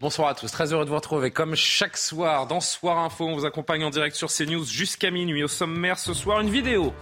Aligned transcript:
Bonsoir 0.00 0.28
à 0.28 0.34
tous, 0.34 0.50
très 0.50 0.72
heureux 0.72 0.86
de 0.86 0.88
vous 0.88 0.96
retrouver 0.96 1.30
comme 1.30 1.54
chaque 1.54 1.98
soir 1.98 2.46
dans 2.46 2.60
Soir 2.60 3.00
Info. 3.00 3.26
On 3.26 3.34
vous 3.34 3.44
accompagne 3.44 3.84
en 3.84 3.90
direct 3.90 4.16
sur 4.16 4.30
CNews 4.30 4.64
jusqu'à 4.64 5.10
minuit. 5.10 5.44
Au 5.44 5.48
sommaire 5.48 5.98
ce 5.98 6.14
soir, 6.14 6.40
une 6.40 6.48
vidéo 6.48 6.94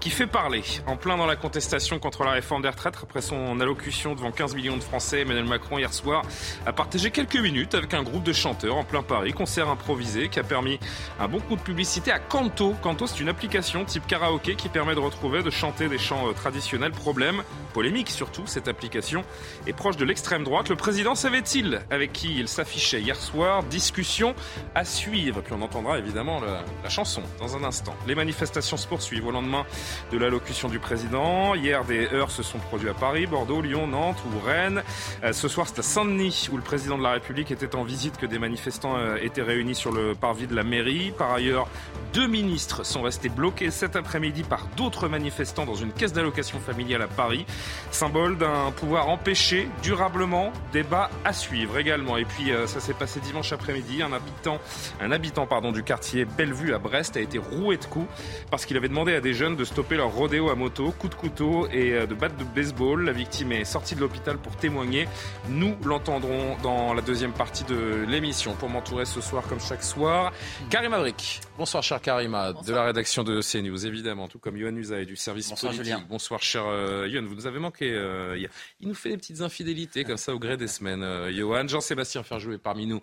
qui 0.00 0.10
fait 0.10 0.26
parler 0.26 0.62
en 0.86 0.98
plein 0.98 1.16
dans 1.16 1.24
la 1.24 1.34
contestation 1.34 1.98
contre 1.98 2.24
la 2.24 2.32
réforme 2.32 2.60
des 2.60 2.68
retraites. 2.68 2.98
Après 3.02 3.22
son 3.22 3.58
allocution 3.58 4.14
devant 4.14 4.32
15 4.32 4.54
millions 4.54 4.76
de 4.76 4.82
Français, 4.82 5.22
Emmanuel 5.22 5.46
Macron 5.46 5.78
hier 5.78 5.94
soir 5.94 6.26
a 6.66 6.74
partagé 6.74 7.10
quelques 7.10 7.38
minutes 7.38 7.74
avec 7.74 7.94
un 7.94 8.02
groupe 8.02 8.22
de 8.22 8.34
chanteurs 8.34 8.76
en 8.76 8.84
plein 8.84 9.02
Paris, 9.02 9.32
concert 9.32 9.70
improvisé 9.70 10.28
qui 10.28 10.38
a 10.38 10.44
permis 10.44 10.78
un 11.20 11.28
bon 11.28 11.40
coup 11.40 11.56
de 11.56 11.62
publicité 11.62 12.12
à 12.12 12.18
Canto. 12.18 12.74
Canto, 12.82 13.06
c'est 13.06 13.20
une 13.20 13.30
application 13.30 13.86
type 13.86 14.06
karaoké 14.06 14.56
qui 14.56 14.68
permet 14.68 14.94
de 14.94 15.00
retrouver, 15.00 15.42
de 15.42 15.48
chanter 15.48 15.88
des 15.88 15.96
chants 15.96 16.28
euh, 16.28 16.32
traditionnels. 16.34 16.92
Problème, 16.92 17.44
polémique 17.72 18.10
surtout, 18.10 18.46
cette 18.46 18.68
application 18.68 19.24
est 19.66 19.72
proche 19.72 19.96
de 19.96 20.04
l'extrême 20.04 20.44
droite. 20.44 20.68
Le 20.68 20.76
président 20.76 21.14
savait-il 21.14 21.80
avec 21.90 22.12
qui 22.12 22.41
il 22.42 22.48
s'affichait 22.48 23.00
hier 23.00 23.16
soir. 23.16 23.62
Discussion 23.62 24.34
à 24.74 24.84
suivre. 24.84 25.40
Puis 25.40 25.54
on 25.56 25.62
entendra 25.62 25.98
évidemment 25.98 26.40
la, 26.40 26.90
chanson 26.90 27.22
dans 27.38 27.56
un 27.56 27.64
instant. 27.64 27.94
Les 28.06 28.14
manifestations 28.14 28.76
se 28.76 28.86
poursuivent 28.86 29.26
au 29.26 29.30
lendemain 29.30 29.64
de 30.10 30.18
l'allocution 30.18 30.68
du 30.68 30.78
président. 30.78 31.54
Hier, 31.54 31.84
des 31.84 32.06
heures 32.08 32.30
se 32.30 32.42
sont 32.42 32.58
produits 32.58 32.88
à 32.88 32.94
Paris, 32.94 33.26
Bordeaux, 33.26 33.62
Lyon, 33.62 33.86
Nantes 33.86 34.18
ou 34.26 34.46
Rennes. 34.46 34.82
Euh, 35.22 35.32
ce 35.32 35.48
soir, 35.48 35.66
c'est 35.68 35.78
à 35.78 35.82
Saint-Denis 35.82 36.48
où 36.52 36.56
le 36.56 36.62
président 36.62 36.98
de 36.98 37.02
la 37.02 37.12
République 37.12 37.50
était 37.50 37.74
en 37.76 37.84
visite 37.84 38.16
que 38.18 38.26
des 38.26 38.38
manifestants 38.38 38.96
euh, 38.96 39.16
étaient 39.22 39.42
réunis 39.42 39.74
sur 39.74 39.92
le 39.92 40.14
parvis 40.14 40.46
de 40.46 40.54
la 40.54 40.64
mairie. 40.64 41.12
Par 41.16 41.32
ailleurs, 41.32 41.68
deux 42.12 42.26
ministres 42.26 42.84
sont 42.84 43.02
restés 43.02 43.28
bloqués 43.28 43.70
cet 43.70 43.96
après-midi 43.96 44.42
par 44.42 44.66
d'autres 44.76 45.08
manifestants 45.08 45.64
dans 45.64 45.76
une 45.76 45.92
caisse 45.92 46.12
d'allocation 46.12 46.58
familiale 46.58 47.02
à 47.02 47.08
Paris. 47.08 47.46
Symbole 47.90 48.36
d'un 48.36 48.72
pouvoir 48.72 49.08
empêché 49.08 49.68
durablement. 49.82 50.52
Débat 50.72 51.08
à 51.24 51.32
suivre 51.32 51.78
également. 51.78 52.16
Euh, 52.50 52.66
ça 52.66 52.80
s'est 52.80 52.94
passé 52.94 53.20
dimanche 53.20 53.52
après-midi. 53.52 54.02
Un 54.02 54.12
habitant, 54.12 54.58
un 55.00 55.12
habitant 55.12 55.46
pardon, 55.46 55.72
du 55.72 55.82
quartier 55.82 56.24
Bellevue 56.24 56.74
à 56.74 56.78
Brest 56.78 57.16
a 57.16 57.20
été 57.20 57.38
roué 57.38 57.76
de 57.76 57.84
coups 57.84 58.06
parce 58.50 58.66
qu'il 58.66 58.76
avait 58.76 58.88
demandé 58.88 59.14
à 59.14 59.20
des 59.20 59.34
jeunes 59.34 59.56
de 59.56 59.64
stopper 59.64 59.96
leur 59.96 60.10
rodéo 60.12 60.50
à 60.50 60.54
moto, 60.54 60.92
coup 60.92 61.08
de 61.08 61.14
couteau 61.14 61.66
et 61.72 61.92
euh, 61.92 62.06
de 62.06 62.14
batte 62.14 62.36
de 62.36 62.44
baseball. 62.44 63.04
La 63.04 63.12
victime 63.12 63.52
est 63.52 63.64
sortie 63.64 63.94
de 63.94 64.00
l'hôpital 64.00 64.38
pour 64.38 64.56
témoigner. 64.56 65.08
Nous 65.48 65.76
l'entendrons 65.84 66.56
dans 66.62 66.94
la 66.94 67.02
deuxième 67.02 67.32
partie 67.32 67.64
de 67.64 68.04
l'émission. 68.08 68.54
Pour 68.54 68.68
m'entourer 68.68 69.04
ce 69.04 69.20
soir, 69.20 69.44
comme 69.48 69.60
chaque 69.60 69.82
soir, 69.82 70.32
Karim 70.70 70.94
Abric. 70.94 71.40
Bonsoir, 71.58 71.82
cher 71.82 72.00
Karima, 72.00 72.52
Bonsoir. 72.52 72.64
de 72.64 72.72
la 72.72 72.84
rédaction 72.84 73.22
de 73.24 73.40
CNews, 73.40 73.86
évidemment, 73.86 74.26
tout 74.28 74.38
comme 74.38 74.56
Yohann 74.56 74.76
Usaï 74.78 75.06
du 75.06 75.16
service 75.16 75.50
Bonsoir, 75.50 75.72
politique. 75.72 75.92
Julien. 75.94 76.06
Bonsoir, 76.08 76.42
cher 76.42 76.64
euh, 76.66 77.06
Yohann. 77.08 77.26
Vous 77.26 77.34
nous 77.34 77.46
avez 77.46 77.58
manqué. 77.58 77.90
Euh, 77.92 78.36
il 78.80 78.88
nous 78.88 78.94
fait 78.94 79.10
des 79.10 79.16
petites 79.16 79.40
infidélités 79.42 80.04
comme 80.04 80.16
ça 80.16 80.34
au 80.34 80.38
gré 80.38 80.56
des 80.56 80.66
semaines. 80.68 81.02
Euh, 81.02 81.30
Johan, 81.32 81.66
Jean-Sébastien 81.68 82.21
Ferjou 82.22 82.52
est 82.52 82.58
parmi 82.58 82.86
nous, 82.86 83.00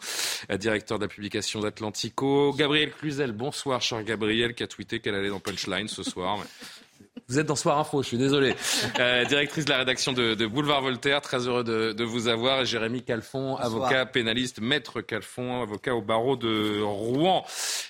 euh, 0.51 0.57
directeur 0.57 0.99
de 0.99 1.05
la 1.05 1.07
publication 1.07 1.59
d'Atlantico. 1.59 2.53
Gabriel 2.53 2.91
Cluzel, 2.91 3.31
bonsoir, 3.31 3.81
cher 3.81 4.03
Gabriel, 4.03 4.53
qui 4.53 4.63
a 4.63 4.67
tweeté 4.67 4.99
qu'elle 4.99 5.15
allait 5.15 5.29
dans 5.29 5.39
Punchline 5.39 5.87
ce 5.87 6.03
soir. 6.03 6.37
Mais... 6.37 6.45
Vous 7.27 7.37
êtes 7.37 7.45
dans 7.45 7.55
Soir 7.55 7.77
Info, 7.77 8.01
je 8.01 8.07
suis 8.07 8.17
désolé. 8.17 8.55
Euh, 8.99 9.23
directrice 9.25 9.65
de 9.65 9.69
la 9.69 9.77
rédaction 9.77 10.13
de, 10.13 10.33
de, 10.33 10.47
Boulevard 10.47 10.81
Voltaire, 10.81 11.21
très 11.21 11.47
heureux 11.47 11.63
de, 11.63 11.93
de 11.93 12.03
vous 12.03 12.27
avoir. 12.27 12.61
Et 12.61 12.65
Jérémy 12.65 13.03
Calfon, 13.03 13.51
Bonsoir. 13.51 13.65
avocat 13.65 14.05
pénaliste, 14.07 14.61
maître 14.61 15.01
Calfon, 15.01 15.61
avocat 15.61 15.93
au 15.93 16.01
barreau 16.01 16.35
de 16.35 16.81
Rouen. 16.81 17.45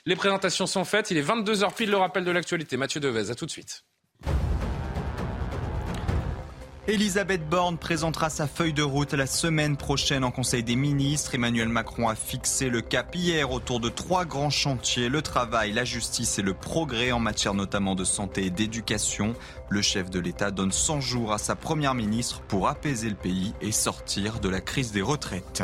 Les 0.06 0.18
présentations 0.18 0.68
sont 0.68 0.84
faites. 0.84 1.10
Il 1.12 1.18
est 1.18 1.24
22h 1.24 1.74
pile, 1.74 1.92
le 1.92 1.98
rappel 1.98 2.26
de 2.26 2.32
l'actualité. 2.32 2.76
Mathieu 2.76 3.00
Devez, 3.00 3.32
à 3.32 3.36
tout 3.36 3.46
de 3.46 3.52
suite. 3.52 3.86
Elisabeth 6.90 7.48
Borne 7.48 7.78
présentera 7.78 8.32
sa 8.32 8.48
feuille 8.48 8.74
de 8.74 8.82
route 8.82 9.14
la 9.14 9.28
semaine 9.28 9.78
prochaine 9.78 10.24
en 10.24 10.32
Conseil 10.32 10.64
des 10.64 10.76
ministres. 10.76 11.36
Emmanuel 11.36 11.70
Macron 11.70 12.10
a 12.10 12.16
fixé 12.16 12.68
le 12.68 12.82
cap 12.82 13.14
hier 13.14 13.52
autour 13.52 13.80
de 13.80 13.90
trois 13.90 14.26
grands 14.26 14.50
chantiers, 14.50 15.08
le 15.08 15.22
travail, 15.22 15.72
la 15.72 15.86
justice 15.86 16.40
et 16.40 16.42
le 16.42 16.56
progrès 16.56 17.12
en 17.12 17.20
matière 17.20 17.54
notamment 17.54 17.94
de 17.94 18.04
santé 18.04 18.48
et 18.48 18.50
d'éducation. 18.50 19.36
Le 19.70 19.84
chef 19.84 20.10
de 20.10 20.20
l'État 20.20 20.50
donne 20.50 20.72
100 20.72 21.00
jours 21.00 21.32
à 21.32 21.38
sa 21.38 21.56
première 21.56 21.94
ministre 21.94 22.42
pour 22.48 22.68
apaiser 22.68 23.10
le 23.10 23.16
pays 23.16 23.54
et 23.62 23.72
sortir 23.72 24.40
de 24.40 24.50
la 24.50 24.60
crise 24.60 24.92
des 24.92 25.04
retraites. 25.04 25.62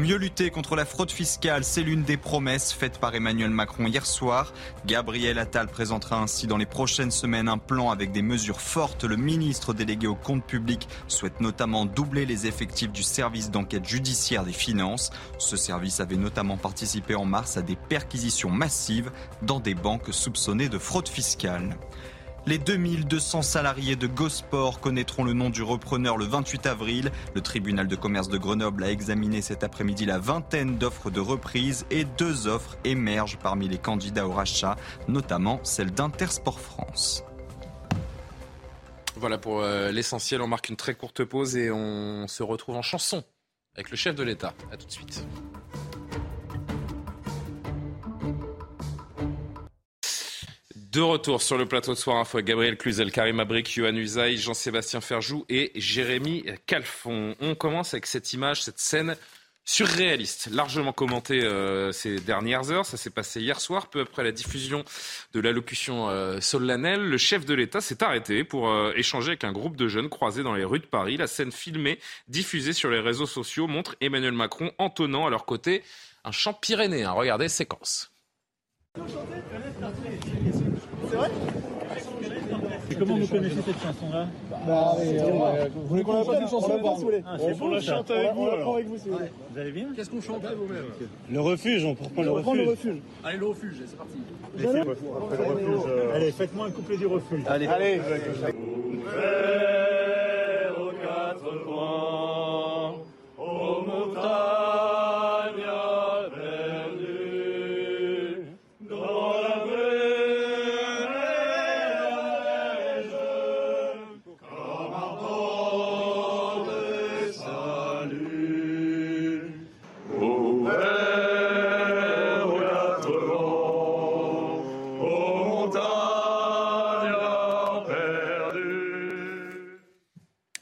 Mieux 0.00 0.16
lutter 0.16 0.48
contre 0.48 0.76
la 0.76 0.86
fraude 0.86 1.10
fiscale, 1.10 1.62
c'est 1.62 1.82
l'une 1.82 2.04
des 2.04 2.16
promesses 2.16 2.72
faites 2.72 2.98
par 2.98 3.14
Emmanuel 3.14 3.50
Macron 3.50 3.86
hier 3.86 4.06
soir. 4.06 4.54
Gabriel 4.86 5.38
Attal 5.38 5.66
présentera 5.66 6.16
ainsi 6.16 6.46
dans 6.46 6.56
les 6.56 6.64
prochaines 6.64 7.10
semaines 7.10 7.48
un 7.48 7.58
plan 7.58 7.90
avec 7.90 8.10
des 8.10 8.22
mesures 8.22 8.62
fortes. 8.62 9.04
Le 9.04 9.18
ministre 9.18 9.74
délégué 9.74 10.06
au 10.06 10.14
compte 10.14 10.46
public 10.46 10.88
souhaite 11.06 11.42
notamment 11.42 11.84
doubler 11.84 12.24
les 12.24 12.46
effectifs 12.46 12.90
du 12.90 13.02
service 13.02 13.50
d'enquête 13.50 13.86
judiciaire 13.86 14.44
des 14.44 14.54
finances. 14.54 15.10
Ce 15.36 15.58
service 15.58 16.00
avait 16.00 16.16
notamment 16.16 16.56
participé 16.56 17.14
en 17.14 17.26
mars 17.26 17.58
à 17.58 17.62
des 17.62 17.76
perquisitions 17.76 18.50
massives 18.50 19.10
dans 19.42 19.60
des 19.60 19.74
banques 19.74 20.14
soupçonnées 20.14 20.70
de 20.70 20.78
fraude 20.78 21.08
fiscale. 21.08 21.76
Les 22.46 22.56
2200 22.56 23.42
salariés 23.42 23.96
de 23.96 24.06
Gosport 24.06 24.80
connaîtront 24.80 25.24
le 25.24 25.34
nom 25.34 25.50
du 25.50 25.62
repreneur 25.62 26.16
le 26.16 26.24
28 26.24 26.66
avril. 26.66 27.12
Le 27.34 27.42
tribunal 27.42 27.86
de 27.86 27.96
commerce 27.96 28.28
de 28.28 28.38
Grenoble 28.38 28.82
a 28.82 28.90
examiné 28.90 29.42
cet 29.42 29.62
après-midi 29.62 30.06
la 30.06 30.18
vingtaine 30.18 30.78
d'offres 30.78 31.10
de 31.10 31.20
reprise 31.20 31.84
et 31.90 32.04
deux 32.04 32.46
offres 32.46 32.78
émergent 32.84 33.36
parmi 33.36 33.68
les 33.68 33.76
candidats 33.78 34.26
au 34.26 34.32
rachat, 34.32 34.76
notamment 35.06 35.60
celle 35.64 35.90
d'Intersport 35.90 36.60
France. 36.60 37.24
Voilà 39.16 39.36
pour 39.36 39.60
euh, 39.60 39.92
l'essentiel, 39.92 40.40
on 40.40 40.46
marque 40.46 40.70
une 40.70 40.76
très 40.76 40.94
courte 40.94 41.24
pause 41.24 41.56
et 41.56 41.70
on 41.70 42.26
se 42.26 42.42
retrouve 42.42 42.76
en 42.76 42.82
chanson 42.82 43.22
avec 43.74 43.90
le 43.90 43.96
chef 43.98 44.14
de 44.14 44.22
l'État. 44.22 44.54
A 44.72 44.78
tout 44.78 44.86
de 44.86 44.92
suite. 44.92 45.26
De 50.90 51.00
retour 51.00 51.40
sur 51.40 51.56
le 51.56 51.66
plateau 51.66 51.92
de 51.92 51.96
Soir 51.96 52.16
Info 52.16 52.38
avec 52.38 52.46
Gabriel 52.46 52.76
Cluzel, 52.76 53.12
Karim 53.12 53.38
Abric, 53.38 53.76
Yohann 53.76 53.96
Usaï, 53.96 54.36
Jean-Sébastien 54.36 55.00
Ferjou 55.00 55.44
et 55.48 55.70
Jérémy 55.76 56.44
Calfon. 56.66 57.36
On 57.40 57.54
commence 57.54 57.94
avec 57.94 58.06
cette 58.06 58.32
image, 58.32 58.64
cette 58.64 58.80
scène 58.80 59.14
surréaliste, 59.64 60.48
largement 60.50 60.92
commentée 60.92 61.44
euh, 61.44 61.92
ces 61.92 62.18
dernières 62.18 62.72
heures. 62.72 62.86
Ça 62.86 62.96
s'est 62.96 63.10
passé 63.10 63.40
hier 63.40 63.60
soir, 63.60 63.86
peu 63.86 64.00
après 64.00 64.24
la 64.24 64.32
diffusion 64.32 64.84
de 65.32 65.38
l'allocution 65.38 66.08
euh, 66.08 66.40
solennelle. 66.40 67.08
Le 67.08 67.18
chef 67.18 67.46
de 67.46 67.54
l'État 67.54 67.80
s'est 67.80 68.02
arrêté 68.02 68.42
pour 68.42 68.68
euh, 68.68 68.92
échanger 68.96 69.28
avec 69.28 69.44
un 69.44 69.52
groupe 69.52 69.76
de 69.76 69.86
jeunes 69.86 70.08
croisés 70.08 70.42
dans 70.42 70.54
les 70.54 70.64
rues 70.64 70.80
de 70.80 70.86
Paris. 70.86 71.16
La 71.16 71.28
scène 71.28 71.52
filmée, 71.52 72.00
diffusée 72.26 72.72
sur 72.72 72.90
les 72.90 72.98
réseaux 72.98 73.26
sociaux, 73.26 73.68
montre 73.68 73.94
Emmanuel 74.00 74.32
Macron 74.32 74.72
entonnant 74.78 75.24
à 75.24 75.30
leur 75.30 75.44
côté 75.44 75.84
un 76.24 76.32
chant 76.32 76.52
pyrénéen. 76.52 77.12
Regardez, 77.12 77.48
séquence. 77.48 78.10
C'est 81.10 81.16
vrai 81.16 81.30
Et 82.90 82.94
comment 82.94 83.16
vous 83.16 83.26
connaissez 83.26 83.62
cette 83.62 83.82
chanson-là 83.82 84.28
bah, 84.64 84.96
euh, 85.00 85.68
Vous 85.74 85.88
voulez 85.88 86.02
qu'on 86.04 86.12
la 86.12 86.40
une 86.40 86.48
chanson 86.48 86.80
ah, 87.26 87.36
C'est 87.38 87.58
bon, 87.58 87.70
la 87.70 87.80
chante 87.80 88.10
avec 88.12 88.32
vous. 88.32 88.42
On 88.42 88.74
avec 88.74 88.86
vous 88.86 88.98
si 88.98 89.08
vous 89.08 89.16
voulez. 89.16 89.30
Vous 89.50 89.58
allez 89.58 89.72
bien 89.72 89.88
Qu'est-ce 89.96 90.10
qu'on 90.10 90.20
chante 90.20 90.42
vous-même 90.44 90.84
Le 91.28 91.40
refuge, 91.40 91.84
on 91.84 91.94
reprend 91.94 92.22
le 92.22 92.30
refuge. 92.30 92.56
le 92.56 92.70
refuge. 92.70 92.98
Allez, 93.24 93.38
le 93.38 93.46
refuge, 93.46 93.74
c'est 93.86 93.96
parti. 93.96 94.18
Refuge. 94.54 95.90
Allez 96.14 96.30
faites-moi 96.30 96.66
un 96.66 96.70
couplet 96.70 96.96
du 96.96 97.06
refuge. 97.06 97.42
Allez, 97.48 97.66
allez. 97.66 98.00
aux 100.78 100.92
quatre 100.92 101.64
coins, 101.64 102.94
aux 103.36 103.82
montagnes. 103.82 104.99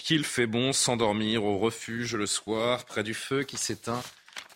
Qu'il 0.08 0.24
fait 0.24 0.46
bon 0.46 0.72
s'endormir 0.72 1.44
au 1.44 1.58
refuge 1.58 2.14
le 2.14 2.24
soir, 2.24 2.86
près 2.86 3.02
du 3.02 3.12
feu 3.12 3.42
qui 3.42 3.58
s'éteint 3.58 4.00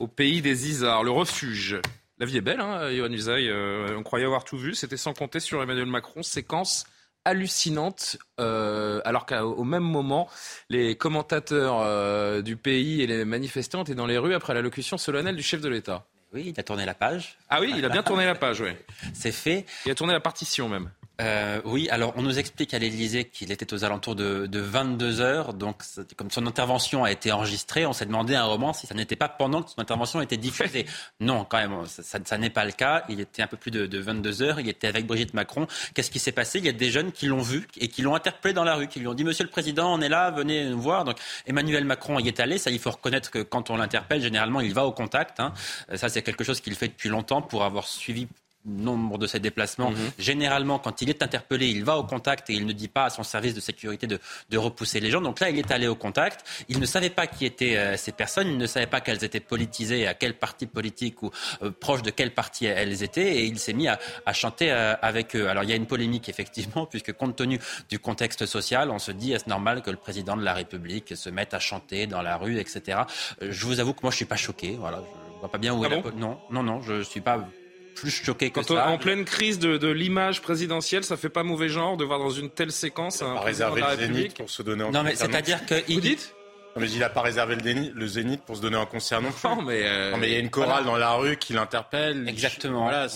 au 0.00 0.06
pays 0.06 0.40
des 0.40 0.70
Isards. 0.70 1.04
Le 1.04 1.10
refuge. 1.10 1.78
La 2.18 2.24
vie 2.24 2.38
est 2.38 2.40
belle, 2.40 2.60
hein, 2.60 2.90
Johan 2.90 3.12
Usaï. 3.12 3.50
Euh, 3.50 3.98
on 3.98 4.02
croyait 4.02 4.24
avoir 4.24 4.44
tout 4.44 4.56
vu. 4.56 4.74
C'était 4.74 4.96
sans 4.96 5.12
compter 5.12 5.40
sur 5.40 5.62
Emmanuel 5.62 5.84
Macron. 5.84 6.22
Séquence 6.22 6.86
hallucinante, 7.26 8.16
euh, 8.40 9.02
alors 9.04 9.26
qu'au 9.26 9.62
même 9.64 9.82
moment, 9.82 10.26
les 10.70 10.96
commentateurs 10.96 11.80
euh, 11.80 12.40
du 12.40 12.56
pays 12.56 13.02
et 13.02 13.06
les 13.06 13.26
manifestants 13.26 13.82
étaient 13.82 13.94
dans 13.94 14.06
les 14.06 14.16
rues 14.16 14.34
après 14.34 14.54
l'allocution 14.54 14.96
solennelle 14.96 15.36
du 15.36 15.42
chef 15.42 15.60
de 15.60 15.68
l'État. 15.68 16.06
Oui, 16.32 16.54
il 16.54 16.58
a 16.58 16.62
tourné 16.62 16.86
la 16.86 16.94
page. 16.94 17.36
Ah 17.50 17.60
oui, 17.60 17.74
il 17.76 17.84
a 17.84 17.90
bien 17.90 18.02
tourné 18.02 18.24
la 18.24 18.34
page, 18.34 18.62
oui. 18.62 18.70
C'est 19.12 19.32
fait. 19.32 19.66
Il 19.84 19.92
a 19.92 19.94
tourné 19.94 20.14
la 20.14 20.20
partition 20.20 20.70
même. 20.70 20.90
Euh, 21.22 21.60
oui, 21.64 21.88
alors 21.90 22.12
on 22.16 22.22
nous 22.22 22.38
explique 22.38 22.74
à 22.74 22.78
l'Élysée 22.78 23.24
qu'il 23.24 23.52
était 23.52 23.72
aux 23.72 23.84
alentours 23.84 24.16
de, 24.16 24.48
22 24.52 25.20
heures. 25.20 25.54
Donc, 25.54 25.82
comme 26.16 26.30
son 26.30 26.46
intervention 26.46 27.04
a 27.04 27.12
été 27.12 27.30
enregistrée, 27.30 27.86
on 27.86 27.92
s'est 27.92 28.06
demandé 28.06 28.34
à 28.34 28.44
un 28.44 28.48
moment 28.48 28.72
si 28.72 28.86
ça 28.86 28.94
n'était 28.94 29.16
pas 29.16 29.28
pendant 29.28 29.62
que 29.62 29.70
son 29.70 29.80
intervention 29.80 30.20
était 30.20 30.36
diffusée. 30.36 30.86
non, 31.20 31.44
quand 31.44 31.58
même, 31.58 31.86
ça, 31.86 32.38
n'est 32.38 32.50
pas 32.50 32.64
le 32.64 32.72
cas. 32.72 33.04
Il 33.08 33.20
était 33.20 33.42
un 33.42 33.46
peu 33.46 33.56
plus 33.56 33.70
de, 33.70 33.98
22 33.98 34.42
heures. 34.42 34.60
Il 34.60 34.68
était 34.68 34.88
avec 34.88 35.06
Brigitte 35.06 35.34
Macron. 35.34 35.66
Qu'est-ce 35.94 36.10
qui 36.10 36.18
s'est 36.18 36.32
passé? 36.32 36.58
Il 36.58 36.66
y 36.66 36.68
a 36.68 36.72
des 36.72 36.90
jeunes 36.90 37.12
qui 37.12 37.26
l'ont 37.26 37.42
vu 37.42 37.68
et 37.78 37.88
qui 37.88 38.02
l'ont 38.02 38.14
interpellé 38.14 38.54
dans 38.54 38.64
la 38.64 38.74
rue, 38.74 38.88
qui 38.88 38.98
lui 38.98 39.06
ont 39.06 39.14
dit 39.14 39.24
Monsieur 39.24 39.44
le 39.44 39.50
Président, 39.50 39.94
on 39.94 40.00
est 40.00 40.08
là, 40.08 40.30
venez 40.30 40.68
nous 40.68 40.80
voir. 40.80 41.04
Donc, 41.04 41.18
Emmanuel 41.46 41.84
Macron 41.84 42.18
y 42.18 42.28
est 42.28 42.40
allé. 42.40 42.58
Ça, 42.58 42.70
il 42.70 42.80
faut 42.80 42.90
reconnaître 42.90 43.30
que 43.30 43.40
quand 43.42 43.70
on 43.70 43.76
l'interpelle, 43.76 44.20
généralement, 44.20 44.60
il 44.60 44.74
va 44.74 44.84
au 44.84 44.92
contact. 44.92 45.38
Hein. 45.38 45.52
Ça, 45.94 46.08
c'est 46.08 46.22
quelque 46.22 46.42
chose 46.42 46.60
qu'il 46.60 46.74
fait 46.74 46.88
depuis 46.88 47.08
longtemps 47.08 47.42
pour 47.42 47.64
avoir 47.64 47.86
suivi 47.86 48.26
nombre 48.64 49.18
de 49.18 49.26
ses 49.26 49.40
déplacements. 49.40 49.90
Mhm. 49.90 50.12
Généralement, 50.18 50.78
quand 50.78 51.02
il 51.02 51.10
est 51.10 51.22
interpellé, 51.22 51.68
il 51.68 51.84
va 51.84 51.98
au 51.98 52.04
contact 52.04 52.48
et 52.50 52.54
il 52.54 52.66
ne 52.66 52.72
dit 52.72 52.88
pas 52.88 53.06
à 53.06 53.10
son 53.10 53.22
service 53.22 53.54
de 53.54 53.60
sécurité 53.60 54.06
de, 54.06 54.18
repousser 54.56 55.00
les 55.00 55.10
gens. 55.10 55.20
Donc 55.20 55.40
là, 55.40 55.50
il 55.50 55.58
est 55.58 55.70
allé 55.72 55.88
au 55.88 55.96
contact. 55.96 56.46
Il 56.68 56.78
ne 56.78 56.86
savait 56.86 57.10
pas 57.10 57.26
qui 57.26 57.44
étaient 57.44 57.76
euh, 57.76 57.96
ces 57.96 58.12
personnes. 58.12 58.48
Il 58.48 58.58
ne 58.58 58.66
savait 58.66 58.86
pas 58.86 59.00
qu'elles 59.00 59.24
étaient 59.24 59.40
politisées, 59.40 60.06
à 60.06 60.14
quel 60.14 60.34
parti 60.34 60.66
politique 60.66 61.22
ou 61.22 61.30
euh, 61.62 61.70
proche 61.72 62.02
de 62.02 62.10
quel 62.10 62.32
parti 62.32 62.66
elles 62.66 63.02
étaient. 63.02 63.38
Et 63.38 63.44
il 63.44 63.58
s'est 63.58 63.72
mis 63.72 63.88
à, 63.88 63.98
chanter 64.32 64.70
euh, 64.70 64.94
avec 65.02 65.34
eux. 65.34 65.48
Alors 65.48 65.64
il 65.64 65.70
y 65.70 65.72
a 65.72 65.76
une 65.76 65.86
polémique, 65.86 66.28
effectivement, 66.28 66.86
puisque 66.86 67.12
compte 67.12 67.36
tenu 67.36 67.58
du 67.88 67.98
contexte 67.98 68.46
social, 68.46 68.90
on 68.90 68.98
se 68.98 69.10
dit 69.10 69.32
est-ce 69.32 69.48
normal 69.48 69.82
que 69.82 69.90
le 69.90 69.96
président 69.96 70.36
de 70.36 70.44
la 70.44 70.54
République 70.54 71.16
se 71.16 71.30
mette 71.30 71.54
à 71.54 71.58
chanter 71.58 72.06
dans 72.06 72.22
la 72.22 72.36
rue, 72.36 72.58
etc. 72.58 73.00
Je 73.40 73.66
vous 73.66 73.80
avoue 73.80 73.94
que 73.94 74.00
moi, 74.02 74.10
je 74.12 74.16
suis 74.16 74.24
pas 74.24 74.36
choqué. 74.36 74.76
Voilà, 74.78 75.02
je 75.34 75.40
vois 75.40 75.50
pas 75.50 75.58
bien 75.58 75.74
où 75.74 75.82
ah 75.84 75.88
est 75.88 75.90
la... 75.90 76.10
Non, 76.12 76.38
non, 76.50 76.62
non, 76.62 76.80
je 76.80 77.02
suis 77.02 77.20
pas 77.20 77.44
plus 77.94 78.10
choqué 78.10 78.50
que 78.50 78.62
ça. 78.62 78.88
en 78.88 78.98
pleine 78.98 79.24
crise 79.24 79.58
de, 79.58 79.88
l'image 79.88 80.42
présidentielle, 80.42 81.04
ça 81.04 81.16
fait 81.16 81.28
pas 81.28 81.42
mauvais 81.42 81.68
genre 81.68 81.96
de 81.96 82.04
voir 82.04 82.18
dans 82.18 82.30
une 82.30 82.50
telle 82.50 82.72
séquence 82.72 83.22
un 83.22 83.36
président 83.36 83.74
de 83.74 83.80
la 83.80 83.86
République 83.88 84.34
pour 84.34 84.50
se 84.50 84.62
donner 84.62 84.84
en 84.84 84.90
Non, 84.90 85.02
mais 85.02 85.14
c'est-à-dire 85.14 85.64
que 85.66 85.92
vous 85.92 86.00
dites 86.00 86.34
non, 86.74 86.80
mais 86.80 86.90
il 86.90 87.00
n'a 87.00 87.10
pas 87.10 87.20
réservé 87.20 87.54
le, 87.54 87.92
le, 87.92 88.06
zénith 88.06 88.42
pour 88.46 88.56
se 88.56 88.62
donner 88.62 88.78
un 88.78 88.86
concert 88.86 89.20
non 89.20 89.30
plus. 89.30 89.46
Non, 89.46 89.60
mais, 89.60 89.82
euh, 89.84 90.16
mais 90.16 90.28
il 90.28 90.32
y 90.32 90.36
a 90.36 90.38
une 90.38 90.48
chorale 90.48 90.86
dans 90.86 90.96
la 90.96 91.12
rue 91.12 91.36
qui 91.36 91.52
l'interpelle. 91.52 92.26
Exactement. 92.26 92.84
Voilà, 92.84 93.08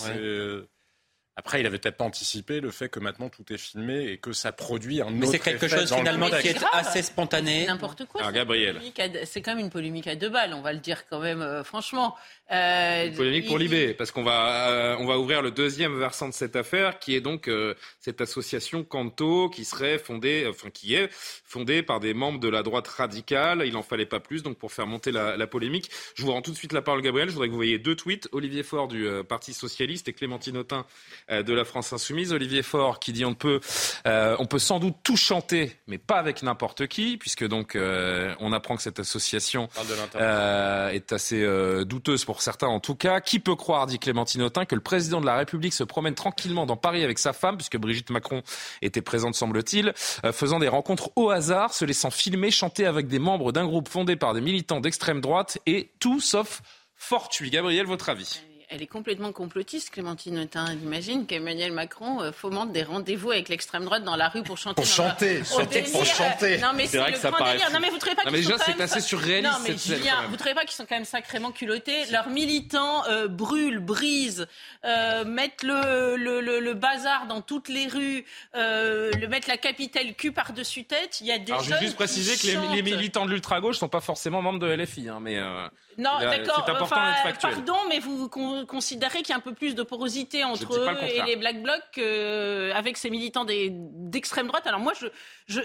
après, 1.39 1.59
il 1.59 1.67
avait 1.67 1.77
peut-être 1.77 1.97
pas 1.97 2.03
anticipé 2.03 2.61
le 2.61 2.71
fait 2.71 2.89
que 2.89 2.99
maintenant 2.99 3.29
tout 3.29 3.43
est 3.53 3.59
filmé 3.59 4.07
et 4.07 4.17
que 4.17 4.33
ça 4.33 4.51
produit 4.51 5.01
un 5.01 5.11
Mais 5.11 5.27
c'est 5.27 5.37
quelque 5.37 5.67
chose 5.67 5.93
finalement 5.93 6.31
qui 6.31 6.47
est 6.47 6.57
assez 6.73 7.03
spontané. 7.03 7.67
N'importe 7.67 8.05
quoi. 8.05 8.21
Alors, 8.21 8.33
Gabriel. 8.33 8.81
C'est 9.25 9.43
quand 9.43 9.53
même 9.53 9.63
une 9.63 9.69
polémique 9.69 10.07
à 10.07 10.15
deux 10.15 10.29
balles, 10.29 10.55
on 10.55 10.61
va 10.61 10.73
le 10.73 10.79
dire 10.79 11.07
quand 11.07 11.19
même 11.19 11.43
euh, 11.43 11.63
franchement. 11.63 12.15
Euh, 12.51 13.07
une 13.07 13.13
polémique 13.13 13.45
pour 13.45 13.59
Libé, 13.59 13.93
parce 13.93 14.09
qu'on 14.09 14.23
va, 14.23 14.69
euh, 14.69 14.95
on 14.99 15.05
va 15.05 15.19
ouvrir 15.19 15.43
le 15.43 15.51
deuxième 15.51 15.99
versant 15.99 16.27
de 16.27 16.33
cette 16.33 16.55
affaire, 16.55 16.97
qui 16.97 17.13
est 17.15 17.21
donc 17.21 17.47
euh, 17.47 17.75
cette 17.99 18.19
association 18.19 18.83
Canto, 18.83 19.49
qui 19.49 19.63
serait 19.63 19.99
fondée, 19.99 20.47
enfin 20.49 20.71
qui 20.71 20.95
est 20.95 21.09
fondée 21.11 21.83
par 21.83 21.99
des 21.99 22.15
membres 22.15 22.39
de 22.39 22.49
la 22.49 22.63
droite 22.63 22.87
radicale. 22.87 23.63
Il 23.67 23.77
en 23.77 23.83
fallait 23.83 24.07
pas 24.07 24.19
plus, 24.19 24.41
donc 24.41 24.57
pour 24.57 24.71
faire 24.71 24.87
monter 24.87 25.11
la, 25.11 25.37
la 25.37 25.45
polémique, 25.45 25.91
je 26.15 26.23
vous 26.23 26.31
rends 26.31 26.41
tout 26.41 26.51
de 26.51 26.57
suite 26.57 26.73
la 26.73 26.81
parole, 26.81 27.03
Gabriel. 27.03 27.27
Je 27.29 27.33
voudrais 27.33 27.47
que 27.47 27.51
vous 27.51 27.57
voyez 27.57 27.77
deux 27.77 27.95
tweets 27.95 28.27
Olivier 28.31 28.63
Faure 28.63 28.87
du 28.87 29.07
Parti 29.29 29.53
socialiste 29.53 30.07
et 30.07 30.13
Clémentine 30.13 30.57
Autain 30.57 30.85
euh, 31.26 31.26
de 31.29 31.53
la 31.53 31.65
France 31.65 31.93
Insoumise. 31.93 32.31
Olivier 32.31 32.63
Faure 32.63 32.99
qui 32.99 33.11
dit 33.13 33.25
on 33.25 33.33
peut, 33.33 33.59
euh, 34.05 34.35
on 34.39 34.45
peut 34.45 34.59
sans 34.59 34.79
doute 34.79 34.95
tout 35.03 35.17
chanter, 35.17 35.77
mais 35.87 35.97
pas 35.97 36.17
avec 36.17 36.43
n'importe 36.43 36.87
qui, 36.87 37.17
puisque 37.17 37.45
donc 37.45 37.75
euh, 37.75 38.33
on 38.39 38.53
apprend 38.53 38.75
que 38.75 38.81
cette 38.81 38.99
association 38.99 39.69
est 40.15 41.13
assez 41.13 41.45
douteuse 41.85 42.25
pour 42.25 42.41
certains 42.41 42.67
en 42.67 42.79
tout 42.79 42.95
cas. 42.95 43.21
Qui 43.21 43.39
peut 43.39 43.55
croire, 43.55 43.87
dit 43.87 43.99
Clémentine 43.99 44.41
Autain, 44.41 44.65
que 44.65 44.75
le 44.75 44.81
président 44.81 45.21
de 45.21 45.25
la 45.25 45.35
République 45.35 45.73
se 45.73 45.83
promène 45.83 46.15
tranquillement 46.15 46.65
dans 46.65 46.77
Paris 46.77 47.03
avec 47.03 47.19
sa 47.19 47.33
femme, 47.33 47.57
puisque 47.57 47.77
Brigitte 47.77 48.09
Macron 48.09 48.41
était 48.81 49.01
présente, 49.01 49.35
semble-t-il, 49.35 49.93
faisant 50.31 50.59
des 50.59 50.67
rencontres 50.67 51.11
au 51.15 51.29
hasard, 51.29 51.73
se 51.73 51.85
laissant 51.85 52.11
filmer, 52.11 52.51
chanter 52.51 52.85
avec 52.85 53.07
des 53.07 53.19
membres 53.19 53.51
d'un 53.51 53.65
groupe 53.65 53.89
fondé 53.89 54.15
par 54.15 54.33
des 54.33 54.41
militants 54.41 54.79
d'extrême 54.79 55.21
droite 55.21 55.59
et 55.65 55.91
tout 55.99 56.19
sauf 56.19 56.61
fortuit. 56.95 57.49
Gabriel, 57.49 57.85
votre 57.85 58.09
avis? 58.09 58.41
Elle 58.69 58.81
est 58.81 58.87
complètement 58.87 59.31
complotiste, 59.31 59.91
Clémentine 59.91 60.39
Autain. 60.39 60.65
Elle 60.69 60.83
imagine 60.83 61.25
qu'Emmanuel 61.25 61.71
Macron 61.71 62.21
euh, 62.21 62.33
fomente 62.33 62.73
des 62.73 62.83
rendez-vous 62.83 63.31
avec 63.31 63.47
l'extrême 63.47 63.85
droite 63.85 64.03
dans 64.03 64.17
la 64.17 64.27
rue 64.27 64.43
pour 64.43 64.57
chanter. 64.57 64.81
Pour 64.81 64.85
chanter, 64.85 65.43
surtout 65.45 65.91
pour 65.93 66.05
chanter. 66.05 66.57
Non, 66.57 66.71
mais 66.75 66.85
c'est 66.85 66.97
vrai 66.97 67.13
que 67.13 67.17
ça 67.17 67.31
paraît. 67.31 67.57
Non, 67.71 67.79
mais 67.79 67.89
vous 67.89 67.97
trouvez 67.97 68.15
pas 68.15 68.23
qu'ils 68.23 68.43
sont 68.43 68.51
déjà, 68.51 68.63
c'est 68.65 68.81
assez 68.81 68.99
surréaliste. 68.99 69.53
Non, 69.53 69.59
mais 69.63 69.77
Julien, 69.77 70.27
vous 70.29 70.35
trouvez 70.35 70.53
pas 70.53 70.65
qu'ils 70.65 70.75
sont 70.75 70.85
quand 70.85 70.95
même 70.95 71.05
sacrément 71.05 71.51
culottés? 71.51 72.07
Leurs 72.11 72.29
militants 72.29 73.05
euh, 73.07 73.29
brûlent, 73.29 73.79
brisent, 73.79 74.47
euh, 74.83 75.23
mettent 75.23 75.63
le, 75.63 76.17
le, 76.17 76.41
le, 76.41 76.73
bazar 76.73 77.25
dans 77.27 77.41
toutes 77.41 77.69
les 77.69 77.87
rues, 77.87 78.25
euh, 78.55 79.11
le 79.13 79.27
mettent 79.27 79.47
la 79.47 79.57
capitale 79.57 80.13
cul 80.13 80.33
par-dessus 80.33 80.83
tête. 80.83 81.21
Il 81.21 81.27
y 81.27 81.31
a 81.31 81.39
des 81.39 81.53
Alors, 81.53 81.63
je 81.63 81.73
vais 81.73 81.79
juste 81.79 81.95
préciser 81.95 82.35
que 82.35 82.75
les, 82.75 82.81
militants 82.81 83.25
de 83.25 83.31
l'ultra-gauche 83.31 83.77
sont 83.77 83.87
pas 83.87 84.01
forcément 84.01 84.41
membres 84.41 84.59
de 84.59 84.67
LFI, 84.67 85.07
hein, 85.07 85.19
mais. 85.21 85.41
Non, 85.97 86.19
d'accord. 86.19 86.65
Enfin, 86.81 87.13
pardon, 87.41 87.77
mais 87.89 87.99
vous 87.99 88.29
considérez 88.65 89.19
qu'il 89.19 89.29
y 89.29 89.33
a 89.33 89.37
un 89.37 89.41
peu 89.41 89.53
plus 89.53 89.75
de 89.75 89.83
porosité 89.83 90.43
entre 90.43 90.75
eux 90.75 90.87
et 91.03 91.21
les 91.23 91.35
Black 91.35 91.61
Blocs 91.61 91.97
euh, 91.97 92.73
avec 92.73 92.97
ces 92.97 93.09
militants 93.09 93.45
d'extrême 93.45 94.47
droite. 94.47 94.67
Alors 94.67 94.79
moi, 94.79 94.93
je, 94.99 95.07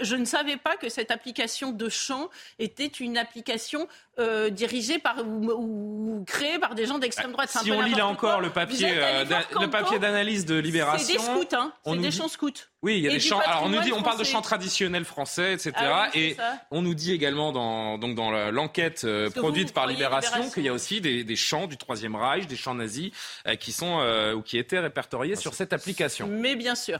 je, 0.02 0.16
ne 0.16 0.24
savais 0.24 0.56
pas 0.56 0.76
que 0.76 0.88
cette 0.88 1.10
application 1.10 1.72
de 1.72 1.88
chant 1.88 2.28
était 2.58 2.86
une 2.86 3.18
application 3.18 3.88
euh, 4.18 4.50
dirigée 4.50 4.98
par 4.98 5.16
ou, 5.24 6.24
créée 6.26 6.58
par 6.58 6.74
des 6.74 6.86
gens 6.86 6.98
d'extrême 6.98 7.32
droite. 7.32 7.50
Si 7.50 7.70
on 7.72 7.80
lit 7.80 7.94
là 7.94 8.06
encore 8.06 8.40
le 8.40 8.50
papier, 8.50 8.92
euh, 8.96 9.24
le 9.60 9.68
papier 9.68 9.98
d'analyse 9.98 10.44
de 10.44 10.56
Libération, 10.56 11.06
c'est 11.06 11.14
des 11.14 11.18
scouts, 11.18 11.56
hein. 11.56 11.72
C'est 11.84 11.96
des 11.96 12.10
chants 12.10 12.28
scouts. 12.28 12.50
Oui, 12.82 12.98
il 12.98 13.04
y 13.04 13.08
a 13.08 13.12
des 13.12 13.20
chants. 13.20 13.38
Alors 13.38 13.62
on 13.64 13.68
nous 13.68 13.80
dit, 13.80 13.92
on 13.92 14.02
parle 14.02 14.18
de 14.18 14.24
chants 14.24 14.42
traditionnels 14.42 15.04
français, 15.04 15.52
etc. 15.52 15.72
Ah 15.78 16.08
et 16.14 16.36
on 16.72 16.82
nous 16.82 16.94
dit 16.94 17.12
également 17.12 17.52
dans 17.52 17.96
donc 17.96 18.16
dans 18.16 18.30
l'enquête 18.50 19.02
euh, 19.04 19.30
produite 19.30 19.72
par 19.72 19.86
Libération, 19.86 20.50
qu'il 20.50 20.64
y 20.64 20.68
a 20.68 20.72
aussi 20.72 21.00
des, 21.00 21.22
des, 21.22 21.36
chants 21.36 21.68
du 21.68 21.76
Troisième 21.76 22.16
Reich, 22.16 22.48
des 22.48 22.56
chants 22.56 22.74
nazis 22.74 23.12
euh, 23.46 23.54
qui 23.54 23.70
sont 23.70 24.00
euh, 24.00 24.34
ou 24.34 24.42
qui 24.42 24.58
étaient 24.58 24.80
répertoriés 24.80 25.34
ah, 25.36 25.40
sur 25.40 25.54
cette 25.54 25.72
application. 25.72 26.26
Mais 26.26 26.56
bien 26.56 26.74
sûr, 26.74 26.98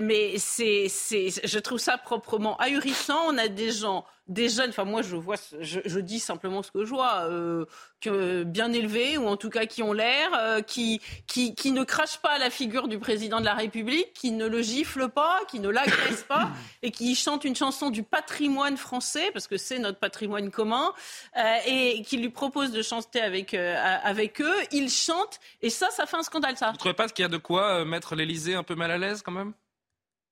mais 0.00 0.38
c'est 0.38 0.86
c'est 0.88 1.28
je 1.44 1.58
trouve 1.58 1.78
ça 1.78 1.98
proprement 1.98 2.56
ahurissant. 2.56 3.20
On 3.26 3.36
a 3.36 3.48
des 3.48 3.70
gens 3.70 4.06
des 4.28 4.48
jeunes, 4.50 4.70
enfin 4.70 4.84
moi 4.84 5.02
je 5.02 5.16
vois, 5.16 5.36
je, 5.60 5.98
dis 6.00 6.20
simplement 6.20 6.62
ce 6.62 6.70
que 6.70 6.84
je 6.84 6.90
vois, 6.90 7.26
euh, 7.28 7.64
que, 8.00 8.44
bien 8.44 8.72
élevés 8.72 9.16
ou 9.16 9.26
en 9.26 9.36
tout 9.36 9.48
cas 9.48 9.66
qui 9.66 9.82
ont 9.82 9.92
l'air, 9.92 10.30
euh, 10.34 10.60
qui, 10.60 11.00
qui, 11.26 11.54
qui 11.54 11.72
ne 11.72 11.82
crachent 11.82 12.18
pas 12.18 12.32
à 12.32 12.38
la 12.38 12.50
figure 12.50 12.88
du 12.88 12.98
président 12.98 13.40
de 13.40 13.46
la 13.46 13.54
République, 13.54 14.12
qui 14.12 14.30
ne 14.30 14.46
le 14.46 14.60
giflent 14.60 15.08
pas, 15.08 15.40
qui 15.48 15.60
ne 15.60 15.68
l'agressent 15.68 16.26
pas 16.28 16.50
et 16.82 16.90
qui 16.90 17.14
chantent 17.14 17.44
une 17.44 17.56
chanson 17.56 17.88
du 17.90 18.02
patrimoine 18.02 18.76
français 18.76 19.30
parce 19.32 19.46
que 19.46 19.56
c'est 19.56 19.78
notre 19.78 19.98
patrimoine 19.98 20.50
commun 20.50 20.92
euh, 21.36 21.56
et 21.66 22.02
qui 22.02 22.18
lui 22.18 22.30
proposent 22.30 22.72
de 22.72 22.82
chanter 22.82 23.20
avec 23.20 23.54
avec 23.54 24.40
eux. 24.42 24.56
Ils 24.72 24.90
chantent 24.90 25.40
et 25.62 25.70
ça, 25.70 25.90
ça 25.90 26.06
fait 26.06 26.16
un 26.16 26.22
scandale 26.22 26.56
ça. 26.56 26.70
Vous 26.72 26.76
trouvez 26.76 26.94
pas 26.94 27.08
qu'il 27.08 27.22
y 27.22 27.26
a 27.26 27.30
de 27.30 27.38
quoi 27.38 27.84
mettre 27.84 28.14
l'Élysée 28.14 28.54
un 28.54 28.62
peu 28.62 28.74
mal 28.74 28.90
à 28.90 28.98
l'aise 28.98 29.22
quand 29.22 29.32
même? 29.32 29.54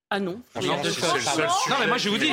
Ah 0.09 0.21
non. 0.21 0.41
non, 0.55 0.63
mais 1.81 1.87
moi 1.89 1.99
je 1.99 2.09
vous 2.09 2.17
dis, 2.17 2.31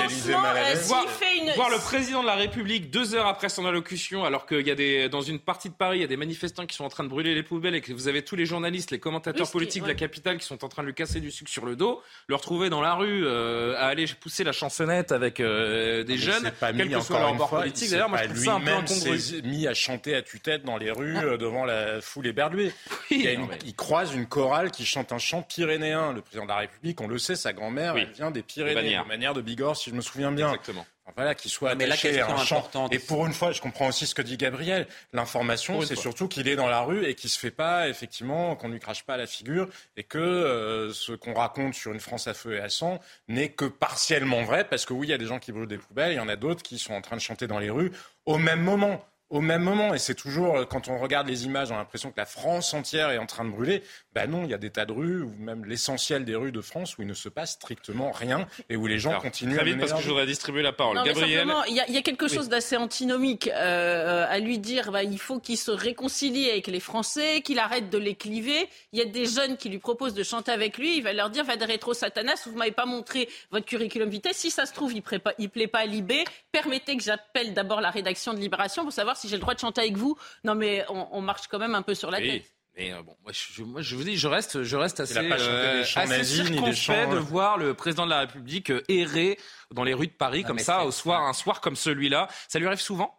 voir, 1.55 1.71
le 1.71 1.79
président 1.79 2.21
de 2.21 2.27
la 2.27 2.35
République 2.35 2.91
deux 2.91 3.15
heures 3.15 3.25
après 3.25 3.49
son 3.49 3.65
allocution, 3.65 4.23
alors 4.25 4.45
qu'il 4.45 4.67
y 4.67 4.69
a 4.69 4.75
des, 4.75 5.09
dans 5.09 5.21
une 5.21 5.39
partie 5.39 5.69
de 5.69 5.73
Paris, 5.73 5.97
il 5.97 6.01
y 6.01 6.03
a 6.03 6.07
des 6.07 6.17
manifestants 6.17 6.67
qui 6.67 6.75
sont 6.75 6.83
en 6.83 6.89
train 6.89 7.03
de 7.03 7.09
brûler 7.09 7.33
les 7.33 7.41
poubelles 7.41 7.73
et 7.73 7.81
que 7.81 7.91
vous 7.91 8.07
avez 8.07 8.21
tous 8.21 8.35
les 8.35 8.45
journalistes, 8.45 8.91
les 8.91 8.99
commentateurs 8.99 9.49
politiques 9.49 9.81
de 9.81 9.87
la 9.87 9.95
capitale 9.95 10.37
qui 10.37 10.45
sont 10.45 10.63
en 10.63 10.69
train 10.69 10.83
de 10.83 10.87
lui 10.87 10.93
casser 10.93 11.19
du 11.19 11.31
sucre 11.31 11.49
sur 11.49 11.65
le 11.65 11.75
dos, 11.75 11.99
le 12.27 12.35
retrouver 12.35 12.69
dans 12.69 12.79
la 12.79 12.93
rue, 12.93 13.25
euh, 13.25 13.75
à 13.77 13.87
aller 13.87 14.05
pousser 14.21 14.43
la 14.43 14.51
chansonnette 14.51 15.11
avec 15.11 15.39
euh, 15.39 16.03
des 16.03 16.19
jeunes, 16.19 16.51
pas 16.59 16.73
quel 16.73 16.91
que 16.91 17.01
soit 17.01 17.17
leur 17.17 17.33
bord 17.33 17.49
politique. 17.49 17.89
D'ailleurs, 17.89 18.09
moi 18.09 18.19
je 18.21 18.25
trouve 18.25 18.37
ça 18.37 18.53
un 18.53 18.61
peu 18.61 18.71
incongru. 18.71 19.19
mis 19.45 19.65
à 19.65 19.73
chanter 19.73 20.13
à 20.13 20.21
tue-tête 20.21 20.63
dans 20.63 20.77
les 20.77 20.91
rues 20.91 21.15
ah. 21.17 21.23
euh, 21.23 21.37
devant 21.37 21.65
la 21.65 22.01
foule 22.01 22.27
éberluée. 22.27 22.71
il, 23.09 23.75
croise 23.75 24.13
une 24.13 24.27
chorale 24.27 24.69
qui 24.69 24.85
chante 24.85 25.11
un 25.11 25.17
chant 25.17 25.41
pyrénéen. 25.41 26.13
Le 26.13 26.21
président 26.21 26.43
de 26.43 26.49
la 26.49 26.57
République, 26.57 27.01
on 27.01 27.07
le 27.07 27.17
sait, 27.17 27.35
sa 27.35 27.51
grand-mère, 27.63 27.97
elle 27.97 28.11
vient 28.11 28.31
des 28.31 28.43
Pyrénées, 28.43 28.97
de 28.97 29.07
manière 29.07 29.33
de 29.33 29.41
Bigorre, 29.41 29.77
si 29.77 29.89
je 29.89 29.95
me 29.95 30.01
souviens 30.01 30.31
bien. 30.31 30.47
Exactement. 30.49 30.85
voilà, 31.15 31.33
qu'il 31.35 31.49
soit 31.49 31.71
attaché 31.71 32.19
à 32.19 32.29
un 32.29 32.37
champ. 32.37 32.69
Et 32.91 32.99
pour 32.99 33.25
une 33.25 33.33
fois, 33.33 33.51
je 33.51 33.61
comprends 33.61 33.87
aussi 33.87 34.05
ce 34.05 34.13
que 34.15 34.21
dit 34.21 34.37
Gabriel. 34.37 34.87
L'information, 35.13 35.81
c'est 35.81 35.95
surtout 35.95 36.27
qu'il 36.27 36.47
est 36.47 36.55
dans 36.55 36.67
la 36.67 36.81
rue 36.81 37.05
et 37.05 37.15
qu'il 37.15 37.29
se 37.29 37.39
fait 37.39 37.51
pas, 37.51 37.87
effectivement, 37.87 38.55
qu'on 38.55 38.69
lui 38.69 38.79
crache 38.79 39.03
pas 39.03 39.17
la 39.17 39.27
figure 39.27 39.67
et 39.97 40.03
que 40.03 40.17
euh, 40.17 40.93
ce 40.93 41.13
qu'on 41.13 41.33
raconte 41.33 41.73
sur 41.73 41.93
une 41.93 41.99
France 41.99 42.27
à 42.27 42.33
feu 42.33 42.55
et 42.55 42.59
à 42.59 42.69
sang 42.69 42.99
n'est 43.27 43.49
que 43.49 43.65
partiellement 43.65 44.43
vrai, 44.43 44.65
parce 44.67 44.85
que 44.85 44.93
oui, 44.93 45.07
il 45.07 45.09
y 45.11 45.13
a 45.13 45.17
des 45.17 45.25
gens 45.25 45.39
qui 45.39 45.51
brûlent 45.51 45.67
des 45.67 45.77
poubelles, 45.77 46.11
il 46.11 46.17
y 46.17 46.19
en 46.19 46.29
a 46.29 46.35
d'autres 46.35 46.63
qui 46.63 46.77
sont 46.77 46.93
en 46.93 47.01
train 47.01 47.15
de 47.15 47.21
chanter 47.21 47.47
dans 47.47 47.59
les 47.59 47.69
rues 47.69 47.91
au 48.25 48.37
même 48.37 48.61
moment 48.61 49.03
au 49.33 49.41
même 49.41 49.63
moment. 49.63 49.93
Et 49.93 49.97
c'est 49.97 50.15
toujours, 50.15 50.57
euh, 50.57 50.65
quand 50.65 50.87
on 50.87 50.99
regarde 50.99 51.27
les 51.27 51.45
images, 51.45 51.71
on 51.71 51.75
a 51.75 51.79
l'impression 51.79 52.11
que 52.11 52.17
la 52.17 52.25
France 52.25 52.73
entière 52.73 53.09
est 53.09 53.17
en 53.17 53.25
train 53.25 53.43
de 53.43 53.49
brûler. 53.49 53.83
Ben 54.15 54.29
non, 54.29 54.43
il 54.43 54.51
y 54.51 54.53
a 54.53 54.57
des 54.57 54.69
tas 54.69 54.85
de 54.85 54.91
rues, 54.91 55.23
ou 55.23 55.33
même 55.39 55.65
l'essentiel 55.65 56.23
des 56.23 56.35
rues 56.35 56.51
de 56.51 56.61
France, 56.61 56.97
où 56.97 57.01
il 57.01 57.07
ne 57.07 57.13
se 57.13 57.29
passe 57.29 57.53
strictement 57.53 58.11
rien 58.11 58.47
et 58.69 58.75
où 58.75 58.85
les 58.85 58.99
gens 58.99 59.19
continuent 59.19 59.55
très 59.55 59.65
vite, 59.65 59.79
parce 59.79 59.93
que 59.93 60.01
je 60.01 60.09
voudrais 60.09 60.25
distribuer 60.25 60.61
la 60.61 60.73
parole. 60.73 61.03
Gabriel. 61.03 61.51
Il 61.67 61.75
y, 61.75 61.97
a 61.97 62.01
quelque 62.01 62.27
chose 62.27 62.49
d'assez 62.49 62.77
antinomique 62.77 63.47
euh, 63.47 64.25
à 64.29 64.39
lui 64.39 64.59
dire 64.59 64.91
bah, 64.91 65.03
il 65.03 65.19
faut 65.19 65.39
qu'il 65.39 65.57
se 65.57 65.71
réconcilie 65.71 66.49
avec 66.49 66.67
les 66.67 66.79
Français, 66.79 67.41
qu'il 67.41 67.59
arrête 67.59 67.89
de 67.89 67.97
les 67.97 68.15
cliver. 68.15 68.69
Il 68.91 68.99
y 68.99 69.01
a 69.01 69.05
des 69.05 69.25
jeunes 69.25 69.57
qui 69.57 69.69
lui 69.69 69.79
proposent 69.79 70.13
de 70.13 70.23
chanter 70.23 70.51
avec 70.51 70.77
lui. 70.77 70.97
Il 70.97 71.03
va 71.03 71.13
leur 71.13 71.29
dire 71.29 71.43
va 71.43 71.57
de 71.57 71.65
rétro 71.65 71.93
Satanas, 71.93 72.43
vous 72.45 72.55
m'avez 72.55 72.71
pas 72.71 72.85
montré 72.85 73.29
votre 73.51 73.65
curriculum 73.65 74.09
vitae. 74.09 74.33
Si 74.33 74.51
ça 74.51 74.65
se 74.65 74.73
trouve, 74.73 74.91
il 74.91 74.97
ne 74.97 75.01
plaît, 75.01 75.19
plaît 75.19 75.67
pas 75.67 75.79
à 75.79 75.85
Libé. 75.85 76.23
Permettez 76.51 76.97
que 76.97 77.03
j'appelle 77.03 77.53
d'abord 77.53 77.81
la 77.81 77.89
rédaction 77.89 78.33
de 78.33 78.39
Libération 78.39 78.83
pour 78.83 78.93
savoir 78.93 79.17
si 79.17 79.27
j'ai 79.27 79.35
le 79.35 79.41
droit 79.41 79.53
de 79.53 79.59
chanter 79.59 79.81
avec 79.81 79.97
vous. 79.97 80.17
Non, 80.43 80.55
mais 80.55 80.85
on, 80.89 81.21
marche 81.21 81.47
quand 81.47 81.59
même 81.59 81.75
un 81.75 81.81
peu 81.81 81.95
sur 81.95 82.11
la 82.11 82.19
tête. 82.19 82.52
Mais 82.75 82.91
euh, 82.91 83.03
bon, 83.03 83.15
moi 83.21 83.31
je, 83.31 83.63
moi 83.63 83.81
je, 83.81 83.95
vous 83.95 84.03
dis, 84.03 84.17
je 84.17 84.27
reste, 84.27 84.63
je 84.63 84.75
reste 84.75 84.99
assez, 84.99 85.19
euh, 85.19 85.83
assez 85.95 86.23
circonspect 86.23 87.11
de 87.11 87.17
voir 87.17 87.57
le 87.57 87.75
président 87.75 88.05
de 88.05 88.09
la 88.09 88.21
République 88.21 88.71
euh, 88.71 88.83
errer 88.87 89.37
dans 89.71 89.83
les 89.83 89.93
rues 89.93 90.07
de 90.07 90.13
Paris 90.13 90.43
comme 90.43 90.59
ça, 90.59 90.83
au 90.83 90.91
soir, 90.91 91.21
un 91.21 91.33
soir 91.33 91.61
comme 91.61 91.75
celui-là. 91.75 92.27
Ça 92.47 92.57
lui 92.57 92.65
arrive 92.65 92.81
souvent? 92.81 93.15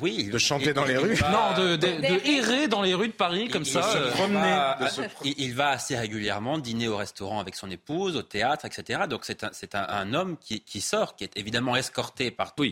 Oui, 0.00 0.30
de 0.30 0.38
chanter 0.38 0.72
dans 0.72 0.84
les 0.84 0.96
rues. 0.96 1.18
Non, 1.32 1.60
de, 1.60 1.74
de, 1.74 2.28
errer 2.28 2.68
dans 2.68 2.80
les 2.80 2.94
rues 2.94 3.08
de 3.08 3.12
Paris 3.12 3.48
comme 3.48 3.64
ça. 3.64 3.82
Se 3.82 4.12
promener. 4.12 4.56
il, 5.24 5.52
va 5.52 5.70
assez 5.70 5.96
régulièrement 5.96 6.58
dîner 6.58 6.86
au 6.86 6.96
restaurant 6.96 7.40
avec 7.40 7.56
son 7.56 7.68
épouse, 7.68 8.14
au 8.14 8.22
théâtre, 8.22 8.66
etc. 8.66 9.00
Donc 9.10 9.24
c'est 9.24 9.42
un, 9.42 9.50
c'est 9.52 9.74
un, 9.74 10.14
homme 10.14 10.36
qui, 10.40 10.60
qui, 10.60 10.80
sort, 10.80 11.16
qui 11.16 11.24
est 11.24 11.36
évidemment 11.36 11.74
escorté 11.74 12.30
par 12.30 12.54
tout 12.54 12.62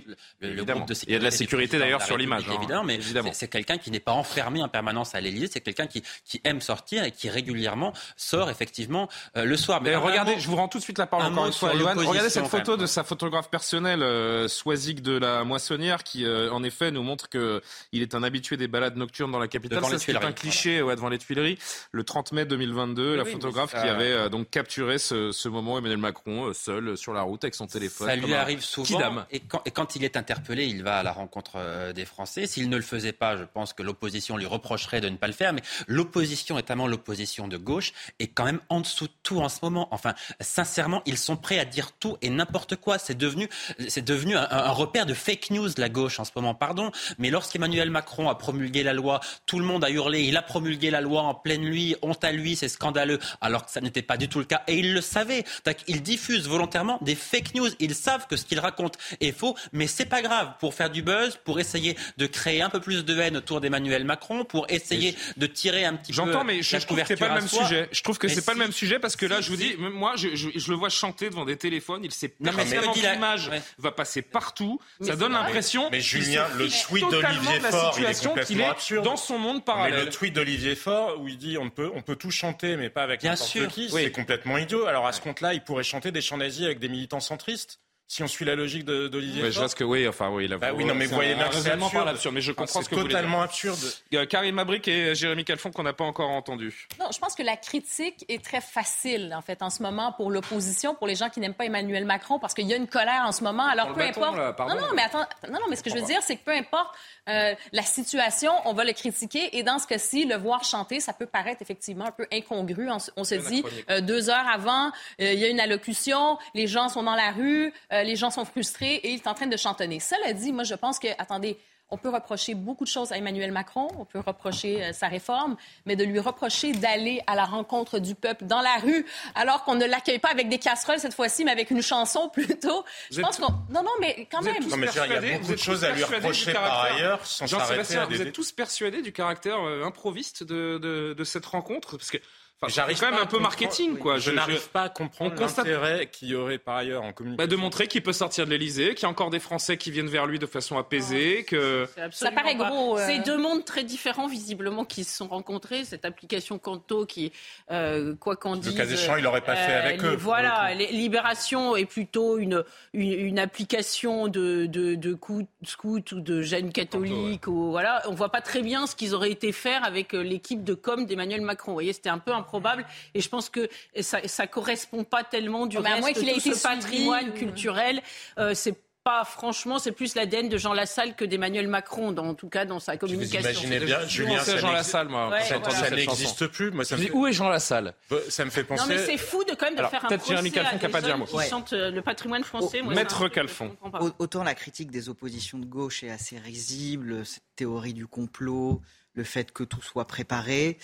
le, 0.41 0.65
groupe 0.65 0.87
de 0.87 0.95
sécurité. 0.95 1.11
Il 1.11 1.13
y 1.13 1.17
a 1.17 1.19
de 1.19 1.25
la 1.25 1.31
sécurité 1.33 1.79
d'ailleurs 1.79 2.03
sur 2.03 2.17
l'image. 2.17 2.45
Hein. 2.49 2.55
évidemment, 2.55 2.85
mais 2.85 3.01
c'est, 3.33 3.49
quelqu'un 3.49 3.79
qui 3.79 3.91
n'est 3.91 3.99
pas 3.99 4.13
enfermé 4.13 4.63
en 4.63 4.69
permanence 4.69 5.17
à 5.17 5.21
l'Élysée. 5.21 5.49
C'est 5.53 5.61
quelqu'un 5.61 5.89
qui, 5.89 6.05
qui 6.25 6.41
aime 6.45 6.61
sortir 6.61 7.03
et 7.03 7.11
qui 7.11 7.29
régulièrement 7.29 7.93
sort 8.17 8.49
effectivement 8.49 9.09
euh, 9.37 9.45
le 9.45 9.57
soir. 9.57 9.83
Mais, 9.83 9.97
regardez, 9.97 10.39
je 10.39 10.47
vous 10.47 10.55
rends 10.55 10.69
tout 10.69 10.79
de 10.79 10.85
suite 10.85 10.99
la 10.99 11.09
parole 11.09 11.27
encore 11.33 11.47
une 11.47 11.53
fois. 11.53 11.71
regardez 11.71 12.31
cette 12.31 12.47
photo 12.47 12.77
de 12.77 12.87
sa 12.87 13.03
photographe 13.03 13.51
personnelle, 13.51 14.05
euh, 14.05 14.47
Soisic 14.47 15.03
de 15.03 15.19
la 15.19 15.43
Moissonnière, 15.43 16.05
qui 16.05 16.25
euh, 16.25 16.53
en 16.53 16.63
effet 16.63 16.93
nous 16.93 17.08
montre 17.09 17.29
qu'il 17.29 18.03
est 18.03 18.15
un 18.15 18.23
habitué 18.23 18.57
des 18.57 18.69
balades 18.69 18.97
nocturnes 18.97 19.33
dans 19.33 19.39
la 19.39 19.49
capitale. 19.49 19.83
c'est 19.99 20.15
un 20.15 20.33
cliché 20.33 20.83
ouais, 20.83 20.95
devant 20.95 21.09
les 21.09 21.19
Tuileries. 21.19 21.59
Le 21.91 22.05
30 22.05 22.33
mai 22.33 22.45
2022, 22.45 23.17
la 23.17 23.25
photographe 23.25 23.71
qui 23.71 23.89
avait 23.89 24.13
euh, 24.13 24.29
donc 24.29 24.51
capturé 24.51 24.99
ce, 24.99 25.33
ce, 25.33 25.49
moment 25.49 25.79
Emmanuel 25.79 25.99
Macron 25.99 26.47
euh, 26.47 26.53
seul 26.53 26.97
sur 26.97 27.13
la 27.13 27.23
route 27.23 27.43
avec 27.45 27.55
son 27.55 27.67
téléphone. 27.67 28.07
Ça 28.07 28.17
lui 28.17 28.35
arrive 28.35 28.63
souvent. 28.63 29.25
Et 29.31 29.41
quand, 29.41 29.63
et 29.65 29.71
quand, 29.71 29.97
il 29.97 30.05
est 30.05 30.17
interpellé, 30.17 30.67
il 30.67 30.83
va 30.83 30.99
à 30.99 31.03
la 31.03 31.13
rencontre 31.13 31.53
euh, 31.57 31.93
des 31.93 32.05
Français. 32.05 32.47
S'il 32.47 32.69
ne 32.69 32.77
le 32.77 32.83
faisait 32.83 33.13
pas, 33.13 33.37
je 33.37 33.45
pense 33.45 33.73
que 33.73 33.83
l'opposition 33.83 34.37
lui 34.37 34.47
reprocherait 34.47 35.01
de 35.01 35.09
ne 35.09 35.17
pas 35.17 35.27
le 35.27 35.33
faire. 35.33 35.53
Mais 35.53 35.63
l'opposition, 35.87 36.57
notamment 36.57 36.87
l'opposition 36.87 37.49
de 37.49 37.57
gauche, 37.57 37.93
est 38.19 38.29
quand 38.29 38.45
même 38.45 38.61
en 38.69 38.81
dessous 38.81 39.07
de 39.07 39.13
tout 39.23 39.41
en 39.41 39.49
ce 39.49 39.59
moment. 39.63 39.89
Enfin, 39.91 40.15
sincèrement, 40.41 41.03
ils 41.07 41.19
sont 41.19 41.37
prêts 41.37 41.59
à 41.59 41.65
dire 41.65 41.93
tout 41.93 42.19
et 42.21 42.29
n'importe 42.29 42.77
quoi. 42.77 42.99
C'est 42.99 43.17
devenu, 43.17 43.49
c'est 43.89 44.05
devenu 44.05 44.37
un, 44.37 44.47
un, 44.51 44.71
repère 44.71 45.07
de 45.07 45.15
fake 45.15 45.51
news 45.51 45.69
la 45.79 45.89
gauche 45.89 46.21
en 46.21 46.25
ce 46.25 46.33
moment. 46.37 46.55
Pardon, 46.55 46.91
mais 47.19 47.31
lorsqu'Emmanuel 47.31 47.91
Macron 47.91 48.29
a 48.29 48.35
promulgué 48.35 48.83
la 48.83 48.93
loi, 48.93 49.21
tout 49.47 49.59
le 49.59 49.65
monde 49.65 49.85
a 49.85 49.91
hurlé, 49.91 50.23
il 50.23 50.37
a 50.37 50.43
promulgué 50.43 50.91
la 50.91 51.01
loi 51.01 51.23
en 51.23 51.35
pleine 51.35 51.63
nuit, 51.63 51.97
honte 52.03 52.25
à 52.25 52.33
lui, 52.33 52.57
c'est 52.57 52.69
scandaleux, 52.69 53.19
alors 53.41 53.67
que 53.67 53.73
ça 53.73 53.81
n'était 53.81 54.03
pas 54.03 54.17
du 54.17 54.29
tout 54.29 54.39
le 54.39 54.45
cas. 54.45 54.63
Et 54.67 54.79
il 54.79 54.95
le 54.95 55.01
savait. 55.01 55.45
Ils 55.87 56.03
diffusent 56.03 56.49
volontairement 56.49 56.99
des 57.03 57.15
fake 57.15 57.55
news. 57.55 57.69
Ils 57.79 57.95
savent 57.95 58.27
que 58.27 58.37
ce 58.37 58.45
qu'ils 58.45 58.61
racontent 58.61 58.99
est 59.21 59.33
faux, 59.33 59.57
mais 59.73 59.87
c'est 59.87 60.07
pas 60.07 60.23
grave. 60.23 60.53
Pour 60.61 60.75
faire 60.75 60.91
du 60.91 61.03
buzz, 61.03 61.39
pour 61.45 61.61
essayer 61.61 61.97
de 62.17 62.27
créer 62.27 62.63
un 62.63 62.71
peu 62.71 62.81
plus 62.81 63.05
de 63.05 63.19
haine 63.19 63.37
autour 63.37 63.61
d'Emmanuel 63.61 64.05
Macron, 64.05 64.45
pour 64.45 64.67
essayer 64.69 65.15
de 65.37 65.47
tirer 65.47 65.85
un 65.85 65.95
petit 65.95 66.13
peu. 66.13 66.17
J'entends, 66.17 66.45
mais 66.45 66.63
je, 66.63 66.77
trouve 66.79 66.99
que 66.99 67.07
c'est 67.07 67.17
pas 67.17 67.29
le 67.29 67.35
même 67.35 67.49
sujet. 67.49 67.89
Je 67.93 68.03
trouve 68.03 68.19
que 68.19 68.29
c'est 68.29 68.45
pas 68.45 68.53
le 68.53 68.59
même 68.59 68.73
sujet 68.73 68.99
parce 68.99 69.17
que 69.17 69.27
là, 69.27 69.41
je 69.41 69.51
vous 69.51 69.57
dis, 69.57 69.77
moi, 69.79 70.15
je, 70.17 70.29
le 70.29 70.77
vois 70.77 70.89
chanter 70.89 71.31
devant 71.31 71.45
des 71.45 71.57
téléphones. 71.57 72.05
Il 72.05 72.13
sait 72.13 72.29
pertinemment 72.29 72.93
que 72.93 73.01
l'image 73.01 73.51
va 73.79 73.93
passer 73.93 74.23
partout. 74.23 74.81
Ça 75.01 75.17
donne 75.17 75.33
l'impression. 75.33 75.89
Mais 75.91 76.01
Julien, 76.01 76.47
le 76.57 76.69
tweet 76.89 77.11
d'Olivier 77.11 77.61
situation 77.61 78.35
qu'il 78.35 78.61
est 78.61 79.03
dans 79.03 79.17
son 79.17 79.39
monde 79.39 79.65
parallèle. 79.65 79.99
Mais 79.99 80.05
le 80.05 80.11
tweet 80.11 80.35
d'Olivier 80.35 80.75
Faure 80.75 81.21
où 81.21 81.29
il 81.29 81.39
dit 81.39 81.59
on 81.59 81.71
peut, 81.71 81.91
on 81.95 82.03
peut 82.03 82.17
tout 82.17 82.31
chanter, 82.31 82.77
mais 82.77 82.91
pas 82.91 83.03
avec 83.03 83.23
n'importe 83.23 83.69
qui, 83.69 83.91
c'est 83.91 84.11
complètement 84.13 84.59
idiot. 84.59 84.87
Alors 84.87 85.07
à 85.07 85.13
ce 85.13 85.21
compte-là, 85.21 85.55
il 85.55 85.63
pourrait 85.63 85.85
chanter 85.85 86.13
des 86.13 86.21
chants 86.21 86.37
nazis 86.39 86.65
avec 86.65 86.79
des 86.79 86.89
militants 86.89 87.21
centristes 87.21 87.81
si 88.11 88.23
on 88.23 88.27
suit 88.27 88.47
la 88.47 88.55
logique 88.55 88.87
d'Olivier 88.87 89.43
ouais, 89.43 89.53
Je 89.53 89.61
pense 89.61 89.75
que 89.75 89.85
oui, 89.85 90.09
enfin 90.09 90.31
oui. 90.31 90.49
bah 90.49 90.71
oui, 90.75 90.87
non, 90.87 90.95
mais 90.95 91.05
vous 91.05 91.15
voyez 91.15 91.35
bien 91.35 91.47
c'est 91.53 91.71
absurde. 91.71 92.33
Mais 92.33 92.41
je 92.41 92.53
comprends 92.53 92.81
ce 92.81 92.89
que 92.89 92.95
totalement 92.95 93.43
absurde. 93.43 93.79
Euh, 94.15 94.25
Karim 94.25 94.55
Mabric 94.55 94.89
et 94.89 95.15
Jérémy 95.15 95.45
Calfon 95.45 95.71
qu'on 95.71 95.83
n'a 95.83 95.93
pas 95.93 96.05
encore 96.05 96.31
entendu. 96.31 96.89
Non, 96.99 97.07
je 97.13 97.19
pense 97.19 97.35
que 97.35 97.43
la 97.43 97.59
critique 97.59 98.25
est 98.31 98.43
très 98.43 98.63
facile 98.63 99.35
en 99.37 99.43
fait 99.43 99.61
en 99.63 99.69
ce 99.69 99.83
moment 99.83 100.13
pour 100.13 100.31
l'opposition, 100.31 100.95
pour 100.95 101.07
les 101.07 101.17
gens 101.17 101.29
qui 101.29 101.39
n'aiment 101.41 101.53
pas 101.53 101.67
Emmanuel 101.67 102.07
Macron, 102.07 102.39
parce 102.39 102.55
qu'il 102.55 102.67
y 102.67 102.73
a 102.73 102.77
une 102.77 102.87
colère 102.87 103.25
en 103.27 103.33
ce 103.33 103.45
moment. 103.45 103.67
Alors 103.67 103.93
peu 103.93 104.01
importe. 104.01 104.37
non, 104.59 104.81
non, 104.81 104.95
mais 104.95 105.03
attends, 105.03 105.27
non, 105.47 105.59
non, 105.61 105.67
mais 105.69 105.77
ce 105.77 105.83
que 105.83 105.91
je 105.91 105.97
veux 105.97 106.07
dire, 106.07 106.23
c'est 106.23 106.37
que 106.37 106.45
peu 106.45 106.55
importe 106.55 106.95
euh, 107.29 107.55
la 107.73 107.83
situation, 107.83 108.53
on 108.65 108.73
va 108.73 108.85
le 108.85 108.95
critiquer. 108.95 109.59
Et 109.59 109.63
dans 109.63 109.79
ce 109.79 109.87
cas-ci, 109.87 110.25
le 110.25 110.37
voir 110.37 110.65
chanter, 110.65 111.01
ça 111.01 111.13
peut 111.13 111.27
paraître 111.27 111.61
effectivement 111.61 112.07
un 112.07 112.13
peu 112.13 112.27
incongru. 112.33 112.89
On, 113.17 113.25
se 113.25 113.35
dit, 113.35 113.63
euh, 113.91 114.01
deux 114.01 114.31
heures 114.31 114.49
avant, 114.51 114.91
il 115.19 115.35
y 115.35 115.45
a 115.45 115.49
une 115.49 115.61
allocution, 115.61 116.39
les 116.55 116.67
gens 116.67 116.89
sont 116.89 117.03
dans 117.03 117.15
la 117.15 117.33
rue, 117.33 117.73
les 118.05 118.17
gens 118.17 118.31
sont 118.31 118.45
frustrés 118.45 118.97
et 118.97 119.11
il 119.11 119.17
est 119.17 119.27
en 119.27 119.35
train 119.35 119.47
de 119.47 119.57
chantonner. 119.57 120.01
Cela 120.01 120.33
dit, 120.33 120.53
moi, 120.53 120.65
je 120.65 120.75
pense 120.75 120.99
que, 120.99 121.09
attendez, 121.19 121.59
on 121.91 121.97
peut 121.97 122.11
reprocher 122.11 122.55
beaucoup 122.55 122.85
de 122.85 122.89
choses 122.89 123.13
à 123.13 123.17
Emmanuel 123.17 123.51
Macron, 123.51 123.89
on 123.99 124.05
peut 124.05 124.21
reprocher 124.21 124.85
euh, 124.85 124.93
sa 124.93 125.09
réforme, 125.09 125.57
mais 125.87 125.97
de 125.97 126.05
lui 126.05 126.19
reprocher 126.21 126.73
d'aller 126.73 127.23
à 127.27 127.35
la 127.35 127.45
rencontre 127.45 127.99
du 127.99 128.15
peuple 128.15 128.45
dans 128.45 128.61
la 128.61 128.77
rue 128.77 129.07
alors 129.35 129.65
qu'on 129.65 129.75
ne 129.75 129.87
l'accueille 129.87 130.19
pas 130.19 130.29
avec 130.29 130.49
des 130.49 130.59
casseroles 130.59 130.99
cette 130.99 131.15
fois-ci, 131.15 131.45
mais 131.45 131.51
avec 131.51 131.71
une 131.71 131.83
chanson 131.83 132.29
plutôt. 132.33 132.85
Je 133.11 133.21
pense 133.21 133.39
qu'on... 133.39 133.53
Non, 133.71 133.83
non, 133.83 133.91
mais 134.01 134.29
quand 134.31 134.43
même. 134.43 134.69
non, 134.69 134.77
mais 134.77 134.89
il 134.93 134.97
y 134.97 135.35
a 135.35 135.39
beaucoup 135.39 135.53
de 135.53 135.57
choses 135.57 135.85
à 135.85 135.93
lui 135.93 136.05
reprocher 136.05 136.53
par 136.53 136.83
ailleurs 136.83 137.25
sans 137.25 137.47
s'arrêter 137.47 137.99
Vous 138.09 138.23
êtes 138.23 138.33
tous 138.33 138.53
persuadés 138.53 139.03
du 139.03 139.13
caractère 139.13 139.61
euh, 139.61 139.85
improviste 139.85 140.43
de, 140.43 140.79
de, 140.79 141.15
de 141.15 141.25
cette 141.25 141.47
rencontre? 141.47 141.97
Parce 141.97 142.11
que 142.11 142.19
J'arrive 142.67 142.99
quand 142.99 143.11
même 143.11 143.21
un 143.21 143.27
peu 143.27 143.39
marketing, 143.39 143.99
quoi. 143.99 144.19
Je, 144.19 144.33
n'arrive 144.33 144.69
pas 144.71 144.83
à 144.83 144.89
comprendre 144.89 145.41
l'intérêt 145.41 146.09
qu'il 146.11 146.29
y 146.29 146.35
aurait 146.35 146.59
par 146.59 146.77
ailleurs 146.77 147.05
en 147.05 147.13
communication. 147.13 147.37
Bah 147.37 147.47
de 147.47 147.55
montrer 147.55 147.87
qu'il 147.87 148.03
peut 148.03 148.13
sortir 148.13 148.47
de 148.47 148.51
l'Elysée, 148.51 148.95
qu'il 148.95 149.05
y 149.05 149.07
a 149.07 149.09
encore 149.09 149.31
des 149.31 149.39
Français 149.39 149.77
qui 149.77 149.93
viennent 149.93 150.09
vers 150.09 150.27
lui 150.27 150.41
de 150.41 150.47
façon 150.47 150.77
apaisée, 150.77 151.45
que 151.45 151.87
ça 152.11 152.33
paraît 152.33 152.57
gros. 152.57 152.99
Euh... 152.99 153.05
C'est 153.07 153.21
deux 153.21 153.39
mondes 153.39 153.65
très 153.65 153.85
différents 153.85 154.27
visiblement 154.27 154.85
qui 154.85 155.05
se 155.05 155.17
sont 155.17 155.29
rencontrés. 155.29 155.85
Cette 155.85 156.05
application 156.05 156.59
Canto 156.59 157.07
qui, 157.07 157.33
euh, 157.71 158.17
quoi 158.17 158.35
qu'en 158.35 158.57
dise, 158.57 158.73
le 158.73 158.85
cas 158.85 158.91
échéant, 158.91 159.17
il 159.17 159.23
n'aurait 159.23 159.41
pas 159.41 159.55
fait 159.55 159.75
euh, 159.75 159.85
avec 159.85 160.03
eux. 160.03 160.17
Voilà, 160.19 160.75
Libération 160.75 161.77
est 161.77 161.87
plutôt 161.87 162.39
une 162.39 162.65
une, 162.93 163.39
application 163.39 164.27
de 164.27 164.67
de, 164.67 164.97
de 164.97 165.17
scout 165.63 166.13
ou 166.13 166.21
de 166.21 166.43
jeunes 166.43 166.73
catholiques 166.73 167.47
ou 167.47 167.71
voilà. 167.71 168.03
On 168.09 168.15
voit 168.15 168.31
pas 168.31 168.41
très 168.41 168.63
bien 168.63 168.89
ce 168.89 168.97
qu'ils 168.97 169.15
auraient 169.15 169.31
été 169.31 169.53
faire 169.53 169.85
avec 169.85 170.13
euh, 170.15 170.23
l'équipe 170.23 170.65
de 170.65 170.75
com 170.75 171.07
d'Emmanuel 171.07 171.43
Macron. 171.43 171.73
Vous 171.73 171.77
voyez, 171.77 171.93
c'était 171.93 172.09
un 172.09 172.19
peu 172.19 172.33
un 172.33 172.43
probable. 172.49 172.85
Et 173.15 173.21
je 173.21 173.29
pense 173.29 173.51
que 173.51 173.69
ça 174.01 174.21
ne 174.21 174.47
correspond 174.47 175.05
pas 175.05 175.23
tellement 175.23 175.67
du 175.67 175.79
reste 175.79 176.25
de 176.25 176.41
ce 176.41 176.63
patrimoine 176.63 177.33
culturel. 177.35 178.03
Euh, 178.39 178.55
c'est 178.55 178.75
pas, 179.05 179.25
franchement, 179.25 179.79
c'est 179.79 179.93
plus 179.93 180.15
l'ADN 180.15 180.49
de 180.49 180.59
Jean 180.59 180.73
Lassalle 180.73 181.15
que 181.15 181.25
d'Emmanuel 181.25 181.69
Macron, 181.69 182.13
dans, 182.13 182.27
en 182.27 182.35
tout 182.35 182.49
cas 182.49 182.65
dans 182.65 182.81
sa 182.81 182.97
communication. 182.97 183.41
Vous 183.41 183.67
imaginez 183.67 183.87
bien, 183.87 184.07
Julien, 184.07 184.39
c'est 184.43 184.59
Jean 184.59 184.73
Lassalle, 184.73 185.09
moi. 185.09 185.41
ça 185.41 185.91
n'existe 185.91 186.47
plus. 186.49 186.71
Moi, 186.71 186.85
ça 186.85 186.97
me 186.97 187.11
Où 187.15 187.27
est 187.27 187.33
Jean 187.33 187.49
Lassalle? 187.49 187.95
Ça 188.29 188.45
me 188.45 188.51
fait 188.51 188.65
penser. 188.65 188.83
Non, 188.83 188.89
mais 188.89 188.99
c'est 188.99 189.17
fou 189.17 189.45
de 189.45 189.55
quand 189.55 189.67
même 189.67 189.77
de 189.77 189.89
faire 189.89 190.05
un 190.05 190.09
procès 190.09 190.29
Jérémy 190.29 190.53
Calfon 190.53 190.77
à 190.95 191.01
des 191.01 191.25
qui 191.25 191.49
chante 191.49 191.73
euh, 191.73 191.91
le 191.91 192.03
patrimoine 192.03 192.45
français. 192.45 192.83
Moi, 192.83 192.95
Maître 192.95 193.29
Calfon. 193.29 193.77
Autant 194.19 194.43
la 194.45 194.55
critique 194.55 194.91
des 194.91 195.09
oppositions 195.09 195.59
de 195.59 195.67
gauche 195.67 196.03
est 196.03 196.11
assez 196.11 196.39
risible, 196.39 197.25
cette 197.25 197.45
théorie 197.57 197.95
du 197.95 198.07
complot, 198.07 198.83
le 199.15 199.25
fait 199.25 199.53
que 199.53 199.65
tout 199.65 199.83
soit 199.83 200.07
préparé. 200.07 200.79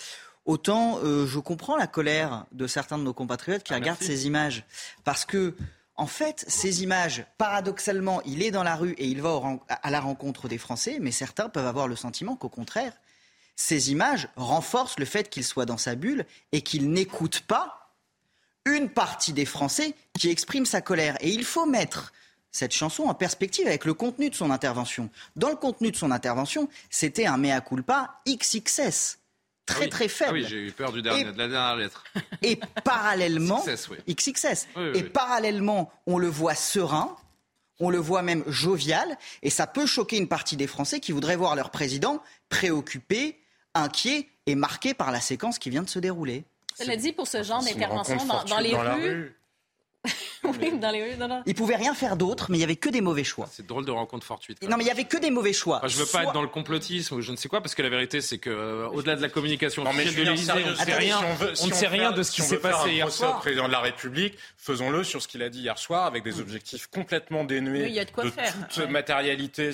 Autant 0.45 0.99
euh, 1.03 1.25
je 1.25 1.39
comprends 1.39 1.75
la 1.75 1.87
colère 1.87 2.45
de 2.51 2.67
certains 2.67 2.97
de 2.97 3.03
nos 3.03 3.13
compatriotes 3.13 3.63
qui 3.63 3.73
ah, 3.73 3.77
regardent 3.77 4.01
ces 4.01 4.27
images. 4.27 4.63
Parce 5.03 5.25
que, 5.25 5.55
en 5.95 6.07
fait, 6.07 6.45
ces 6.47 6.83
images, 6.83 7.25
paradoxalement, 7.37 8.21
il 8.25 8.43
est 8.43 8.51
dans 8.51 8.63
la 8.63 8.75
rue 8.75 8.93
et 8.97 9.07
il 9.07 9.21
va 9.21 9.41
à 9.69 9.89
la 9.89 9.99
rencontre 9.99 10.47
des 10.47 10.57
Français, 10.57 10.99
mais 11.01 11.11
certains 11.11 11.49
peuvent 11.49 11.65
avoir 11.65 11.87
le 11.87 11.95
sentiment 11.95 12.35
qu'au 12.35 12.49
contraire, 12.49 12.93
ces 13.55 13.91
images 13.91 14.27
renforcent 14.35 14.99
le 14.99 15.05
fait 15.05 15.29
qu'il 15.29 15.43
soit 15.43 15.65
dans 15.65 15.77
sa 15.77 15.95
bulle 15.95 16.25
et 16.51 16.61
qu'il 16.61 16.91
n'écoute 16.91 17.41
pas 17.41 17.93
une 18.65 18.89
partie 18.89 19.33
des 19.33 19.45
Français 19.45 19.95
qui 20.19 20.29
expriment 20.29 20.65
sa 20.65 20.81
colère. 20.81 21.17
Et 21.21 21.29
il 21.29 21.45
faut 21.45 21.65
mettre 21.65 22.11
cette 22.51 22.73
chanson 22.73 23.03
en 23.03 23.13
perspective 23.13 23.67
avec 23.67 23.85
le 23.85 23.93
contenu 23.93 24.29
de 24.29 24.35
son 24.35 24.51
intervention. 24.51 25.09
Dans 25.35 25.49
le 25.49 25.55
contenu 25.55 25.91
de 25.91 25.95
son 25.95 26.11
intervention, 26.11 26.69
c'était 26.89 27.25
un 27.25 27.37
mea 27.37 27.61
culpa 27.61 28.21
XXS. 28.27 29.19
Très 29.65 29.87
très 29.87 30.07
faible. 30.07 30.31
Ah 30.31 30.33
oui, 30.33 30.45
j'ai 30.47 30.67
eu 30.67 30.71
peur 30.71 30.91
du 30.91 31.01
dernier, 31.01 31.23
de 31.23 31.37
la 31.37 31.47
dernière 31.47 31.75
lettre. 31.75 32.03
Et 32.43 32.59
parallèlement, 32.83 33.63
XXS. 34.07 34.67
et 34.93 35.03
parallèlement, 35.03 35.91
on 36.05 36.17
le 36.19 36.27
voit 36.27 36.53
serein, 36.53 37.15
on 37.79 37.89
le 37.89 37.97
voit 37.97 38.21
même 38.21 38.43
jovial, 38.47 39.17
et 39.41 39.49
ça 39.49 39.65
peut 39.65 39.85
choquer 39.85 40.17
une 40.17 40.27
partie 40.27 40.55
des 40.55 40.67
Français 40.67 40.99
qui 40.99 41.11
voudraient 41.11 41.35
voir 41.35 41.55
leur 41.55 41.71
président 41.71 42.21
préoccupé, 42.49 43.39
inquiet 43.73 44.29
et 44.45 44.55
marqué 44.55 44.93
par 44.93 45.11
la 45.11 45.19
séquence 45.19 45.57
qui 45.57 45.69
vient 45.69 45.83
de 45.83 45.89
se 45.89 45.99
dérouler. 45.99 46.45
Cela 46.77 46.95
dit, 46.97 47.11
pour 47.11 47.27
ce 47.27 47.41
genre 47.41 47.63
d'intervention 47.63 48.17
dans, 48.47 48.59
les 48.59 48.75
rues, 48.75 49.35
oui, 50.43 50.77
dans 50.79 50.91
les 50.91 51.03
rues, 51.03 51.17
non, 51.17 51.27
non. 51.27 51.43
Il 51.45 51.55
pouvait 51.55 51.75
rien 51.75 51.93
faire 51.93 52.15
d'autre, 52.15 52.47
mais 52.49 52.57
il 52.57 52.61
y 52.61 52.63
avait 52.63 52.75
que 52.75 52.89
des 52.89 53.01
mauvais 53.01 53.23
choix. 53.23 53.47
C'est 53.51 53.65
drôle 53.65 53.85
de 53.85 53.91
rencontre 53.91 54.25
fortuite. 54.25 54.61
Non, 54.67 54.77
mais 54.77 54.83
il 54.83 54.87
y 54.87 54.91
avait 54.91 55.05
que 55.05 55.17
des 55.17 55.31
mauvais 55.31 55.53
choix. 55.53 55.81
Je 55.83 55.95
je 55.95 55.99
veux 55.99 56.05
pas 56.05 56.23
être 56.23 56.33
dans 56.33 56.41
le 56.41 56.47
complotisme 56.47 57.15
ou 57.15 57.21
je 57.21 57.31
ne 57.31 57.37
sais 57.37 57.47
quoi, 57.47 57.61
parce 57.61 57.73
que 57.73 57.81
la 57.81 57.89
vérité, 57.89 58.21
c'est 58.21 58.37
que 58.37 58.49
euh, 58.49 58.87
au-delà 58.89 59.15
de 59.15 59.21
la 59.21 59.29
communication 59.29 59.83
de 59.83 59.89
l'Élysée, 59.89 60.51
on 60.51 60.69
ne 60.69 60.75
sait 60.75 60.93
rien. 60.93 61.19
on 61.61 61.67
ne 61.67 61.73
sait 61.73 61.87
rien 61.87 62.11
de 62.11 62.21
ce 62.23 62.31
qui 62.31 62.41
s'est 62.41 62.57
passé 62.57 62.91
hier 62.91 63.11
soir. 63.11 63.39
président 63.39 63.67
de 63.67 63.71
la 63.71 63.79
République, 63.79 64.37
faisons-le 64.57 65.03
sur 65.03 65.21
ce 65.21 65.27
qu'il 65.27 65.41
a 65.41 65.49
dit 65.49 65.61
hier 65.61 65.77
soir, 65.77 66.05
avec 66.05 66.23
des 66.23 66.39
objectifs 66.39 66.87
complètement 66.87 67.43
dénués 67.43 67.89
de, 67.89 68.03
toute 68.03 68.89
matérialité. 68.89 69.71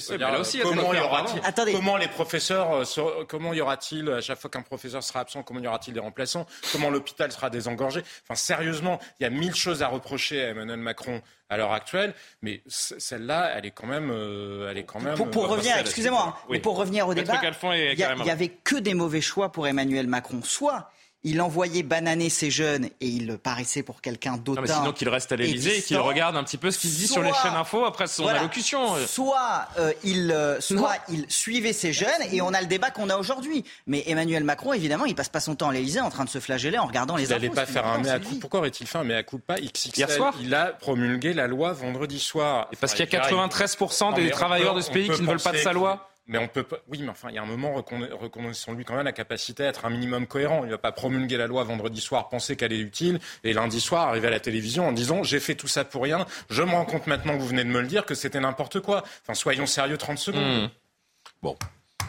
comment, 0.61 0.93
y 0.93 0.99
aura-t-il 0.99 1.73
comment 1.73 1.97
les 1.97 2.07
professeurs, 2.07 2.73
euh, 2.73 3.23
comment 3.27 3.53
y 3.53 3.61
aura-t-il 3.61 4.09
à 4.09 4.21
chaque 4.21 4.39
fois 4.39 4.49
qu'un 4.49 4.61
professeur 4.61 5.03
sera 5.03 5.21
absent, 5.21 5.43
comment 5.43 5.59
y 5.59 5.67
aura-t-il 5.67 5.93
des 5.93 5.99
remplaçants, 5.99 6.45
comment 6.71 6.89
l'hôpital 6.89 7.31
sera 7.31 7.49
désengorgé. 7.49 8.03
Enfin, 8.23 8.35
sérieusement, 8.35 8.99
il 9.19 9.23
y 9.23 9.25
a 9.25 9.29
mille 9.29 9.55
choses 9.55 9.81
à 9.81 9.87
reprocher 9.87 10.20
à 10.29 10.49
Emmanuel 10.49 10.79
Macron 10.79 11.21
à 11.49 11.57
l'heure 11.57 11.73
actuelle, 11.73 12.13
mais 12.41 12.61
celle-là, 12.67 13.53
elle 13.55 13.65
est 13.65 13.71
quand 13.71 13.87
même, 13.87 14.09
euh, 14.09 14.69
elle 14.69 14.77
est 14.77 14.85
quand 14.85 15.01
même. 15.01 15.15
Pour, 15.15 15.49
revenir, 15.49 15.77
excusez-moi, 15.77 16.37
mais 16.49 16.59
pour 16.59 16.77
revenir 16.77 17.07
au 17.07 17.13
débat, 17.13 17.41
il 17.73 17.99
y, 17.99 18.03
avait 18.29 18.49
que 18.49 18.77
des 18.77 18.93
mauvais 18.93 19.21
choix 19.21 19.51
pour 19.51 19.67
Emmanuel 19.67 20.07
Macron. 20.07 20.41
Soit 20.43 20.89
il 21.23 21.39
envoyait 21.39 21.83
bananer 21.83 22.29
ces 22.29 22.49
jeunes 22.49 22.85
et 22.99 23.07
il 23.07 23.37
paraissait 23.37 23.83
pour 23.83 24.01
quelqu'un 24.01 24.37
d'autant. 24.37 24.65
Sinon 24.65 24.91
qu'il 24.91 25.09
reste 25.09 25.31
à 25.31 25.35
l'Élysée 25.35 25.77
et 25.77 25.81
qu'il 25.81 25.97
regarde 25.97 26.35
un 26.35 26.43
petit 26.43 26.57
peu 26.57 26.71
ce 26.71 26.79
qu'il 26.79 26.89
dit 26.89 27.07
sur 27.07 27.21
les 27.21 27.31
chaînes 27.33 27.53
info 27.53 27.85
après 27.85 28.07
son 28.07 28.27
allocution. 28.27 28.95
Soit, 29.05 29.67
euh, 29.77 29.93
il, 30.03 30.31
euh, 30.31 30.59
soit 30.59 30.95
il 31.09 31.25
suivait 31.29 31.73
ces 31.73 31.93
jeunes 31.93 32.09
et 32.31 32.41
on 32.41 32.53
a 32.53 32.61
le 32.61 32.67
débat 32.67 32.89
qu'on 32.89 33.09
a 33.09 33.17
aujourd'hui. 33.17 33.63
Mais 33.85 34.03
Emmanuel 34.07 34.43
Macron, 34.43 34.73
évidemment, 34.73 35.05
il 35.05 35.13
passe 35.13 35.29
pas 35.29 35.39
son 35.39 35.55
temps 35.55 35.69
à 35.69 35.73
l'Élysée 35.73 35.99
en 35.99 36.09
train 36.09 36.25
de 36.25 36.29
se 36.29 36.39
flageller 36.39 36.79
en 36.79 36.87
regardant 36.87 37.15
les 37.15 37.25
il 37.25 37.33
infos. 37.33 37.43
Il 37.43 37.51
pas 37.51 37.65
faire 37.65 37.85
un 37.85 37.99
mea 37.99 38.19
Pourquoi 38.39 38.61
aurait-il 38.61 38.87
fait 38.87 38.97
un 38.97 39.03
mea 39.03 39.23
culpa 39.23 39.55
XXL 39.55 39.91
Hier 39.95 40.09
soir 40.09 40.33
Il 40.41 40.55
a 40.55 40.67
promulgué 40.67 41.33
la 41.33 41.47
loi 41.47 41.73
vendredi 41.73 42.19
soir. 42.19 42.67
Et 42.71 42.75
parce 42.77 42.93
qu'il 42.93 43.07
y 43.07 43.15
a 43.15 43.29
93% 43.29 44.15
des 44.15 44.31
travailleurs 44.31 44.73
de 44.73 44.81
ce 44.81 44.89
pays 44.89 45.09
qui 45.09 45.21
ne 45.21 45.27
veulent 45.27 45.39
pas 45.39 45.51
de 45.51 45.57
sa 45.57 45.73
loi 45.73 46.10
mais 46.31 46.37
on 46.37 46.47
peut 46.47 46.63
pas. 46.63 46.77
Oui, 46.87 47.01
mais 47.01 47.09
enfin, 47.09 47.27
il 47.29 47.35
y 47.35 47.37
a 47.37 47.41
un 47.43 47.45
moment, 47.45 47.73
reconnaissons-lui 47.73 48.85
quand 48.85 48.95
même 48.95 49.03
la 49.03 49.11
capacité 49.11 49.65
à 49.65 49.67
être 49.67 49.85
un 49.85 49.89
minimum 49.89 50.25
cohérent. 50.27 50.61
Il 50.63 50.67
ne 50.67 50.71
va 50.71 50.77
pas 50.77 50.93
promulguer 50.93 51.35
la 51.35 51.45
loi 51.45 51.65
vendredi 51.65 51.99
soir, 51.99 52.29
penser 52.29 52.55
qu'elle 52.55 52.71
est 52.71 52.79
utile, 52.79 53.19
et 53.43 53.51
lundi 53.51 53.81
soir 53.81 54.07
arriver 54.07 54.29
à 54.29 54.31
la 54.31 54.39
télévision 54.39 54.87
en 54.87 54.93
disant 54.93 55.23
j'ai 55.23 55.41
fait 55.41 55.55
tout 55.55 55.67
ça 55.67 55.83
pour 55.83 56.03
rien. 56.03 56.25
Je 56.49 56.63
me 56.63 56.71
rends 56.71 56.85
compte 56.85 57.05
maintenant 57.05 57.33
que 57.33 57.39
vous 57.39 57.47
venez 57.47 57.65
de 57.65 57.69
me 57.69 57.81
le 57.81 57.87
dire 57.87 58.05
que 58.05 58.15
c'était 58.15 58.39
n'importe 58.39 58.79
quoi. 58.79 59.03
Enfin, 59.23 59.33
soyons 59.33 59.65
sérieux 59.65 59.97
30 59.97 60.17
secondes. 60.17 60.63
Mmh. 60.63 60.69
Bon. 61.41 61.57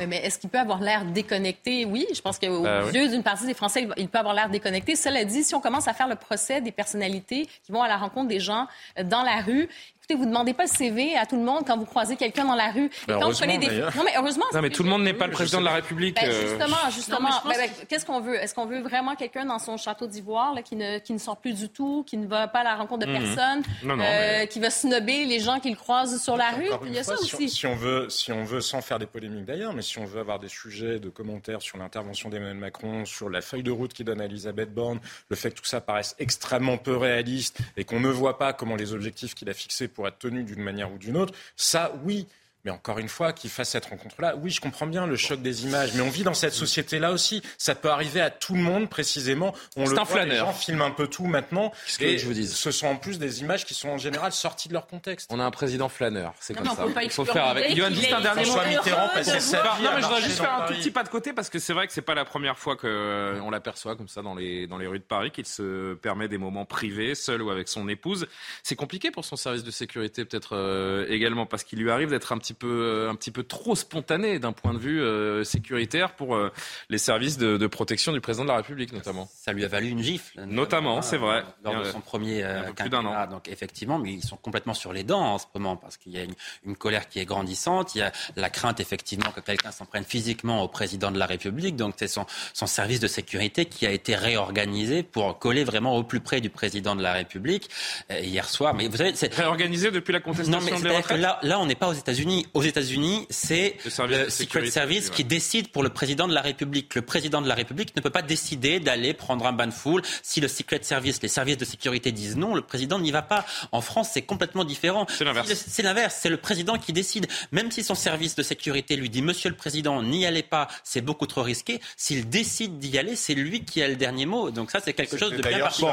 Mais 0.06 0.18
est-ce 0.18 0.38
qu'il 0.38 0.50
peut 0.50 0.58
avoir 0.58 0.80
l'air 0.80 1.04
déconnecté? 1.04 1.84
Oui, 1.84 2.06
je 2.14 2.20
pense 2.20 2.38
qu'au 2.38 2.62
bah 2.62 2.84
yeux 2.94 3.08
d'une 3.08 3.22
partie 3.22 3.46
des 3.46 3.54
Français, 3.54 3.88
il 3.96 4.08
peut 4.08 4.18
avoir 4.18 4.34
l'air 4.34 4.48
déconnecté. 4.48 4.96
Cela 4.96 5.24
dit, 5.24 5.44
si 5.44 5.54
on 5.54 5.60
commence 5.60 5.86
à 5.86 5.94
faire 5.94 6.08
le 6.08 6.16
procès 6.16 6.60
des 6.60 6.72
personnalités 6.72 7.46
qui 7.64 7.72
vont 7.72 7.82
à 7.82 7.88
la 7.88 7.98
rencontre 7.98 8.28
des 8.28 8.40
gens 8.40 8.68
dans 9.04 9.22
la 9.22 9.42
rue, 9.42 9.68
Écoutez, 10.02 10.18
vous 10.18 10.24
ne 10.24 10.30
demandez 10.30 10.52
pas 10.52 10.64
le 10.64 10.68
CV 10.68 11.16
à 11.16 11.26
tout 11.26 11.36
le 11.36 11.44
monde 11.44 11.62
quand 11.64 11.78
vous 11.78 11.84
croisez 11.84 12.16
quelqu'un 12.16 12.44
dans 12.44 12.56
la 12.56 12.72
rue. 12.72 12.90
Ben, 13.06 13.20
quand 13.20 13.30
vous 13.30 13.38
prenez 13.38 13.58
des... 13.58 13.68
Non, 13.68 14.02
mais 14.04 14.10
heureusement. 14.18 14.44
Non, 14.52 14.60
mais 14.60 14.70
tout 14.70 14.82
le 14.82 14.88
monde 14.88 15.04
n'est 15.04 15.14
pas 15.14 15.28
le 15.28 15.32
président 15.32 15.60
de 15.60 15.64
la 15.64 15.74
République. 15.74 16.16
Ben, 16.16 16.28
euh. 16.28 16.40
justement, 16.40 16.90
justement. 16.90 17.28
Ben, 17.46 17.70
qu'est-ce 17.88 18.04
qu'on 18.04 18.20
veut? 18.20 18.34
Est-ce 18.34 18.52
qu'on 18.52 18.66
veut 18.66 18.80
vraiment 18.80 19.14
quelqu'un 19.14 19.44
dans 19.44 19.60
son 19.60 19.76
château 19.76 20.08
d'ivoire 20.08 20.56
qui 20.64 20.74
ne, 20.74 20.98
qui 20.98 21.12
ne 21.12 21.18
sort 21.18 21.36
plus 21.36 21.54
du 21.54 21.68
tout, 21.68 22.02
qui 22.04 22.16
ne 22.16 22.26
va 22.26 22.48
pas 22.48 22.60
à 22.60 22.64
la 22.64 22.74
rencontre 22.74 23.06
de 23.06 23.12
mhm. 23.12 23.22
personne, 23.22 23.62
euh, 23.86 24.46
qui 24.46 24.58
va 24.58 24.70
snobber 24.70 25.24
les 25.24 25.38
gens 25.38 25.60
qu'il 25.60 25.76
croise 25.76 26.20
sur 26.20 26.36
la 26.36 26.50
rue? 26.50 26.68
Il 26.84 26.94
y 26.94 26.98
a 26.98 27.04
ça 27.04 27.14
aussi. 27.14 27.48
Si 27.48 27.68
on, 27.68 27.76
veut, 27.76 28.10
si 28.10 28.32
on 28.32 28.42
veut, 28.42 28.60
sans 28.60 28.80
faire 28.80 28.98
des 28.98 29.06
polémiques 29.06 29.44
d'ailleurs, 29.44 29.72
mais 29.72 29.82
si 29.82 30.00
on 30.00 30.04
veut 30.04 30.18
avoir 30.18 30.40
des 30.40 30.48
sujets 30.48 30.98
de 30.98 31.10
commentaires 31.10 31.62
sur 31.62 31.78
l'intervention 31.78 32.28
d'Emmanuel 32.28 32.56
Macron, 32.56 33.04
sur 33.04 33.30
la 33.30 33.40
feuille 33.40 33.62
de 33.62 33.70
route 33.70 33.92
qu'il 33.92 34.06
donne 34.06 34.20
à 34.20 34.24
Elisabeth 34.24 34.74
Borne, 34.74 34.98
le 35.28 35.36
fait 35.36 35.50
que 35.50 35.60
tout 35.60 35.64
ça 35.64 35.80
paraisse 35.80 36.16
extrêmement 36.18 36.76
peu 36.76 36.96
réaliste 36.96 37.58
et 37.76 37.84
qu'on 37.84 38.00
ne 38.00 38.08
voit 38.08 38.36
pas 38.36 38.52
comment 38.52 38.74
les 38.74 38.92
objectifs 38.94 39.36
qu'il 39.36 39.48
a 39.48 39.54
fixés 39.54 39.91
pourraient 39.92 40.10
être 40.10 40.18
tenus 40.18 40.44
d'une 40.44 40.62
manière 40.62 40.92
ou 40.92 40.98
d'une 40.98 41.16
autre, 41.16 41.34
ça, 41.56 41.92
oui, 42.04 42.26
mais 42.64 42.70
encore 42.70 42.98
une 42.98 43.08
fois, 43.08 43.32
qu'il 43.32 43.50
fasse 43.50 43.70
cette 43.70 43.86
rencontre-là, 43.86 44.36
oui, 44.36 44.50
je 44.50 44.60
comprends 44.60 44.86
bien 44.86 45.06
le 45.06 45.16
choc 45.16 45.42
des 45.42 45.64
images, 45.64 45.92
mais 45.94 46.02
on 46.02 46.10
vit 46.10 46.22
dans 46.22 46.34
cette 46.34 46.52
société-là 46.52 47.12
aussi. 47.12 47.42
Ça 47.58 47.74
peut 47.74 47.90
arriver 47.90 48.20
à 48.20 48.30
tout 48.30 48.54
le 48.54 48.60
monde, 48.60 48.88
précisément. 48.88 49.54
On 49.76 49.84
le 49.88 49.98
un 49.98 50.04
voit, 50.04 50.24
les 50.24 50.36
gens 50.36 50.52
filment 50.52 50.82
un 50.82 50.90
peu 50.90 51.08
tout 51.08 51.26
maintenant. 51.26 51.72
Et 52.00 52.18
je 52.18 52.26
vous 52.26 52.32
dis 52.32 52.46
Ce 52.46 52.70
sont 52.70 52.86
en 52.86 52.96
plus 52.96 53.18
des 53.18 53.40
images 53.40 53.64
qui 53.64 53.74
sont 53.74 53.88
en 53.88 53.98
général 53.98 54.32
sorties 54.32 54.68
de 54.68 54.74
leur 54.74 54.86
contexte. 54.86 55.30
On 55.32 55.40
a 55.40 55.44
un 55.44 55.50
président 55.50 55.88
flâneur, 55.88 56.34
c'est 56.40 56.54
comme 56.54 56.66
ça. 56.66 56.86
Il 57.02 57.10
faut 57.10 57.24
faire 57.24 57.46
avec. 57.46 57.74
Juste 57.74 58.12
un 58.12 58.20
dernier 58.20 58.46
mot. 58.46 58.56
Mitterrand 58.68 59.06
Non, 59.06 59.90
mais 59.94 60.00
je 60.00 60.06
voudrais 60.06 60.22
juste 60.22 60.38
faire 60.38 60.54
un 60.54 60.66
tout 60.66 60.74
petit 60.74 60.90
pas 60.90 61.02
de 61.02 61.08
côté 61.08 61.32
parce 61.32 61.50
que 61.50 61.58
c'est 61.58 61.72
vrai 61.72 61.86
que 61.86 61.92
c'est 61.92 62.02
pas 62.02 62.14
la 62.14 62.24
première 62.24 62.58
fois 62.58 62.76
qu'on 62.76 62.86
euh, 62.86 63.50
l'aperçoit 63.50 63.96
comme 63.96 64.08
ça 64.08 64.22
dans 64.22 64.34
les, 64.34 64.66
dans 64.66 64.78
les 64.78 64.86
rues 64.86 64.98
de 64.98 65.04
Paris, 65.04 65.30
qu'il 65.30 65.46
se 65.46 65.94
permet 65.94 66.28
des 66.28 66.38
moments 66.38 66.64
privés, 66.64 67.14
seul 67.14 67.42
ou 67.42 67.50
avec 67.50 67.68
son 67.68 67.88
épouse. 67.88 68.26
C'est 68.62 68.76
compliqué 68.76 69.10
pour 69.10 69.24
son 69.24 69.36
service 69.36 69.64
de 69.64 69.70
sécurité, 69.70 70.24
peut-être 70.24 70.56
euh, 70.56 71.06
également, 71.08 71.46
parce 71.46 71.64
qu'il 71.64 71.80
lui 71.80 71.90
arrive 71.90 72.10
d'être 72.10 72.32
un 72.32 72.38
petit 72.38 72.51
peu, 72.54 72.66
euh, 72.68 73.10
un 73.10 73.14
petit 73.14 73.30
peu 73.30 73.42
trop 73.42 73.74
spontané 73.74 74.38
d'un 74.38 74.52
point 74.52 74.74
de 74.74 74.78
vue 74.78 75.00
euh, 75.00 75.44
sécuritaire 75.44 76.14
pour 76.14 76.34
euh, 76.34 76.52
les 76.88 76.98
services 76.98 77.38
de, 77.38 77.66
protection 77.66 78.12
du 78.12 78.20
président 78.20 78.44
de 78.44 78.50
la 78.50 78.56
République, 78.56 78.92
notamment. 78.92 79.28
Ça 79.34 79.52
lui 79.52 79.64
a 79.64 79.68
valu 79.68 79.88
une 79.88 80.02
gifle. 80.02 80.42
Notamment, 80.44 81.00
c'est 81.00 81.16
vrai. 81.16 81.42
Lors 81.64 81.78
de 81.78 81.84
son 81.84 82.00
premier 82.00 82.44
plus 82.76 82.90
d'un 82.90 83.04
an. 83.04 83.26
Donc 83.26 83.48
effectivement, 83.48 83.98
mais 83.98 84.12
ils 84.12 84.22
sont 84.22 84.36
complètement 84.36 84.74
sur 84.74 84.92
les 84.92 85.04
dents 85.04 85.34
en 85.34 85.38
ce 85.38 85.46
moment 85.54 85.76
parce 85.76 85.96
qu'il 85.96 86.12
y 86.12 86.18
a 86.18 86.24
une, 86.64 86.76
colère 86.76 87.08
qui 87.08 87.18
est 87.18 87.24
grandissante. 87.24 87.94
Il 87.94 87.98
y 87.98 88.02
a 88.02 88.12
la 88.36 88.50
crainte 88.50 88.80
effectivement 88.80 89.30
que 89.30 89.40
quelqu'un 89.40 89.70
s'en 89.70 89.86
prenne 89.86 90.04
physiquement 90.04 90.62
au 90.62 90.68
président 90.68 91.10
de 91.10 91.18
la 91.18 91.26
République. 91.26 91.76
Donc 91.76 91.94
c'est 91.96 92.08
son, 92.08 92.26
son 92.52 92.66
service 92.66 93.00
de 93.00 93.06
sécurité 93.06 93.64
qui 93.64 93.86
a 93.86 93.90
été 93.90 94.16
réorganisé 94.16 95.02
pour 95.02 95.38
coller 95.38 95.64
vraiment 95.64 95.96
au 95.96 96.02
plus 96.02 96.20
près 96.20 96.40
du 96.40 96.50
président 96.50 96.94
de 96.94 97.02
la 97.02 97.12
République 97.12 97.70
hier 98.10 98.48
soir. 98.48 98.74
Mais 98.74 98.88
vous 98.88 98.96
savez, 98.96 99.12
c'est 99.14 99.32
réorganisé 99.32 99.90
depuis 99.90 100.12
la 100.12 100.20
contestation 100.20 100.52
non, 100.52 100.60
mais 100.60 101.18
là, 101.18 101.38
là, 101.42 101.58
on 101.60 101.66
n'est 101.66 101.74
pas 101.74 101.88
aux 101.88 101.94
États-Unis. 101.94 102.41
Aux 102.54 102.62
États-Unis, 102.62 103.26
c'est 103.30 103.76
le, 103.84 104.30
Secret 104.30 104.66
Service 104.66 105.10
qui 105.10 105.24
décide 105.24 105.68
pour 105.68 105.82
le 105.82 105.88
président 105.88 106.28
de 106.28 106.34
la 106.34 106.40
République. 106.40 106.94
Le 106.94 107.02
président 107.02 107.40
de 107.42 107.48
la 107.48 107.54
République 107.54 107.94
ne 107.96 108.00
peut 108.00 108.10
pas 108.10 108.22
décider 108.22 108.80
d'aller 108.80 109.14
prendre 109.14 109.46
un 109.46 109.52
bain 109.52 109.66
de 109.66 109.72
foule. 109.72 110.02
Si 110.22 110.40
le 110.40 110.48
Secret 110.48 110.80
Service, 110.82 111.20
les 111.22 111.28
services 111.28 111.58
de 111.58 111.64
sécurité 111.64 112.12
disent 112.12 112.36
non, 112.36 112.54
le 112.54 112.62
président 112.62 112.98
n'y 112.98 113.10
va 113.10 113.22
pas. 113.22 113.44
En 113.72 113.80
France, 113.80 114.10
c'est 114.12 114.22
complètement 114.22 114.64
différent. 114.64 115.06
C'est 115.08 115.24
l'inverse. 115.24 115.52
c'est 115.52 115.82
l'inverse. 115.82 116.18
C'est 116.20 116.28
le 116.28 116.36
président 116.36 116.78
qui 116.78 116.92
décide. 116.92 117.26
Même 117.52 117.70
si 117.70 117.82
son 117.82 117.94
service 117.94 118.34
de 118.34 118.42
sécurité 118.42 118.96
lui 118.96 119.10
dit 119.10 119.22
Monsieur 119.22 119.50
le 119.50 119.56
Président, 119.56 120.02
n'y 120.02 120.26
allez 120.26 120.42
pas, 120.42 120.68
c'est 120.84 121.00
beaucoup 121.00 121.26
trop 121.26 121.42
risqué. 121.42 121.80
S'il 121.96 122.28
décide 122.28 122.78
d'y 122.78 122.98
aller, 122.98 123.16
c'est 123.16 123.34
lui 123.34 123.64
qui 123.64 123.82
a 123.82 123.88
le 123.88 123.96
dernier 123.96 124.26
mot. 124.26 124.50
Donc 124.50 124.70
ça, 124.70 124.80
c'est 124.80 124.92
quelque 124.92 125.16
chose 125.16 125.32
de 125.32 125.42
bien 125.42 125.58
particulier. 125.58 125.90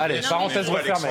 Allez, 0.00 0.20
parenthèse 0.20 0.68
refermée. 0.68 1.08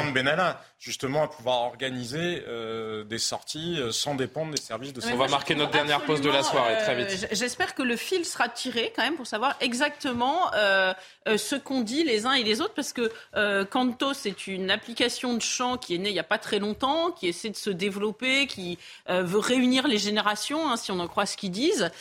Justement 0.83 1.23
à 1.23 1.27
pouvoir 1.29 1.61
organiser 1.61 2.43
euh, 2.45 3.05
des 3.05 3.17
sorties 3.17 3.77
euh, 3.79 3.93
sans 3.93 4.15
dépendre 4.15 4.51
des 4.51 4.59
services 4.59 4.91
de 4.91 4.99
sécurité. 4.99 5.17
On 5.17 5.25
va 5.25 5.31
marquer 5.31 5.55
notre 5.55 5.71
dernière 5.71 6.01
pause 6.01 6.19
de 6.19 6.29
la 6.29 6.43
soirée, 6.43 6.75
très 6.79 6.93
vite. 6.95 7.23
Euh, 7.23 7.27
j'espère 7.31 7.73
que 7.73 7.83
le 7.83 7.95
fil 7.95 8.25
sera 8.25 8.49
tiré 8.49 8.91
quand 8.93 9.01
même 9.01 9.15
pour 9.15 9.25
savoir 9.25 9.55
exactement 9.61 10.53
euh, 10.55 10.93
euh, 11.29 11.37
ce 11.37 11.55
qu'on 11.55 11.83
dit 11.83 12.03
les 12.03 12.25
uns 12.25 12.33
et 12.33 12.43
les 12.43 12.59
autres, 12.59 12.73
parce 12.73 12.91
que 12.91 13.09
euh, 13.37 13.63
Canto, 13.63 14.13
c'est 14.13 14.45
une 14.47 14.69
application 14.69 15.35
de 15.35 15.41
chant 15.41 15.77
qui 15.77 15.95
est 15.95 15.99
née 15.99 16.09
il 16.09 16.13
n'y 16.13 16.19
a 16.19 16.23
pas 16.23 16.37
très 16.37 16.59
longtemps, 16.59 17.11
qui 17.11 17.29
essaie 17.29 17.49
de 17.49 17.55
se 17.55 17.69
développer, 17.69 18.45
qui 18.47 18.77
veut 19.07 19.39
réunir 19.39 19.87
les 19.87 19.97
générations, 19.97 20.69
hein, 20.69 20.75
si 20.75 20.91
on 20.91 20.99
en 20.99 21.07
croit 21.07 21.25
ce 21.25 21.37
qu'ils 21.37 21.51
disent, 21.51 21.91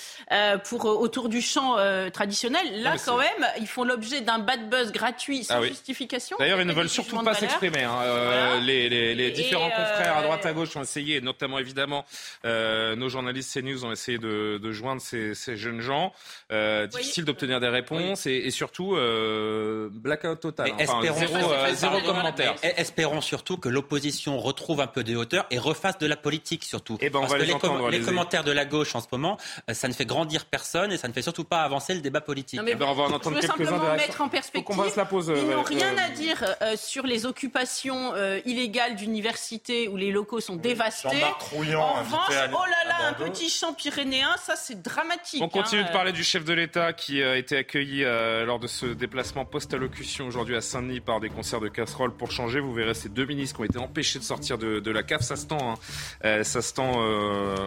pour 0.65 0.87
autour 0.87 1.29
du 1.29 1.41
chant 1.41 1.77
traditionnel. 2.13 2.83
Là, 2.83 2.97
quand 3.05 3.17
même, 3.17 3.47
ils 3.61 3.69
font 3.69 3.85
l'objet 3.85 4.23
d'un 4.23 4.41
bad 4.41 4.69
buzz 4.69 4.91
gratuit 4.91 5.45
sans 5.45 5.63
ah 5.63 5.67
justification. 5.67 6.37
D'ailleurs, 6.41 6.61
ils 6.61 6.67
ne 6.67 6.73
veulent 6.73 6.89
surtout 6.89 7.23
pas 7.23 7.35
s'exprimer. 7.35 7.85
Hein. 7.85 8.61
Les, 8.73 8.89
les, 8.89 9.15
les, 9.15 9.31
différents 9.31 9.71
confrères 9.71 10.17
à 10.17 10.23
droite 10.23 10.47
à 10.47 10.53
gauche 10.53 10.77
ont 10.77 10.83
essayé, 10.83 11.21
notamment 11.21 11.59
évidemment 11.59 12.05
nos 12.45 13.09
journalistes 13.09 13.53
CNews 13.53 13.85
ont 13.85 13.93
essayé 13.93 14.19
de, 14.19 14.59
de 14.59 14.73
joindre 14.73 15.01
ces, 15.01 15.35
ces, 15.35 15.57
jeunes 15.57 15.81
gens. 15.81 16.13
difficile 16.91 17.25
d'obtenir 17.25 17.61
des 17.61 17.69
réponses 17.69 18.27
et, 18.27 18.33
et 18.35 18.51
surtout 18.51 18.97
euh, 18.97 19.89
blackout 19.91 20.41
total. 20.41 20.73
espérons, 20.79 21.19
zéro, 21.73 21.97
euh, 21.97 22.01
commentaire. 22.01 22.55
Espérons 22.63 23.21
surtout 23.21 23.57
que 23.57 23.69
l'opposition 23.69 24.39
retrouve 24.39 24.81
un 24.81 24.87
peu 24.87 25.05
de 25.05 25.17
hauteur 25.17 25.47
et 25.51 25.59
refasse 25.59 25.99
de 25.99 26.07
la 26.07 26.17
politique 26.17 26.65
surtout. 26.65 26.95
Et 26.95 27.07
eh 27.07 27.11
ben, 27.11 27.21
on 27.21 27.23
Parce 27.23 27.35
que 27.35 27.39
les, 27.91 27.99
les, 27.99 28.05
commentaires 28.05 28.45
de 28.45 28.53
la 28.53 28.65
gauche 28.65 28.95
en 28.95 29.01
ce 29.01 29.07
moment, 29.13 29.39
euh, 29.69 29.75
ça 29.75 29.89
ne 29.89 29.93
fait 29.93 30.05
grandir 30.05 30.45
personne 30.45 30.93
et 30.93 30.97
ça 30.97 31.09
ne 31.09 31.13
fait 31.13 31.23
surtout 31.23 31.45
pas 31.45 31.63
avancer 31.63 31.95
le 31.95 32.01
débat 32.01 32.21
politique. 32.21 32.59
Non, 32.59 32.65
mais 32.65 32.73
eh 32.73 32.77
ben, 32.77 32.87
on 32.87 32.95
va 32.95 33.05
en 33.05 33.13
entendre 33.13 33.41
quelques-uns 33.41 33.97
mettre 33.97 34.21
en 34.21 34.29
perspective. 34.29 34.77
Ils 35.37 35.49
n'ont 35.49 35.63
rien 35.63 35.97
à 35.97 36.11
dire 36.11 36.45
sur 36.77 37.07
les 37.07 37.27
occupations 37.27 38.15
illégale 38.53 38.97
d'université 38.97 39.89
où 39.89 39.97
les 39.97 40.11
locaux 40.11 40.41
sont 40.41 40.57
dévastés. 40.57 41.25
En 41.25 41.93
revanche, 41.95 42.31
oh 42.31 42.65
là 42.67 42.89
là, 42.89 43.09
un 43.09 43.13
petit 43.15 43.49
champ 43.49 43.73
pyrénéen, 43.73 44.37
ça 44.39 44.57
c'est 44.57 44.81
dramatique. 44.81 45.43
On 45.43 45.49
continue 45.49 45.83
de 45.83 45.89
hein. 45.89 45.93
parler 45.93 46.13
du 46.13 46.23
chef 46.23 46.45
de 46.45 46.53
l'État 46.53 46.93
qui 46.93 47.23
a 47.23 47.37
été 47.37 47.57
accueilli 47.57 48.03
lors 48.03 48.59
de 48.59 48.67
ce 48.67 48.87
déplacement 48.87 49.45
post-allocution 49.45 50.27
aujourd'hui 50.27 50.57
à 50.57 50.61
Saint-Denis 50.61 51.01
par 51.01 51.21
des 51.21 51.29
concerts 51.29 51.61
de 51.61 51.69
casseroles 51.69 52.15
pour 52.15 52.31
changer. 52.31 52.61
Vous 52.61 52.73
verrez 52.73 52.95
ces 52.95 53.09
deux 53.09 53.27
ministres 53.27 53.57
qui 53.57 53.63
ont 53.63 53.65
été 53.65 53.79
empêchés 53.79 54.19
de 54.19 54.25
sortir 54.25 54.59
de, 54.59 54.91
la 54.91 55.03
cave. 55.03 55.23
Ça 55.23 55.37
se 55.37 55.47
tend, 55.47 55.73
hein. 55.73 56.43
ça 56.45 56.63
se 56.63 56.75
tend 56.75 57.01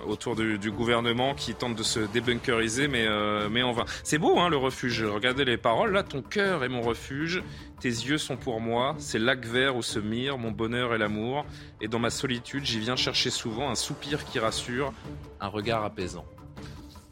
autour 0.08 0.36
du, 0.36 0.72
gouvernement 0.72 1.34
qui 1.34 1.54
tente 1.56 1.76
de 1.76 1.84
se 1.84 2.00
débunkeriser, 2.00 2.88
mais, 2.88 3.08
mais 3.50 3.64
on 3.64 3.72
va. 3.72 3.86
C'est 4.04 4.18
beau 4.18 4.40
hein, 4.40 4.50
le 4.50 4.58
refuge. 4.58 5.04
Regardez 5.04 5.46
les 5.46 5.58
paroles. 5.58 5.92
Là, 5.92 6.04
ton 6.04 6.22
cœur 6.22 6.64
est 6.64 6.70
mon 6.70 6.82
refuge. 6.82 7.42
Tes 7.80 7.90
yeux 7.90 8.18
sont 8.18 8.38
pour 8.38 8.62
moi, 8.62 8.96
c'est 9.00 9.20
lac 9.20 9.46
vert 9.46 9.76
où 9.76 9.82
se 9.82 10.00
mire 10.00 10.38
mon 10.38 10.52
bonheur 10.52 10.75
et 10.76 10.98
l'amour. 10.98 11.46
Et 11.82 11.88
dans 11.88 12.00
ma 12.00 12.10
solitude, 12.10 12.66
j'y 12.66 12.80
viens 12.80 12.96
chercher 12.96 13.30
souvent 13.30 13.70
un 13.70 13.76
soupir 13.76 14.26
qui 14.26 14.40
rassure, 14.40 14.94
un 15.40 15.48
regard 15.48 15.84
apaisant. 15.84 16.26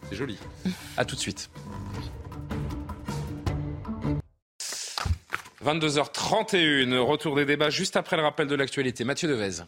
C'est 0.10 0.16
joli. 0.16 0.38
À 0.98 1.06
tout 1.06 1.16
de 1.16 1.20
suite. 1.20 1.50
22h31, 5.64 6.98
retour 7.00 7.36
des 7.36 7.46
débats 7.46 7.70
juste 7.70 7.96
après 7.96 8.18
le 8.18 8.24
rappel 8.24 8.48
de 8.48 8.56
l'actualité. 8.56 9.06
Mathieu 9.06 9.30
Devez. 9.30 9.64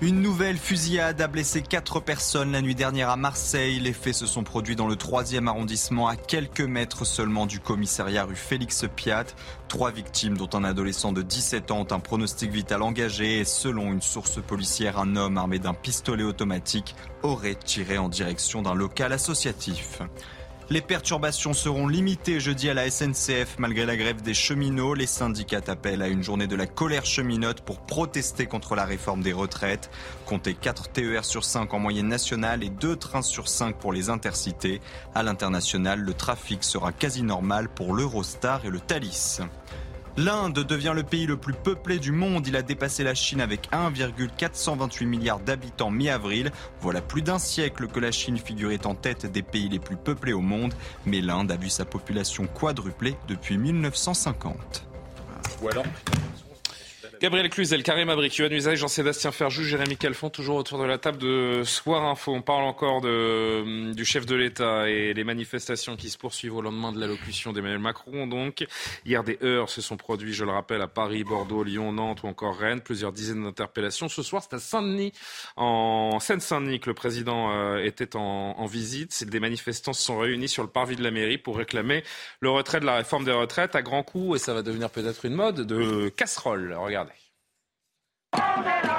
Une 0.00 0.22
nouvelle 0.22 0.58
fusillade 0.58 1.20
a 1.20 1.26
blessé 1.26 1.60
quatre 1.60 1.98
personnes 1.98 2.52
la 2.52 2.62
nuit 2.62 2.76
dernière 2.76 3.10
à 3.10 3.16
Marseille. 3.16 3.80
Les 3.80 3.92
faits 3.92 4.14
se 4.14 4.26
sont 4.26 4.44
produits 4.44 4.76
dans 4.76 4.86
le 4.86 4.94
troisième 4.94 5.48
arrondissement, 5.48 6.06
à 6.06 6.14
quelques 6.14 6.60
mètres 6.60 7.04
seulement 7.04 7.46
du 7.46 7.58
commissariat 7.58 8.22
rue 8.22 8.36
Félix 8.36 8.84
Piat. 8.94 9.24
Trois 9.66 9.90
victimes, 9.90 10.36
dont 10.36 10.50
un 10.52 10.62
adolescent 10.62 11.10
de 11.10 11.22
17 11.22 11.72
ans, 11.72 11.80
ont 11.80 11.92
un 11.92 11.98
pronostic 11.98 12.52
vital 12.52 12.82
engagé 12.82 13.40
et 13.40 13.44
selon 13.44 13.92
une 13.92 14.00
source 14.00 14.40
policière, 14.40 15.00
un 15.00 15.16
homme 15.16 15.36
armé 15.36 15.58
d'un 15.58 15.74
pistolet 15.74 16.22
automatique 16.22 16.94
aurait 17.24 17.56
tiré 17.56 17.98
en 17.98 18.08
direction 18.08 18.62
d'un 18.62 18.74
local 18.74 19.12
associatif. 19.12 20.00
Les 20.70 20.82
perturbations 20.82 21.54
seront 21.54 21.88
limitées 21.88 22.40
jeudi 22.40 22.68
à 22.68 22.74
la 22.74 22.90
SNCF 22.90 23.58
malgré 23.58 23.86
la 23.86 23.96
grève 23.96 24.20
des 24.20 24.34
cheminots. 24.34 24.92
Les 24.92 25.06
syndicats 25.06 25.62
appellent 25.66 26.02
à 26.02 26.08
une 26.08 26.22
journée 26.22 26.46
de 26.46 26.56
la 26.56 26.66
colère 26.66 27.06
cheminote 27.06 27.62
pour 27.62 27.80
protester 27.80 28.44
contre 28.44 28.74
la 28.74 28.84
réforme 28.84 29.22
des 29.22 29.32
retraites. 29.32 29.90
Comptez 30.26 30.52
4 30.52 30.90
TER 30.90 31.24
sur 31.24 31.44
5 31.44 31.72
en 31.72 31.78
moyenne 31.78 32.08
nationale 32.08 32.62
et 32.62 32.68
2 32.68 32.96
trains 32.96 33.22
sur 33.22 33.48
5 33.48 33.76
pour 33.76 33.94
les 33.94 34.10
intercités. 34.10 34.82
À 35.14 35.22
l'international, 35.22 36.00
le 36.00 36.12
trafic 36.12 36.62
sera 36.62 36.92
quasi 36.92 37.22
normal 37.22 37.70
pour 37.70 37.94
l'Eurostar 37.94 38.66
et 38.66 38.70
le 38.70 38.80
Thalys. 38.80 39.40
L'Inde 40.18 40.64
devient 40.64 40.94
le 40.96 41.04
pays 41.04 41.26
le 41.26 41.36
plus 41.36 41.52
peuplé 41.52 42.00
du 42.00 42.10
monde. 42.10 42.44
Il 42.48 42.56
a 42.56 42.62
dépassé 42.62 43.04
la 43.04 43.14
Chine 43.14 43.40
avec 43.40 43.68
1,428 43.70 45.06
milliards 45.06 45.38
d'habitants 45.38 45.92
mi-avril. 45.92 46.50
Voilà 46.80 47.00
plus 47.00 47.22
d'un 47.22 47.38
siècle 47.38 47.86
que 47.86 48.00
la 48.00 48.10
Chine 48.10 48.36
figurait 48.36 48.84
en 48.84 48.96
tête 48.96 49.26
des 49.26 49.42
pays 49.42 49.68
les 49.68 49.78
plus 49.78 49.94
peuplés 49.94 50.32
au 50.32 50.40
monde. 50.40 50.74
Mais 51.06 51.20
l'Inde 51.20 51.52
a 51.52 51.56
vu 51.56 51.68
sa 51.68 51.84
population 51.84 52.48
quadrupler 52.48 53.14
depuis 53.28 53.58
1950. 53.58 54.88
Ou 55.62 55.68
alors 55.68 55.84
Gabriel 57.20 57.50
Cluzel, 57.50 57.82
Karim 57.82 58.10
Abrik, 58.10 58.36
Yohann 58.36 58.76
Jean-Sébastien 58.76 59.32
Ferjou, 59.32 59.64
Jérémy 59.64 59.96
Calfon, 59.96 60.30
toujours 60.30 60.56
autour 60.56 60.78
de 60.78 60.84
la 60.84 60.98
table 60.98 61.18
de 61.18 61.62
Soir 61.64 62.04
Info. 62.04 62.32
On 62.32 62.42
parle 62.42 62.62
encore 62.62 63.00
de, 63.00 63.92
du 63.92 64.04
chef 64.04 64.24
de 64.24 64.36
l'État 64.36 64.88
et 64.88 65.14
les 65.14 65.24
manifestations 65.24 65.96
qui 65.96 66.10
se 66.10 66.18
poursuivent 66.18 66.54
au 66.54 66.62
lendemain 66.62 66.92
de 66.92 67.00
l'allocution 67.00 67.52
d'Emmanuel 67.52 67.80
Macron. 67.80 68.28
Donc, 68.28 68.64
hier, 69.04 69.24
des 69.24 69.36
heures 69.42 69.68
se 69.68 69.80
sont 69.80 69.96
produits, 69.96 70.32
je 70.32 70.44
le 70.44 70.52
rappelle, 70.52 70.80
à 70.80 70.86
Paris, 70.86 71.24
Bordeaux, 71.24 71.64
Lyon, 71.64 71.92
Nantes 71.92 72.22
ou 72.22 72.28
encore 72.28 72.56
Rennes. 72.56 72.82
Plusieurs 72.82 73.12
dizaines 73.12 73.42
d'interpellations. 73.42 74.08
Ce 74.08 74.22
soir, 74.22 74.42
c'est 74.48 74.54
à 74.54 74.60
Saint-Denis, 74.60 75.12
en 75.56 76.20
Seine-Saint-Denis, 76.20 76.78
que 76.78 76.88
le 76.88 76.94
président 76.94 77.50
euh, 77.52 77.78
était 77.78 78.14
en, 78.14 78.54
en 78.56 78.66
visite. 78.66 79.24
Des 79.24 79.40
manifestants 79.40 79.92
se 79.92 80.04
sont 80.04 80.18
réunis 80.18 80.48
sur 80.48 80.62
le 80.62 80.68
parvis 80.68 80.94
de 80.94 81.02
la 81.02 81.10
mairie 81.10 81.38
pour 81.38 81.56
réclamer 81.56 82.04
le 82.38 82.50
retrait 82.50 82.78
de 82.78 82.86
la 82.86 82.94
réforme 82.94 83.24
des 83.24 83.32
retraites 83.32 83.74
à 83.74 83.82
grands 83.82 84.04
coups, 84.04 84.36
et 84.36 84.38
ça 84.38 84.54
va 84.54 84.62
devenir 84.62 84.88
peut-être 84.90 85.24
une 85.24 85.34
mode, 85.34 85.62
de 85.62 86.10
casserole. 86.10 86.76
Regardez. 86.78 87.07
Poderoso! 88.32 88.97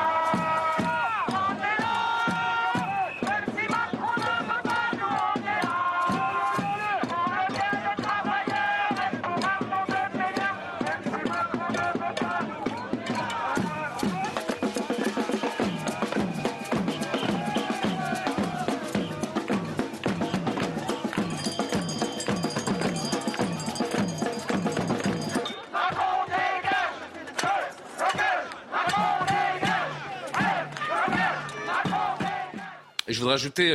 Je 33.20 33.24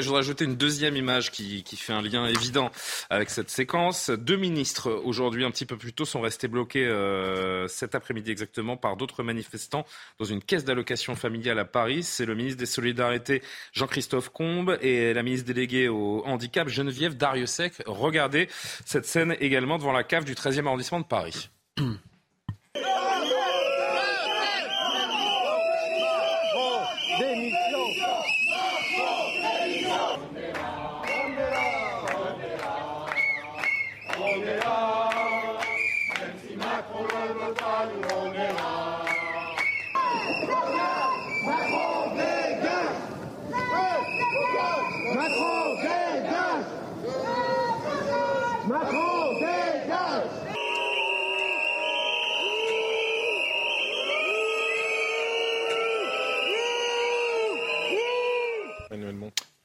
voudrais 0.06 0.20
ajouter, 0.20 0.44
une 0.44 0.56
deuxième 0.56 0.96
image 0.96 1.30
qui, 1.30 1.62
fait 1.76 1.92
un 1.92 2.00
lien 2.00 2.26
évident 2.26 2.70
avec 3.10 3.28
cette 3.28 3.50
séquence. 3.50 4.08
Deux 4.08 4.36
ministres, 4.36 4.90
aujourd'hui 4.90 5.44
un 5.44 5.50
petit 5.50 5.66
peu 5.66 5.76
plus 5.76 5.92
tôt, 5.92 6.06
sont 6.06 6.22
restés 6.22 6.48
bloqués 6.48 6.86
euh, 6.86 7.68
cet 7.68 7.94
après-midi 7.94 8.30
exactement 8.30 8.78
par 8.78 8.96
d'autres 8.96 9.22
manifestants 9.22 9.84
dans 10.18 10.24
une 10.24 10.40
caisse 10.40 10.64
d'allocation 10.64 11.14
familiale 11.14 11.58
à 11.58 11.66
Paris. 11.66 12.02
C'est 12.02 12.24
le 12.24 12.34
ministre 12.34 12.58
des 12.58 12.66
Solidarités 12.66 13.42
Jean-Christophe 13.72 14.30
Combe 14.30 14.78
et 14.80 15.12
la 15.12 15.22
ministre 15.22 15.46
déléguée 15.46 15.88
au 15.88 16.22
handicap 16.24 16.68
Geneviève 16.68 17.14
Dariussec. 17.14 17.74
Regardez 17.84 18.48
cette 18.86 19.04
scène 19.04 19.36
également 19.40 19.76
devant 19.76 19.92
la 19.92 20.04
cave 20.04 20.24
du 20.24 20.32
13e 20.32 20.66
arrondissement 20.66 21.00
de 21.00 21.06
Paris. 21.06 21.50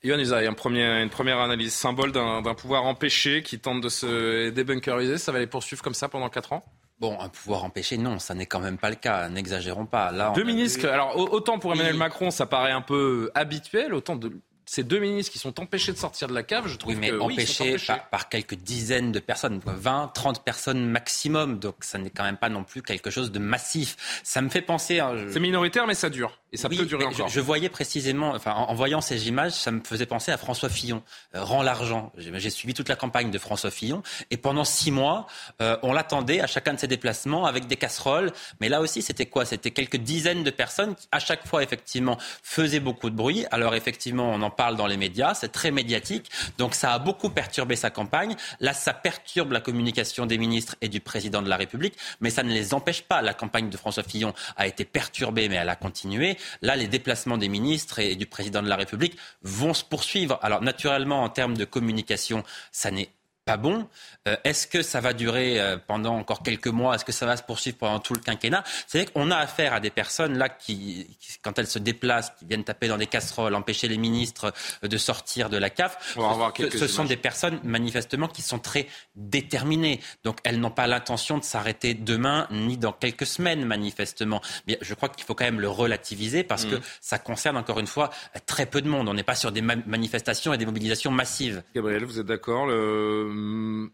Yohann 0.03 0.21
Usaï, 0.21 0.47
un 0.47 0.53
premier, 0.53 0.85
une 1.01 1.09
première 1.09 1.39
analyse, 1.39 1.73
symbole 1.73 2.11
d'un 2.11 2.53
pouvoir 2.55 2.85
empêché 2.85 3.43
qui 3.43 3.59
tente 3.59 3.81
de 3.81 3.89
se 3.89 4.49
débunkeriser. 4.49 5.17
Ça 5.17 5.31
va 5.31 5.39
les 5.39 5.47
poursuivre 5.47 5.81
comme 5.81 5.93
ça 5.93 6.07
pendant 6.07 6.29
4 6.29 6.53
ans? 6.53 6.63
Bon, 6.99 7.17
un 7.19 7.29
pouvoir 7.29 7.63
empêché, 7.63 7.97
non, 7.97 8.19
ça 8.19 8.33
n'est 8.33 8.45
quand 8.45 8.59
même 8.59 8.77
pas 8.77 8.89
le 8.89 8.95
cas. 8.95 9.29
N'exagérons 9.29 9.85
pas. 9.85 10.11
Là, 10.11 10.33
Deux 10.35 10.43
ministres, 10.43 10.87
alors 10.87 11.17
autant 11.17 11.59
pour 11.59 11.73
Emmanuel 11.73 11.95
Macron, 11.95 12.31
ça 12.31 12.45
paraît 12.45 12.71
un 12.71 12.81
peu 12.81 13.31
habituel, 13.35 13.93
autant 13.93 14.15
de 14.15 14.31
ces 14.69 14.83
deux 14.83 14.99
ministres 14.99 15.33
qui 15.33 15.39
sont 15.39 15.59
empêchés 15.59 15.93
de 15.93 15.97
sortir 15.97 16.27
de 16.27 16.33
la 16.35 16.43
cave, 16.43 16.67
je 16.67 16.75
trouve 16.75 16.93
oui, 16.93 16.99
mais 16.99 17.11
empêchés, 17.11 17.77
Par, 18.11 18.29
quelques 18.29 18.53
dizaines 18.53 19.11
de 19.11 19.17
personnes, 19.17 19.59
20, 19.65 20.11
30 20.13 20.43
personnes 20.43 20.85
maximum. 20.85 21.57
Donc 21.57 21.77
ça 21.79 21.97
n'est 21.97 22.11
quand 22.11 22.23
même 22.23 22.37
pas 22.37 22.49
non 22.49 22.63
plus 22.63 22.83
quelque 22.83 23.09
chose 23.09 23.31
de 23.31 23.39
massif. 23.39 24.21
Ça 24.23 24.43
me 24.43 24.49
fait 24.49 24.61
penser. 24.61 24.99
Hein, 24.99 25.25
C'est 25.31 25.39
minoritaire, 25.39 25.87
mais 25.87 25.95
ça 25.95 26.11
dure. 26.11 26.37
Et 26.51 26.57
ça 26.57 26.69
peut 26.69 26.85
durer 26.85 27.05
encore. 27.05 27.29
Je, 27.29 27.39
voyais 27.39 27.69
précisément, 27.69 28.29
enfin, 28.31 28.53
en, 28.53 28.73
voyant 28.75 29.01
ces 29.01 29.27
images, 29.27 29.53
ça 29.53 29.71
me 29.71 29.81
faisait 29.81 30.05
penser 30.05 30.31
à 30.31 30.37
François 30.37 30.69
Fillon. 30.69 31.01
Euh, 31.35 31.43
rend 31.43 31.63
l'argent. 31.63 32.11
J'ai 32.17 32.49
suivi 32.51 32.75
toute 32.75 32.89
la 32.89 32.95
campagne 32.95 33.31
de 33.31 33.37
François 33.39 33.71
Fillon. 33.71 34.03
Et 34.29 34.37
pendant 34.37 34.65
six 34.65 34.91
mois, 34.91 35.25
euh, 35.61 35.77
on 35.81 35.93
l'attendait 35.93 36.41
à 36.41 36.47
chacun 36.47 36.75
de 36.75 36.79
ses 36.79 36.87
déplacements 36.87 37.45
avec 37.45 37.65
des 37.65 37.75
casseroles. 37.75 38.31
Mais 38.61 38.69
là 38.69 38.81
aussi, 38.81 39.01
c'était 39.01 39.27
quoi? 39.27 39.45
C'était 39.45 39.71
quelques 39.71 39.97
dizaines 39.97 40.43
de 40.43 40.51
personnes 40.51 40.93
qui, 40.95 41.07
à 41.11 41.19
chaque 41.19 41.47
fois, 41.47 41.63
effectivement, 41.63 42.19
faisaient 42.43 42.79
beaucoup 42.79 43.09
de 43.09 43.15
bruit. 43.15 43.45
Alors, 43.49 43.73
effectivement, 43.73 44.31
on 44.31 44.41
en 44.41 44.51
parle 44.59 44.75
dans 44.75 44.87
les 44.87 44.97
médias. 44.97 45.33
C'est 45.35 45.53
très 45.53 45.71
médiatique. 45.71 46.29
Donc, 46.57 46.75
ça 46.75 46.91
a 46.93 46.99
beaucoup 46.99 47.29
perturbé 47.29 47.77
sa 47.77 47.89
campagne. 47.89 48.35
Là, 48.59 48.73
ça 48.73 48.93
perturbe 48.93 49.53
la 49.53 49.61
communication 49.61 50.25
des 50.25 50.37
ministres 50.37 50.75
et 50.81 50.89
du 50.89 50.99
président 50.99 51.41
de 51.41 51.47
la 51.47 51.55
République. 51.55 51.95
Mais 52.19 52.29
ça 52.29 52.43
ne 52.43 52.51
les 52.51 52.73
empêche 52.73 53.03
pas. 53.03 53.21
La 53.21 53.33
campagne 53.33 53.69
de 53.69 53.77
François 53.77 54.03
Fillon 54.03 54.33
a 54.57 54.67
été 54.67 54.83
perturbée, 54.83 55.47
mais 55.47 55.55
elle 55.55 55.69
a 55.69 55.77
continué. 55.77 56.37
Là, 56.61 56.75
les 56.75 56.89
déplacements 56.89 57.37
des 57.37 57.47
ministres 57.47 57.99
et 57.99 58.17
du 58.17 58.25
président 58.25 58.61
de 58.61 58.67
la 58.67 58.75
République 58.75 59.17
vont 59.43 59.73
se 59.73 59.85
poursuivre. 59.85 60.37
Alors, 60.41 60.61
naturellement, 60.61 61.23
en 61.23 61.29
termes 61.29 61.55
de 61.55 61.63
communication, 61.63 62.43
ça 62.73 62.91
n'est 62.91 63.11
pas 63.49 63.57
bon. 63.57 63.87
Euh, 64.27 64.35
est-ce 64.43 64.67
que 64.67 64.83
ça 64.83 65.01
va 65.01 65.13
durer 65.13 65.59
euh, 65.59 65.77
pendant 65.77 66.15
encore 66.15 66.43
quelques 66.43 66.67
mois? 66.67 66.93
Est-ce 66.93 67.05
que 67.05 67.11
ça 67.11 67.25
va 67.25 67.35
se 67.35 67.41
poursuivre 67.41 67.77
pendant 67.77 67.97
tout 67.99 68.13
le 68.13 68.19
quinquennat? 68.19 68.63
C'est-à-dire 68.85 69.11
qu'on 69.11 69.31
a 69.31 69.37
affaire 69.37 69.73
à 69.73 69.79
des 69.79 69.89
personnes 69.89 70.37
là 70.37 70.49
qui, 70.49 71.17
quand 71.41 71.57
elles 71.57 71.67
se 71.67 71.79
déplacent, 71.79 72.31
qui 72.37 72.45
viennent 72.45 72.63
taper 72.63 72.87
dans 72.87 72.97
des 72.97 73.07
casseroles, 73.07 73.55
empêcher 73.55 73.87
les 73.87 73.97
ministres 73.97 74.53
de 74.83 74.97
sortir 74.97 75.49
de 75.49 75.57
la 75.57 75.71
CAF. 75.71 76.15
Ce, 76.15 76.77
ce 76.77 76.87
sont 76.87 77.05
des 77.05 77.17
personnes 77.17 77.59
manifestement 77.63 78.27
qui 78.27 78.43
sont 78.43 78.59
très 78.59 78.87
déterminées. 79.15 79.99
Donc 80.23 80.37
elles 80.43 80.59
n'ont 80.59 80.69
pas 80.69 80.85
l'intention 80.85 81.39
de 81.39 81.43
s'arrêter 81.43 81.95
demain 81.95 82.47
ni 82.51 82.77
dans 82.77 82.93
quelques 82.93 83.25
semaines 83.25 83.65
manifestement. 83.65 84.41
Mais 84.67 84.77
je 84.81 84.93
crois 84.93 85.09
qu'il 85.09 85.25
faut 85.25 85.33
quand 85.33 85.45
même 85.45 85.59
le 85.59 85.69
relativiser 85.69 86.43
parce 86.43 86.65
que 86.65 86.75
mm. 86.75 86.81
ça 87.01 87.17
concerne 87.17 87.57
encore 87.57 87.79
une 87.79 87.87
fois 87.87 88.11
très 88.45 88.67
peu 88.67 88.81
de 88.81 88.87
monde. 88.87 89.09
On 89.09 89.15
n'est 89.15 89.23
pas 89.23 89.35
sur 89.35 89.51
des 89.51 89.61
manifestations 89.61 90.53
et 90.53 90.57
des 90.57 90.67
mobilisations 90.67 91.11
massives. 91.11 91.63
Gabriel, 91.73 92.05
vous 92.05 92.19
êtes 92.19 92.27
d'accord 92.27 92.67
le... 92.67 93.38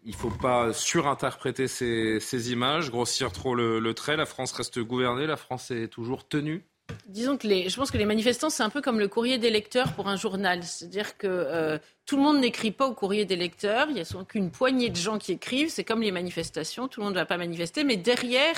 Il 0.04 0.12
ne 0.12 0.16
faut 0.16 0.30
pas 0.30 0.74
surinterpréter 0.74 1.68
ces, 1.68 2.52
images, 2.52 2.92
grossir 2.92 3.32
trop 3.32 3.56
le, 3.56 3.80
le 3.80 3.94
trait. 3.94 4.18
La 4.18 4.26
France 4.26 4.52
reste 4.52 4.80
gouvernée, 4.80 5.28
la 5.28 5.38
France 5.38 5.72
est 5.72 5.88
toujours 5.88 6.28
tenue 6.28 6.66
Disons 7.08 7.38
que 7.38 7.48
les, 7.48 7.70
je 7.70 7.76
pense 7.76 7.92
que 7.92 7.98
les 7.98 8.06
manifestants, 8.06 8.50
c'est 8.50 8.64
un 8.64 8.70
peu 8.70 8.82
comme 8.82 9.00
le 9.00 9.08
courrier 9.08 9.38
des 9.38 9.50
lecteurs 9.50 9.94
pour 9.94 10.08
un 10.08 10.18
journal. 10.18 10.64
C'est-à-dire 10.64 11.18
que 11.18 11.28
euh, 11.28 11.78
tout 12.06 12.18
le 12.18 12.24
monde 12.24 12.40
n'écrit 12.40 12.72
pas 12.72 12.86
au 12.86 12.94
courrier 12.94 13.26
des 13.26 13.36
lecteurs. 13.36 13.88
Il 13.90 13.96
n'y 13.96 14.02
a 14.02 14.06
souvent 14.06 14.26
qu'une 14.26 14.52
poignée 14.52 14.90
de 14.90 14.96
gens 14.96 15.18
qui 15.18 15.32
écrivent. 15.32 15.70
C'est 15.70 15.84
comme 15.84 16.02
les 16.02 16.12
manifestations. 16.12 16.88
Tout 16.88 17.00
le 17.00 17.06
monde 17.06 17.16
ne 17.16 17.20
va 17.20 17.26
pas 17.26 17.38
manifester. 17.38 17.84
Mais 17.84 17.98
derrière, 17.98 18.56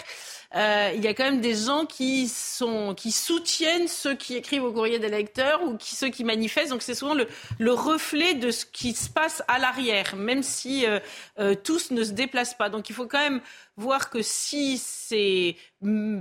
euh, 0.56 0.92
il 0.96 1.02
y 1.02 1.08
a 1.08 1.14
quand 1.14 1.26
même 1.26 1.42
des 1.42 1.56
gens 1.56 1.86
qui, 1.86 2.28
sont, 2.28 2.94
qui 2.94 3.12
soutiennent 3.12 3.88
ceux 3.88 4.16
qui 4.16 4.36
écrivent 4.36 4.64
au 4.64 4.72
courrier 4.72 5.00
des 5.00 5.10
lecteurs 5.10 5.62
ou 5.64 5.78
ceux 5.80 6.10
qui 6.10 6.24
manifestent. 6.24 6.72
Donc 6.72 6.82
c'est 6.82 6.96
souvent 6.96 7.14
le, 7.14 7.28
le, 7.60 7.74
reflet 7.74 8.34
de 8.34 8.52
ce 8.52 8.66
qui 8.66 8.94
se 8.94 9.10
passe 9.10 9.44
à 9.48 9.60
l'arrière, 9.60 10.16
même 10.16 10.44
si 10.44 10.86
euh, 10.86 11.00
euh, 11.40 11.56
tous 11.56 11.92
ne 11.92 12.04
se 12.04 12.12
déplacent 12.12 12.58
pas. 12.58 12.70
Donc 12.70 12.90
il 12.90 12.96
faut 12.96 13.08
quand 13.08 13.20
même 13.20 13.42
voir 13.76 14.10
que 14.10 14.22
si 14.22 14.78
ces 14.78 15.56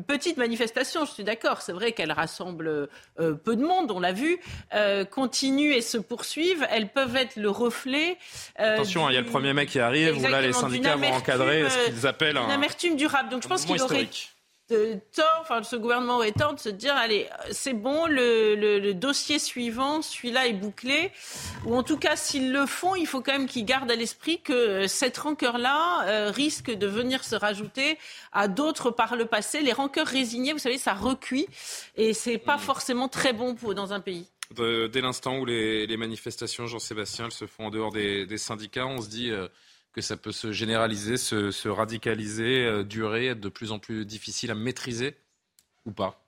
petites 0.06 0.36
manifestations, 0.36 1.06
je 1.06 1.12
suis 1.12 1.24
d'accord, 1.24 1.62
c'est 1.62 1.72
vrai 1.72 1.92
qu'elles 1.92 2.12
rassemblent 2.12 2.90
peu 3.16 3.56
de 3.56 3.64
monde, 3.64 3.90
on 3.90 3.98
l'a 3.98 4.12
vu, 4.12 4.38
continuent 5.10 5.72
et 5.72 5.80
se 5.80 5.96
poursuivent, 5.96 6.66
elles 6.68 6.92
peuvent 6.92 7.15
être 7.20 7.36
le 7.36 7.50
reflet. 7.50 8.18
Attention, 8.56 9.06
hein, 9.06 9.10
il 9.10 9.14
y 9.14 9.18
a 9.18 9.20
le 9.20 9.26
premier 9.26 9.52
mec 9.52 9.68
qui 9.68 9.80
arrive, 9.80 10.18
où 10.18 10.26
là 10.26 10.40
les 10.40 10.52
syndicats 10.52 10.96
vont 10.96 11.12
encadrer 11.12 11.68
ce 11.68 11.90
qu'ils 11.90 12.06
appellent 12.06 12.36
un... 12.36 12.44
Une 12.44 12.50
amertume 12.50 12.96
durable. 12.96 13.28
Donc 13.28 13.42
je 13.42 13.48
pense 13.48 13.64
qu'il 13.64 13.80
aurait 13.80 14.08
de 14.68 14.98
tort, 15.14 15.38
enfin 15.42 15.62
ce 15.62 15.76
gouvernement 15.76 16.16
aurait 16.16 16.32
tort 16.32 16.54
de 16.54 16.58
se 16.58 16.68
dire 16.68 16.94
allez 16.96 17.28
c'est 17.52 17.72
bon 17.72 18.06
le, 18.06 18.92
dossier 18.94 19.38
suivant 19.38 20.02
celui-là 20.02 20.48
est 20.48 20.54
bouclé 20.54 21.12
ou 21.66 21.76
en 21.76 21.84
tout 21.84 21.96
cas 21.96 22.16
s'ils 22.16 22.50
le 22.50 22.66
font 22.66 22.96
il 22.96 23.06
faut 23.06 23.20
quand 23.20 23.32
même 23.32 23.46
qu'ils 23.46 23.64
gardent 23.64 23.90
à 23.90 23.94
l'esprit 23.94 24.40
que 24.40 24.52
euh, 24.52 24.88
cette 24.88 25.18
rancœur-là 25.18 26.04
euh, 26.06 26.30
risque 26.32 26.72
de 26.72 26.86
venir 26.88 27.22
se 27.22 27.36
rajouter 27.36 27.96
à 28.32 28.48
d'autres 28.48 28.90
par 28.90 29.14
le 29.14 29.26
passé 29.26 29.60
les 29.60 29.72
rancœurs 29.72 30.08
résignées 30.08 30.52
vous 30.52 30.58
savez 30.58 30.78
ça 30.78 30.94
recuit 30.94 31.46
et 31.94 32.12
c'est 32.12 32.38
pas 32.38 32.56
mmh. 32.56 32.60
forcément 32.60 33.08
très 33.08 33.32
bon 33.32 33.54
pour 33.54 33.72
dans 33.74 33.92
un 33.92 34.00
pays 34.00 34.26
dès 34.54 35.00
l'instant 35.00 35.38
où 35.38 35.44
les, 35.44 35.96
manifestations 35.96 36.66
Jean-Sébastien 36.66 37.30
se 37.30 37.46
font 37.46 37.66
en 37.66 37.70
dehors 37.70 37.92
des, 37.92 38.38
syndicats 38.38 38.86
on 38.86 39.00
se 39.00 39.08
dit 39.08 39.30
euh, 39.30 39.48
que 39.92 40.00
ça 40.00 40.16
peut 40.16 40.32
se 40.32 40.52
généraliser, 40.52 41.16
se, 41.16 41.68
radicaliser, 41.68 42.64
euh, 42.66 42.84
durer, 42.84 43.28
être 43.28 43.40
de 43.40 43.48
plus 43.48 43.72
en 43.72 43.78
plus 43.78 44.04
difficile 44.04 44.50
à 44.50 44.54
maîtriser 44.54 45.16
ou 45.84 45.92
pas? 45.92 46.22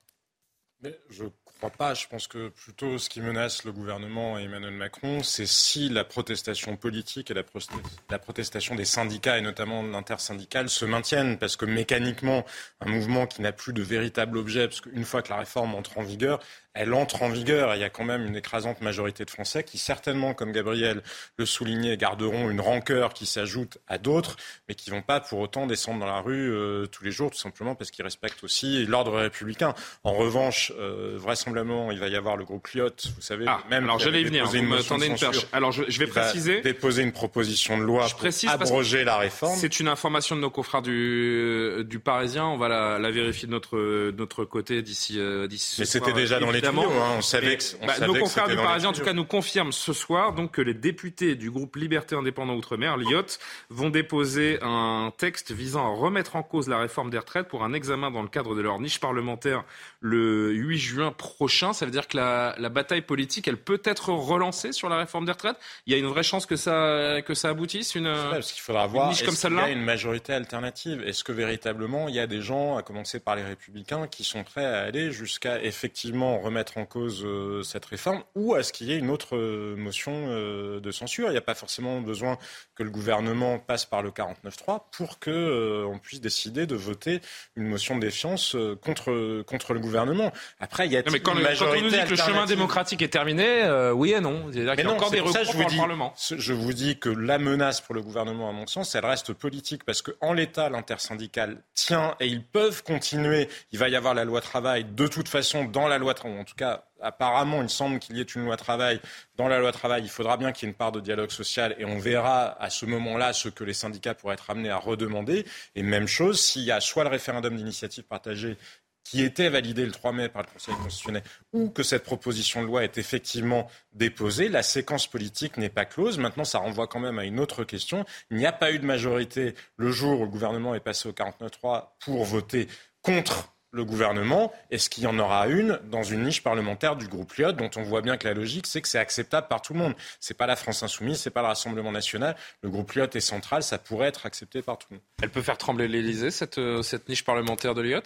Mais 0.80 0.98
Je 1.10 1.24
ne 1.24 1.30
crois 1.44 1.70
pas. 1.70 1.94
Je 1.94 2.06
pense 2.06 2.28
que 2.28 2.48
plutôt 2.48 2.98
ce 2.98 3.08
qui 3.08 3.20
menace 3.20 3.64
le 3.64 3.72
gouvernement 3.72 4.38
et 4.38 4.44
Emmanuel 4.44 4.74
Macron, 4.74 5.22
c'est 5.24 5.46
si 5.46 5.88
la 5.88 6.04
protestation 6.04 6.76
politique 6.76 7.30
et 7.30 7.34
la, 7.34 8.18
protestation 8.18 8.76
des 8.76 8.84
syndicats 8.84 9.38
et 9.38 9.40
notamment 9.40 9.82
l'intersyndicale 9.82 10.68
se 10.68 10.84
maintiennent. 10.84 11.36
Parce 11.38 11.56
que 11.56 11.64
mécaniquement, 11.64 12.44
un 12.80 12.88
mouvement 12.88 13.26
qui 13.26 13.42
n'a 13.42 13.52
plus 13.52 13.72
de 13.72 13.82
véritable 13.82 14.38
objet, 14.38 14.68
parce 14.68 14.80
qu'une 14.80 15.04
fois 15.04 15.22
que 15.22 15.30
la 15.30 15.38
réforme 15.38 15.74
entre 15.74 15.98
en 15.98 16.02
vigueur, 16.02 16.40
elle 16.78 16.94
entre 16.94 17.22
en 17.22 17.28
vigueur. 17.28 17.74
il 17.74 17.80
y 17.80 17.84
a 17.84 17.90
quand 17.90 18.04
même 18.04 18.24
une 18.24 18.36
écrasante 18.36 18.80
majorité 18.80 19.24
de 19.24 19.30
Français 19.30 19.64
qui, 19.64 19.78
certainement, 19.78 20.32
comme 20.32 20.52
Gabriel 20.52 21.02
le 21.36 21.44
soulignait, 21.44 21.96
garderont 21.96 22.50
une 22.50 22.60
rancœur 22.60 23.12
qui 23.12 23.26
s'ajoute 23.26 23.78
à 23.88 23.98
d'autres, 23.98 24.36
mais 24.68 24.74
qui 24.76 24.90
ne 24.90 24.96
vont 24.96 25.02
pas 25.02 25.20
pour 25.20 25.40
autant 25.40 25.66
descendre 25.66 26.00
dans 26.00 26.06
la 26.06 26.20
rue 26.20 26.52
euh, 26.52 26.86
tous 26.86 27.02
les 27.02 27.10
jours, 27.10 27.30
tout 27.30 27.38
simplement 27.38 27.74
parce 27.74 27.90
qu'ils 27.90 28.04
respectent 28.04 28.44
aussi 28.44 28.86
l'ordre 28.86 29.18
républicain. 29.18 29.74
En 30.04 30.12
revanche, 30.12 30.72
euh, 30.78 31.16
vraisemblablement, 31.16 31.90
il 31.90 31.98
va 31.98 32.08
y 32.08 32.16
avoir 32.16 32.36
le 32.36 32.44
groupe 32.44 32.68
Lyotte, 32.68 33.08
vous 33.16 33.22
savez, 33.22 33.46
ah, 33.48 33.60
même. 33.68 33.84
Alors 33.84 33.98
j'allais 33.98 34.22
venir, 34.22 34.46
vous 34.46 34.56
une 34.56 34.64
une 34.64 35.18
perche. 35.18 35.46
Alors 35.52 35.72
je, 35.72 35.98
vais 35.98 36.06
préciser. 36.06 36.60
Déposer 36.60 37.02
une 37.02 37.12
proposition 37.12 37.76
de 37.76 37.82
loi 37.82 38.06
pour 38.08 38.50
abroger 38.50 39.04
la 39.04 39.16
réforme. 39.16 39.56
C'est 39.58 39.80
une 39.80 39.88
information 39.88 40.36
de 40.36 40.40
nos 40.40 40.50
confrères 40.50 40.82
du, 40.82 41.84
du 41.84 41.98
Parisien. 41.98 42.46
On 42.46 42.56
va 42.56 42.68
la, 42.68 42.98
la 42.98 43.10
vérifier 43.10 43.46
de 43.46 43.52
notre, 43.52 44.10
notre 44.12 44.44
côté 44.44 44.82
d'ici. 44.82 45.18
Euh, 45.18 45.46
d'ici 45.48 45.76
mais 45.80 45.86
c'était 45.86 46.12
déjà 46.12 46.38
dans 46.38 46.50
les 46.50 46.60
Hein, 46.76 47.16
on 47.18 47.22
savait 47.22 47.58
bah, 47.86 48.06
nos 48.06 48.14
confrères 48.14 48.48
du 48.48 48.56
Parisien, 48.56 48.90
en 48.90 48.92
tout 48.92 49.02
cas, 49.02 49.12
nous 49.12 49.24
confirment 49.24 49.72
ce 49.72 49.92
soir 49.92 50.32
donc 50.32 50.52
que 50.52 50.62
les 50.62 50.74
députés 50.74 51.34
du 51.34 51.50
groupe 51.50 51.76
Liberté 51.76 52.14
Indépendant 52.14 52.54
Outre-mer, 52.54 52.96
l'IOT, 52.96 53.38
vont 53.70 53.90
déposer 53.90 54.58
un 54.62 55.12
texte 55.16 55.52
visant 55.52 55.86
à 55.86 55.96
remettre 55.96 56.36
en 56.36 56.42
cause 56.42 56.68
la 56.68 56.78
réforme 56.78 57.10
des 57.10 57.18
retraites 57.18 57.48
pour 57.48 57.64
un 57.64 57.72
examen 57.72 58.10
dans 58.10 58.22
le 58.22 58.28
cadre 58.28 58.54
de 58.54 58.60
leur 58.60 58.80
niche 58.80 59.00
parlementaire 59.00 59.64
le 60.00 60.52
8 60.52 60.78
juin 60.78 61.12
prochain. 61.12 61.72
Ça 61.72 61.84
veut 61.84 61.90
dire 61.92 62.08
que 62.08 62.16
la, 62.16 62.68
bataille 62.68 63.02
politique, 63.02 63.48
elle 63.48 63.56
peut 63.56 63.80
être 63.84 64.10
relancée 64.10 64.72
sur 64.72 64.88
la 64.88 64.98
réforme 64.98 65.24
des 65.24 65.32
retraites? 65.32 65.56
Il 65.86 65.92
y 65.92 65.96
a 65.96 65.98
une 65.98 66.06
vraie 66.06 66.22
chance 66.22 66.46
que 66.46 66.56
ça, 66.56 67.22
que 67.24 67.34
ça 67.34 67.50
aboutisse, 67.50 67.94
une, 67.94 68.12
parce 68.30 68.52
qu'il 68.52 68.62
faudra 68.62 68.86
voir, 68.86 69.08
niche 69.08 69.24
comme 69.24 69.34
celle-là. 69.34 69.62
Il 69.66 69.70
y 69.70 69.74
a 69.74 69.76
une 69.76 69.84
majorité 69.84 70.32
alternative? 70.32 71.02
Est-ce 71.06 71.24
que 71.24 71.32
véritablement 71.32 72.08
il 72.08 72.14
y 72.14 72.20
a 72.20 72.26
des 72.26 72.42
gens, 72.42 72.76
à 72.76 72.82
commencer 72.82 73.20
par 73.20 73.36
les 73.36 73.44
Républicains, 73.44 74.06
qui 74.06 74.24
sont 74.24 74.44
prêts 74.44 74.64
à 74.64 74.80
aller 74.80 75.10
jusqu'à 75.12 75.62
effectivement 75.62 76.38
remettre 76.48 76.78
en 76.78 76.84
cause 76.84 77.22
euh, 77.24 77.62
cette 77.62 77.84
réforme, 77.84 78.22
ou 78.34 78.56
est-ce 78.56 78.72
qu'il 78.72 78.88
y 78.88 78.92
ait 78.92 78.98
une 78.98 79.10
autre 79.10 79.36
euh, 79.36 79.76
motion 79.76 80.12
euh, 80.28 80.80
de 80.80 80.90
censure? 80.90 81.28
Il 81.28 81.32
n'y 81.32 81.38
a 81.38 81.42
pas 81.42 81.54
forcément 81.54 82.00
besoin 82.00 82.38
que 82.74 82.82
le 82.82 82.90
gouvernement 82.90 83.58
passe 83.58 83.84
par 83.84 84.02
le 84.02 84.10
49-3 84.10 84.82
pour 84.92 85.18
que 85.18 85.84
on 85.84 85.98
puisse 85.98 86.20
décider 86.20 86.66
de 86.66 86.74
voter 86.74 87.20
une 87.56 87.66
motion 87.66 87.96
de 87.96 88.00
défiance 88.00 88.56
contre 88.82 89.42
contre 89.42 89.74
le 89.74 89.80
gouvernement. 89.80 90.32
Après, 90.60 90.86
il 90.86 90.92
y 90.92 90.96
a 90.96 91.02
mais 91.10 91.20
quand, 91.20 91.34
majorité 91.34 91.64
quand 91.64 91.80
on 91.80 91.82
nous 91.82 91.90
dit 91.90 92.04
que 92.04 92.10
le 92.10 92.16
chemin 92.16 92.46
démocratique 92.46 93.02
est 93.02 93.08
terminé, 93.08 93.62
euh, 93.64 93.92
oui 93.92 94.12
et 94.12 94.20
non. 94.20 94.46
Il 94.52 94.62
y 94.62 94.68
a 94.68 94.90
encore 94.90 95.10
des 95.10 95.20
recours 95.20 95.32
ça, 95.32 95.44
je 95.44 95.52
vous 95.52 95.64
dis, 95.64 95.76
Parlement. 95.76 96.14
Je 96.16 96.52
vous 96.52 96.72
dis 96.72 96.98
que 96.98 97.08
la 97.08 97.38
menace 97.38 97.80
pour 97.80 97.94
le 97.94 98.02
gouvernement, 98.02 98.48
à 98.48 98.52
mon 98.52 98.66
sens, 98.66 98.94
elle 98.94 99.06
reste 99.06 99.32
politique 99.32 99.84
parce 99.84 100.02
qu'en 100.02 100.32
l'état, 100.32 100.68
l'intersyndical 100.68 101.62
tient 101.74 102.14
et 102.20 102.26
ils 102.26 102.44
peuvent 102.44 102.82
continuer. 102.82 103.48
Il 103.72 103.78
va 103.78 103.88
y 103.88 103.96
avoir 103.96 104.14
la 104.14 104.24
loi 104.24 104.40
travail 104.40 104.84
de 104.84 105.06
toute 105.06 105.28
façon 105.28 105.64
dans 105.64 105.88
la 105.88 105.98
loi 105.98 106.14
travail, 106.14 106.37
en 106.38 106.44
tout 106.44 106.54
cas 106.54 106.84
apparemment, 107.00 107.62
il 107.62 107.68
semble 107.68 107.98
qu'il 107.98 108.16
y 108.16 108.20
ait 108.20 108.24
une 108.24 108.44
loi 108.44 108.56
travail. 108.56 109.00
Dans 109.36 109.48
la 109.48 109.58
loi 109.58 109.72
travail, 109.72 110.02
il 110.02 110.08
faudra 110.08 110.36
bien 110.36 110.52
qu'il 110.52 110.66
y 110.66 110.68
ait 110.68 110.72
une 110.72 110.76
part 110.76 110.92
de 110.92 111.00
dialogue 111.00 111.30
social 111.30 111.74
et 111.78 111.84
on 111.84 111.98
verra 111.98 112.60
à 112.62 112.70
ce 112.70 112.86
moment-là 112.86 113.32
ce 113.32 113.48
que 113.48 113.64
les 113.64 113.74
syndicats 113.74 114.14
pourraient 114.14 114.34
être 114.34 114.50
amenés 114.50 114.70
à 114.70 114.78
redemander. 114.78 115.44
Et 115.74 115.82
même 115.82 116.06
chose, 116.06 116.40
s'il 116.40 116.62
y 116.62 116.72
a 116.72 116.80
soit 116.80 117.04
le 117.04 117.10
référendum 117.10 117.56
d'initiative 117.56 118.04
partagée 118.04 118.56
qui 119.04 119.22
était 119.22 119.48
validé 119.48 119.86
le 119.86 119.92
3 119.92 120.12
mai 120.12 120.28
par 120.28 120.42
le 120.42 120.48
Conseil 120.48 120.74
constitutionnel 120.74 121.22
ou 121.54 121.70
que 121.70 121.82
cette 121.82 122.04
proposition 122.04 122.60
de 122.60 122.66
loi 122.66 122.84
est 122.84 122.98
effectivement 122.98 123.70
déposée, 123.94 124.50
la 124.50 124.62
séquence 124.62 125.06
politique 125.06 125.56
n'est 125.56 125.70
pas 125.70 125.86
close. 125.86 126.18
Maintenant, 126.18 126.44
ça 126.44 126.58
renvoie 126.58 126.88
quand 126.88 127.00
même 127.00 127.18
à 127.18 127.24
une 127.24 127.40
autre 127.40 127.64
question. 127.64 128.04
Il 128.30 128.36
n'y 128.36 128.44
a 128.44 128.52
pas 128.52 128.70
eu 128.70 128.78
de 128.78 128.84
majorité 128.84 129.54
le 129.76 129.90
jour 129.90 130.20
où 130.20 130.24
le 130.24 130.30
gouvernement 130.30 130.74
est 130.74 130.80
passé 130.80 131.08
au 131.08 131.12
49-3 131.12 131.86
pour 132.00 132.24
voter 132.24 132.68
contre 133.00 133.54
le 133.70 133.84
gouvernement. 133.84 134.52
Est-ce 134.70 134.88
qu'il 134.88 135.04
y 135.04 135.06
en 135.06 135.18
aura 135.18 135.46
une 135.48 135.78
dans 135.90 136.02
une 136.02 136.24
niche 136.24 136.42
parlementaire 136.42 136.96
du 136.96 137.06
groupe 137.06 137.34
Lyot, 137.34 137.52
dont 137.52 137.70
on 137.76 137.82
voit 137.82 138.02
bien 138.02 138.16
que 138.16 138.26
la 138.26 138.34
logique, 138.34 138.66
c'est 138.66 138.80
que 138.80 138.88
c'est 138.88 138.98
acceptable 138.98 139.48
par 139.48 139.62
tout 139.62 139.74
le 139.74 139.78
monde. 139.78 139.94
C'est 140.20 140.36
pas 140.36 140.46
la 140.46 140.56
France 140.56 140.82
insoumise, 140.82 141.18
c'est 141.20 141.30
pas 141.30 141.42
le 141.42 141.48
Rassemblement 141.48 141.92
national. 141.92 142.36
Le 142.62 142.70
groupe 142.70 142.92
Lyot 142.92 143.10
est 143.14 143.20
central, 143.20 143.62
ça 143.62 143.78
pourrait 143.78 144.08
être 144.08 144.26
accepté 144.26 144.62
par 144.62 144.78
tout 144.78 144.88
le 144.90 144.96
monde. 144.96 145.04
Elle 145.22 145.30
peut 145.30 145.42
faire 145.42 145.58
trembler 145.58 145.88
l'Élysée, 145.88 146.30
cette, 146.30 146.58
euh, 146.58 146.82
cette 146.82 147.08
niche 147.08 147.24
parlementaire 147.24 147.74
de 147.74 147.82
Lyot? 147.82 148.02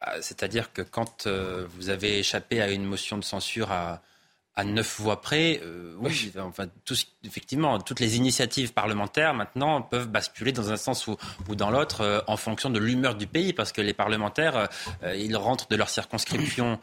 Ah, 0.00 0.20
c'est-à-dire 0.20 0.72
que 0.72 0.82
quand 0.82 1.26
euh, 1.26 1.64
vous 1.68 1.88
avez 1.88 2.18
échappé 2.18 2.60
à 2.60 2.70
une 2.70 2.84
motion 2.84 3.18
de 3.18 3.24
censure 3.24 3.70
à, 3.70 4.02
à 4.54 4.64
neuf 4.64 5.00
voix 5.00 5.22
près, 5.22 5.60
euh, 5.64 5.94
oui, 5.98 6.30
enfin, 6.38 6.66
effectivement, 7.24 7.78
toutes 7.80 8.00
les 8.00 8.16
initiatives 8.18 8.74
parlementaires 8.74 9.32
maintenant 9.32 9.80
peuvent 9.80 10.08
basculer 10.08 10.52
dans 10.52 10.70
un 10.70 10.76
sens 10.76 11.06
ou, 11.06 11.16
ou 11.48 11.54
dans 11.54 11.70
l'autre 11.70 12.02
euh, 12.02 12.20
en 12.26 12.36
fonction 12.36 12.68
de 12.68 12.78
l'humeur 12.78 13.14
du 13.14 13.26
pays, 13.26 13.54
parce 13.54 13.72
que 13.72 13.80
les 13.80 13.94
parlementaires, 13.94 14.68
euh, 15.04 15.16
ils 15.16 15.36
rentrent 15.36 15.68
de 15.68 15.76
leur 15.76 15.88
circonscription 15.88 16.78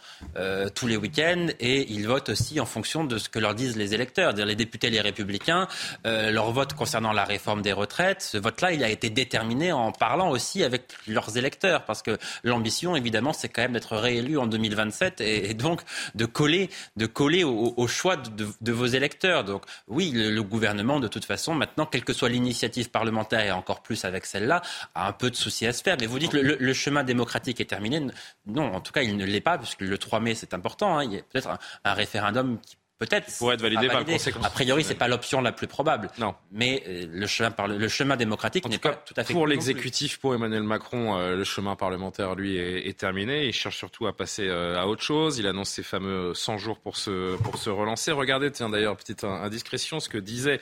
tous 0.76 0.88
les 0.88 0.98
week-ends 0.98 1.48
et 1.60 1.92
ils 1.92 2.08
votent 2.08 2.30
aussi 2.30 2.60
en 2.60 2.66
fonction 2.66 3.04
de 3.04 3.18
ce 3.18 3.30
que 3.30 3.40
leur 3.40 3.56
disent 3.56 3.76
les 3.76 3.94
électeurs. 3.94 4.34
-dire 4.34 4.46
les 4.46 4.56
députés, 4.56 4.90
les 4.90 5.02
républicains, 5.02 5.68
leur 6.06 6.52
vote 6.52 6.74
concernant 6.74 7.12
la 7.12 7.26
réforme 7.26 7.62
des 7.62 7.74
retraites, 7.74 8.22
ce 8.22 8.38
vote-là, 8.38 8.72
il 8.74 8.84
a 8.84 8.90
été 8.90 9.10
déterminé 9.10 9.72
en 9.72 9.92
parlant 9.92 10.30
aussi 10.30 10.64
avec 10.64 10.84
leurs 11.08 11.38
électeurs, 11.38 11.86
parce 11.86 12.02
que 12.02 12.18
l'ambition, 12.44 12.96
évidemment, 12.96 13.34
c'est 13.34 13.50
quand 13.50 13.62
même 13.62 13.74
d'être 13.74 13.96
réélu 13.98 14.38
en 14.38 14.48
2027 14.48 15.22
et, 15.22 15.50
et 15.50 15.54
donc 15.54 15.82
de 16.16 16.26
coller, 16.26 16.70
de 16.96 17.06
coller 17.06 17.44
au 17.44 17.59
au, 17.60 17.88
choix 17.88 18.18
de, 18.18 18.72
vos 18.72 18.86
électeurs. 18.86 19.44
Donc 19.44 19.64
oui, 19.88 20.12
le, 20.14 20.42
gouvernement, 20.44 21.00
de 21.00 21.08
toute 21.08 21.26
façon, 21.26 21.54
maintenant, 21.54 21.86
quelle 21.86 22.04
que 22.04 22.14
soit 22.14 22.30
l'initiative 22.30 22.90
parlementaire 22.90 23.42
et 23.42 23.52
encore 23.52 23.82
plus 23.82 24.06
avec 24.06 24.26
celle-là, 24.26 24.62
a 24.96 25.08
un 25.08 25.14
peu 25.14 25.30
de 25.30 25.36
soucis 25.36 25.68
à 25.68 25.74
se 25.74 25.84
faire. 25.84 25.98
Mais 26.00 26.08
vous 26.08 26.20
dites 26.20 26.32
que 26.32 26.38
le, 26.38 26.74
chemin 26.74 27.04
démocratique 27.04 27.60
est 27.60 27.66
terminé. 27.66 28.02
Non, 28.46 28.74
en 28.74 28.82
tout 28.82 28.92
cas, 28.92 29.02
il 29.02 29.18
ne 29.18 29.26
l'est 29.26 29.42
pas, 29.42 29.58
puisque 29.58 29.82
le 29.82 29.98
3 29.98 30.20
mai, 30.20 30.36
c'est 30.36 30.54
important. 30.54 30.98
Hein. 30.98 31.04
Il 31.04 31.14
y 31.14 31.18
a 31.18 31.22
peut-être 31.22 31.50
un 31.84 31.94
référendum 31.94 32.60
qui 32.62 32.78
Peut-être. 33.00 33.32
Pour 33.38 33.54
être 33.54 33.62
validé 33.62 33.88
par 33.88 34.00
le 34.02 34.06
Conseil 34.06 34.34
A 34.44 34.50
priori, 34.50 34.84
c'est 34.84 34.94
pas 34.94 35.08
l'option 35.08 35.40
la 35.40 35.54
plus 35.54 35.68
probable. 35.68 36.10
Non. 36.18 36.36
Mais 36.52 36.84
euh, 36.86 37.08
le 37.10 37.28
chemin, 37.28 37.50
par 37.50 37.70
le, 37.70 37.88
chemin 37.88 38.18
démocratique 38.18 38.68
n'est 38.68 38.78
pas 38.78 38.94
tout 38.94 39.14
à 39.16 39.24
fait. 39.24 39.32
Pour 39.32 39.48
l'exécutif, 39.48 40.20
pour 40.20 40.36
Emmanuel 40.36 40.64
Macron, 40.64 41.18
euh, 41.18 41.38
le 41.38 41.46
chemin 41.46 41.78
parlementaire, 41.78 42.36
lui, 42.36 42.58
est, 42.58 43.00
terminé. 43.00 43.46
Il 43.46 43.54
cherche 43.54 43.78
surtout 43.78 44.06
à 44.08 44.12
passer 44.12 44.50
euh, 44.50 44.78
à 44.78 44.86
autre 44.86 45.02
chose. 45.02 45.38
Il 45.38 45.48
annonce 45.48 45.70
ses 45.70 45.84
fameux 45.84 46.34
100 46.34 46.58
jours 46.58 46.78
pour 46.78 46.98
se, 46.98 47.38
pour 47.38 47.58
se 47.58 47.70
relancer. 47.70 48.12
Regardez, 48.12 48.52
tiens, 48.52 48.68
d'ailleurs, 48.68 48.98
petite 48.98 49.24
indiscrétion, 49.24 50.02
ce 50.02 50.10
que 50.10 50.18
disait 50.18 50.60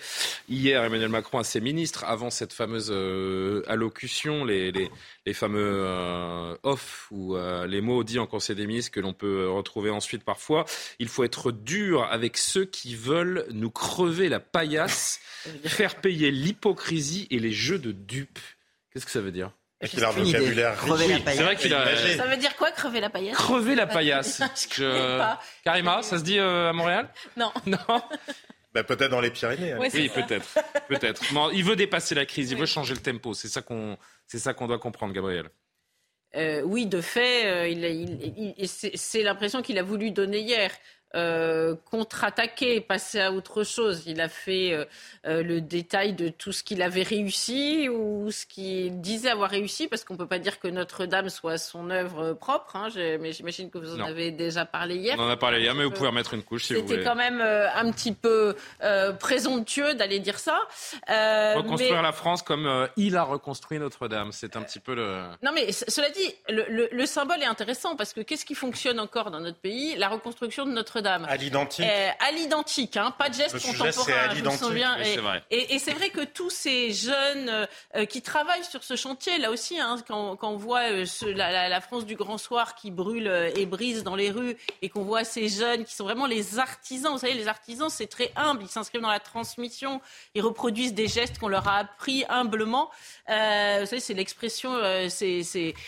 hier 0.48 0.84
Emmanuel 0.84 1.10
Macron 1.10 1.40
à 1.40 1.44
ses 1.44 1.60
ministres 1.60 2.04
avant 2.06 2.30
cette 2.30 2.54
fameuse 2.54 2.94
allocution, 3.68 4.46
les, 4.46 4.72
les, 4.72 4.92
les 5.28 5.34
fameux 5.34 6.58
off 6.64 7.08
ou 7.12 7.38
les 7.68 7.82
mots 7.82 8.04
dits 8.04 8.18
en 8.18 8.28
Conseil 8.28 8.56
des 8.56 8.66
ministres 8.66 8.92
que 8.92 9.02
l'on 9.02 9.14
peut 9.14 9.50
retrouver 9.50 9.90
ensuite 9.90 10.24
parfois. 10.24 10.66
Il 11.00 11.10
faut 11.10 11.26
être 11.26 11.52
dur 11.52 12.08
avec 12.10 12.38
ceux 12.38 12.64
qui 12.64 12.96
veulent 12.96 13.46
nous 13.52 13.70
crever 13.70 14.30
la 14.30 14.40
paillasse, 14.40 15.20
faire 15.66 15.96
payer 15.96 16.32
l'hypocrisie 16.32 17.28
et 17.30 17.40
les 17.40 17.52
jeux 17.52 17.78
de 17.78 17.92
dupes. 17.92 18.40
Qu'est-ce 18.94 19.06
que 19.06 19.12
ça 19.12 19.22
veut 19.22 19.34
dire? 19.34 19.52
Qu'il 19.86 20.04
a 20.04 20.10
un 20.10 20.12
vocabulaire? 20.12 20.76
C'est 20.82 21.44
vrai 21.44 21.56
qu'il 21.56 21.74
a. 21.74 22.16
Ça 22.16 22.26
veut 22.26 22.38
dire 22.38 22.56
quoi, 22.56 22.72
crever 22.72 23.00
la 23.00 23.10
paillasse? 23.10 23.36
Crever 23.36 23.76
la 23.76 23.86
paillasse. 23.86 24.42
Je... 24.76 25.36
Karima, 25.64 26.02
ça 26.02 26.18
se 26.18 26.24
dit 26.24 26.40
euh, 26.40 26.70
à 26.70 26.74
Montréal? 26.74 27.10
Non. 27.38 27.52
Non. 27.66 27.78
Bah, 28.74 28.84
peut-être 28.84 29.12
dans 29.12 29.22
les 29.22 29.30
Pyrénées. 29.30 29.74
Hein. 29.74 29.80
oui, 29.80 30.10
peut-être. 30.10 30.58
peut-être. 30.88 31.24
il 31.54 31.64
veut 31.64 31.76
dépasser 31.76 32.16
la 32.16 32.26
crise, 32.26 32.52
il 32.52 32.58
veut 32.58 32.66
changer 32.66 32.94
le 32.94 33.00
tempo. 33.00 33.34
C'est 33.34 33.48
ça 33.48 33.62
qu'on, 33.62 33.98
c'est 34.28 34.40
ça 34.40 34.54
qu'on 34.54 34.68
doit 34.68 34.80
comprendre, 34.80 35.14
Gabriel. 35.14 35.50
Euh, 36.36 36.62
oui, 36.62 36.86
de 36.86 37.02
fait, 37.02 37.72
euh, 37.72 38.54
c'est 38.66 39.24
l'impression 39.24 39.62
qu'il 39.62 39.78
a 39.80 39.84
voulu 39.84 40.12
donner 40.12 40.40
hier. 40.40 40.72
Euh, 41.18 41.74
contre-attaquer, 41.90 42.80
passer 42.80 43.20
à 43.20 43.32
autre 43.32 43.64
chose. 43.64 44.04
Il 44.06 44.22
a 44.22 44.30
fait 44.30 44.72
euh, 44.72 44.86
euh, 45.26 45.42
le 45.42 45.62
détail 45.62 46.14
de 46.14 46.30
tout 46.30 46.52
ce 46.52 46.62
qu'il 46.62 46.84
avait 46.84 47.02
réussi 47.02 47.90
ou 47.90 48.30
ce 48.30 48.46
qu'il 48.46 49.02
disait 49.02 49.32
avoir 49.32 49.50
réussi, 49.50 49.88
parce 49.88 50.04
qu'on 50.04 50.14
ne 50.14 50.20
peut 50.20 50.28
pas 50.28 50.38
dire 50.38 50.60
que 50.60 50.68
Notre-Dame 50.68 51.30
soit 51.30 51.58
son 51.58 51.90
œuvre 51.90 52.34
propre, 52.34 52.76
hein, 52.76 52.90
mais 53.20 53.32
j'imagine 53.32 53.72
que 53.72 53.80
vous 53.80 53.96
en 54.00 54.06
avez 54.06 54.30
déjà 54.30 54.66
parlé 54.66 54.98
hier. 54.98 55.16
On 55.18 55.24
en 55.24 55.30
a 55.30 55.38
parlé 55.38 55.62
hier, 55.62 55.74
mais 55.74 55.86
vous 55.86 55.92
pouvez 55.92 56.10
remettre 56.10 56.36
une 56.36 56.44
couche 56.44 56.66
si 56.66 56.76
vous 56.76 56.82
voulez. 56.82 56.98
C'était 56.98 57.04
quand 57.04 57.16
même 57.16 57.42
un 57.42 57.92
petit 57.92 58.14
peu 58.14 58.56
présomptueux 59.20 59.96
d'aller 59.96 60.20
dire 60.20 60.38
ça. 60.38 60.60
Reconstruire 61.08 62.04
la 62.04 62.12
France 62.12 62.44
comme 62.44 62.88
il 62.96 63.18
a 63.18 63.24
reconstruit 63.24 63.80
Notre-Dame, 63.80 64.32
c'est 64.34 64.56
un 64.56 64.62
petit 64.62 64.80
peu 64.80 64.94
le... 64.94 65.24
Non 65.42 65.52
mais 65.52 65.72
cela 65.72 66.12
dit, 66.12 66.36
le, 66.48 66.90
le 66.92 67.06
symbole 67.08 67.42
est 67.42 67.46
intéressant, 67.46 67.96
parce 67.96 68.14
que 68.14 68.22
qu'est-ce 68.22 68.46
qui 68.46 68.54
fonctionne 68.54 69.00
encore 69.00 69.32
dans 69.32 69.40
notre 69.40 69.60
pays? 69.60 69.96
La 69.96 70.10
reconstruction 70.10 70.66
de 70.68 70.72
Notre-Dame. 70.72 71.07
À 71.08 71.38
l'identique. 71.38 71.86
Euh, 71.86 72.10
à 72.20 72.32
l'identique, 72.32 72.98
hein, 72.98 73.12
pas 73.18 73.30
de 73.30 73.36
geste 73.36 73.60
contemporain. 73.60 74.36
Je 74.36 74.44
me 74.44 74.50
souviens. 74.52 74.98
et, 75.50 75.80
c'est 75.80 75.94
vrai 75.94 76.10
que 76.10 76.24
tous 76.24 76.50
ces 76.50 76.92
jeunes 76.92 77.68
euh, 77.96 78.06
qui 78.06 78.22
travaillent 78.22 78.64
sur 78.64 78.84
ce 78.84 78.96
chantier, 78.96 79.38
là 79.38 79.52
aussi, 79.52 79.80
hein, 79.80 79.98
quand, 80.08 80.38
on 80.42 80.58
voit 80.58 80.92
euh, 80.92 81.06
la, 81.36 81.82
France 81.82 82.06
du 82.06 82.16
Grand 82.16 82.38
Soir 82.38 82.76
qui 82.76 82.92
brûle 82.92 83.32
et 83.56 83.66
brise 83.66 84.04
dans 84.04 84.16
les 84.16 84.32
rues, 84.32 84.58
et 84.82 84.90
qu'on 84.90 85.04
voit 85.04 85.24
ces 85.24 85.48
jeunes 85.48 85.86
qui 85.86 85.96
sont 85.96 86.04
vraiment 86.04 86.26
les 86.26 86.60
artisans. 86.60 87.12
Vous 87.14 87.20
savez, 87.20 87.34
les 87.34 87.48
artisans, 87.48 87.90
c'est 87.90 88.08
très 88.08 88.32
humble. 88.36 88.64
Ils 88.64 88.70
s'inscrivent 88.70 89.02
dans 89.02 89.10
la 89.10 89.20
transmission. 89.20 90.02
Ils 90.36 90.42
reproduisent 90.42 90.94
des 90.94 91.08
gestes 91.08 91.40
qu'on 91.40 91.48
leur 91.48 91.68
a 91.68 91.78
appris 91.78 92.26
humblement. 92.30 92.90
vous 93.28 93.86
savez, 93.86 94.00
c'est 94.00 94.14
l'expression, 94.14 94.74
c'est 95.10 95.84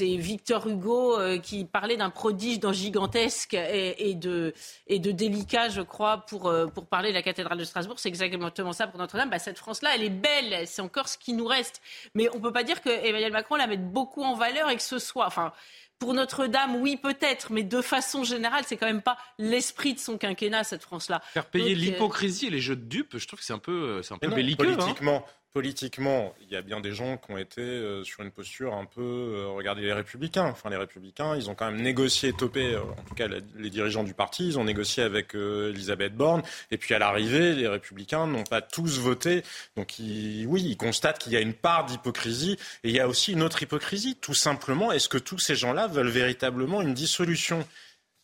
Victor 0.00 0.66
Hugo 0.68 1.18
qui 1.42 1.64
parlait 1.64 1.96
d'un 1.96 2.10
prodige 2.10 2.60
dans 2.60 2.72
gigantesque 2.72 3.54
et, 3.54 3.77
de, 4.14 4.54
et 4.86 4.98
de 4.98 5.12
délicat, 5.12 5.68
je 5.68 5.82
crois, 5.82 6.24
pour, 6.26 6.48
euh, 6.48 6.66
pour 6.66 6.86
parler 6.86 7.10
de 7.10 7.14
la 7.14 7.22
cathédrale 7.22 7.58
de 7.58 7.64
Strasbourg. 7.64 7.98
C'est 7.98 8.08
exactement 8.08 8.72
ça 8.72 8.86
pour 8.86 8.98
Notre-Dame. 8.98 9.30
Bah, 9.30 9.38
cette 9.38 9.58
France-là, 9.58 9.90
elle 9.94 10.02
est 10.02 10.10
belle, 10.10 10.66
c'est 10.66 10.82
encore 10.82 11.08
ce 11.08 11.18
qui 11.18 11.32
nous 11.32 11.46
reste. 11.46 11.80
Mais 12.14 12.28
on 12.32 12.36
ne 12.36 12.42
peut 12.42 12.52
pas 12.52 12.64
dire 12.64 12.82
que 12.82 12.90
Emmanuel 12.90 13.32
Macron 13.32 13.56
la 13.56 13.66
mette 13.66 13.90
beaucoup 13.90 14.22
en 14.22 14.34
valeur 14.34 14.70
et 14.70 14.76
que 14.76 14.82
ce 14.82 14.98
soit. 14.98 15.26
Enfin, 15.26 15.52
pour 15.98 16.14
Notre-Dame, 16.14 16.76
oui, 16.76 16.96
peut-être, 16.96 17.52
mais 17.52 17.64
de 17.64 17.82
façon 17.82 18.22
générale, 18.22 18.62
c'est 18.66 18.76
quand 18.76 18.86
même 18.86 19.02
pas 19.02 19.18
l'esprit 19.38 19.94
de 19.94 19.98
son 19.98 20.16
quinquennat, 20.16 20.64
cette 20.64 20.82
France-là. 20.82 21.20
Faire 21.32 21.46
payer 21.46 21.72
euh, 21.72 21.78
l'hypocrisie 21.78 22.46
et 22.46 22.50
les 22.50 22.60
jeux 22.60 22.76
de 22.76 22.84
dupes, 22.84 23.18
je 23.18 23.26
trouve 23.26 23.40
que 23.40 23.44
c'est 23.44 23.52
un 23.52 23.58
peu, 23.58 23.72
euh, 23.72 24.02
c'est 24.02 24.14
un 24.14 24.18
peu 24.18 24.28
belliqueux. 24.28 24.76
Hein. 24.78 25.22
Politiquement, 25.58 26.36
il 26.40 26.52
y 26.52 26.56
a 26.56 26.62
bien 26.62 26.78
des 26.78 26.92
gens 26.92 27.16
qui 27.16 27.32
ont 27.32 27.36
été 27.36 27.60
euh, 27.60 28.04
sur 28.04 28.22
une 28.22 28.30
posture 28.30 28.74
un 28.74 28.84
peu. 28.84 29.00
Euh, 29.02 29.48
regardez 29.48 29.82
les 29.82 29.92
Républicains. 29.92 30.44
Enfin, 30.44 30.70
les 30.70 30.76
Républicains, 30.76 31.34
ils 31.34 31.50
ont 31.50 31.56
quand 31.56 31.68
même 31.68 31.82
négocié, 31.82 32.32
topé, 32.32 32.74
euh, 32.74 32.82
en 32.82 33.02
tout 33.08 33.16
cas 33.16 33.26
les 33.26 33.68
dirigeants 33.68 34.04
du 34.04 34.14
parti, 34.14 34.46
ils 34.46 34.56
ont 34.60 34.62
négocié 34.62 35.02
avec 35.02 35.34
Elisabeth 35.34 36.14
Borne. 36.14 36.42
Et 36.70 36.76
puis 36.76 36.94
à 36.94 37.00
l'arrivée, 37.00 37.54
les 37.54 37.66
Républicains 37.66 38.28
n'ont 38.28 38.44
pas 38.44 38.62
tous 38.62 39.00
voté. 39.00 39.42
Donc 39.76 39.96
oui, 39.98 40.62
ils 40.62 40.76
constatent 40.76 41.18
qu'il 41.18 41.32
y 41.32 41.36
a 41.36 41.40
une 41.40 41.54
part 41.54 41.86
d'hypocrisie. 41.86 42.56
Et 42.84 42.90
il 42.90 42.94
y 42.94 43.00
a 43.00 43.08
aussi 43.08 43.32
une 43.32 43.42
autre 43.42 43.60
hypocrisie. 43.60 44.14
Tout 44.14 44.34
simplement, 44.34 44.92
est-ce 44.92 45.08
que 45.08 45.18
tous 45.18 45.40
ces 45.40 45.56
gens-là 45.56 45.88
veulent 45.88 46.06
véritablement 46.06 46.82
une 46.82 46.94
dissolution? 46.94 47.66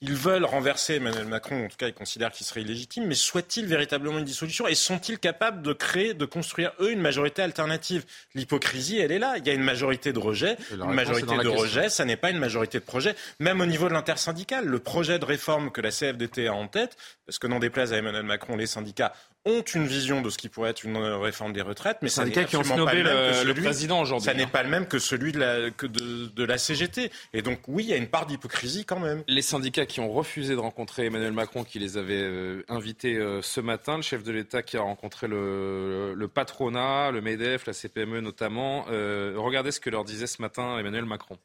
Ils 0.00 0.14
veulent 0.14 0.44
renverser 0.44 0.94
Emmanuel 0.94 1.26
Macron, 1.26 1.64
en 1.64 1.68
tout 1.68 1.76
cas 1.76 1.88
ils 1.88 1.94
considèrent 1.94 2.32
qu'il 2.32 2.44
serait 2.44 2.60
illégitime, 2.62 3.06
mais 3.06 3.14
souhaitent-ils 3.14 3.66
véritablement 3.66 4.18
une 4.18 4.24
dissolution 4.24 4.66
et 4.66 4.74
sont-ils 4.74 5.18
capables 5.18 5.62
de 5.62 5.72
créer, 5.72 6.14
de 6.14 6.24
construire 6.24 6.72
eux 6.80 6.92
une 6.92 7.00
majorité 7.00 7.42
alternative? 7.42 8.04
L'hypocrisie, 8.34 8.98
elle 8.98 9.12
est 9.12 9.18
là. 9.18 9.34
Il 9.38 9.46
y 9.46 9.50
a 9.50 9.54
une 9.54 9.62
majorité 9.62 10.12
de 10.12 10.18
rejet, 10.18 10.56
une 10.72 10.92
majorité 10.92 11.36
de 11.36 11.48
rejet, 11.48 11.88
ça 11.88 12.04
n'est 12.04 12.16
pas 12.16 12.30
une 12.30 12.38
majorité 12.38 12.78
de 12.78 12.84
projet. 12.84 13.14
Même 13.38 13.60
au 13.60 13.66
niveau 13.66 13.88
de 13.88 13.94
l'intersyndical, 13.94 14.66
le 14.66 14.78
projet 14.78 15.18
de 15.18 15.24
réforme 15.24 15.70
que 15.70 15.80
la 15.80 15.90
CFDT 15.90 16.48
a 16.48 16.54
en 16.54 16.68
tête, 16.68 16.96
parce 17.26 17.38
que 17.38 17.46
n'en 17.46 17.58
déplaise 17.58 17.92
à 17.92 17.96
Emmanuel 17.96 18.24
Macron, 18.24 18.56
les 18.56 18.66
syndicats 18.66 19.12
ont 19.46 19.60
une 19.60 19.86
vision 19.86 20.22
de 20.22 20.30
ce 20.30 20.38
qui 20.38 20.48
pourrait 20.48 20.70
être 20.70 20.84
une 20.84 20.96
réforme 20.96 21.52
des 21.52 21.60
retraites, 21.60 21.98
mais 22.00 22.08
ça 22.08 22.24
n'est 22.24 22.44
qui 22.44 22.56
ont 22.56 22.64
snobé 22.64 23.02
le, 23.02 23.44
le, 23.44 23.54
président 23.54 24.00
aujourd'hui. 24.00 24.24
Ça 24.24 24.34
n'est 24.34 24.46
pas 24.46 24.62
le 24.62 24.70
même 24.70 24.86
que 24.86 24.98
celui 24.98 25.32
de 25.32 25.38
la, 25.38 25.70
que 25.70 25.86
de, 25.86 26.26
de, 26.26 26.44
la 26.44 26.56
CGT. 26.56 27.10
Et 27.34 27.42
donc 27.42 27.58
oui, 27.68 27.84
il 27.84 27.90
y 27.90 27.92
a 27.92 27.96
une 27.96 28.08
part 28.08 28.26
d'hypocrisie 28.26 28.84
quand 28.84 28.98
même. 28.98 29.22
Les 29.28 29.42
syndicats 29.42 29.86
qui 29.86 30.00
ont 30.00 30.10
refusé 30.10 30.54
de 30.54 30.60
rencontrer 30.60 31.06
Emmanuel 31.06 31.32
Macron, 31.32 31.64
qui 31.64 31.78
les 31.78 31.98
avait 31.98 32.22
euh, 32.22 32.64
invités 32.68 33.16
euh, 33.16 33.42
ce 33.42 33.60
matin, 33.60 33.96
le 33.96 34.02
chef 34.02 34.22
de 34.22 34.32
l'État 34.32 34.62
qui 34.62 34.76
a 34.76 34.82
rencontré 34.82 35.28
le, 35.28 36.14
le, 36.14 36.28
patronat, 36.28 37.10
le 37.10 37.20
MEDEF, 37.20 37.66
la 37.66 37.74
CPME 37.74 38.20
notamment. 38.20 38.86
Euh, 38.90 39.34
regardez 39.36 39.72
ce 39.72 39.80
que 39.80 39.90
leur 39.90 40.04
disait 40.04 40.26
ce 40.26 40.40
matin 40.40 40.78
Emmanuel 40.78 41.04
Macron. 41.04 41.36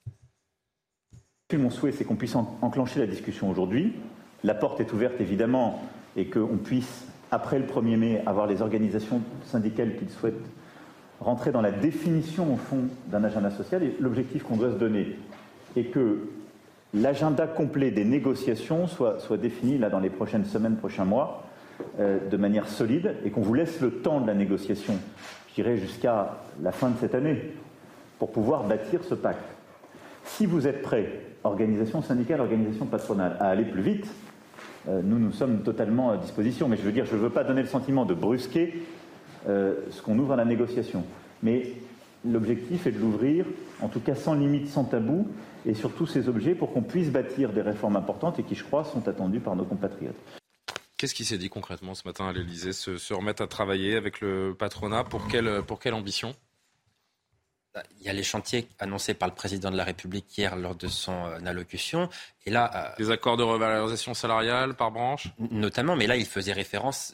Mon 1.51 1.71
souhait, 1.71 1.91
c'est 1.91 2.05
qu'on 2.05 2.15
puisse 2.15 2.35
enclencher 2.35 2.99
la 2.99 3.07
discussion 3.07 3.49
aujourd'hui. 3.49 3.93
La 4.43 4.53
porte 4.53 4.79
est 4.79 4.93
ouverte, 4.93 5.19
évidemment, 5.19 5.83
et 6.15 6.27
qu'on 6.27 6.57
puisse 6.57 7.07
après 7.31 7.59
le 7.59 7.65
1er 7.65 7.97
mai, 7.97 8.23
avoir 8.25 8.47
les 8.47 8.61
organisations 8.61 9.21
syndicales 9.45 9.95
qui 9.95 10.11
souhaitent 10.11 10.35
rentrer 11.19 11.51
dans 11.51 11.61
la 11.61 11.71
définition, 11.71 12.53
au 12.53 12.57
fond, 12.57 12.85
d'un 13.07 13.23
agenda 13.23 13.51
social. 13.51 13.83
Et 13.83 13.95
l'objectif 13.99 14.43
qu'on 14.43 14.55
doit 14.55 14.71
se 14.71 14.77
donner 14.77 15.17
est 15.75 15.85
que 15.85 16.29
l'agenda 16.93 17.45
complet 17.45 17.91
des 17.91 18.05
négociations 18.05 18.87
soit, 18.87 19.19
soit, 19.19 19.37
défini 19.37 19.77
là, 19.77 19.89
dans 19.89 19.99
les 19.99 20.09
prochaines 20.09 20.45
semaines, 20.45 20.77
prochains 20.77 21.05
mois, 21.05 21.43
euh, 21.99 22.17
de 22.29 22.37
manière 22.37 22.67
solide, 22.67 23.15
et 23.23 23.29
qu'on 23.29 23.41
vous 23.41 23.53
laisse 23.53 23.79
le 23.81 23.91
temps 23.91 24.21
de 24.21 24.27
la 24.27 24.33
négociation, 24.33 24.95
je 25.49 25.55
dirais 25.55 25.77
jusqu'à 25.77 26.37
la 26.61 26.71
fin 26.71 26.89
de 26.89 26.97
cette 26.99 27.15
année, 27.15 27.53
pour 28.17 28.31
pouvoir 28.31 28.63
bâtir 28.63 29.03
ce 29.03 29.15
pacte. 29.15 29.39
Si 30.23 30.45
vous 30.45 30.67
êtes 30.67 30.81
prêts, 30.81 31.21
organisation 31.43 32.01
syndicale, 32.01 32.41
organisation 32.41 32.85
patronale, 32.85 33.37
à 33.39 33.47
aller 33.47 33.63
plus 33.63 33.81
vite, 33.81 34.07
nous, 34.87 35.19
nous 35.19 35.31
sommes 35.31 35.61
totalement 35.63 36.11
à 36.11 36.17
disposition. 36.17 36.67
Mais 36.67 36.77
je 36.77 36.81
veux 36.81 36.91
dire, 36.91 37.05
je 37.05 37.15
ne 37.15 37.19
veux 37.19 37.29
pas 37.29 37.43
donner 37.43 37.61
le 37.61 37.67
sentiment 37.67 38.05
de 38.05 38.13
brusquer 38.13 38.81
euh, 39.47 39.75
ce 39.91 40.01
qu'on 40.01 40.19
ouvre 40.19 40.33
à 40.33 40.35
la 40.35 40.45
négociation. 40.45 41.05
Mais 41.43 41.73
l'objectif 42.25 42.85
est 42.87 42.91
de 42.91 42.99
l'ouvrir, 42.99 43.45
en 43.81 43.87
tout 43.87 44.01
cas 44.01 44.15
sans 44.15 44.33
limite, 44.33 44.67
sans 44.67 44.83
tabou, 44.83 45.27
et 45.65 45.73
sur 45.73 45.93
tous 45.93 46.07
ces 46.07 46.27
objets 46.27 46.55
pour 46.55 46.73
qu'on 46.73 46.81
puisse 46.81 47.09
bâtir 47.09 47.53
des 47.53 47.61
réformes 47.61 47.95
importantes 47.95 48.39
et 48.39 48.43
qui, 48.43 48.55
je 48.55 48.65
crois, 48.65 48.83
sont 48.83 49.07
attendues 49.07 49.39
par 49.39 49.55
nos 49.55 49.63
compatriotes. 49.63 50.15
Qu'est-ce 50.97 51.15
qui 51.15 51.23
s'est 51.23 51.37
dit 51.37 51.49
concrètement 51.49 51.95
ce 51.95 52.05
matin 52.05 52.27
à 52.27 52.33
l'Elysée 52.33 52.73
se, 52.73 52.97
se, 52.97 53.13
remettre 53.13 53.41
à 53.41 53.47
travailler 53.47 53.95
avec 53.95 54.19
le 54.19 54.53
patronat 54.57 55.05
pour 55.05 55.27
quelle, 55.29 55.61
pour 55.65 55.79
quelle 55.79 55.93
ambition? 55.93 56.35
Il 57.99 58.05
y 58.05 58.09
a 58.09 58.13
les 58.13 58.23
chantiers 58.23 58.67
annoncés 58.79 59.13
par 59.13 59.27
le 59.27 59.35
président 59.35 59.71
de 59.71 59.77
la 59.77 59.83
République 59.83 60.37
hier 60.37 60.55
lors 60.55 60.75
de 60.75 60.87
son 60.87 61.25
euh, 61.25 61.39
allocution. 61.45 62.09
Et 62.45 62.49
là, 62.49 62.71
euh, 62.73 63.03
des 63.03 63.11
accords 63.11 63.37
de 63.37 63.43
revalorisation 63.43 64.13
salariale 64.13 64.75
par 64.75 64.91
branche? 64.91 65.27
Notamment, 65.51 65.95
mais 65.95 66.07
là, 66.07 66.15
il 66.15 66.25
faisait 66.25 66.53
référence 66.53 67.13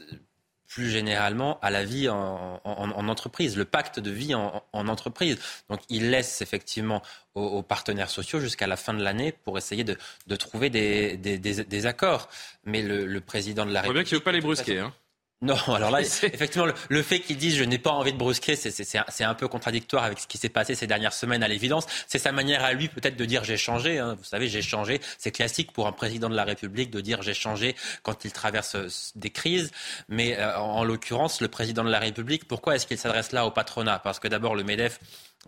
plus 0.68 0.90
généralement 0.90 1.60
à 1.62 1.70
la 1.70 1.86
vie 1.86 2.10
en, 2.10 2.60
entreprise, 2.66 3.56
le 3.56 3.66
pacte 3.66 4.00
de 4.00 4.12
vie 4.12 4.34
en, 4.34 4.64
entreprise. 4.74 5.38
Donc 5.70 5.80
il 5.90 6.10
laisse 6.10 6.42
effectivement 6.42 7.02
aux, 7.36 7.62
partenaires 7.62 8.10
sociaux 8.10 8.40
jusqu'à 8.40 8.68
la 8.68 8.76
fin 8.76 8.94
de 8.94 9.04
l'année 9.04 9.32
pour 9.32 9.58
essayer 9.58 9.84
de, 9.84 9.96
trouver 10.36 10.70
des, 10.70 11.86
accords. 11.86 12.30
Mais 12.66 12.82
le, 12.82 13.22
président 13.22 13.66
de 13.66 13.72
la 13.72 13.82
République... 13.82 13.92
On 13.92 13.94
bien 13.94 14.04
qu'il 14.04 14.16
ne 14.16 14.20
veut 14.20 14.24
pas 14.24 14.32
les 14.32 14.42
brusquer. 14.42 14.80
Hein. 14.80 14.94
Non, 15.42 15.56
alors 15.68 15.92
là, 15.92 16.02
effectivement, 16.02 16.68
le, 16.90 17.02
fait 17.04 17.20
qu'ils 17.20 17.38
disent 17.38 17.58
je 17.58 17.64
n'ai 17.64 17.78
pas 17.78 17.92
envie 17.92 18.14
de 18.14 18.18
brusquer, 18.18 18.56
c'est 18.56 19.24
un 19.24 19.34
peu 19.34 19.48
contradictoire 19.48 20.04
avec 20.06 20.20
ce 20.20 20.28
qui 20.28 20.38
s'est 20.38 20.50
passé 20.50 20.76
ces 20.76 20.88
dernières 20.88 21.14
semaines 21.14 21.44
à 21.44 21.48
l'évidence. 21.48 21.86
C'est 22.08 22.20
sa 22.20 22.32
manière 22.32 22.64
à 22.64 22.74
lui 22.74 22.88
peut-être 22.88 23.18
de 23.18 23.26
dire 23.26 23.44
j'ai 23.44 23.58
changé. 23.58 24.00
Hein. 24.00 24.16
Vous 24.18 24.24
savez, 24.24 24.48
j'ai 24.48 24.62
changé. 24.62 25.02
C'est 25.18 25.32
classique 25.32 25.72
pour 25.74 25.88
un 25.88 25.92
président 25.92 26.30
de 26.30 26.36
la 26.36 26.46
République 26.46 26.90
de 26.90 27.02
dire 27.02 27.22
j'ai 27.22 27.34
changé 27.34 27.76
quand 28.04 28.24
il 28.26 28.32
traverse 28.32 28.76
euh, 28.76 28.88
des 29.16 29.30
crises. 29.30 29.72
Mais 30.08 30.38
euh, 30.38 30.58
en 30.58 30.84
l'occurrence, 30.84 31.42
le 31.42 31.50
président 31.50 31.84
de 31.84 31.92
la 31.92 32.00
République, 32.00 32.48
pourquoi 32.48 32.76
est-ce 32.76 32.88
qu'il 32.88 32.98
s'adresse 32.98 33.32
là 33.34 33.46
au 33.46 33.52
patronat? 33.52 34.00
Parce 34.00 34.20
que 34.20 34.28
d'abord, 34.28 34.56
le 34.56 34.64
MEDEF 34.64 35.00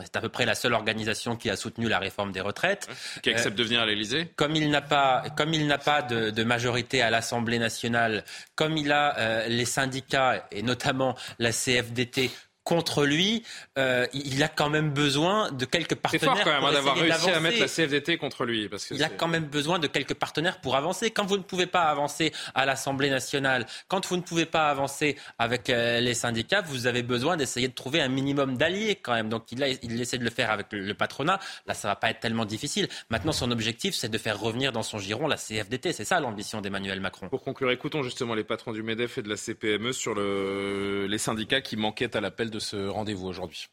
c'est 0.04 0.16
à 0.16 0.22
peu 0.22 0.30
près 0.30 0.45
la 0.45 0.56
seule 0.56 0.74
organisation 0.74 1.36
qui 1.36 1.50
a 1.50 1.56
soutenu 1.56 1.89
la 1.89 2.00
réforme 2.00 2.32
des 2.32 2.41
retraites. 2.41 2.88
Qui 3.24 3.30
accepte 3.30 3.58
de 3.58 3.64
venir 3.64 3.82
à 3.82 3.86
l'Élysée 3.86 4.32
Comme 4.36 4.56
il 4.56 4.70
n'a 4.70 4.82
pas, 4.82 5.24
comme 5.36 5.54
il 5.54 5.66
n'a 5.68 5.78
pas 5.78 6.02
de, 6.02 6.43
majorité 6.43 7.02
à 7.02 7.10
l'Assemblée 7.10 7.60
nationale, 7.60 8.24
comme 8.56 8.78
il 8.78 8.91
a 8.91 9.18
euh, 9.18 9.48
les 9.48 9.66
syndicats 9.66 10.48
et 10.52 10.62
notamment 10.62 11.16
la 11.39 11.52
CFDT 11.52 12.32
contre 12.68 13.05
lui, 13.05 13.43
euh, 13.78 14.07
il 14.11 14.43
a 14.43 14.49
quand 14.49 14.70
même 14.70 14.91
besoin 14.91 15.53
de 15.53 15.63
quelques 15.63 15.95
partenaires. 15.95 16.36
C'est 16.36 16.43
fort 16.43 16.43
quand 16.43 16.51
même 16.51 16.70
hein, 16.70 16.74
d'avoir 16.74 16.97
réussi 16.97 17.30
à 17.30 17.39
mettre 17.39 17.61
la 17.61 17.68
CFDT 17.68 18.18
contre 18.18 18.43
lui. 18.43 18.68
Parce 18.68 18.88
que 18.88 18.93
il 18.93 19.01
a 19.05 19.07
quand 19.07 19.30
même 19.30 19.45
besoin 19.45 19.80
de 19.80 19.88
quelques 19.88 20.15
partenaires 20.15 20.59
pour 20.59 20.76
avancer. 20.76 21.09
Quand 21.09 21.26
vous 21.26 21.38
ne 21.38 21.43
pouvez 21.43 21.65
pas 21.65 21.84
avancer 21.84 22.34
à 22.55 22.65
l'Assemblée 22.65 23.09
nationale, 23.09 23.65
quand 23.88 24.05
vous 24.07 24.18
ne 24.18 24.22
pouvez 24.22 24.45
pas 24.45 24.70
avancer 24.70 25.15
avec 25.39 25.70
euh, 25.70 26.01
les 26.01 26.13
syndicats, 26.13 26.59
vous 26.59 26.88
avez 26.88 27.03
besoin 27.03 27.38
d'essayer 27.38 27.70
de 27.70 27.74
trouver 27.74 28.01
un 28.01 28.09
minimum 28.09 28.57
d'alliés 28.57 28.97
quand 29.01 29.13
même. 29.13 29.30
Donc 29.30 29.49
il, 29.53 29.63
a, 29.63 29.70
il 29.70 30.01
essaie 30.01 30.18
de 30.18 30.26
le 30.26 30.30
faire 30.30 30.51
avec 30.51 30.68
le, 30.72 30.93
patronat. 30.93 31.39
Là, 31.68 31.74
ça 31.74 31.88
va 31.88 31.95
pas 31.95 32.09
être 32.09 32.20
tellement 32.20 32.43
difficile. 32.43 32.89
Maintenant, 33.09 33.32
son 33.32 33.49
objectif, 33.49 33.95
c'est 33.95 34.09
de 34.09 34.18
faire 34.18 34.41
revenir 34.41 34.74
dans 34.74 34.84
son 34.84 34.99
giron 34.99 35.30
la 35.30 35.38
CFDT. 35.38 35.93
C'est 35.93 36.03
ça 36.03 36.20
l'ambition 36.20 36.59
d'Emmanuel 36.59 36.99
Macron. 36.99 37.30
Pour 37.30 37.43
conclure, 37.43 37.72
écoutons 37.72 38.03
justement 38.03 38.36
les 38.36 38.43
patrons 38.43 38.74
du 38.74 38.84
MEDEF 38.84 39.20
et 39.20 39.22
de 39.22 39.30
la 39.30 39.38
CPME 39.38 39.93
sur 39.93 40.13
le, 40.13 41.07
les 41.07 41.18
syndicats 41.18 41.61
qui 41.61 41.78
manquaient 41.78 42.13
à 42.18 42.20
l'appel 42.20 42.49
de 42.49 42.57
de 42.58 42.62
ce 42.62 42.88
rendez-vous 42.88 43.28
aujourd'hui 43.28 43.68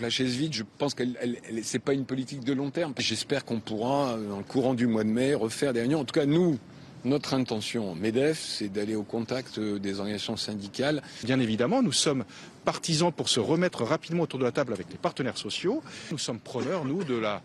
la 0.00 0.10
chaise 0.10 0.34
vide, 0.34 0.52
je 0.52 0.64
pense 0.78 0.92
que 0.92 1.04
ce 1.04 1.72
n'est 1.72 1.78
pas 1.78 1.94
une 1.94 2.04
politique 2.04 2.42
de 2.42 2.52
long 2.52 2.70
terme. 2.70 2.94
J'espère 2.98 3.44
qu'on 3.44 3.60
pourra, 3.60 4.16
dans 4.18 4.38
le 4.38 4.42
courant 4.42 4.74
du 4.74 4.88
mois 4.88 5.04
de 5.04 5.08
mai, 5.08 5.34
refaire 5.34 5.72
des 5.72 5.78
réunions. 5.82 6.00
En 6.00 6.04
tout 6.04 6.14
cas, 6.14 6.26
nous, 6.26 6.58
notre 7.04 7.32
intention, 7.32 7.94
MEDEF, 7.94 8.40
c'est 8.40 8.68
d'aller 8.68 8.96
au 8.96 9.04
contact 9.04 9.60
des 9.60 10.00
organisations 10.00 10.36
syndicales. 10.36 11.00
Bien 11.22 11.38
évidemment, 11.38 11.80
nous 11.80 11.92
sommes 11.92 12.24
partisans 12.64 13.12
pour 13.12 13.28
se 13.28 13.38
remettre 13.38 13.84
rapidement 13.84 14.24
autour 14.24 14.40
de 14.40 14.44
la 14.44 14.50
table 14.50 14.72
avec 14.72 14.90
les 14.90 14.98
partenaires 14.98 15.38
sociaux. 15.38 15.80
Nous 16.10 16.18
sommes 16.18 16.40
preneurs, 16.40 16.84
nous, 16.84 17.04
de 17.04 17.14
la, 17.14 17.40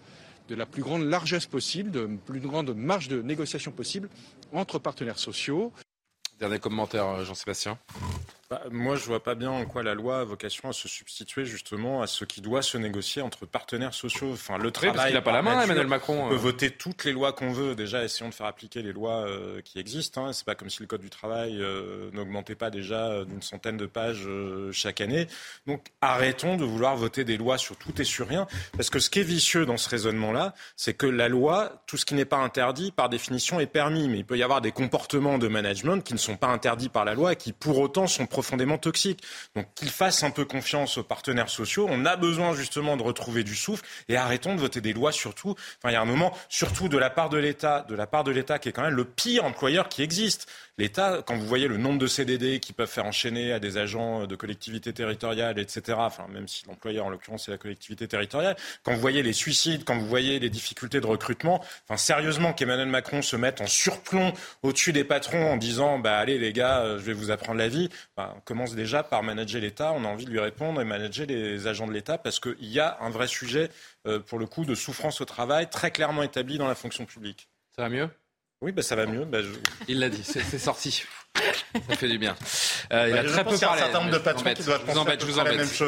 de 0.48 0.56
la 0.56 0.66
plus 0.66 0.82
grande 0.82 1.04
largesse 1.04 1.46
possible, 1.46 1.92
de 1.92 2.00
la 2.00 2.08
plus 2.26 2.40
grande 2.40 2.74
marge 2.76 3.10
de 3.10 3.22
négociation 3.22 3.70
possible 3.72 4.10
entre 4.54 4.80
partenaires 4.80 5.20
sociaux. 5.20 5.72
Dernier 6.40 6.58
commentaire, 6.58 7.24
Jean-Sébastien. 7.24 7.78
Bah, 8.50 8.64
moi, 8.72 8.96
je 8.96 9.06
vois 9.06 9.22
pas 9.22 9.36
bien 9.36 9.52
en 9.52 9.64
quoi 9.66 9.84
la 9.84 9.94
loi 9.94 10.22
a 10.22 10.24
vocation 10.24 10.70
à 10.70 10.74
se 10.74 10.88
substituer 10.88 11.46
justement 11.46 12.02
à 12.02 12.08
ce 12.08 12.26
qui 12.26 12.42
doit 12.42 12.64
se 12.64 12.80
négocier 12.80 13.22
entre 13.22 13.46
partenaires 13.46 13.94
sociaux. 13.94 14.32
Enfin, 14.34 14.58
le 14.58 14.72
travail. 14.72 14.96
parce 14.96 15.06
qu'il 15.06 15.14
n'a 15.14 15.22
pas 15.22 15.34
la 15.34 15.44
main, 15.44 15.62
Emmanuel 15.62 15.86
Macron. 15.86 16.26
On 16.26 16.30
peut 16.30 16.34
euh. 16.34 16.38
voter 16.38 16.72
toutes 16.72 17.06
les 17.06 17.12
lois 17.12 17.32
qu'on 17.32 17.52
veut. 17.52 17.76
Déjà, 17.76 18.04
essayons 18.04 18.28
de 18.28 18.34
faire 18.34 18.48
appliquer 18.48 18.82
les 18.82 18.92
lois 18.92 19.28
euh, 19.28 19.62
qui 19.62 19.78
existent. 19.78 20.26
Hein. 20.26 20.34
C'est 20.34 20.48
pas 20.48 20.56
comme 20.56 20.72
si 20.72 20.82
le 20.82 20.88
code 20.88 21.02
du 21.02 21.12
travail 21.12 21.62
euh, 21.62 22.10
n'augmentait 22.14 22.56
pas 22.56 22.72
déjà 22.72 23.24
d'une 23.24 23.44
centaine 23.44 23.78
de 23.78 23.86
pages 23.86 24.28
chaque 24.72 25.00
année. 25.00 25.28
Donc, 25.68 25.86
arrêtons 26.02 26.58
de 26.58 26.66
vouloir 26.66 26.98
voter 26.98 27.26
des 27.26 27.38
lois 27.38 27.60
sur 27.60 27.76
tout 27.76 28.02
et 28.02 28.04
sur 28.04 28.28
rien, 28.28 28.48
parce 28.76 28.90
que 28.90 28.98
ce 28.98 29.12
qui 29.12 29.20
est 29.20 29.24
vicieux 29.24 29.68
dans 29.68 29.78
ce 29.78 29.88
raisonnement-là, 29.90 30.56
c'est 30.76 30.96
que 30.96 31.06
la 31.06 31.28
loi, 31.28 31.84
tout 31.86 31.98
ce 31.98 32.06
qui 32.06 32.16
n'est 32.16 32.26
pas 32.26 32.38
interdit, 32.38 32.92
par 32.92 33.10
définition, 33.10 33.60
est 33.60 33.68
permis. 33.68 34.08
Mais 34.08 34.18
il 34.18 34.26
peut 34.26 34.40
y 34.40 34.44
avoir 34.44 34.62
des 34.62 34.72
comportements 34.72 35.38
de 35.38 35.48
management 35.48 36.04
qui 36.04 36.14
ne 36.14 36.20
sont 36.20 36.36
pas 36.36 36.48
interdits 36.48 36.90
par 36.90 37.06
la 37.06 37.14
loi 37.14 37.34
et 37.34 37.36
qui, 37.36 37.54
pour 37.54 37.78
autant, 37.78 38.08
sont 38.08 38.26
profondément 38.40 38.78
toxiques. 38.78 39.22
Donc 39.56 39.68
qu'ils 39.76 39.90
fassent 39.90 40.24
un 40.24 40.32
peu 40.32 40.46
confiance 40.46 40.98
aux 40.98 41.04
partenaires 41.04 41.50
sociaux. 41.50 41.88
On 41.90 42.06
a 42.06 42.16
besoin 42.16 42.56
justement 42.56 42.96
de 42.96 43.04
retrouver 43.04 43.44
du 43.44 43.54
souffle 43.54 43.84
et 44.08 44.16
arrêtons 44.16 44.56
de 44.56 44.62
voter 44.62 44.80
des 44.80 44.94
lois 44.94 45.12
surtout. 45.12 45.52
Enfin, 45.52 45.90
il 45.90 45.94
y 45.94 45.96
a 45.98 46.02
un 46.02 46.06
moment, 46.06 46.32
surtout 46.48 46.88
de 46.88 46.98
la 46.98 47.10
part 47.10 47.30
de 47.30 47.38
l'État, 47.38 47.86
de 47.90 47.96
la 47.96 48.08
part 48.08 48.24
de 48.24 48.32
l'État 48.32 48.58
qui 48.58 48.70
est 48.70 48.72
quand 48.72 48.84
même 48.84 48.96
le 48.96 49.04
pire 49.04 49.44
employeur 49.44 49.90
qui 49.90 50.04
existe. 50.04 50.50
L'État, 50.80 51.22
quand 51.26 51.36
vous 51.36 51.46
voyez 51.46 51.68
le 51.68 51.76
nombre 51.76 52.00
de 52.00 52.08
CDD 52.08 52.62
qui 52.62 52.72
peuvent 52.72 52.90
faire 52.90 53.06
enchaîner 53.06 53.52
à 53.52 53.60
des 53.60 53.78
agents 53.78 54.26
de 54.28 54.36
collectivités 54.38 54.94
territoriales, 54.94 55.60
etc., 55.60 55.98
même 56.30 56.48
si 56.48 56.66
l'employeur, 56.68 57.06
en 57.06 57.10
l'occurrence, 57.10 57.48
c'est 57.48 57.52
la 57.52 57.58
collectivité 57.58 58.08
territoriale, 58.08 58.56
quand 58.84 58.94
vous 58.94 59.02
voyez 59.02 59.22
les 59.22 59.34
suicides, 59.34 59.84
quand 59.84 59.98
vous 59.98 60.08
voyez 60.08 60.40
les 60.40 60.50
difficultés 60.50 61.02
de 61.02 61.06
recrutement, 61.06 61.62
sérieusement, 61.98 62.54
qu'Emmanuel 62.54 62.88
Macron 62.88 63.22
se 63.22 63.36
mette 63.36 63.60
en 63.60 63.68
surplomb 63.68 64.32
au-dessus 64.64 64.94
des 64.94 65.04
patrons 65.04 65.52
en 65.52 65.58
disant, 65.58 66.00
bah, 66.00 66.18
allez, 66.18 66.38
les 66.38 66.54
gars, 66.54 66.80
euh, 66.80 66.98
je 66.98 67.04
vais 67.04 67.12
vous 67.12 67.30
apprendre 67.30 67.58
la 67.58 67.68
vie, 67.68 67.90
bah, 68.16 68.34
on 68.38 68.40
commence 68.40 68.74
déjà 68.74 69.04
par 69.04 69.22
manager 69.22 69.60
l'État. 69.60 69.92
On 69.92 70.06
a 70.06 70.08
envie 70.08 70.24
de 70.24 70.32
lui 70.32 70.40
répondre 70.40 70.80
et 70.80 70.86
manager 70.86 71.28
les 71.28 71.68
agents 71.68 71.88
de 71.88 71.92
l'État 71.92 72.18
parce 72.18 72.40
qu'il 72.40 72.56
y 72.62 72.80
a 72.80 72.98
un 73.02 73.10
vrai 73.10 73.28
sujet, 73.28 73.70
euh, 74.08 74.22
pour 74.22 74.40
le 74.40 74.46
coup, 74.46 74.64
de 74.64 74.76
souffrance 74.76 75.20
au 75.20 75.26
travail 75.26 75.70
très 75.70 75.92
clairement 75.92 76.24
établi 76.24 76.58
dans 76.58 76.70
la 76.70 76.76
fonction 76.76 77.04
publique. 77.04 77.50
Ça 77.76 77.82
va 77.82 77.90
mieux? 77.90 78.10
Oui, 78.62 78.72
bah, 78.72 78.82
ça 78.82 78.96
va 78.96 79.06
mieux. 79.06 79.26
Bah, 79.26 79.40
Il 79.88 80.00
l'a 80.00 80.10
dit, 80.10 80.24
c'est 80.24 80.60
sorti. 80.60 81.04
Ça 81.90 81.96
fait 81.96 82.08
du 82.08 82.18
bien. 82.18 82.36
Euh, 82.92 83.08
il 83.10 83.18
a 83.18 83.24
très 83.24 83.44
peu 83.44 83.58
parlé. 83.58 83.82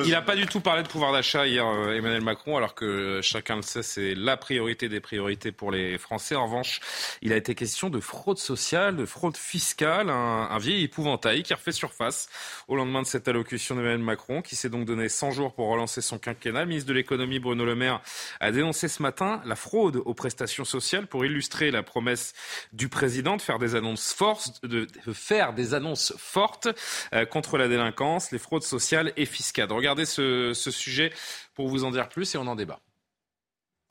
Il 0.05 0.11
n'a 0.11 0.21
pas 0.21 0.35
du 0.35 0.45
tout 0.45 0.61
parlé 0.61 0.83
de 0.83 0.87
pouvoir 0.87 1.11
d'achat 1.11 1.47
hier, 1.47 1.65
euh, 1.65 1.95
Emmanuel 1.95 2.21
Macron, 2.21 2.57
alors 2.57 2.75
que 2.75 3.19
chacun 3.21 3.55
le 3.55 3.61
sait, 3.61 3.83
c'est 3.83 4.13
la 4.15 4.37
priorité 4.37 4.89
des 4.89 4.99
priorités 4.99 5.51
pour 5.51 5.71
les 5.71 5.97
Français. 5.97 6.35
En 6.35 6.45
revanche, 6.45 6.79
il 7.21 7.33
a 7.33 7.35
été 7.35 7.55
question 7.55 7.89
de 7.89 7.99
fraude 7.99 8.37
sociale, 8.37 8.95
de 8.95 9.05
fraude 9.05 9.37
fiscale, 9.37 10.09
un, 10.09 10.47
un 10.49 10.57
vieil 10.59 10.83
épouvantail 10.83 11.43
qui 11.43 11.53
a 11.53 11.55
refait 11.55 11.71
surface 11.71 12.29
au 12.67 12.75
lendemain 12.75 13.01
de 13.01 13.07
cette 13.07 13.27
allocution 13.27 13.75
d'Emmanuel 13.75 13.99
Macron, 13.99 14.41
qui 14.41 14.55
s'est 14.55 14.69
donc 14.69 14.85
donné 14.85 15.09
100 15.09 15.31
jours 15.31 15.53
pour 15.53 15.67
relancer 15.67 16.01
son 16.01 16.17
quinquennat. 16.17 16.61
Le 16.61 16.67
ministre 16.67 16.89
de 16.89 16.93
l'économie, 16.93 17.39
Bruno 17.39 17.65
Le 17.65 17.75
Maire, 17.75 18.01
a 18.39 18.51
dénoncé 18.51 18.87
ce 18.87 19.01
matin 19.01 19.41
la 19.45 19.55
fraude 19.55 20.01
aux 20.05 20.13
prestations 20.13 20.65
sociales 20.65 21.07
pour 21.07 21.25
illustrer 21.25 21.71
la 21.71 21.83
promesse 21.83 22.33
du 22.73 22.89
président 22.89 23.37
de 23.37 23.41
faire 23.41 23.59
des 23.59 23.75
annonces 23.75 24.13
fortes, 24.13 24.63
de 24.65 24.87
faire 25.13 25.40
des 25.53 25.73
annonces 25.73 26.13
fortes 26.17 26.67
euh, 27.13 27.25
contre 27.25 27.57
la 27.57 27.67
délinquance, 27.67 28.31
les 28.31 28.39
fraudes 28.39 28.63
sociales 28.63 29.11
et 29.17 29.25
fiscales. 29.25 29.71
Regardez 29.71 30.05
ce, 30.05 30.53
ce 30.53 30.71
sujet 30.71 31.11
pour 31.55 31.67
vous 31.67 31.83
en 31.83 31.91
dire 31.91 32.07
plus 32.07 32.35
et 32.35 32.37
on 32.37 32.47
en 32.47 32.55
débat. 32.55 32.79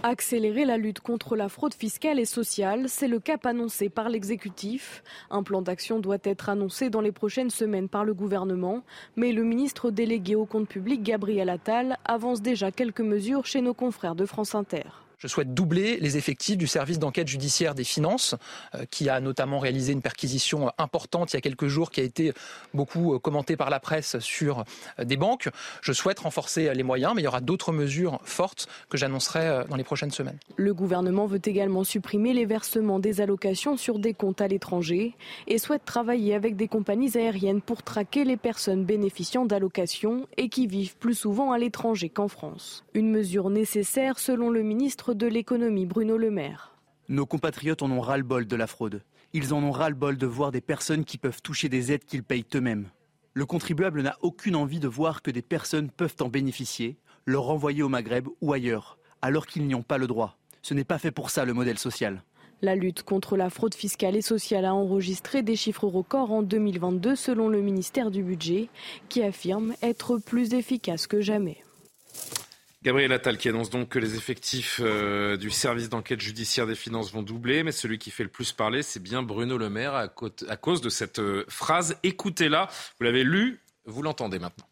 Accélérer 0.03 0.65
la 0.65 0.79
lutte 0.79 1.01
contre 1.01 1.37
la 1.37 1.51
fraude 1.51 1.75
fiscale 1.75 2.19
et 2.19 2.25
sociale, 2.25 2.89
c'est 2.89 3.09
le 3.09 3.21
cap 3.21 3.45
annoncé 3.45 3.91
par 3.91 4.09
l'exécutif. 4.09 5.03
Un 5.31 5.43
plan 5.43 5.61
d'action 5.61 5.99
doit 5.99 6.17
être 6.25 6.49
annoncé 6.49 6.89
dans 6.89 7.03
les 7.03 7.13
prochaines 7.13 7.51
semaines 7.51 7.89
par 7.89 8.05
le 8.05 8.15
gouvernement, 8.15 8.83
mais 9.17 9.33
le 9.33 9.45
ministre 9.45 9.91
délégué 9.91 10.37
au 10.37 10.47
compte 10.47 10.69
public, 10.69 11.03
Gabriel 11.03 11.51
Attal, 11.51 11.99
avance 12.07 12.41
déjà 12.41 12.71
quelques 12.71 13.03
mesures 13.03 13.45
chez 13.45 13.61
nos 13.61 13.75
confrères 13.75 14.15
de 14.15 14.25
France 14.25 14.55
Inter. 14.55 14.85
Je 15.21 15.29
souhaite 15.29 15.53
doubler 15.53 15.99
les 15.99 16.17
effectifs 16.17 16.57
du 16.57 16.67
service 16.67 16.99
d'enquête 16.99 17.29
judiciaire 17.29 17.75
des 17.75 17.85
finances, 17.85 18.35
euh, 18.75 18.87
qui 18.91 19.11
a 19.11 19.21
notamment 19.21 19.59
réalisé 19.59 19.93
une 19.93 20.01
perquisition 20.01 20.73
importante 20.79 21.35
il 21.35 21.37
y 21.37 21.37
a 21.37 21.43
quelques 21.43 21.67
jours, 21.67 21.91
qui 21.91 22.01
a 22.01 22.05
été 22.05 22.33
beaucoup 22.73 23.15
euh, 23.15 23.19
commentée 23.19 23.55
par 23.55 23.69
la 23.69 23.81
presse 23.81 24.19
sur 24.21 24.65
euh, 24.99 25.05
des 25.05 25.19
banques. 25.19 25.51
Je 25.83 25.93
souhaite 25.93 26.21
renforcer 26.21 26.73
les 26.73 26.83
moyens, 26.83 27.13
mais 27.15 27.21
il 27.21 27.27
y 27.27 27.29
aura 27.29 27.43
d'autres 27.43 27.71
mesures 27.71 28.19
fortes 28.25 28.67
que 28.89 28.97
j'annoncerai 28.97 29.65
dans 29.69 29.77
les 29.77 29.85
prochaines 29.85 30.11
semaines. 30.11 30.39
Le 30.57 30.73
gouvernement 30.73 31.27
veut 31.27 31.41
également 31.45 31.85
supprimer 31.85 32.33
les 32.33 32.47
versements 32.47 32.99
des 32.99 33.21
allocations 33.21 33.77
sur 33.77 33.99
des 33.99 34.15
comptes 34.15 34.41
à 34.41 34.49
l'étranger 34.49 35.15
et 35.47 35.59
souhaite 35.59 35.85
travailler 35.85 36.35
avec 36.35 36.57
des 36.57 36.67
compagnies 36.67 37.19
aériennes 37.19 37.61
pour 37.61 37.83
traquer 37.83 38.25
les 38.25 38.39
personnes 38.39 38.87
bénéficiant 38.87 39.45
d'allocations 39.45 40.27
et 40.39 40.49
qui 40.49 40.67
vivent 40.67 40.97
plus 40.97 41.15
souvent 41.15 41.53
à 41.53 41.59
l'étranger 41.59 42.09
qu'en 42.09 42.29
France. 42.29 42.85
Une 42.95 43.11
mesure 43.11 43.51
nécessaire 43.51 44.19
selon 44.19 44.49
le 44.49 44.63
ministre 44.63 45.10
de 45.15 45.27
l'économie 45.27 45.87
Bruno 45.87 46.17
Le 46.17 46.31
Maire. 46.31 46.75
Nos 47.09 47.27
compatriotes 47.27 47.83
en 47.83 47.91
ont 47.91 48.01
ras-le-bol 48.01 48.47
de 48.47 48.57
la 48.57 48.67
fraude. 48.67 49.03
Ils 49.33 49.53
en 49.53 49.63
ont 49.63 49.71
ras-le-bol 49.71 50.17
de 50.17 50.27
voir 50.27 50.53
des 50.53 50.61
personnes 50.61 51.05
qui 51.05 51.19
peuvent 51.19 51.43
toucher 51.43 51.69
des 51.69 51.93
aides 51.93 52.05
qu'ils 52.05 52.23
payent 52.23 52.47
eux-mêmes. 52.55 52.89
Le 53.35 53.47
contribuable 53.47 54.03
n'a 54.03 54.17
aucune 54.23 54.57
envie 54.57 54.81
de 54.81 54.89
voir 54.89 55.23
que 55.23 55.31
des 55.31 55.43
personnes 55.43 55.91
peuvent 55.91 56.17
en 56.21 56.29
bénéficier, 56.29 56.97
leur 57.27 57.45
renvoyer 57.45 57.83
au 57.83 57.89
Maghreb 57.89 58.29
ou 58.41 58.53
ailleurs, 58.53 58.99
alors 59.23 59.47
qu'ils 59.47 59.67
n'y 59.67 59.75
ont 59.75 59.83
pas 59.83 59.99
le 59.99 60.07
droit. 60.07 60.37
Ce 60.63 60.75
n'est 60.75 60.85
pas 60.85 60.99
fait 60.99 61.11
pour 61.11 61.31
ça 61.31 61.45
le 61.45 61.53
modèle 61.53 61.79
social. 61.79 62.23
La 62.63 62.75
lutte 62.77 63.03
contre 63.03 63.37
la 63.37 63.49
fraude 63.49 63.75
fiscale 63.75 64.17
et 64.17 64.23
sociale 64.23 64.67
a 64.67 64.75
enregistré 64.75 65.43
des 65.43 65.57
chiffres 65.57 65.87
records 65.87 66.31
en 66.31 66.43
2022 66.43 67.17
selon 67.17 67.49
le 67.49 67.63
ministère 67.63 68.11
du 68.11 68.23
Budget, 68.23 68.69
qui 69.09 69.23
affirme 69.23 69.75
être 69.83 70.19
plus 70.19 70.53
efficace 70.53 71.07
que 71.07 71.21
jamais. 71.21 71.63
Gabriel 72.83 73.13
Attal 73.13 73.37
qui 73.37 73.51
annonce 73.51 73.69
donc 73.69 73.91
que 73.91 73.99
les 73.99 74.17
effectifs 74.17 74.81
euh, 74.83 75.37
du 75.37 75.51
service 75.51 75.91
d'enquête 75.91 76.21
judiciaire 76.23 76.67
des 76.67 76.75
finances 76.75 77.13
vont 77.13 77.23
doubler, 77.23 77.63
mais 77.63 77.73
celui 77.73 77.99
qui 77.99 78.11
fait 78.11 78.23
le 78.23 78.31
plus 78.31 78.53
parler, 78.53 78.83
c'est 78.83 79.03
bien 79.03 79.23
Bruno 79.23 79.59
Le 79.59 79.69
Maire 79.69 79.95
à, 79.95 80.09
cause 80.09 80.81
de 80.81 80.89
cette 80.89 81.19
euh, 81.19 81.45
phrase. 81.49 81.99
Écoutez-la, 82.03 82.71
vous 82.99 83.05
l'avez 83.05 83.23
lu, 83.23 83.61
vous 83.85 84.01
l'entendez 84.01 84.39
maintenant. 84.39 84.67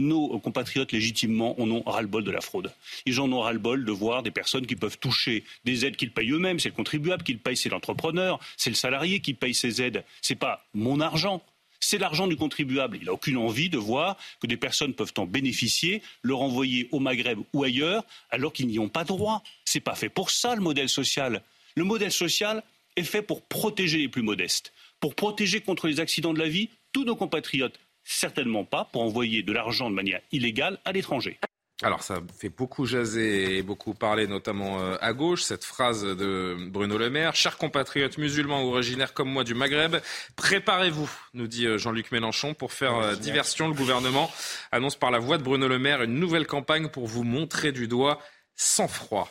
Nos 0.00 0.38
compatriotes 0.40 0.90
légitimement 0.90 1.58
en 1.60 1.70
ont 1.70 1.82
ras-le-bol 1.82 2.24
de 2.24 2.30
la 2.32 2.40
fraude. 2.40 2.74
Ils 3.06 3.20
en 3.20 3.30
ont 3.32 3.40
ras-le-bol 3.40 3.84
de 3.84 3.92
voir 3.92 4.24
des 4.24 4.32
personnes 4.32 4.66
qui 4.66 4.74
peuvent 4.74 4.98
toucher 4.98 5.44
des 5.64 5.86
aides 5.86 5.96
qu'ils 5.96 6.12
payent 6.12 6.32
eux-mêmes. 6.32 6.58
C'est 6.58 6.70
le 6.70 6.74
contribuable 6.74 7.22
qui 7.22 7.32
le 7.32 7.38
paye, 7.38 7.56
c'est 7.56 7.70
l'entrepreneur, 7.70 8.40
c'est 8.56 8.68
le 8.68 8.76
salarié 8.76 9.20
qui 9.20 9.32
paye 9.32 9.54
ces 9.54 9.80
aides. 9.80 10.04
C'est 10.22 10.34
pas 10.34 10.66
mon 10.74 11.00
argent 11.00 11.40
c'est 11.86 11.98
l'argent 11.98 12.26
du 12.26 12.36
contribuable. 12.36 12.98
Il 13.00 13.06
n'a 13.06 13.12
aucune 13.12 13.36
envie 13.36 13.68
de 13.68 13.78
voir 13.78 14.16
que 14.40 14.48
des 14.48 14.56
personnes 14.56 14.92
peuvent 14.92 15.12
en 15.18 15.24
bénéficier, 15.24 16.02
le 16.22 16.34
renvoyer 16.34 16.88
au 16.90 16.98
Maghreb 16.98 17.38
ou 17.52 17.62
ailleurs, 17.62 18.04
alors 18.30 18.52
qu'ils 18.52 18.66
n'y 18.66 18.80
ont 18.80 18.88
pas 18.88 19.04
droit. 19.04 19.44
Ce 19.64 19.78
n'est 19.78 19.82
pas 19.82 19.94
fait 19.94 20.08
pour 20.08 20.30
ça 20.30 20.56
le 20.56 20.62
modèle 20.62 20.88
social. 20.88 21.42
Le 21.76 21.84
modèle 21.84 22.10
social 22.10 22.64
est 22.96 23.04
fait 23.04 23.22
pour 23.22 23.42
protéger 23.42 23.98
les 23.98 24.08
plus 24.08 24.22
modestes, 24.22 24.72
pour 24.98 25.14
protéger 25.14 25.60
contre 25.60 25.86
les 25.86 26.00
accidents 26.00 26.34
de 26.34 26.40
la 26.40 26.48
vie 26.48 26.70
tous 26.92 27.04
nos 27.04 27.14
compatriotes. 27.14 27.78
Certainement 28.02 28.64
pas 28.64 28.84
pour 28.84 29.02
envoyer 29.02 29.44
de 29.44 29.52
l'argent 29.52 29.88
de 29.88 29.94
manière 29.94 30.20
illégale 30.32 30.78
à 30.84 30.90
l'étranger. 30.90 31.38
Alors 31.82 32.02
ça 32.02 32.22
fait 32.38 32.48
beaucoup 32.48 32.86
jaser 32.86 33.58
et 33.58 33.62
beaucoup 33.62 33.92
parler, 33.92 34.26
notamment 34.26 34.80
euh, 34.80 34.96
à 35.02 35.12
gauche, 35.12 35.42
cette 35.42 35.62
phrase 35.62 36.04
de 36.04 36.56
Bruno 36.70 36.96
Le 36.96 37.10
Maire. 37.10 37.34
Chers 37.34 37.58
compatriotes 37.58 38.16
musulmans 38.16 38.62
ou 38.62 38.68
originaires 38.72 39.12
comme 39.12 39.28
moi 39.28 39.44
du 39.44 39.54
Maghreb, 39.54 39.96
préparez-vous, 40.36 41.10
nous 41.34 41.46
dit 41.46 41.66
euh, 41.66 41.76
Jean-Luc 41.76 42.12
Mélenchon, 42.12 42.54
pour 42.54 42.72
faire 42.72 42.96
euh, 42.96 43.14
diversion. 43.14 43.68
Le 43.68 43.74
gouvernement 43.74 44.30
annonce 44.72 44.96
par 44.96 45.10
la 45.10 45.18
voix 45.18 45.36
de 45.36 45.42
Bruno 45.42 45.68
Le 45.68 45.78
Maire 45.78 46.02
une 46.02 46.18
nouvelle 46.18 46.46
campagne 46.46 46.88
pour 46.88 47.06
vous 47.06 47.24
montrer 47.24 47.72
du 47.72 47.88
doigt 47.88 48.20
sans 48.56 48.88
froid. 48.88 49.30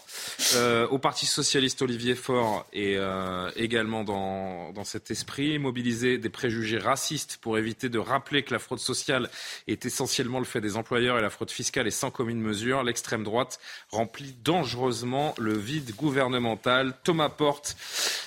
Euh, 0.53 0.87
au 0.87 0.99
Parti 0.99 1.25
socialiste, 1.25 1.81
Olivier 1.81 2.13
Faure 2.13 2.67
est 2.73 2.95
euh, 2.95 3.49
également 3.55 4.03
dans, 4.03 4.71
dans, 4.71 4.83
cet 4.83 5.09
esprit, 5.09 5.57
mobiliser 5.57 6.19
des 6.19 6.29
préjugés 6.29 6.77
racistes 6.77 7.39
pour 7.41 7.57
éviter 7.57 7.89
de 7.89 7.97
rappeler 7.97 8.43
que 8.43 8.53
la 8.53 8.59
fraude 8.59 8.79
sociale 8.79 9.29
est 9.67 9.85
essentiellement 9.85 10.37
le 10.37 10.45
fait 10.45 10.61
des 10.61 10.77
employeurs 10.77 11.17
et 11.17 11.21
la 11.21 11.31
fraude 11.31 11.49
fiscale 11.49 11.87
est 11.87 11.91
sans 11.91 12.11
commune 12.11 12.39
mesure. 12.39 12.83
L'extrême 12.83 13.23
droite 13.23 13.59
remplit 13.89 14.35
dangereusement 14.43 15.33
le 15.39 15.57
vide 15.57 15.95
gouvernemental. 15.95 16.93
Thomas 17.03 17.29
Porte, 17.29 17.75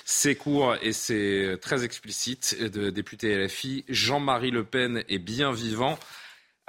c'est 0.03 0.35
court 0.35 0.75
et 0.81 0.91
c'est 0.91 1.57
très 1.61 1.85
explicite, 1.85 2.61
de 2.61 2.89
député 2.89 3.37
LFI. 3.37 3.85
Jean-Marie 3.87 4.51
Le 4.51 4.65
Pen 4.65 5.03
est 5.07 5.19
bien 5.19 5.53
vivant 5.53 5.97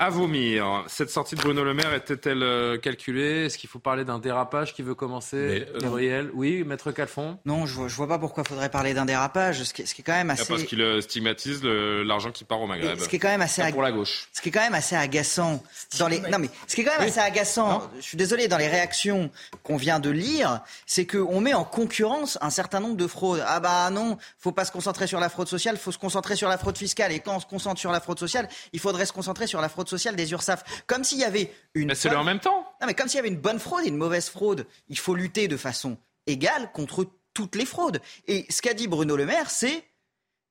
à 0.00 0.08
vomir. 0.08 0.82
Cette 0.86 1.10
sortie 1.10 1.34
de 1.34 1.42
Bruno 1.42 1.62
Le 1.62 1.74
Maire 1.74 1.92
était-elle 1.92 2.42
euh, 2.42 2.78
calculée? 2.78 3.44
Est-ce 3.44 3.58
qu'il 3.58 3.68
faut 3.68 3.78
parler 3.78 4.06
d'un 4.06 4.18
dérapage 4.18 4.72
qui 4.72 4.80
veut 4.80 4.94
commencer? 4.94 5.66
Euh, 5.74 5.78
Gabriel? 5.78 6.30
Oui, 6.32 6.64
Maître 6.64 6.90
Calfon? 6.90 7.38
Non, 7.44 7.66
je 7.66 7.74
vois, 7.74 7.86
vois 7.86 8.08
pas 8.08 8.18
pourquoi 8.18 8.42
il 8.46 8.48
faudrait 8.48 8.70
parler 8.70 8.94
d'un 8.94 9.04
dérapage. 9.04 9.62
Ce 9.62 9.74
qui, 9.74 9.82
est 9.82 10.02
quand 10.02 10.14
même 10.14 10.30
assez. 10.30 10.46
Parce 10.46 10.62
qu'il 10.62 10.80
euh, 10.80 11.02
stigmatise 11.02 11.62
l'argent 11.62 12.32
qui 12.32 12.44
part 12.44 12.62
au 12.62 12.66
Maghreb. 12.66 12.98
ce 12.98 13.10
qui 13.10 13.16
est 13.16 13.18
quand 13.18 13.28
même 13.28 13.42
assez. 13.42 13.62
Pour 13.72 13.82
la 13.82 13.92
gauche. 13.92 14.28
Ce 14.32 14.40
qui 14.40 14.48
est 14.48 14.52
quand 14.52 14.62
même 14.62 14.74
assez 14.74 14.96
agaçant 14.96 15.62
dans 15.98 16.08
les. 16.08 16.20
Non 16.20 16.38
mais 16.38 16.48
ce 16.66 16.74
qui 16.74 16.80
est 16.80 16.84
quand 16.84 16.98
même 16.98 17.06
assez 17.06 17.20
agaçant. 17.20 17.90
Je 17.98 18.02
suis 18.02 18.16
désolé 18.16 18.48
dans 18.48 18.56
les 18.56 18.68
réactions 18.68 19.30
qu'on 19.62 19.76
vient 19.76 20.00
de 20.00 20.08
lire, 20.08 20.62
c'est 20.86 21.06
qu'on 21.06 21.42
met 21.42 21.52
en 21.52 21.64
concurrence 21.64 22.38
un 22.40 22.50
certain 22.50 22.80
nombre 22.80 22.96
de 22.96 23.06
fraudes. 23.06 23.44
Ah 23.46 23.60
bah 23.60 23.90
non, 23.90 24.16
faut 24.38 24.52
pas 24.52 24.64
se 24.64 24.72
concentrer 24.72 25.06
sur 25.06 25.20
la 25.20 25.28
fraude 25.28 25.48
sociale, 25.48 25.76
faut 25.76 25.92
se 25.92 25.98
concentrer 25.98 26.36
sur 26.36 26.48
la 26.48 26.56
fraude 26.56 26.78
fiscale. 26.78 27.12
Et 27.12 27.20
quand 27.20 27.36
on 27.36 27.40
se 27.40 27.46
concentre 27.46 27.78
sur 27.78 27.92
la 27.92 28.00
fraude 28.00 28.18
sociale, 28.18 28.48
il 28.72 28.80
faudrait 28.80 29.04
se 29.04 29.12
concentrer 29.12 29.46
sur 29.46 29.60
la 29.60 29.68
fraude 29.68 29.89
sociale 29.90 30.16
des 30.16 30.32
URSAF. 30.32 30.84
Comme 30.86 31.04
s'il 31.04 31.18
y 31.18 31.24
avait 31.24 31.52
une. 31.74 31.88
Mais 31.88 31.94
c'est 31.94 32.08
le 32.08 32.16
en 32.16 32.24
même 32.24 32.40
temps. 32.40 32.66
Non, 32.80 32.86
mais 32.86 32.94
comme 32.94 33.08
s'il 33.08 33.16
y 33.16 33.20
avait 33.20 33.28
une 33.28 33.40
bonne 33.40 33.58
fraude 33.58 33.84
et 33.84 33.88
une 33.88 33.96
mauvaise 33.96 34.28
fraude. 34.28 34.66
Il 34.88 34.98
faut 34.98 35.14
lutter 35.14 35.48
de 35.48 35.56
façon 35.56 35.98
égale 36.26 36.70
contre 36.72 37.06
toutes 37.34 37.56
les 37.56 37.66
fraudes. 37.66 38.00
Et 38.26 38.46
ce 38.48 38.62
qu'a 38.62 38.74
dit 38.74 38.88
Bruno 38.88 39.16
Le 39.16 39.26
Maire, 39.26 39.50
c'est 39.50 39.84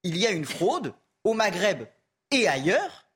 il 0.03 0.17
y 0.17 0.27
a 0.27 0.31
une 0.31 0.45
fraude 0.45 0.93
au 1.23 1.33
Maghreb 1.33 1.85
et 2.31 2.47
ailleurs, 2.47 3.07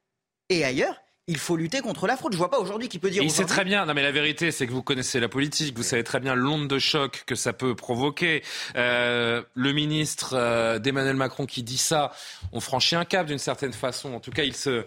et 0.49 0.65
ailleurs, 0.65 1.01
il 1.27 1.37
faut 1.37 1.55
lutter 1.55 1.79
contre 1.79 2.05
la 2.05 2.17
fraude. 2.17 2.33
Je 2.33 2.37
vois 2.37 2.49
pas 2.49 2.59
aujourd'hui 2.59 2.89
qui 2.89 2.99
peut 2.99 3.09
dire. 3.09 3.23
Il 3.23 3.31
sait 3.31 3.45
très 3.45 3.63
bien. 3.63 3.85
Non, 3.85 3.93
mais 3.93 4.03
la 4.03 4.11
vérité, 4.11 4.51
c'est 4.51 4.67
que 4.67 4.71
vous 4.71 4.83
connaissez 4.83 5.19
la 5.19 5.29
politique. 5.29 5.75
Vous 5.77 5.83
savez 5.83 6.03
très 6.03 6.19
bien 6.19 6.35
l'onde 6.35 6.67
de 6.67 6.79
choc 6.79 7.23
que 7.25 7.35
ça 7.35 7.53
peut 7.53 7.75
provoquer. 7.75 8.43
Euh, 8.75 9.41
le 9.53 9.71
ministre 9.71 10.33
euh, 10.35 10.79
d'Emmanuel 10.79 11.15
Macron 11.15 11.45
qui 11.45 11.63
dit 11.63 11.77
ça, 11.77 12.11
on 12.51 12.59
franchit 12.59 12.95
un 12.95 13.05
cap 13.05 13.27
d'une 13.27 13.37
certaine 13.37 13.73
façon. 13.73 14.13
En 14.13 14.19
tout 14.19 14.31
cas, 14.31 14.43
il 14.43 14.55
se, 14.55 14.85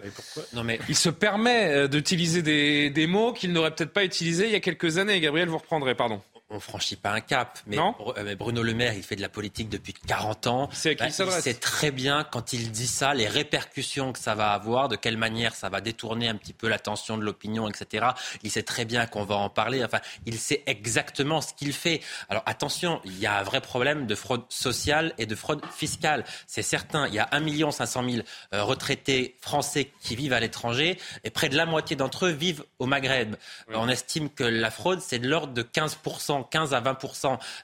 non, 0.52 0.62
mais... 0.62 0.78
il 0.88 0.96
se 0.96 1.08
permet 1.08 1.70
euh, 1.70 1.88
d'utiliser 1.88 2.42
des, 2.42 2.90
des 2.90 3.06
mots 3.06 3.32
qu'il 3.32 3.52
n'aurait 3.52 3.74
peut-être 3.74 3.92
pas 3.92 4.04
utilisés 4.04 4.46
il 4.46 4.52
y 4.52 4.56
a 4.56 4.60
quelques 4.60 4.98
années. 4.98 5.18
Gabriel, 5.20 5.48
vous 5.48 5.58
reprendrez, 5.58 5.94
pardon 5.94 6.20
on 6.48 6.60
franchit 6.60 6.96
pas 6.96 7.10
un 7.10 7.20
cap. 7.20 7.58
Mais, 7.66 7.76
euh, 7.78 8.36
Bruno 8.36 8.62
Le 8.62 8.72
Maire, 8.72 8.94
il 8.94 9.02
fait 9.02 9.16
de 9.16 9.20
la 9.20 9.28
politique 9.28 9.68
depuis 9.68 9.92
40 9.92 10.46
ans. 10.46 10.68
C'est 10.72 10.94
bah, 10.94 11.06
Il 11.08 11.12
sait 11.12 11.54
très 11.54 11.90
bien 11.90 12.24
quand 12.24 12.52
il 12.52 12.70
dit 12.70 12.86
ça, 12.86 13.14
les 13.14 13.26
répercussions 13.26 14.12
que 14.12 14.18
ça 14.18 14.34
va 14.34 14.52
avoir, 14.52 14.88
de 14.88 14.96
quelle 14.96 15.16
manière 15.16 15.54
ça 15.54 15.68
va 15.68 15.80
détourner 15.80 16.28
un 16.28 16.36
petit 16.36 16.52
peu 16.52 16.68
l'attention 16.68 17.18
de 17.18 17.24
l'opinion, 17.24 17.68
etc. 17.68 18.06
Il 18.44 18.50
sait 18.50 18.62
très 18.62 18.84
bien 18.84 19.06
qu'on 19.06 19.24
va 19.24 19.34
en 19.36 19.50
parler. 19.50 19.84
Enfin, 19.84 20.00
il 20.24 20.38
sait 20.38 20.62
exactement 20.66 21.40
ce 21.40 21.52
qu'il 21.52 21.72
fait. 21.72 22.00
Alors 22.28 22.44
attention, 22.46 23.00
il 23.04 23.18
y 23.18 23.26
a 23.26 23.38
un 23.38 23.42
vrai 23.42 23.60
problème 23.60 24.06
de 24.06 24.14
fraude 24.14 24.44
sociale 24.48 25.14
et 25.18 25.26
de 25.26 25.34
fraude 25.34 25.62
fiscale. 25.74 26.24
C'est 26.46 26.62
certain. 26.62 27.08
Il 27.08 27.14
y 27.14 27.18
a 27.18 27.28
1 27.32 27.70
500 27.72 28.04
000 28.08 28.22
retraités 28.52 29.36
français 29.40 29.90
qui 30.00 30.14
vivent 30.14 30.32
à 30.32 30.40
l'étranger 30.40 30.98
et 31.24 31.30
près 31.30 31.48
de 31.48 31.56
la 31.56 31.66
moitié 31.66 31.96
d'entre 31.96 32.26
eux 32.26 32.30
vivent 32.30 32.64
au 32.78 32.86
Maghreb. 32.86 33.34
On 33.74 33.88
estime 33.88 34.30
que 34.30 34.44
la 34.44 34.70
fraude, 34.70 35.00
c'est 35.00 35.18
de 35.18 35.28
l'ordre 35.28 35.52
de 35.52 35.62
15 35.62 35.96
15 36.42 36.74
à 36.74 36.80
20 36.80 36.96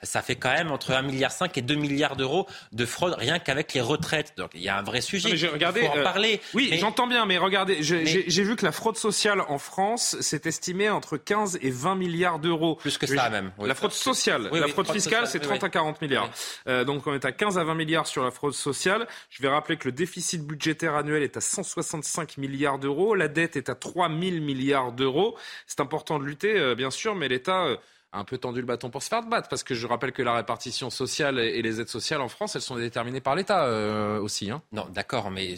ça 0.03 0.23
fait 0.23 0.37
quand 0.37 0.53
même 0.53 0.70
entre 0.70 0.93
1,5 0.93 1.03
milliard 1.03 1.33
et 1.55 1.62
2 1.62 1.75
milliards 1.75 2.16
d'euros 2.16 2.47
de 2.73 2.87
fraude 2.87 3.14
rien 3.18 3.39
qu'avec 3.39 3.75
les 3.75 3.81
retraites. 3.81 4.35
Donc 4.37 4.51
il 4.55 4.62
y 4.62 4.68
a 4.68 4.79
un 4.79 4.83
vrai 4.83 5.01
sujet. 5.01 5.31
il 5.31 5.39
faut 5.39 5.87
en 5.87 5.97
euh, 5.97 6.03
parler. 6.03 6.41
Oui, 6.55 6.70
j'entends 6.79 7.07
bien, 7.07 7.27
mais 7.27 7.39
regardez, 7.39 7.83
j'ai 7.83 8.43
vu 8.43 8.57
que 8.57 8.64
la 8.64 8.73
fraude 8.73 8.97
sociale 8.97 9.41
en 9.49 9.59
France 9.59 10.16
s'est 10.20 10.43
estimée 10.45 10.91
entre 10.91 11.16
15 11.16 11.59
et 11.62 11.70
20 11.70 11.95
milliards 11.97 12.39
d'euros. 12.39 12.77
Plus 12.77 12.99
que 12.99 13.07
ça 13.07 13.31
même. 13.31 13.53
la 13.59 13.75
fraude 13.75 13.93
sociale. 13.93 14.51
la 14.53 14.68
fraude 14.68 14.91
fiscale, 14.91 15.27
c'est 15.27 15.41
30 15.41 15.64
à 15.64 15.68
40 15.68 16.01
milliards. 16.03 16.31
Euh, 16.66 16.85
donc 16.85 17.07
on 17.07 17.14
est 17.14 17.25
à 17.25 17.33
15 17.33 17.59
à 17.59 17.64
20 17.64 17.75
milliards 17.75 18.07
sur 18.07 18.23
la 18.23 18.31
fraude 18.31 18.55
sociale. 18.55 19.07
Je 19.31 19.43
vais 19.43 19.49
rappeler 19.49 19.77
que 19.77 19.89
le 19.89 19.93
déficit 19.93 20.43
budgétaire 20.45 20.95
annuel 20.95 21.23
est 21.23 21.37
à 21.37 21.41
165 21.41 22.37
milliards 22.39 22.79
d'euros. 22.79 23.14
La 23.14 23.29
dette 23.29 23.57
est 23.57 23.68
à 23.68 23.75
3 23.75 24.09
000 24.09 24.20
milliards 24.43 24.93
d'euros. 24.93 25.37
C'est 25.66 25.81
important 25.81 26.18
de 26.18 26.25
lutter, 26.25 26.59
euh, 26.59 26.75
bien 26.75 26.91
sûr, 26.91 27.14
mais 27.14 27.29
l'État 27.29 27.66
un 28.13 28.25
peu 28.25 28.39
tendu 28.39 28.61
le 28.61 28.67
bâton 28.67 28.91
pour 28.91 29.03
se 29.03 29.09
faire 29.09 29.23
battre, 29.23 29.49
parce 29.49 29.65
que 29.65 29.75
je 29.75 29.87
rappelle 29.87 30.13
que 30.13 30.23
la 30.23 30.35
répartition 30.35 30.91
sociale 30.91 31.39
et 31.39 31.63
les 31.63 31.81
aides 31.81 31.89
sociales 31.89 32.21
en 32.21 32.29
France, 32.29 32.57
elles 32.57 32.63
sont 32.63 32.77
déterminées 32.77 33.21
par 33.21 33.35
l'État 33.35 33.65
euh, 33.65 34.21
aussi. 34.21 34.51
Hein. 34.51 34.63
Non, 34.73 34.87
d'accord, 34.91 35.31
mais 35.31 35.57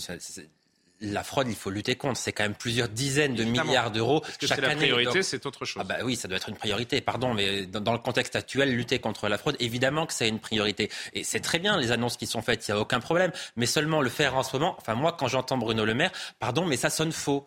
la 1.01 1.23
fraude, 1.23 1.49
il 1.49 1.57
faut 1.57 1.71
lutter 1.71 1.97
contre. 1.97 2.19
C'est 2.19 2.33
quand 2.33 2.45
même 2.45 2.55
plusieurs 2.55 2.89
dizaines 2.89 3.35
de 3.35 3.45
milliards 3.45 3.91
d'euros 3.91 4.23
chaque 4.41 4.59
année. 4.59 4.69
La 4.69 4.77
priorité, 4.77 5.23
c'est 5.23 5.45
autre 5.47 5.65
chose. 5.65 5.83
Ah 5.85 5.85
bah 5.85 6.05
oui, 6.05 6.17
ça 6.17 6.29
doit 6.29 6.37
être 6.37 6.49
une 6.49 6.57
priorité. 6.57 7.01
Pardon, 7.01 7.35
mais 7.35 7.67
dans, 7.67 7.93
le 7.93 7.99
contexte 7.99 8.37
actuel, 8.37 8.75
lutter 8.75 8.99
contre 8.99 9.29
la 9.29 9.39
fraude, 9.39 9.57
évidemment 9.61 10.07
que 10.07 10.13
c'est 10.13 10.29
une 10.29 10.39
priorité. 10.39 10.91
Et 11.13 11.25
c'est 11.25 11.41
très 11.41 11.59
bien 11.59 11.79
les 11.79 11.93
annonces 11.93 12.17
qui 12.17 12.27
sont 12.27 12.43
faites, 12.43 12.67
il 12.67 12.73
n'y 12.73 12.79
a 12.79 12.81
aucun 12.81 13.01
problème. 13.01 13.33
Mais 13.57 13.67
seulement 13.67 14.01
le 14.01 14.11
faire 14.11 14.37
en 14.37 14.43
ce 14.43 14.57
moment. 14.57 14.77
Enfin, 14.79 14.95
moi, 14.95 15.15
quand 15.19 15.29
j'entends 15.29 15.59
Bruno 15.59 15.85
Le 15.85 15.95
Maire, 15.95 16.13
pardon, 16.39 16.65
mais 16.67 16.77
ça 16.77 16.91
sonne 16.91 17.13
faux 17.13 17.47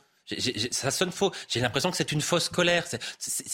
ça 0.71 0.91
sonne 0.91 1.11
faux. 1.11 1.31
J'ai 1.47 1.59
l'impression 1.59 1.91
que 1.91 1.97
c'est 1.97 2.11
une 2.11 2.21
fausse 2.21 2.49
colère. 2.49 2.85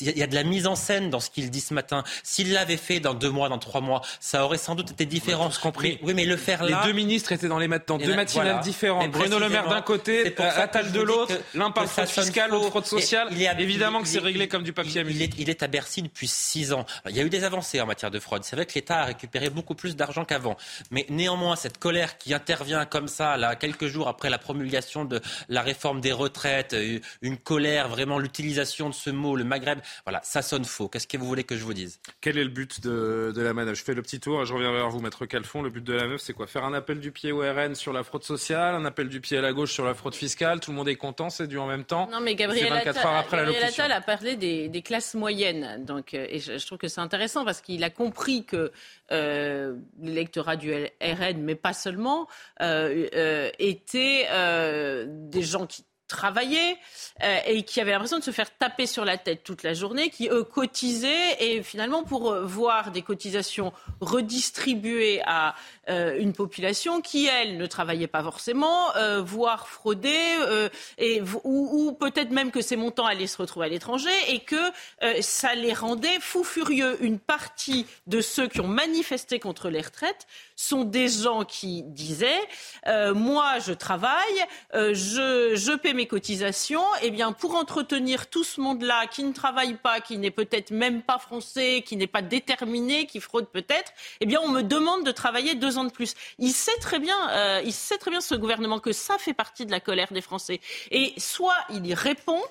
Il 0.01 0.17
y 0.17 0.23
a 0.23 0.27
de 0.27 0.35
la 0.35 0.43
mise 0.43 0.67
en 0.67 0.75
scène 0.75 1.09
dans 1.09 1.19
ce 1.19 1.29
qu'il 1.29 1.49
dit 1.49 1.61
ce 1.61 1.73
matin. 1.73 2.03
S'il 2.23 2.51
l'avait 2.51 2.77
fait 2.77 2.99
dans 2.99 3.13
deux 3.13 3.29
mois, 3.29 3.49
dans 3.49 3.59
trois 3.59 3.81
mois, 3.81 4.01
ça 4.19 4.45
aurait 4.45 4.57
sans 4.57 4.75
doute 4.75 4.91
été 4.91 5.05
différent. 5.05 5.49
On 5.49 5.61
compris. 5.61 5.99
oui, 6.01 6.13
mais 6.13 6.25
le 6.25 6.37
faire 6.37 6.63
là. 6.63 6.81
Les 6.81 6.87
deux 6.87 6.93
ministres 6.93 7.31
étaient 7.31 7.47
dans 7.47 7.59
les 7.59 7.67
dans 7.87 7.97
deux 7.97 8.15
matinales 8.15 8.61
différentes. 8.61 9.11
Bruno 9.11 9.39
Le 9.39 9.49
Maire 9.49 9.67
d'un 9.67 9.81
côté, 9.81 10.35
Attal 10.37 10.91
de 10.91 11.01
l'autre. 11.01 11.35
L'un 11.53 11.71
parle 11.71 11.87
fraude 11.87 12.07
fiscale, 12.07 12.51
l'autre 12.51 12.69
fraude 12.69 12.85
sociale. 12.85 13.27
Il 13.31 13.41
est, 13.41 13.53
Évidemment 13.59 14.01
que 14.01 14.07
c'est 14.07 14.19
réglé 14.19 14.47
comme 14.47 14.63
du 14.63 14.73
papier 14.73 15.01
à 15.01 15.03
musique. 15.03 15.35
Il 15.37 15.49
est, 15.49 15.63
à 15.63 15.67
Bercy 15.67 16.01
depuis 16.01 16.27
six 16.27 16.73
ans. 16.73 16.85
Il 17.09 17.15
y 17.15 17.19
a 17.19 17.23
eu 17.23 17.29
des 17.29 17.43
avancées 17.43 17.79
en 17.79 17.85
matière 17.85 18.11
de 18.11 18.19
fraude. 18.19 18.43
C'est 18.43 18.55
vrai 18.55 18.65
que 18.65 18.73
l'État 18.73 19.01
a 19.01 19.05
récupéré 19.05 19.49
beaucoup 19.49 19.75
plus 19.75 19.95
d'argent 19.95 20.25
qu'avant. 20.25 20.57
Mais 20.91 21.05
néanmoins, 21.09 21.55
cette 21.55 21.77
colère 21.77 22.17
qui 22.17 22.33
intervient 22.33 22.85
comme 22.85 23.07
ça, 23.07 23.37
là, 23.37 23.55
quelques 23.55 23.87
jours 23.87 24.07
après 24.07 24.29
la 24.29 24.37
promulgation 24.37 25.05
de 25.05 25.21
la 25.49 25.61
réforme 25.61 26.01
des 26.01 26.11
retraites, 26.11 26.62
euh, 26.71 26.99
une 27.21 27.37
colère, 27.37 27.89
vraiment 27.89 28.19
l'utilisation 28.19 28.89
de 28.89 28.93
ce 28.93 29.09
mot, 29.09 29.35
le 29.35 29.43
Maghreb. 29.43 29.79
Voilà, 30.05 30.21
ça 30.23 30.41
sonne 30.41 30.63
faux. 30.63 30.87
Qu'est-ce 30.87 31.07
que 31.07 31.17
vous 31.17 31.25
voulez 31.25 31.43
que 31.43 31.57
je 31.57 31.63
vous 31.63 31.73
dise? 31.73 31.99
Quel 32.21 32.37
est 32.37 32.43
le 32.43 32.49
but 32.49 32.81
de, 32.81 33.33
la 33.35 33.53
manœuvre? 33.53 33.75
Je 33.75 33.83
fais 33.83 33.93
le 33.93 34.01
petit 34.01 34.19
tour, 34.19 34.45
je 34.45 34.53
reviens 34.53 34.71
vers 34.71 34.89
vous, 34.89 34.99
Maître 35.01 35.25
Calfon. 35.25 35.61
Le 35.61 35.69
but 35.69 35.83
de 35.83 35.93
la 35.93 36.03
manœuvre, 36.03 36.21
c'est 36.21 36.33
quoi? 36.33 36.47
Faire 36.47 36.63
un 36.63 36.73
appel 36.73 36.99
du 36.99 37.11
pied 37.11 37.31
au 37.31 37.39
RN 37.39 37.75
sur 37.75 37.91
la 37.91 38.03
fraude 38.03 38.23
sociale, 38.23 38.75
un 38.75 38.85
appel 38.85 39.09
du 39.09 39.19
pied 39.19 39.37
à 39.37 39.41
la 39.41 39.51
gauche 39.51 39.73
sur 39.73 39.85
la 39.85 39.93
fraude 39.93 40.15
fiscale. 40.15 40.59
Tout 40.59 40.71
le 40.71 40.77
monde 40.77 40.87
est 40.87 40.95
content, 40.95 41.29
c'est 41.29 41.47
dû 41.47 41.57
en 41.57 41.67
même 41.67 41.83
temps. 41.83 42.07
Non, 42.11 42.21
mais 42.21 42.35
Gabriel 42.35 42.71
Attal, 42.71 43.91
a 43.91 44.01
parlé 44.01 44.35
des, 44.35 44.81
classes 44.81 45.13
moyennes. 45.15 45.83
Donc, 45.85 46.13
euh, 46.13 46.25
et 46.29 46.39
je, 46.39 46.65
trouve 46.65 46.77
que 46.77 46.87
c'est 46.87 47.01
intéressant 47.01 47.45
parce 47.45 47.61
qu'il 47.61 47.83
a 47.83 47.89
compris 47.89 48.45
que 48.45 48.71
euh, 49.11 49.75
l'électorat 50.01 50.55
du 50.55 50.71
RN, 50.73 51.41
mais 51.41 51.55
pas 51.55 51.73
seulement, 51.73 52.27
euh, 52.61 53.07
euh 53.15 53.49
étaient 53.59 54.27
des 55.07 55.41
gens 55.41 55.65
qui 55.65 55.85
travaillaient 56.07 56.77
euh, 57.23 57.39
et 57.45 57.63
qui 57.63 57.81
avaient 57.81 57.91
l'impression 57.91 58.19
de 58.19 58.23
se 58.23 58.31
faire 58.31 58.55
taper 58.57 58.85
sur 58.85 59.05
la 59.05 59.17
tête 59.17 59.43
toute 59.43 59.63
la 59.63 59.73
journée, 59.73 60.09
qui 60.09 60.29
eux 60.29 60.43
cotisaient 60.43 61.37
et 61.39 61.63
finalement 61.63 62.03
pour 62.03 62.31
euh, 62.31 62.45
voir 62.45 62.91
des 62.91 63.01
cotisations 63.01 63.73
redistribuées 64.01 65.21
à 65.25 65.55
euh, 65.89 66.17
une 66.19 66.33
population 66.33 67.01
qui 67.01 67.27
elle 67.27 67.57
ne 67.57 67.65
travaillait 67.65 68.07
pas 68.07 68.23
forcément, 68.23 68.91
voire 69.21 69.67
fraudait 69.67 70.69
et 70.97 71.21
ou, 71.43 71.87
ou 71.87 71.91
peut-être 71.93 72.31
même 72.31 72.51
que 72.51 72.61
ces 72.61 72.75
montants 72.75 73.05
allaient 73.05 73.27
se 73.27 73.37
retrouver 73.37 73.65
à 73.67 73.69
l'étranger 73.69 74.11
et 74.27 74.39
que 74.39 74.71
ça 75.21 75.55
les 75.55 75.73
rendait 75.73 76.19
fous 76.19 76.43
furieux. 76.43 76.97
Une 77.01 77.19
partie 77.19 77.85
de 78.07 78.21
ceux 78.21 78.47
qui 78.47 78.61
ont 78.61 78.67
manifesté 78.67 79.39
contre 79.39 79.69
les 79.69 79.81
retraites 79.81 80.27
sont 80.55 80.83
des 80.83 81.07
gens 81.07 81.43
qui 81.43 81.83
disaient 81.83 82.41
moi 83.13 83.59
je 83.59 83.73
travaille, 83.73 84.45
je, 84.73 85.53
je 85.55 85.75
paie 85.75 85.93
mes 85.93 86.02
cotisations, 86.07 86.83
eh 87.01 87.11
bien, 87.11 87.31
pour 87.31 87.55
entretenir 87.55 88.29
tout 88.29 88.43
ce 88.43 88.61
monde-là 88.61 89.07
qui 89.07 89.23
ne 89.23 89.33
travaille 89.33 89.75
pas, 89.75 89.99
qui 89.99 90.17
n'est 90.17 90.31
peut-être 90.31 90.71
même 90.71 91.01
pas 91.01 91.19
français, 91.19 91.83
qui 91.85 91.95
n'est 91.95 92.07
pas 92.07 92.21
déterminé, 92.21 93.05
qui 93.05 93.19
fraude 93.19 93.47
peut-être, 93.49 93.91
eh 94.19 94.25
bien, 94.25 94.39
on 94.43 94.49
me 94.49 94.61
demande 94.61 95.05
de 95.05 95.11
travailler 95.11 95.55
deux 95.55 95.77
ans 95.77 95.83
de 95.83 95.91
plus. 95.91 96.13
Il 96.39 96.51
sait 96.51 96.77
très 96.79 96.99
bien, 96.99 97.17
euh, 97.31 97.61
il 97.63 97.73
sait 97.73 97.97
très 97.97 98.11
bien 98.11 98.21
ce 98.21 98.35
gouvernement 98.35 98.79
que 98.79 98.91
ça 98.91 99.17
fait 99.17 99.33
partie 99.33 99.65
de 99.65 99.71
la 99.71 99.79
colère 99.79 100.11
des 100.11 100.21
Français. 100.21 100.59
Et 100.91 101.13
soit 101.17 101.57
il 101.69 101.85
y 101.85 101.93
répond. 101.93 102.41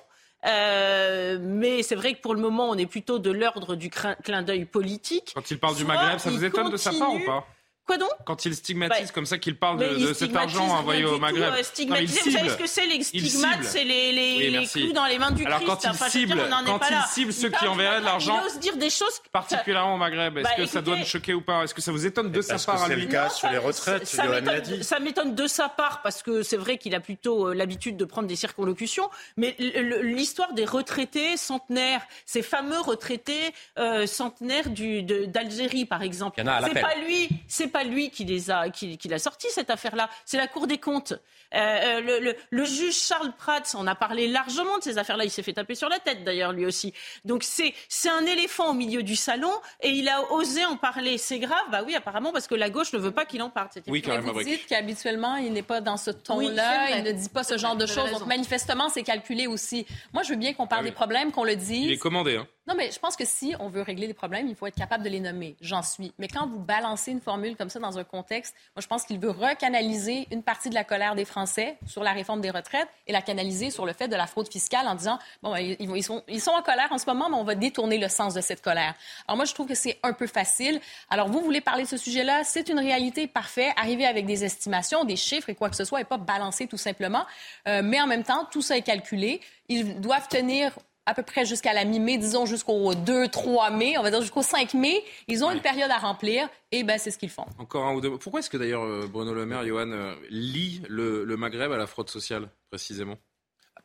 Euh, 0.45 1.37
mais 1.41 1.83
c'est 1.83 1.95
vrai 1.95 2.15
que 2.15 2.21
pour 2.21 2.35
le 2.35 2.41
moment, 2.41 2.69
on 2.69 2.77
est 2.77 2.85
plutôt 2.85 3.17
de 3.17 3.31
l'ordre 3.31 3.75
du 3.75 3.89
clin 3.89 4.41
d'œil 4.41 4.65
politique. 4.65 5.31
Quand 5.33 5.49
il 5.49 5.57
parle 5.57 5.75
du 5.75 5.85
Maghreb, 5.85 6.19
ça 6.19 6.29
vous 6.29 6.43
étonne 6.43 6.69
de 6.69 6.75
sa 6.75 6.91
part 6.91 7.13
ou 7.13 7.19
pas? 7.25 7.47
Quoi 7.85 7.97
donc? 7.97 8.09
Quand 8.25 8.45
il 8.45 8.55
stigmatise 8.55 9.07
bah, 9.07 9.13
comme 9.13 9.25
ça, 9.25 9.37
qu'il 9.37 9.57
parle 9.57 9.79
de, 9.79 10.13
cet 10.13 10.33
argent 10.35 10.65
envoyé 10.69 11.03
au 11.03 11.19
Maghreb. 11.19 11.53
Tout, 11.53 11.81
euh, 11.91 12.01
vous 12.05 12.31
savez 12.31 12.49
ce 12.49 12.55
que 12.55 12.67
c'est 12.67 12.87
les 12.87 13.03
stigmates 13.03 13.63
C'est 13.63 13.83
les, 13.83 14.11
les, 14.13 14.65
clous 14.67 14.93
dans 14.93 15.05
les 15.05 15.19
mains 15.19 15.31
du 15.31 15.45
Alors, 15.45 15.59
Christ. 15.59 15.69
Alors 15.69 15.97
quand 15.97 16.05
il 16.05 16.11
cible, 16.11 16.49
quand 16.65 16.79
il 16.89 17.13
cible 17.13 17.33
ceux 17.33 17.49
qui 17.49 17.67
enverraient 17.67 17.99
de 17.99 18.05
l'argent, 18.05 18.39
il 18.41 18.47
ose 18.47 18.59
dire 18.59 18.77
des 18.77 18.89
choses 18.89 19.21
particulièrement 19.31 19.95
au 19.95 19.97
Maghreb. 19.97 20.37
Est-ce 20.37 20.43
bah, 20.47 20.55
que 20.55 20.65
ça 20.65 20.81
doit 20.81 20.95
nous 20.95 21.05
choquer 21.05 21.33
ou 21.33 21.41
pas? 21.41 21.63
Est-ce 21.63 21.73
que 21.73 21.81
ça 21.81 21.91
vous 21.91 22.05
étonne 22.05 22.31
de 22.31 22.41
sa 22.41 22.57
part 22.57 22.85
C'est 22.87 22.95
le 22.95 23.05
cas 23.05 23.29
sur 23.29 23.49
les 23.49 23.57
retraites. 23.57 24.05
Ça 24.05 24.99
m'étonne 24.99 25.35
de 25.35 25.47
sa 25.47 25.67
part 25.67 26.01
parce 26.01 26.23
que 26.23 26.41
c'est 26.41 26.57
vrai 26.57 26.77
qu'il 26.77 26.95
a 26.95 27.01
plutôt 27.01 27.49
euh, 27.49 27.53
l'habitude 27.53 27.97
de 27.97 28.05
prendre 28.05 28.27
des 28.27 28.35
circonlocutions. 28.37 29.09
Mais 29.35 29.55
l'histoire 29.57 30.53
des 30.53 30.65
retraités 30.65 31.35
centenaires, 31.35 32.01
ces 32.25 32.41
fameux 32.41 32.79
retraités 32.79 33.53
euh, 33.77 34.07
centenaires 34.07 34.69
d'Algérie 34.69 35.85
par 35.85 36.01
exemple, 36.01 36.41
c'est 36.41 36.81
pas 36.81 36.95
lui, 37.05 37.29
c'est 37.47 37.72
pas 37.73 37.83
lui 37.83 38.09
qui 38.09 38.23
les 38.23 38.51
a 38.51 38.69
qui, 38.69 38.97
l'a 39.09 39.19
sorti 39.19 39.47
cette 39.49 39.69
affaire-là. 39.69 40.09
C'est 40.25 40.37
la 40.37 40.47
Cour 40.47 40.67
des 40.67 40.77
comptes. 40.77 41.13
Euh, 41.53 41.99
euh, 42.09 42.33
le, 42.49 42.65
juge 42.65 42.95
Charles 42.95 43.33
Prats 43.37 43.61
en 43.75 43.85
a 43.85 43.95
parlé 43.95 44.27
largement 44.27 44.77
de 44.77 44.83
ces 44.83 44.97
affaires-là. 44.97 45.25
Il 45.25 45.31
s'est 45.31 45.43
fait 45.43 45.53
taper 45.53 45.75
sur 45.75 45.89
la 45.89 45.99
tête 45.99 46.23
d'ailleurs 46.23 46.51
lui 46.53 46.65
aussi. 46.65 46.93
Donc 47.25 47.43
c'est 47.43 47.73
c'est 47.89 48.09
un 48.09 48.25
éléphant 48.25 48.69
au 48.71 48.73
milieu 48.73 49.03
du 49.03 49.15
salon 49.15 49.51
et 49.81 49.89
il 49.89 50.07
a 50.07 50.31
osé 50.31 50.63
en 50.65 50.77
parler. 50.77 51.17
C'est 51.17 51.39
grave, 51.39 51.63
bah 51.71 51.81
oui 51.85 51.95
apparemment 51.95 52.31
parce 52.31 52.47
que 52.47 52.55
la 52.55 52.69
gauche 52.69 52.93
ne 52.93 52.99
veut 52.99 53.11
pas 53.11 53.25
qu'il 53.25 53.41
en 53.41 53.49
parle. 53.49 53.69
Oui, 53.87 54.01
quand 54.01 54.11
même. 54.11 54.23
Vous 54.23 54.43
dites 54.43 54.65
qu'habituellement 54.67 55.35
il 55.35 55.51
n'est 55.51 55.63
pas 55.63 55.81
dans 55.81 55.97
ce 55.97 56.11
ton-là, 56.11 56.97
il 56.97 57.03
ne 57.03 57.11
dit 57.11 57.29
pas 57.29 57.43
ce 57.43 57.57
genre 57.57 57.75
de 57.75 57.85
choses. 57.85 58.11
Donc 58.11 58.25
manifestement 58.27 58.89
c'est 58.89 59.03
calculé 59.03 59.47
aussi. 59.47 59.85
Moi 60.13 60.23
je 60.23 60.29
veux 60.29 60.37
bien 60.37 60.53
qu'on 60.53 60.67
parle 60.67 60.85
ah 60.85 60.89
des 60.89 60.93
problèmes, 60.93 61.31
qu'on 61.31 61.43
le 61.43 61.55
dise. 61.55 61.85
Il 61.85 61.91
est 61.91 61.97
commandé. 61.97 62.37
Hein. 62.37 62.47
Non, 62.65 62.75
mais 62.75 62.91
je 62.91 62.99
pense 62.99 63.17
que 63.17 63.25
si 63.25 63.53
on 63.59 63.67
veut 63.67 63.81
régler 63.81 64.07
les 64.07 64.13
problèmes, 64.13 64.47
il 64.47 64.55
faut 64.55 64.67
être 64.67 64.75
capable 64.75 65.03
de 65.03 65.09
les 65.09 65.19
nommer. 65.19 65.57
J'en 65.59 65.83
suis. 65.83 66.13
Mais 66.17 66.29
quand 66.29 66.47
vous 66.47 66.59
balancez 66.59 67.11
une 67.11 67.19
formule 67.19 67.57
comme 67.57 67.69
ça 67.69 67.79
dans 67.79 67.97
un 67.97 68.05
contexte, 68.05 68.55
moi, 68.73 68.81
je 68.81 68.87
pense 68.87 69.03
qu'il 69.03 69.19
veut 69.19 69.31
recanaliser 69.31 70.27
une 70.31 70.43
partie 70.43 70.69
de 70.69 70.73
la 70.73 70.85
colère 70.85 71.13
des 71.15 71.25
Français 71.25 71.77
sur 71.85 72.03
la 72.03 72.13
réforme 72.13 72.39
des 72.39 72.51
retraites 72.51 72.87
et 73.05 73.11
la 73.11 73.21
canaliser 73.21 73.69
sur 73.69 73.85
le 73.85 73.91
fait 73.91 74.07
de 74.07 74.15
la 74.15 74.27
fraude 74.27 74.49
fiscale 74.49 74.87
en 74.87 74.95
disant, 74.95 75.19
bon, 75.41 75.51
ben, 75.51 75.75
ils, 75.77 76.03
sont, 76.03 76.23
ils 76.29 76.39
sont 76.39 76.51
en 76.51 76.61
colère 76.61 76.87
en 76.91 76.97
ce 76.97 77.05
moment, 77.05 77.29
mais 77.29 77.35
on 77.35 77.43
va 77.43 77.55
détourner 77.55 77.97
le 77.97 78.07
sens 78.07 78.33
de 78.33 78.39
cette 78.39 78.61
colère. 78.61 78.95
Alors 79.27 79.35
moi, 79.35 79.45
je 79.45 79.53
trouve 79.53 79.67
que 79.67 79.75
c'est 79.75 79.99
un 80.01 80.13
peu 80.13 80.27
facile. 80.27 80.79
Alors 81.09 81.27
vous 81.27 81.41
voulez 81.41 81.59
parler 81.59 81.83
de 81.83 81.89
ce 81.89 81.97
sujet-là, 81.97 82.45
c'est 82.45 82.69
une 82.69 82.79
réalité 82.79 83.27
parfaite. 83.27 83.73
Arriver 83.75 84.05
avec 84.05 84.25
des 84.25 84.45
estimations, 84.45 85.03
des 85.03 85.17
chiffres 85.17 85.49
et 85.49 85.55
quoi 85.55 85.69
que 85.69 85.75
ce 85.75 85.83
soit 85.83 85.99
et 85.99 86.05
pas 86.05 86.17
balancer 86.17 86.67
tout 86.67 86.77
simplement. 86.77 87.25
Euh, 87.67 87.81
mais 87.83 87.99
en 87.99 88.07
même 88.07 88.23
temps, 88.23 88.47
tout 88.49 88.61
ça 88.61 88.77
est 88.77 88.83
calculé. 88.83 89.41
Ils 89.67 89.99
doivent 89.99 90.29
tenir 90.29 90.71
à 91.05 91.13
peu 91.13 91.23
près 91.23 91.45
jusqu'à 91.45 91.73
la 91.73 91.85
mi-mai, 91.85 92.17
disons 92.17 92.45
jusqu'au 92.45 92.93
2-3 92.93 93.75
mai, 93.75 93.97
on 93.97 94.03
va 94.03 94.11
dire 94.11 94.21
jusqu'au 94.21 94.41
5 94.41 94.73
mai. 94.73 95.03
Ils 95.27 95.43
ont 95.43 95.51
une 95.51 95.61
période 95.61 95.91
à 95.91 95.97
remplir 95.97 96.49
et 96.71 96.83
ben 96.83 96.97
c'est 96.97 97.11
ce 97.11 97.17
qu'ils 97.17 97.29
font. 97.29 97.45
Encore 97.59 97.85
un 97.85 97.93
ou 97.93 98.01
deux. 98.01 98.17
Pourquoi 98.17 98.39
est-ce 98.39 98.49
que 98.49 98.57
d'ailleurs 98.57 98.83
euh, 98.83 99.07
Bruno 99.11 99.33
Le 99.33 99.45
Maire, 99.45 99.65
Johan, 99.65 99.91
euh, 99.91 100.15
lie 100.29 100.81
le, 100.87 101.23
le 101.23 101.37
Maghreb 101.37 101.71
à 101.71 101.77
la 101.77 101.87
fraude 101.87 102.09
sociale, 102.09 102.49
précisément? 102.69 103.17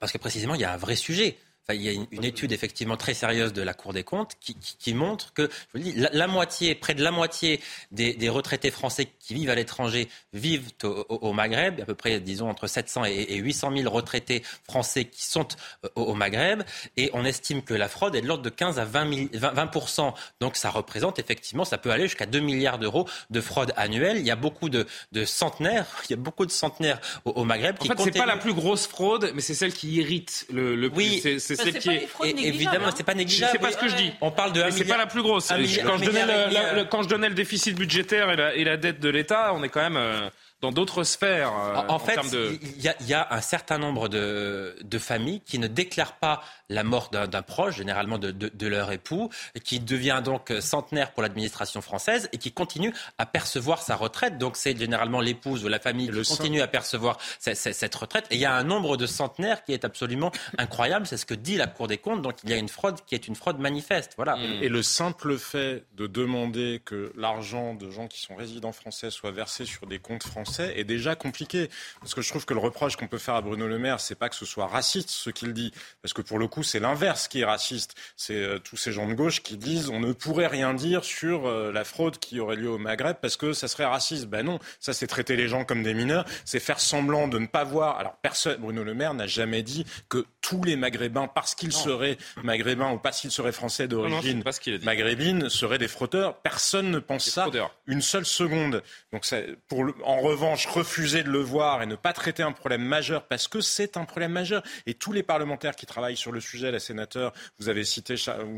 Parce 0.01 0.13
que 0.13 0.19
précisément, 0.19 0.55
il 0.55 0.61
y 0.61 0.65
a 0.65 0.73
un 0.73 0.77
vrai 0.77 0.95
sujet 0.95 1.37
il 1.75 1.83
y 1.83 1.89
a 1.89 1.93
une, 1.93 2.25
étude 2.25 2.53
effectivement 2.53 2.97
très 2.97 3.13
sérieuse 3.13 3.53
de 3.53 3.61
la 3.61 3.75
Cour 3.75 3.93
des 3.93 4.05
comptes 4.05 4.33
qui, 4.41 4.95
montre 4.95 5.35
que 5.35 5.51
je 5.75 5.81
dis, 5.81 5.93
la, 5.95 6.27
moitié, 6.27 6.75
près 6.75 6.95
de 6.95 7.03
la 7.03 7.11
moitié 7.11 7.61
des, 7.91 8.29
retraités 8.29 8.71
français 8.71 9.09
qui 9.21 9.35
vivent 9.35 9.51
à 9.51 9.55
l'étranger 9.55 10.09
vivent 10.33 10.71
au, 10.83 11.33
Maghreb, 11.33 11.81
à 11.81 11.85
peu 11.85 11.95
près 11.95 12.21
disons 12.21 12.49
entre 12.49 12.67
700 12.67 13.05
et, 13.05 13.37
800 13.37 13.73
000 13.77 13.93
retraités 13.93 14.43
français 14.65 15.05
qui 15.05 15.27
sont 15.27 15.47
au, 15.95 16.15
Maghreb, 16.15 16.63
et 16.97 17.11
on 17.13 17.25
estime 17.25 17.63
que 17.63 17.75
la 17.75 17.89
fraude 17.89 18.15
est 18.15 18.23
de 18.23 18.27
l'ordre 18.27 18.45
de 18.45 18.51
15 18.51 18.79
à 18.79 18.85
20, 18.87 19.35
20, 19.35 20.15
Donc 20.41 20.57
ça 20.57 20.71
représente 20.71 21.19
effectivement, 21.19 21.67
ça 21.67 21.77
peut 21.77 21.91
aller 21.91 22.05
jusqu'à 22.05 22.27
2 22.27 22.41
milliards 22.41 22.79
d'euros 22.79 23.07
de 23.29 23.41
fraude 23.43 23.75
annuelle. 23.77 24.17
Il 24.17 24.27
y 24.27 24.31
a 24.31 24.37
beaucoup 24.37 24.71
de, 24.71 24.87
centenaires, 25.27 25.87
il 26.09 26.13
y 26.13 26.15
a 26.15 26.17
beaucoup 26.17 26.47
de 26.47 26.51
centenaires 26.51 27.01
au, 27.27 27.45
Maghreb. 27.45 27.77
En 27.81 27.85
fait, 27.85 28.03
c'est 28.05 28.11
pas 28.13 28.27
la 28.27 28.39
plus 28.39 28.55
grosse 28.55 28.87
fraude, 28.87 29.33
mais 29.35 29.43
c'est 29.43 29.55
celle 29.55 29.75
qui 29.75 29.93
irrite 29.97 30.47
le, 30.51 30.75
le 30.75 30.91
oui, 30.95 31.23
c'est 31.63 31.79
qui 31.79 31.91
est. 31.91 32.09
Évidemment, 32.25 32.91
c'est 32.95 33.03
pas 33.03 33.15
négligeable. 33.15 33.53
C'est 33.53 33.59
pas 33.59 33.73
ce 33.73 33.77
que 33.77 33.89
je 33.89 33.97
dis. 33.97 34.13
On 34.21 34.31
parle 34.31 34.53
de. 34.53 34.65
C'est 34.71 34.85
pas 34.85 34.97
la 34.97 35.07
plus 35.07 35.23
grosse. 35.23 35.49
Quand 35.49 35.57
je 35.99 36.05
donnais 36.05 36.27
le, 36.27 36.85
quand 36.85 37.03
je 37.03 37.09
donnais 37.09 37.29
le 37.29 37.35
déficit 37.35 37.77
budgétaire 37.77 38.31
et 38.31 38.37
la, 38.37 38.55
et 38.55 38.65
la 38.65 38.77
dette 38.77 39.01
de 39.01 39.09
l'État, 39.09 39.53
on 39.55 39.63
est 39.63 39.69
quand 39.69 39.83
même. 39.83 39.97
Euh, 39.97 40.29
dans 40.61 40.73
d'autres 40.73 41.05
sphères. 41.05 41.53
Euh, 41.53 41.83
en, 41.89 41.99
fait, 41.99 42.19
il 42.33 42.83
y, 42.83 43.11
y, 43.11 43.15
a 43.15 43.29
un 43.31 43.41
certain 43.41 43.79
nombre 43.79 44.09
de, 44.09 44.77
de, 44.83 44.99
familles 44.99 45.41
qui 45.43 45.59
ne 45.59 45.69
déclarent 45.69 46.17
pas 46.17 46.43
la 46.69 46.85
mort 46.85 47.11
d'un 47.11 47.43
proche, 47.43 47.77
généralement 47.77 48.19
de, 48.19 48.31
de, 48.31 48.51
de, 48.53 48.67
leur 48.67 48.93
époux, 48.93 49.31
qui 49.65 49.81
devient 49.81 50.21
donc 50.25 50.53
centenaire 50.61 51.13
pour 51.13 51.23
l'administration 51.23 51.81
française 51.81 52.29
et 52.33 52.39
qui 52.39 52.53
continue 52.53 52.93
à 53.19 53.27
percevoir 53.27 53.83
sa 53.83 53.97
retraite. 53.97 54.39
Donc 54.39 54.57
c'est 54.57 54.77
généralement 54.77 55.21
l'épouse 55.21 55.65
ou 55.65 55.69
la 55.69 55.79
famille 55.79 56.11
qui 56.11 56.29
continue 56.29 56.61
à 56.61 56.69
percevoir 56.69 57.19
cette, 57.39 57.57
cette, 57.57 57.95
retraite. 57.95 58.27
Et 58.31 58.35
il 58.35 58.41
y 58.41 58.45
a 58.45 58.55
un 58.55 58.65
nombre 58.65 58.97
de 58.97 59.07
centenaires 59.07 59.65
qui 59.65 59.73
est 59.73 59.85
absolument 59.85 60.31
incroyable. 60.59 61.07
C'est 61.07 61.17
ce 61.17 61.27
que 61.27 61.35
dit 61.35 61.57
la 61.57 61.67
Cour 61.67 61.89
des 61.89 61.99
comptes. 61.99 62.23
Donc 62.23 62.37
il 62.45 62.51
y 62.51 62.53
a 62.53 62.57
une 62.57 62.69
fraude 62.69 62.99
qui 63.07 63.15
est 63.15 63.29
une 63.29 63.37
fraude 63.37 63.59
manifeste. 63.59 64.13
Voilà. 64.17 64.37
Et 64.61 64.69
le 64.69 64.83
simple 64.83 65.39
fait 65.39 65.85
de 65.97 66.07
demander 66.07 66.83
que 66.85 67.13
l'argent 67.17 67.75
de 67.75 67.91
gens 67.91 68.09
qui 68.09 68.21
sont 68.21 68.37
résidents 68.37 68.73
français 68.73 69.11
soit 69.11 69.31
versé 69.31 69.65
sur 69.65 69.87
des 69.87 69.99
comptes 69.99 70.25
français 70.25 70.75
est 70.77 70.85
déjà 70.85 71.15
compliqué. 71.15 71.71
Parce 72.01 72.15
que 72.15 72.23
je 72.23 72.29
trouve 72.29 72.45
que 72.45 72.55
le 72.55 72.61
reproche 72.61 72.97
qu'on 72.97 73.09
peut 73.09 73.19
faire 73.19 73.35
à 73.35 73.43
Bruno 73.43 73.67
Le 73.67 73.79
Maire, 73.79 74.01
c'est 74.01 74.15
pas 74.15 74.29
que 74.29 74.37
ce 74.37 74.45
soit 74.45 74.67
raciste 74.67 75.11
ce 75.11 75.31
qu'il 75.31 75.53
dit, 75.53 75.73
parce 76.03 76.13
que 76.13 76.23
pour 76.23 76.39
le 76.39 76.47
coup, 76.47 76.58
c'est 76.63 76.81
l'inverse 76.81 77.29
qui 77.29 77.41
est 77.41 77.45
raciste. 77.45 77.95
C'est 78.17 78.35
euh, 78.35 78.59
tous 78.59 78.77
ces 78.77 78.93
gens 78.93 79.07
de 79.09 79.15
gauche 79.15 79.43
qui 79.43 79.57
disent 79.57 79.89
on 79.89 80.01
ne 80.01 80.13
pourrait 80.13 80.47
rien 80.47 80.75
dire 80.75 81.05
sur 81.05 81.47
euh, 81.47 81.73
la 81.73 81.85
fraude 81.85 82.19
qui 82.19 82.41
aurait 82.41 82.57
lieu 82.57 82.71
au 82.71 82.79
Maghreb 82.79 83.17
parce 83.21 83.37
que 83.37 83.53
ça 83.53 83.69
serait 83.69 83.85
raciste. 83.85 84.27
Ben 84.27 84.45
non, 84.45 84.59
ça 84.81 84.93
c'est 84.93 85.07
traiter 85.07 85.37
les 85.37 85.49
gens 85.49 85.65
comme 85.65 85.83
des 85.83 85.95
mineurs, 85.95 86.25
c'est 86.45 86.61
faire 86.61 86.81
semblant 86.81 87.29
de 87.29 87.39
ne 87.39 87.47
pas 87.47 87.65
voir. 87.65 87.99
Alors 87.99 88.17
personne, 88.23 88.61
Bruno 88.61 88.85
Le 88.85 88.95
Maire 88.95 89.15
n'a 89.15 89.27
jamais 89.27 89.63
dit 89.63 89.85
que 90.09 90.25
tous 90.41 90.63
les 90.65 90.77
Maghrébins, 90.77 91.29
parce 91.29 91.55
qu'ils 91.55 91.73
seraient 91.73 92.17
maghrébins 92.43 92.93
ou 92.93 92.99
parce 92.99 93.21
qu'ils 93.21 93.31
seraient 93.31 93.53
français 93.53 93.89
d'origine 93.89 94.43
maghrébine, 94.83 95.49
seraient 95.51 95.79
des 95.79 95.89
fraudeurs. 95.89 96.37
Personne 96.39 96.91
ne 96.91 96.99
pense 96.99 97.29
ça 97.29 97.47
une 97.87 98.03
seule 98.03 98.25
seconde. 98.25 98.83
Donc 99.13 99.27
pour 99.69 99.85
le, 99.85 99.95
en 100.05 100.21
revanche 100.21 100.67
refuser 100.67 101.23
de 101.23 101.31
le 101.31 101.41
voir 101.41 101.83
et 101.83 101.87
ne 101.87 101.97
pas 101.97 102.13
traiter 102.13 102.43
un 102.43 102.53
problème 102.53 102.83
majeur 102.83 103.25
parce 103.25 103.49
que 103.49 103.61
c'est 103.61 103.97
un 103.97 104.05
problème 104.05 104.33
majeur. 104.33 104.63
Et 104.87 104.95
tous 104.95 105.13
les 105.13 105.23
parlementaires 105.23 105.77
qui 105.77 105.87
travaillent 105.87 106.17
sur 106.17 106.33
le 106.33 106.41
sujet, 106.41 106.48
les 106.57 106.79
sénateurs, 106.79 107.33
vous 107.59 107.69
avez 107.69 107.85
cité 107.85 108.15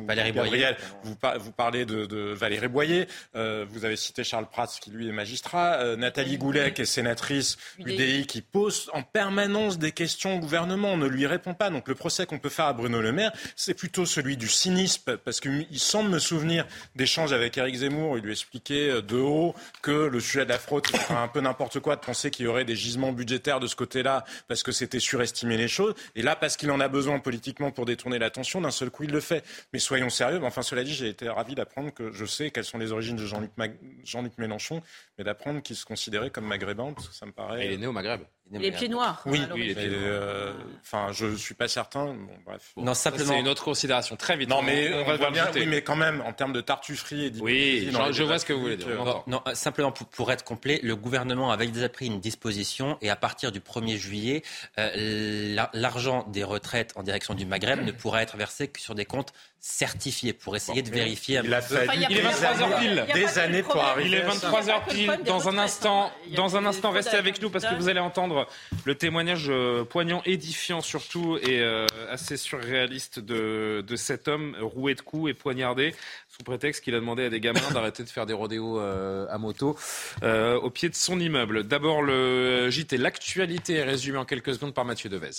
Valérie 0.07 0.33
Gabriel, 0.33 0.77
Vous, 1.03 1.17
vous, 1.39 1.53
parlez 1.53 1.85
de, 1.85 2.07
de 2.07 2.33
Valérie 2.33 2.69
Boyer, 2.69 3.07
euh, 3.35 3.67
vous 3.69 3.85
avez 3.85 3.97
cité 3.97 4.25
Charles 4.25 4.49
Prats 4.49 4.67
qui 4.81 4.91
lui 4.91 5.09
est 5.09 5.13
magistrat, 5.13 5.75
euh, 5.81 5.97
Nathalie 5.97 6.39
Goulet 6.39 6.73
qui 6.73 6.83
est 6.83 6.87
sénatrice 6.87 7.57
UDI 7.79 8.27
qui 8.27 8.43
pose 8.43 8.91
en 8.93 9.03
permanence 9.03 9.79
des 9.79 9.93
questions 9.93 10.37
au 10.37 10.39
gouvernement, 10.39 10.93
on 10.93 10.97
ne 10.97 11.07
lui 11.07 11.27
répond 11.27 11.55
pas. 11.55 11.71
Donc 11.71 11.89
le 11.89 11.95
procès 11.95 12.27
qu'on 12.27 12.39
peut 12.39 12.49
faire 12.49 12.67
à 12.67 12.73
Bruno 12.73 13.01
Le 13.01 13.13
Maire, 13.13 13.33
c'est 13.57 13.75
plutôt 13.75 14.07
celui 14.07 14.37
du 14.37 14.49
cynisme 14.49 15.17
parce 15.19 15.41
qu'il 15.41 15.67
semble 15.79 16.11
me 16.11 16.19
souvenir 16.19 16.67
d'échanges 16.97 17.33
avec 17.33 17.59
Éric 17.59 17.77
Zemmour, 17.77 18.19
il 18.19 18.25
lui 18.25 18.33
expliquait 18.33 18.91
euh, 18.91 19.03
de 19.03 19.17
haut 19.17 19.55
que 19.83 19.91
le 19.91 20.21
sujet 20.21 20.45
de 20.45 20.51
la 20.51 20.59
fraude 20.59 20.87
était 20.89 21.13
un 21.13 21.29
peu 21.29 21.41
n'importe 21.41 21.81
quoi 21.81 21.97
de 21.97 22.01
penser 22.01 22.31
qu'il 22.31 22.47
y 22.47 22.49
aurait 22.49 22.65
des 22.65 22.77
gisements 22.77 23.13
budgétaires 23.13 23.61
de 23.61 23.67
ce 23.67 23.77
côté-là 23.77 24.25
parce 24.49 24.63
que 24.63 24.73
c'était 24.73 25.01
surestimer 25.01 25.57
les 25.57 25.69
choses. 25.69 25.95
Et 26.15 26.23
là, 26.23 26.37
parce 26.37 26.57
qu'il 26.57 26.71
en 26.71 26.81
a 26.81 26.89
besoin 26.89 27.19
politiquement 27.19 27.71
pour 27.71 27.80
détourner 27.85 28.19
l'attention, 28.19 28.61
d'un 28.61 28.71
seul 28.71 28.91
coup, 28.91 29.05
il 29.05 29.11
le 29.11 29.21
fait. 29.21 29.45
Mais 29.73 29.79
soyons 29.79 30.11
sérieux. 30.11 30.41
Enfin, 30.43 30.63
cela 30.63 30.85
dit, 30.85 30.95
j'ai 30.95 31.09
été 31.09 31.29
ravi 31.29 31.55
d'apprendre 31.55 31.93
que 31.93 32.13
je 32.13 32.25
sais 32.25 32.51
quelles 32.51 32.65
sont 32.65 32.79
les 32.79 32.93
origines 32.93 33.17
de 33.17 33.27
Jean-Luc, 33.27 34.39
Mélenchon, 34.39 34.83
mais 35.19 35.25
d'apprendre 35.25 35.63
qu'il 35.63 35.77
se 35.77 35.85
considérait 35.85 36.31
comme 36.31 36.47
maghrébin, 36.47 36.93
parce 36.93 37.09
que 37.09 37.15
ça 37.15 37.27
me 37.27 37.33
paraît. 37.33 37.67
il 37.67 37.73
est 37.73 37.79
né 37.79 37.87
au 37.87 37.93
Maghreb. 37.93 38.21
Les 38.53 38.73
pieds 38.73 38.89
noirs. 38.89 39.23
Oui, 39.27 39.43
oui 39.55 39.75
euh, 39.79 40.53
enfin, 40.83 41.09
je 41.13 41.37
suis 41.37 41.55
pas 41.55 41.69
certain. 41.69 42.07
Bon, 42.07 42.33
bref. 42.45 42.73
non, 42.77 42.95
simplement. 42.95 43.33
C'est 43.33 43.41
une 43.41 43.49
autre 43.49 43.63
considération. 43.63 44.17
Très 44.17 44.37
vite. 44.37 44.49
Non, 44.49 44.61
mais 44.63 44.93
on, 44.93 45.17
va 45.17 45.31
bien. 45.31 45.49
Oui, 45.55 45.67
mais 45.67 45.83
quand 45.83 45.95
même, 45.95 46.21
en 46.23 46.33
termes 46.33 46.53
de 46.53 46.61
tartufferie 46.61 47.27
et 47.27 47.33
Oui, 47.41 47.91
je, 48.13 48.23
vois 48.25 48.39
ce 48.39 48.45
que 48.45 48.53
vous 48.53 48.61
voulez 48.61 48.77
dire. 48.77 49.23
non, 49.27 49.41
simplement 49.55 49.93
pour, 49.93 50.33
être 50.33 50.45
complet, 50.45 50.81
le 50.83 50.97
gouvernement 50.97 51.53
avait 51.53 51.69
déjà 51.69 51.89
pris 51.89 52.07
une 52.07 52.21
disposition 52.21 52.99
et 53.01 53.11
à 53.11 53.17
partir 53.17 53.53
du 53.53 53.61
1er 53.61 53.97
juillet, 53.97 54.43
euh, 54.79 55.57
l'argent 55.73 56.27
des 56.29 56.45
retraites 56.45 56.93
en 56.97 57.03
direction 57.03 57.35
du 57.35 57.47
Maghreb 57.47 57.85
ne 57.85 57.93
pourra 57.93 58.23
être 58.23 58.37
versé 58.37 58.69
que 58.69 58.81
sur 58.81 58.95
des 58.95 59.05
comptes 59.05 59.33
certifiés 59.61 60.33
pour 60.33 60.57
essayer 60.57 60.81
de 60.81 60.91
vérifier. 60.91 61.41
Il, 61.45 61.53
a 61.53 61.61
fallu 61.61 62.03
il 62.09 62.17
est 62.17 62.23
23h 62.23 62.79
pile. 62.81 63.07
Des 63.13 63.39
années 63.39 63.63
pour 63.63 63.77
arriver. 63.77 64.09
Il 64.09 64.15
est 64.15 64.27
23h 64.27 64.89
pile. 64.89 65.21
Dans 65.27 65.49
un 65.49 65.59
instant, 65.59 66.11
dans 66.35 66.57
un 66.57 66.65
instant, 66.65 66.91
restez 66.91 67.17
avec 67.17 67.43
nous 67.43 67.51
parce 67.51 67.67
que 67.67 67.75
vous 67.75 67.89
allez 67.89 68.01
entendre 68.01 68.49
le 68.85 68.95
témoignage 68.95 69.47
euh, 69.49 69.85
poignant, 69.85 70.23
édifiant 70.25 70.81
surtout 70.81 71.37
et 71.43 71.61
euh, 71.61 71.87
assez 72.11 72.39
surréaliste 72.39 73.21
de, 73.21 73.85
de 73.87 73.97
cet 73.97 74.29
homme 74.29 74.57
roué 74.61 74.95
de 74.95 75.03
coups 75.03 75.31
et 75.31 75.35
poignardé 75.35 75.95
sous 76.29 76.43
prétexte 76.43 76.83
qu'il 76.83 76.95
a 76.95 77.01
demandé 77.01 77.25
à 77.25 77.31
des 77.31 77.41
gamins 77.41 77.61
d'arrêter 77.75 78.03
de 78.03 78.09
faire 78.09 78.25
des 78.25 78.33
rodéos 78.35 78.81
euh, 78.81 79.27
à 79.29 79.37
moto 79.37 79.79
au 80.23 80.71
pied 80.71 80.89
de 80.89 80.95
son 80.95 81.21
immeuble. 81.21 81.65
D'abord 81.65 82.03
le 82.03 82.71
JT, 82.71 82.97
l'actualité 82.97 83.75
est 83.75 83.85
résumée 83.85 84.19
en 84.19 84.25
quelques 84.25 84.55
secondes 84.55 84.75
par 84.75 84.85
Mathieu 84.85 85.11
Devez. 85.11 85.31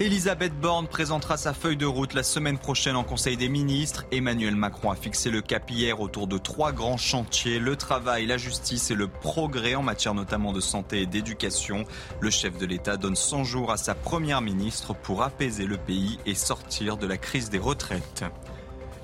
Elisabeth 0.00 0.54
Borne 0.60 0.86
présentera 0.86 1.36
sa 1.36 1.52
feuille 1.52 1.76
de 1.76 1.84
route 1.84 2.14
la 2.14 2.22
semaine 2.22 2.56
prochaine 2.56 2.94
en 2.94 3.02
Conseil 3.02 3.36
des 3.36 3.48
ministres. 3.48 4.04
Emmanuel 4.12 4.54
Macron 4.54 4.92
a 4.92 4.94
fixé 4.94 5.28
le 5.28 5.40
cap 5.40 5.68
hier 5.68 6.00
autour 6.00 6.28
de 6.28 6.38
trois 6.38 6.70
grands 6.70 6.96
chantiers, 6.96 7.58
le 7.58 7.74
travail, 7.74 8.24
la 8.26 8.36
justice 8.36 8.92
et 8.92 8.94
le 8.94 9.08
progrès 9.08 9.74
en 9.74 9.82
matière 9.82 10.14
notamment 10.14 10.52
de 10.52 10.60
santé 10.60 11.02
et 11.02 11.06
d'éducation. 11.06 11.84
Le 12.20 12.30
chef 12.30 12.58
de 12.58 12.66
l'État 12.66 12.96
donne 12.96 13.16
100 13.16 13.42
jours 13.42 13.72
à 13.72 13.76
sa 13.76 13.96
première 13.96 14.40
ministre 14.40 14.94
pour 14.94 15.24
apaiser 15.24 15.66
le 15.66 15.78
pays 15.78 16.20
et 16.26 16.36
sortir 16.36 16.96
de 16.96 17.08
la 17.08 17.16
crise 17.16 17.50
des 17.50 17.58
retraites. 17.58 18.24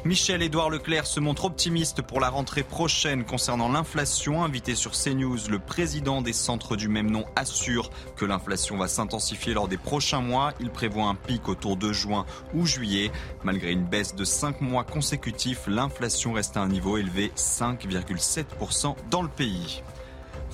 Michel-Édouard 0.04 0.68
Leclerc 0.68 1.06
se 1.06 1.18
montre 1.18 1.46
optimiste 1.46 2.02
pour 2.02 2.20
la 2.20 2.28
rentrée 2.28 2.62
prochaine 2.62 3.24
concernant 3.24 3.70
l'inflation. 3.70 4.44
Invité 4.44 4.74
sur 4.74 4.92
CNews, 4.92 5.48
le 5.48 5.58
président 5.58 6.20
des 6.20 6.34
centres 6.34 6.76
du 6.76 6.88
même 6.88 7.10
nom 7.10 7.24
assure 7.36 7.88
que 8.14 8.26
l'inflation 8.26 8.76
va 8.76 8.86
s'intensifier 8.86 9.54
lors 9.54 9.66
des 9.66 9.78
prochains 9.78 10.20
mois. 10.20 10.52
Il 10.60 10.68
prévoit 10.68 11.06
un 11.06 11.14
pic 11.14 11.48
autour 11.48 11.78
de 11.78 11.90
juin 11.90 12.26
ou 12.52 12.66
juillet. 12.66 13.12
Malgré 13.44 13.72
une 13.72 13.86
baisse 13.86 14.14
de 14.14 14.24
5 14.24 14.60
mois 14.60 14.84
consécutifs, 14.84 15.62
l'inflation 15.68 16.34
reste 16.34 16.58
à 16.58 16.60
un 16.60 16.68
niveau 16.68 16.98
élevé, 16.98 17.32
5,7% 17.34 18.96
dans 19.10 19.22
le 19.22 19.28
pays. 19.28 19.82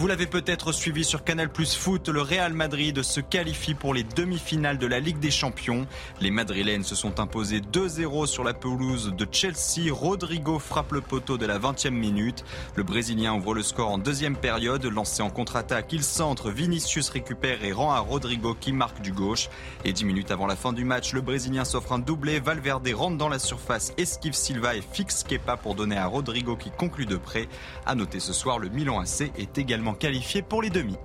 Vous 0.00 0.06
l'avez 0.06 0.26
peut-être 0.26 0.72
suivi 0.72 1.04
sur 1.04 1.24
Canal 1.24 1.52
Plus 1.52 1.74
Foot, 1.74 2.08
le 2.08 2.22
Real 2.22 2.54
Madrid 2.54 3.02
se 3.02 3.20
qualifie 3.20 3.74
pour 3.74 3.92
les 3.92 4.02
demi-finales 4.02 4.78
de 4.78 4.86
la 4.86 4.98
Ligue 4.98 5.18
des 5.18 5.30
Champions. 5.30 5.86
Les 6.22 6.30
Madrilènes 6.30 6.84
se 6.84 6.94
sont 6.94 7.20
imposés 7.20 7.60
2-0 7.60 8.24
sur 8.24 8.42
la 8.42 8.54
pelouse 8.54 9.12
de 9.14 9.26
Chelsea. 9.30 9.92
Rodrigo 9.92 10.58
frappe 10.58 10.92
le 10.92 11.02
poteau 11.02 11.36
de 11.36 11.44
la 11.44 11.58
20e 11.58 11.90
minute. 11.90 12.46
Le 12.76 12.82
Brésilien 12.82 13.34
ouvre 13.34 13.52
le 13.52 13.62
score 13.62 13.90
en 13.90 13.98
deuxième 13.98 14.38
période. 14.38 14.86
Lancé 14.86 15.22
en 15.22 15.28
contre-attaque, 15.28 15.92
il 15.92 16.02
centre, 16.02 16.50
Vinicius 16.50 17.10
récupère 17.10 17.62
et 17.62 17.72
rend 17.72 17.92
à 17.92 17.98
Rodrigo 17.98 18.56
qui 18.58 18.72
marque 18.72 19.02
du 19.02 19.12
gauche. 19.12 19.50
Et 19.84 19.92
10 19.92 20.06
minutes 20.06 20.30
avant 20.30 20.46
la 20.46 20.56
fin 20.56 20.72
du 20.72 20.86
match, 20.86 21.12
le 21.12 21.20
Brésilien 21.20 21.66
s'offre 21.66 21.92
un 21.92 21.98
doublé. 21.98 22.40
Valverde 22.40 22.88
rentre 22.94 23.18
dans 23.18 23.28
la 23.28 23.38
surface, 23.38 23.92
esquive 23.98 24.32
Silva 24.32 24.76
et 24.76 24.82
fixe 24.92 25.24
Kepa 25.24 25.58
pour 25.58 25.74
donner 25.74 25.98
à 25.98 26.06
Rodrigo 26.06 26.56
qui 26.56 26.70
conclut 26.70 27.04
de 27.04 27.18
près. 27.18 27.48
À 27.84 27.94
noter 27.94 28.18
ce 28.18 28.32
soir, 28.32 28.58
le 28.58 28.70
Milan 28.70 28.98
AC 28.98 29.30
est 29.36 29.58
également 29.58 29.89
qualifié 29.94 30.42
pour 30.42 30.62
les 30.62 30.70
demi. 30.70 30.96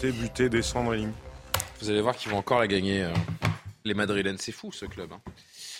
Débuter, 0.00 0.48
descendre 0.48 0.94
ligne. 0.94 1.12
Vous 1.80 1.90
allez 1.90 2.00
voir 2.00 2.16
qu'ils 2.16 2.30
vont 2.30 2.38
encore 2.38 2.58
la 2.58 2.66
gagner. 2.66 3.02
Euh, 3.02 3.12
les 3.84 3.94
Madrilènes, 3.94 4.38
c'est 4.38 4.52
fou 4.52 4.72
ce 4.72 4.86
club. 4.86 5.12
Hein. 5.12 5.20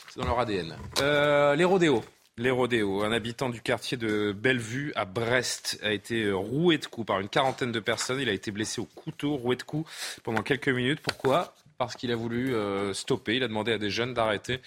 C'est 0.08 0.20
dans 0.20 0.26
leur 0.26 0.38
ADN. 0.38 0.76
Euh, 1.00 1.56
les 1.56 1.64
rodéos. 1.64 2.04
Les 2.36 2.50
rodéos. 2.50 3.02
Un 3.02 3.12
habitant 3.12 3.48
du 3.48 3.60
quartier 3.60 3.96
de 3.96 4.32
Bellevue 4.36 4.92
à 4.96 5.04
Brest 5.04 5.78
a 5.82 5.92
été 5.92 6.30
roué 6.30 6.78
de 6.78 6.86
coups 6.86 7.06
par 7.06 7.20
une 7.20 7.28
quarantaine 7.28 7.72
de 7.72 7.80
personnes. 7.80 8.20
Il 8.20 8.28
a 8.28 8.32
été 8.32 8.50
blessé 8.50 8.80
au 8.80 8.84
couteau, 8.86 9.36
roué 9.36 9.56
de 9.56 9.62
coups 9.62 9.90
pendant 10.22 10.42
quelques 10.42 10.68
minutes. 10.68 11.00
Pourquoi? 11.00 11.54
Parce 11.78 11.94
qu'il 11.96 12.12
a 12.12 12.16
voulu 12.16 12.54
euh, 12.54 12.92
stopper. 12.92 13.36
Il 13.36 13.42
a 13.42 13.48
demandé 13.48 13.72
à 13.72 13.78
des 13.78 13.90
jeunes 13.90 14.14
d'arrêter 14.14 14.60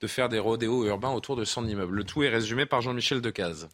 de 0.00 0.06
faire 0.06 0.28
des 0.28 0.38
rodéos 0.38 0.84
urbains 0.86 1.12
autour 1.12 1.36
de 1.36 1.44
son 1.44 1.66
immeuble. 1.66 1.94
Le 1.94 2.04
tout 2.04 2.22
est 2.22 2.28
résumé 2.28 2.66
par 2.66 2.80
Jean-Michel 2.80 3.20
Decaze. 3.20 3.68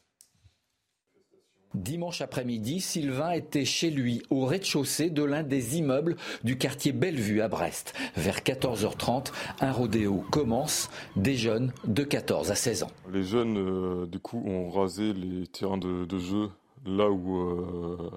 Dimanche 1.76 2.22
après-midi, 2.22 2.80
Sylvain 2.80 3.32
était 3.32 3.66
chez 3.66 3.90
lui, 3.90 4.22
au 4.30 4.46
rez-de-chaussée 4.46 5.10
de 5.10 5.22
l'un 5.22 5.42
des 5.42 5.76
immeubles 5.76 6.16
du 6.42 6.56
quartier 6.56 6.92
Bellevue 6.92 7.42
à 7.42 7.48
Brest. 7.48 7.92
Vers 8.16 8.38
14h30, 8.38 9.30
un 9.60 9.72
rodéo 9.72 10.24
commence. 10.30 10.88
Des 11.16 11.34
jeunes 11.34 11.74
de 11.84 12.02
14 12.02 12.50
à 12.50 12.54
16 12.54 12.84
ans. 12.84 12.90
Les 13.12 13.22
jeunes, 13.22 13.58
euh, 13.58 14.06
du 14.06 14.18
coup, 14.18 14.42
ont 14.46 14.70
rasé 14.70 15.12
les 15.12 15.46
terrains 15.46 15.76
de, 15.76 16.18
jeu 16.18 16.48
là 16.86 17.10
où, 17.10 17.36
euh, 17.36 18.10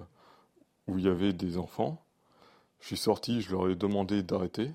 où 0.88 0.98
il 0.98 1.04
y 1.04 1.10
avait 1.10 1.34
des 1.34 1.58
enfants. 1.58 2.02
Je 2.80 2.88
suis 2.88 2.98
sorti, 2.98 3.42
je 3.42 3.52
leur 3.52 3.70
ai 3.70 3.76
demandé 3.76 4.24
d'arrêter. 4.24 4.72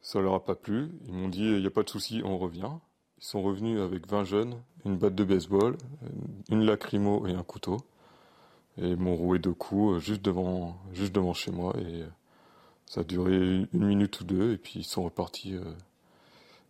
Ça 0.00 0.20
leur 0.20 0.34
a 0.34 0.44
pas 0.44 0.56
plu. 0.56 0.90
Ils 1.06 1.12
m'ont 1.12 1.28
dit, 1.28 1.44
il 1.44 1.60
n'y 1.60 1.66
a 1.66 1.70
pas 1.70 1.84
de 1.84 1.90
souci, 1.90 2.20
on 2.24 2.36
revient. 2.36 2.72
Ils 3.18 3.24
sont 3.24 3.42
revenus 3.42 3.80
avec 3.80 4.08
20 4.08 4.24
jeunes, 4.24 4.60
une 4.86 4.96
batte 4.96 5.14
de 5.14 5.24
baseball, 5.24 5.76
une 6.50 6.64
lacrymo 6.64 7.26
et 7.26 7.32
un 7.32 7.42
couteau. 7.42 7.78
Et 8.78 8.94
m'ont 8.94 9.16
roué 9.16 9.38
deux 9.38 9.54
coups 9.54 9.96
euh, 9.96 9.98
juste 10.00 10.22
devant, 10.22 10.76
juste 10.92 11.12
devant 11.14 11.32
chez 11.32 11.50
moi. 11.50 11.74
Et 11.78 12.02
euh, 12.02 12.06
ça 12.84 13.00
a 13.00 13.04
duré 13.04 13.34
une 13.34 13.86
minute 13.86 14.20
ou 14.20 14.24
deux 14.24 14.52
et 14.52 14.58
puis 14.58 14.74
ils 14.76 14.84
sont 14.84 15.04
repartis 15.04 15.54
euh, 15.54 15.62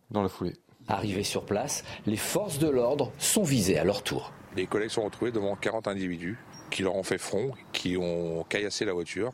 dans 0.09 0.23
la 0.23 0.29
foulée. 0.29 0.55
Arrivés 0.87 1.23
sur 1.23 1.45
place, 1.45 1.83
les 2.05 2.15
forces 2.15 2.59
de 2.59 2.69
l'ordre 2.69 3.11
sont 3.19 3.43
visées 3.43 3.77
à 3.77 3.83
leur 3.83 4.03
tour. 4.03 4.31
Les 4.55 4.67
collègues 4.67 4.89
sont 4.89 5.03
retrouvés 5.03 5.33
devant 5.33 5.55
40 5.57 5.89
individus 5.89 6.39
qui 6.71 6.81
leur 6.81 6.95
ont 6.95 7.03
fait 7.03 7.17
front, 7.17 7.51
qui 7.73 7.97
ont 7.97 8.45
caillassé 8.47 8.85
la 8.85 8.93
voiture 8.93 9.33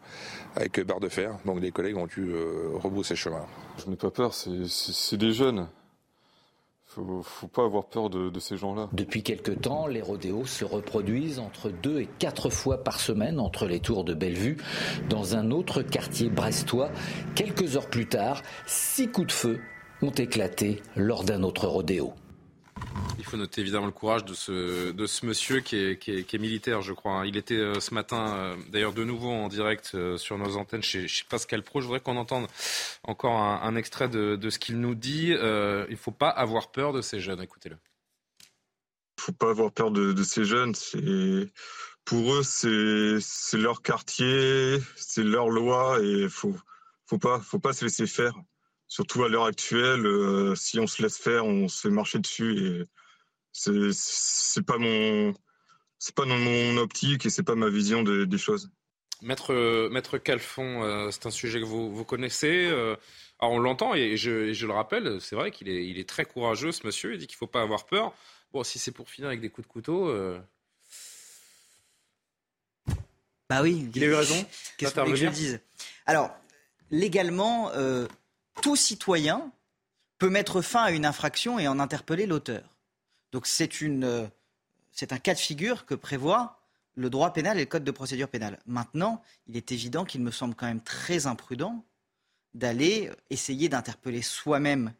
avec 0.56 0.80
barre 0.82 1.00
de 1.00 1.10
fer. 1.10 1.38
Donc 1.46 1.62
les 1.62 1.72
collègues 1.72 1.98
ont 1.98 2.08
dû 2.08 2.34
rebousser 2.74 3.16
chemin. 3.16 3.46
Je 3.78 3.90
n'ai 3.90 3.96
pas 3.96 4.12
peur, 4.12 4.34
c'est 4.34 5.18
des 5.18 5.32
jeunes. 5.32 5.68
Faut, 6.96 7.48
pas 7.48 7.64
avoir 7.64 7.86
peur 7.86 8.10
de, 8.10 8.40
ces 8.40 8.58
gens-là. 8.58 8.90
Depuis 8.94 9.24
quelque 9.24 9.52
temps, 9.52 9.88
les 9.88 10.02
rodéos 10.02 10.46
se 10.46 10.64
reproduisent 10.64 11.40
entre 11.40 11.70
deux 11.70 12.02
et 12.02 12.10
quatre 12.20 12.50
fois 12.50 12.84
par 12.84 13.00
semaine 13.00 13.40
entre 13.40 13.66
les 13.66 13.80
tours 13.80 14.04
de 14.04 14.14
Bellevue. 14.14 14.58
Dans 15.10 15.36
un 15.36 15.50
autre 15.50 15.82
quartier 15.82 16.30
brestois, 16.30 16.92
quelques 17.36 17.76
heures 17.76 17.90
plus 17.90 18.08
tard, 18.08 18.44
six 18.68 19.10
coups 19.10 19.28
de 19.28 19.32
feu 19.32 19.60
ont 20.04 20.12
éclaté 20.12 20.82
lors 20.96 21.24
d'un 21.24 21.42
autre 21.44 21.68
rodéo. 21.68 22.14
Il 23.20 23.26
faut 23.26 23.38
noter 23.38 23.62
évidemment 23.62 23.86
le 23.86 23.92
courage 23.92 24.26
de 24.26 24.34
ce, 24.34 24.92
de 24.92 25.06
ce 25.06 25.26
monsieur 25.26 25.60
qui 25.60 25.78
est, 25.78 25.98
qui, 25.98 26.12
est, 26.12 26.38
militaire, 26.40 26.82
je 26.82 26.94
crois. 26.94 27.14
Hein. 27.14 27.26
Il 27.26 27.38
était 27.38 27.56
euh, 27.56 27.80
ce 27.80 27.94
matin, 27.94 28.36
euh, 28.36 28.56
d'ailleurs, 28.70 28.94
de 28.94 29.04
nouveau 29.04 29.32
en 29.32 29.48
direct 29.48 29.92
euh, 29.94 30.18
sur 30.18 30.38
nos 30.38 30.58
antennes 30.58 30.84
chez, 30.84 31.08
Pascal 31.30 31.64
Pro. 31.64 31.80
Je 31.80 31.86
voudrais 31.86 32.00
qu'on 32.00 32.18
entende 32.18 32.48
encore 33.04 33.38
un, 33.38 33.76
extrait 33.76 34.10
de, 34.10 34.36
de, 34.36 34.50
ce 34.50 34.60
qu'il 34.60 34.80
nous 34.80 34.96
dit. 34.96 35.28
il 35.28 35.36
ne 35.36 35.96
faut 35.96 36.12
pas 36.12 36.30
avoir 36.30 36.72
peur 36.72 36.94
de 36.94 37.02
ces 37.02 37.20
jeunes. 37.20 37.42
Écoutez-le. 37.42 37.78
Il 37.78 39.22
ne 39.22 39.24
faut 39.24 39.32
pas 39.32 39.52
avoir 39.52 39.72
peur 39.72 39.92
de, 39.92 40.12
de 40.12 40.24
ces 40.24 40.44
jeunes. 40.44 40.74
Pour 42.06 42.34
eux, 42.34 42.44
c'est 42.44 43.58
leur 43.58 43.82
quartier, 43.82 44.80
c'est 44.96 45.24
leur 45.24 45.50
loi 45.50 46.00
et 46.02 46.24
il 46.24 46.30
faut, 46.30 46.56
faut 47.06 47.20
pas, 47.20 47.40
faut 47.40 47.60
pas 47.60 47.74
se 47.74 47.86
laisser 47.86 48.08
faire 48.08 48.34
surtout 48.88 49.24
à 49.24 49.30
l'heure 49.30 49.46
actuelle, 49.46 50.06
euh, 50.06 50.56
si 50.56 50.80
on 50.80 50.88
se 50.88 51.02
laisse 51.02 51.18
faire, 51.18 51.46
on 51.46 51.68
se 51.68 51.82
fait 51.82 51.90
marcher 51.90 52.20
dessus 52.20 52.58
et 52.58 52.84
c'est 53.52 54.66
pas 54.66 54.78
mon 54.78 55.34
c'est 56.00 56.16
pas 56.16 56.26
dans 56.26 56.38
mon 56.38 56.78
optique 56.78 57.26
et 57.26 57.30
c'est 57.30 57.44
pas 57.44 57.56
ma 57.56 57.70
vision 57.70 58.04
des 58.04 58.38
choses. 58.38 58.72
Maître, 59.22 59.88
Maître 59.90 60.18
Calfon, 60.18 60.84
euh, 60.84 61.12
c'est 61.12 61.26
un 61.26 61.32
sujet 61.32 61.62
que 61.62 61.66
vous, 61.66 61.96
vous 61.96 62.04
connaissez. 62.04 62.68
Euh, 62.68 62.98
alors 63.40 63.54
on 63.54 63.60
l'entend 63.60 63.94
et 63.94 64.18
je, 64.18 64.52
je, 64.52 64.68
le 64.68 64.74
rappelle, 64.74 65.22
c'est 65.22 65.36
vrai 65.36 65.52
qu'il 65.52 65.70
est, 65.70 65.88
il 65.88 65.98
est 65.98 66.08
très 66.08 66.26
courageux 66.26 66.74
ce 66.74 66.86
monsieur, 66.86 67.14
il 67.14 67.20
dit 67.20 67.28
qu'il 67.28 67.36
ne 67.36 67.40
faut 67.40 67.48
pas 67.48 67.62
avoir 67.62 67.86
peur. 67.86 68.14
Bon, 68.52 68.64
si 68.64 68.80
c'est 68.80 68.92
pour 68.92 69.10
finir 69.10 69.30
avec 69.30 69.40
des 69.40 69.50
coups 69.50 69.66
de 69.68 69.72
couteau... 69.72 70.14
Bah 73.50 73.62
oui. 73.62 73.88
Il 73.96 74.04
a 74.04 74.08
eu 74.08 74.14
raison. 74.14 74.46
Qu'est-ce 74.78 74.96
que 74.96 75.16
je 75.16 75.28
dise? 75.28 75.62
Alors, 76.06 76.32
légalement, 76.92 77.72
tout 78.62 78.76
citoyen 78.76 79.52
peut 80.18 80.30
mettre 80.30 80.62
fin 80.62 80.84
à 80.84 80.92
une 80.92 81.06
infraction 81.06 81.60
et 81.60 81.68
en 81.68 81.80
interpeller 81.80 82.26
l'auteur. 82.26 82.78
Donc 83.32 83.48
c'est 83.48 83.82
une, 83.82 84.30
c'est 84.92 85.12
un 85.12 85.18
cas 85.18 85.34
de 85.34 85.40
figure 85.40 85.86
que 85.86 85.96
prévoit 85.96 86.60
le 86.96 87.10
droit 87.10 87.34
pénal 87.34 87.58
et 87.58 87.62
le 87.62 87.66
code 87.66 87.84
de 87.84 87.92
procédure 87.92 88.30
pénale. 88.30 88.60
Maintenant, 88.66 89.22
il 89.48 89.58
est 89.58 89.72
évident 89.72 90.06
qu'il 90.06 90.22
me 90.22 90.32
semble 90.32 90.56
quand 90.56 90.68
même 90.68 90.82
très 90.82 91.26
imprudent 91.26 91.84
d'aller 92.54 93.10
essayer 93.32 93.68
d'interpeller 93.68 94.22
soi-même 94.22 94.94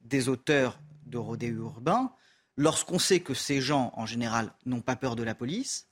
des 0.00 0.28
auteurs 0.28 0.78
de 1.06 1.18
rodéos 1.18 1.64
urbains 1.64 2.12
lorsqu'on 2.56 2.98
sait 2.98 3.20
que 3.20 3.34
ces 3.34 3.60
gens, 3.60 3.92
en 3.96 4.06
général, 4.06 4.52
n'ont 4.66 4.80
pas 4.80 4.96
peur 4.96 5.16
de 5.16 5.22
la 5.22 5.34
police, 5.34 5.88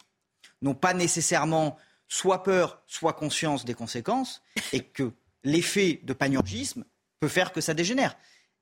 n'ont 0.62 0.74
pas 0.74 0.94
nécessairement 0.94 1.76
soit 2.08 2.42
peur, 2.42 2.82
soit 2.86 3.14
conscience 3.14 3.64
des 3.64 3.74
conséquences, 3.74 4.42
et 4.72 4.84
que 4.84 5.12
l'effet 5.44 6.00
de 6.04 6.12
panurgisme 6.12 6.84
peut 7.20 7.28
faire 7.28 7.52
que 7.52 7.60
ça 7.60 7.74
dégénère 7.74 8.16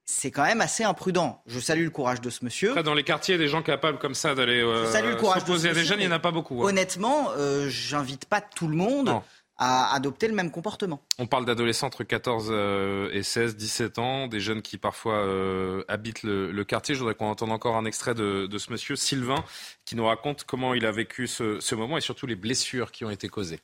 c'est 0.08 0.30
quand 0.30 0.44
même 0.44 0.60
assez 0.60 0.84
imprudent. 0.84 1.42
Je 1.46 1.58
salue 1.58 1.82
le 1.82 1.90
courage 1.90 2.20
de 2.20 2.30
ce 2.30 2.44
monsieur. 2.44 2.70
Après, 2.70 2.84
dans 2.84 2.94
les 2.94 3.02
quartiers, 3.02 3.38
des 3.38 3.48
gens 3.48 3.62
capables 3.62 3.98
comme 3.98 4.14
ça 4.14 4.36
d'aller 4.36 4.62
euh, 4.62 4.86
s'opposer 4.86 5.70
à 5.70 5.74
des 5.74 5.84
jeunes, 5.84 5.98
il 5.98 6.06
n'y 6.06 6.12
en 6.12 6.14
a 6.14 6.20
pas 6.20 6.30
beaucoup. 6.30 6.62
Hein. 6.62 6.68
Honnêtement, 6.68 7.30
euh, 7.36 7.68
j'invite 7.68 8.26
pas 8.26 8.40
tout 8.40 8.68
le 8.68 8.76
monde 8.76 9.20
à 9.58 9.94
adopter 9.94 10.28
le 10.28 10.34
même 10.34 10.50
comportement. 10.50 11.02
On 11.18 11.26
parle 11.26 11.44
d'adolescents 11.44 11.86
entre 11.86 12.04
14 12.04 12.48
euh, 12.50 13.10
et 13.12 13.22
16, 13.22 13.56
17 13.56 13.98
ans, 13.98 14.26
des 14.28 14.40
jeunes 14.40 14.62
qui 14.62 14.76
parfois 14.76 15.14
euh, 15.14 15.82
habitent 15.88 16.22
le, 16.22 16.62
quartier. 16.64 16.94
Je 16.94 17.00
voudrais 17.00 17.14
qu'on 17.14 17.26
entende 17.26 17.50
encore 17.50 17.76
un 17.76 17.84
extrait 17.84 18.14
de, 18.14 18.48
ce 18.58 18.70
monsieur, 18.70 18.96
Sylvain, 18.96 19.44
qui 19.84 19.96
nous 19.96 20.04
raconte 20.04 20.44
comment 20.44 20.74
il 20.74 20.84
a 20.84 20.92
vécu 20.92 21.26
ce, 21.26 21.58
ce 21.58 21.74
moment 21.74 21.96
et 21.96 22.02
surtout 22.02 22.26
les 22.26 22.36
blessures 22.36 22.92
qui 22.92 23.04
ont 23.04 23.10
été 23.10 23.28
causées. 23.28 23.60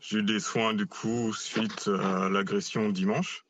J'ai 0.00 0.18
eu 0.18 0.22
des 0.22 0.40
soins 0.40 0.74
du 0.74 0.86
coup 0.86 1.34
suite 1.34 1.88
à 1.88 2.28
l'agression 2.28 2.88
dimanche. 2.88 3.44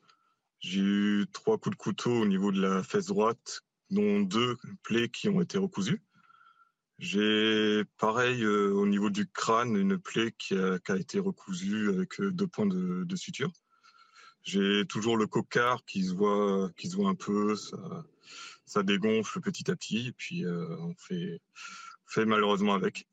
J'ai 0.59 0.81
eu 0.81 1.25
trois 1.31 1.57
coups 1.57 1.75
de 1.75 1.81
couteau 1.81 2.11
au 2.11 2.25
niveau 2.25 2.51
de 2.51 2.61
la 2.61 2.83
fesse 2.83 3.07
droite, 3.07 3.61
dont 3.89 4.19
deux 4.21 4.57
plaies 4.83 5.09
qui 5.09 5.29
ont 5.29 5.41
été 5.41 5.57
recousues. 5.57 6.01
J'ai 6.99 7.83
pareil 7.97 8.43
euh, 8.43 8.73
au 8.73 8.85
niveau 8.85 9.09
du 9.09 9.25
crâne, 9.25 9.77
une 9.77 9.97
plaie 9.97 10.33
qui 10.37 10.53
a, 10.57 10.79
été 10.97 11.17
recousue 11.17 11.89
avec 11.89 12.19
euh, 12.19 12.29
deux 12.29 12.47
points 12.47 12.65
de, 12.65 13.15
suture. 13.15 13.53
J'ai 14.43 14.85
toujours 14.85 15.15
le 15.15 15.25
cocard 15.25 15.85
qui 15.85 16.03
se 16.03 16.13
voit, 16.13 16.69
qui 16.75 16.89
se 16.89 16.97
voit 16.97 17.09
un 17.09 17.15
peu, 17.15 17.55
ça, 18.65 18.83
dégonfle 18.83 19.39
petit 19.39 19.71
à 19.71 19.77
petit, 19.77 20.07
et 20.07 20.11
puis 20.11 20.45
euh, 20.45 20.75
on 20.79 20.93
fait, 20.95 21.39
fait 22.05 22.25
malheureusement 22.25 22.73
avec. 22.73 23.07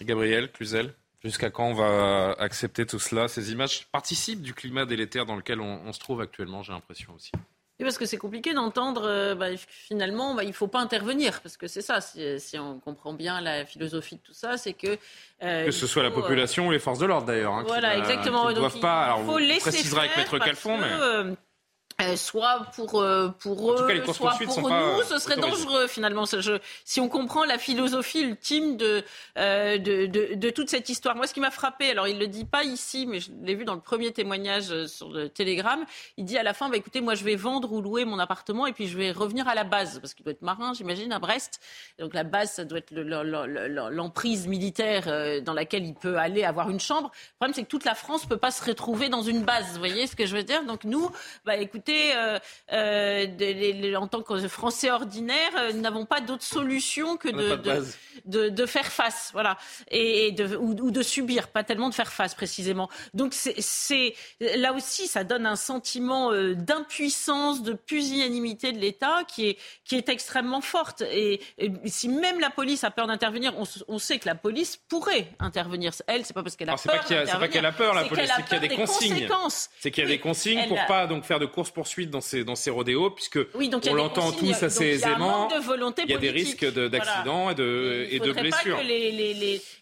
Gabriel 0.00 0.50
Cluzel? 0.50 0.96
Jusqu'à 1.24 1.50
quand 1.50 1.66
on 1.66 1.74
va 1.74 2.32
accepter 2.38 2.84
tout 2.84 2.98
cela 2.98 3.28
Ces 3.28 3.52
images 3.52 3.86
participent 3.92 4.42
du 4.42 4.54
climat 4.54 4.86
délétère 4.86 5.24
dans 5.24 5.36
lequel 5.36 5.60
on, 5.60 5.92
se 5.92 6.00
trouve 6.00 6.20
actuellement, 6.20 6.62
j'ai 6.62 6.72
l'impression 6.72 7.12
aussi. 7.14 7.30
Oui, 7.34 7.84
parce 7.84 7.96
que 7.96 8.06
c'est 8.06 8.16
compliqué 8.16 8.54
d'entendre, 8.54 9.04
euh, 9.06 9.34
bah, 9.34 9.46
finalement, 9.56 10.34
bah, 10.34 10.44
il 10.44 10.48
ne 10.48 10.52
faut 10.52 10.68
pas 10.68 10.80
intervenir, 10.80 11.40
parce 11.40 11.56
que 11.56 11.66
c'est 11.66 11.80
ça, 11.80 12.00
si, 12.00 12.58
on 12.58 12.78
comprend 12.80 13.12
bien 13.12 13.40
la 13.40 13.64
philosophie 13.64 14.16
de 14.16 14.20
tout 14.20 14.34
ça, 14.34 14.56
c'est 14.56 14.72
que... 14.72 14.98
Euh, 15.42 15.64
que 15.64 15.70
ce 15.70 15.86
soit 15.86 16.02
la 16.02 16.10
euh, 16.10 16.12
population 16.12 16.68
ou 16.68 16.70
les 16.70 16.78
forces 16.78 16.98
de 16.98 17.06
l'ordre, 17.06 17.26
d'ailleurs. 17.26 17.54
Hein, 17.54 17.64
voilà, 17.66 17.96
exactement. 17.96 18.48
Qui 18.48 18.54
ne 18.54 18.60
doivent 18.60 18.80
pas, 18.80 19.04
alors, 19.04 19.20
on 19.20 19.58
précisera 19.58 20.02
avec 20.02 20.16
Maître 20.16 20.38
Calfon, 20.38 20.78
mais... 20.78 21.34
Euh, 22.02 22.16
soit 22.16 22.66
pour, 22.74 23.00
euh, 23.00 23.28
pour 23.28 23.72
eux, 23.72 24.02
soit 24.12 24.34
pour 24.44 24.60
nous, 24.60 25.02
ce 25.08 25.18
serait 25.18 25.36
dangereux 25.36 25.86
finalement. 25.86 26.24
si 26.84 27.00
on 27.00 27.08
comprend 27.08 27.44
la 27.44 27.58
philosophie 27.58 28.20
ultime 28.20 28.76
de, 28.76 29.04
euh, 29.38 29.78
de, 29.78 30.06
de, 30.06 30.34
de, 30.34 30.50
toute 30.50 30.68
cette 30.68 30.88
histoire. 30.88 31.16
Moi, 31.16 31.26
ce 31.26 31.34
qui 31.34 31.40
m'a 31.40 31.50
frappé, 31.50 31.90
alors 31.90 32.08
il 32.08 32.18
le 32.18 32.26
dit 32.26 32.44
pas 32.44 32.64
ici, 32.64 33.06
mais 33.06 33.20
je 33.20 33.30
l'ai 33.42 33.54
vu 33.54 33.64
dans 33.64 33.74
le 33.74 33.80
premier 33.80 34.12
témoignage 34.12 34.86
sur 34.86 35.10
le 35.10 35.28
Télégramme, 35.28 35.84
il 36.16 36.24
dit 36.24 36.38
à 36.38 36.42
la 36.42 36.54
fin, 36.54 36.68
bah, 36.68 36.76
écoutez, 36.76 37.00
moi 37.00 37.14
je 37.14 37.24
vais 37.24 37.36
vendre 37.36 37.72
ou 37.72 37.80
louer 37.80 38.04
mon 38.04 38.18
appartement 38.18 38.66
et 38.66 38.72
puis 38.72 38.86
je 38.86 38.96
vais 38.96 39.12
revenir 39.12 39.48
à 39.48 39.54
la 39.54 39.64
base, 39.64 39.98
parce 40.00 40.14
qu'il 40.14 40.24
doit 40.24 40.32
être 40.32 40.42
marin, 40.42 40.72
j'imagine, 40.74 41.12
à 41.12 41.18
Brest. 41.18 41.60
Donc 41.98 42.14
la 42.14 42.24
base, 42.24 42.52
ça 42.52 42.64
doit 42.64 42.78
être 42.78 42.92
l'emprise 42.92 44.46
militaire 44.46 45.42
dans 45.42 45.54
laquelle 45.54 45.84
il 45.84 45.94
peut 45.94 46.16
aller 46.16 46.44
avoir 46.44 46.70
une 46.70 46.80
chambre. 46.80 47.10
Le 47.12 47.36
problème, 47.36 47.54
c'est 47.54 47.62
que 47.62 47.68
toute 47.68 47.84
la 47.84 47.94
France 47.94 48.26
peut 48.26 48.36
pas 48.36 48.50
se 48.50 48.64
retrouver 48.64 49.08
dans 49.08 49.22
une 49.22 49.42
base. 49.42 49.72
Vous 49.72 49.78
voyez 49.78 50.06
ce 50.06 50.16
que 50.16 50.26
je 50.26 50.36
veux 50.36 50.42
dire? 50.42 50.64
Donc 50.64 50.84
nous, 50.84 51.10
bah, 51.44 51.56
écoutez, 51.56 51.91
euh, 52.14 52.38
euh, 52.72 53.94
en 53.96 54.06
tant 54.06 54.22
que 54.22 54.48
Français 54.48 54.90
ordinaires, 54.90 55.52
euh, 55.56 55.72
nous 55.72 55.80
n'avons 55.80 56.06
pas 56.06 56.20
d'autre 56.20 56.44
solution 56.44 57.16
que 57.16 57.28
de, 57.28 58.48
de, 58.48 58.66
faire 58.66 58.86
face, 58.86 59.30
voilà, 59.32 59.56
et, 59.90 60.32
de, 60.32 60.56
ou, 60.56 60.90
de 60.90 61.02
subir, 61.02 61.48
pas 61.48 61.64
tellement 61.64 61.88
de 61.88 61.94
faire 61.94 62.12
face 62.12 62.34
précisément. 62.34 62.88
Donc 63.14 63.34
c'est 63.34 64.14
là 64.40 64.72
aussi, 64.72 65.06
ça 65.06 65.24
donne 65.24 65.46
un 65.46 65.56
sentiment 65.56 66.32
d'impuissance, 66.32 67.62
de 67.62 67.72
pusillanimité 67.72 68.72
de 68.72 68.78
l'État 68.78 69.20
qui 69.26 69.48
est, 69.48 69.58
qui 69.84 69.96
est 69.96 70.08
extrêmement 70.08 70.60
forte. 70.60 71.02
Et, 71.02 71.40
si 71.86 72.08
même 72.08 72.40
la 72.40 72.50
police 72.50 72.84
a 72.84 72.90
peur 72.90 73.06
d'intervenir, 73.06 73.54
on, 73.88 73.98
sait 73.98 74.18
que 74.18 74.28
la 74.28 74.34
police 74.34 74.76
pourrait 74.88 75.28
intervenir. 75.38 75.92
Elle, 76.06 76.24
c'est 76.24 76.34
pas 76.34 76.42
parce 76.42 76.56
qu'elle 76.56 76.70
a 76.70 76.76
peur. 76.76 77.04
C'est 77.06 77.38
pas 77.38 77.48
qu'elle 77.48 77.66
a 77.66 77.72
peur, 77.72 77.94
la 77.94 78.04
police, 78.04 78.30
c'est 78.36 78.42
qu'il 78.44 78.54
y 78.54 78.56
a 78.56 78.68
des, 78.68 78.76
consignes. 78.76 79.28
C'est 79.80 79.90
qu'il 79.90 80.04
y 80.04 80.06
a 80.06 80.10
des 80.10 80.18
consignes 80.18 80.68
pour 80.68 80.84
pas 80.86 81.06
donc 81.06 81.24
faire 81.24 81.38
de 81.38 81.46
course 81.46 81.70
poursuite 81.72 82.10
dans 82.10 82.20
ces, 82.20 82.44
dans 82.44 82.54
ces 82.54 82.70
rodéos, 82.70 83.10
puisque 83.10 83.38
on 83.54 83.94
l'entend 83.94 84.32
tous 84.32 84.62
assez 84.62 84.86
aisément. 84.86 85.48
Il 86.04 86.10
y 86.10 86.14
a, 86.14 86.18
des 86.18 86.30
risques 86.30 86.64
d'accidents 86.64 87.50
et 87.50 87.54
de, 87.54 88.06
et 88.10 88.18
de 88.20 88.32
blessures. 88.32 88.78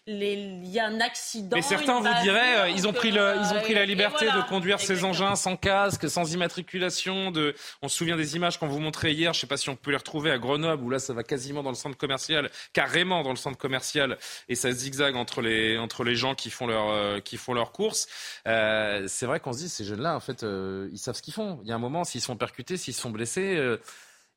il 0.07 0.67
y 0.67 0.79
a 0.79 0.85
un 0.85 0.99
accident. 0.99 1.55
Mais 1.55 1.61
certains 1.61 1.99
vous 1.99 2.23
diraient, 2.23 2.59
euh, 2.59 2.69
ils 2.69 2.87
ont 2.87 2.93
pris, 2.93 3.11
le, 3.11 3.35
ils 3.39 3.57
ont 3.57 3.61
pris 3.61 3.73
la 3.73 3.85
liberté 3.85 4.25
de 4.25 4.47
conduire 4.49 4.79
ces 4.79 5.03
engins 5.03 5.35
sans 5.35 5.55
casque, 5.55 6.09
sans 6.09 6.33
immatriculation. 6.33 7.31
De... 7.31 7.55
On 7.81 7.87
se 7.87 7.97
souvient 7.97 8.17
des 8.17 8.35
images 8.35 8.57
qu'on 8.59 8.67
vous 8.67 8.79
montrait 8.79 9.13
hier, 9.13 9.33
je 9.33 9.39
ne 9.39 9.41
sais 9.41 9.47
pas 9.47 9.57
si 9.57 9.69
on 9.69 9.75
peut 9.75 9.91
les 9.91 9.97
retrouver 9.97 10.31
à 10.31 10.37
Grenoble, 10.37 10.83
où 10.83 10.89
là 10.89 10.99
ça 10.99 11.13
va 11.13 11.23
quasiment 11.23 11.63
dans 11.63 11.69
le 11.69 11.75
centre 11.75 11.97
commercial, 11.97 12.49
carrément 12.73 13.23
dans 13.23 13.31
le 13.31 13.35
centre 13.35 13.57
commercial, 13.57 14.17
et 14.49 14.55
ça 14.55 14.71
zigzague 14.71 15.15
entre 15.15 15.41
les, 15.41 15.77
entre 15.77 16.03
les 16.03 16.15
gens 16.15 16.35
qui 16.35 16.49
font 16.49 16.67
leur, 16.67 16.89
euh, 16.89 17.19
qui 17.19 17.37
font 17.37 17.53
leurs 17.53 17.71
courses. 17.71 18.07
Euh, 18.47 19.05
c'est 19.07 19.25
vrai 19.25 19.39
qu'on 19.39 19.53
se 19.53 19.59
dit, 19.59 19.69
ces 19.69 19.83
jeunes-là, 19.83 20.15
en 20.15 20.19
fait, 20.19 20.45
ils 20.91 20.97
savent 20.97 21.15
ce 21.15 21.21
qu'ils 21.21 21.33
font. 21.33 21.59
Il 21.63 21.69
y 21.69 21.71
a 21.71 21.75
un 21.75 21.79
moment, 21.81 22.03
s'ils 22.05 22.21
sont 22.21 22.37
percutés, 22.37 22.77
s'ils 22.77 22.93
sont 22.93 23.09
blessés, 23.09 23.57
euh, 23.57 23.77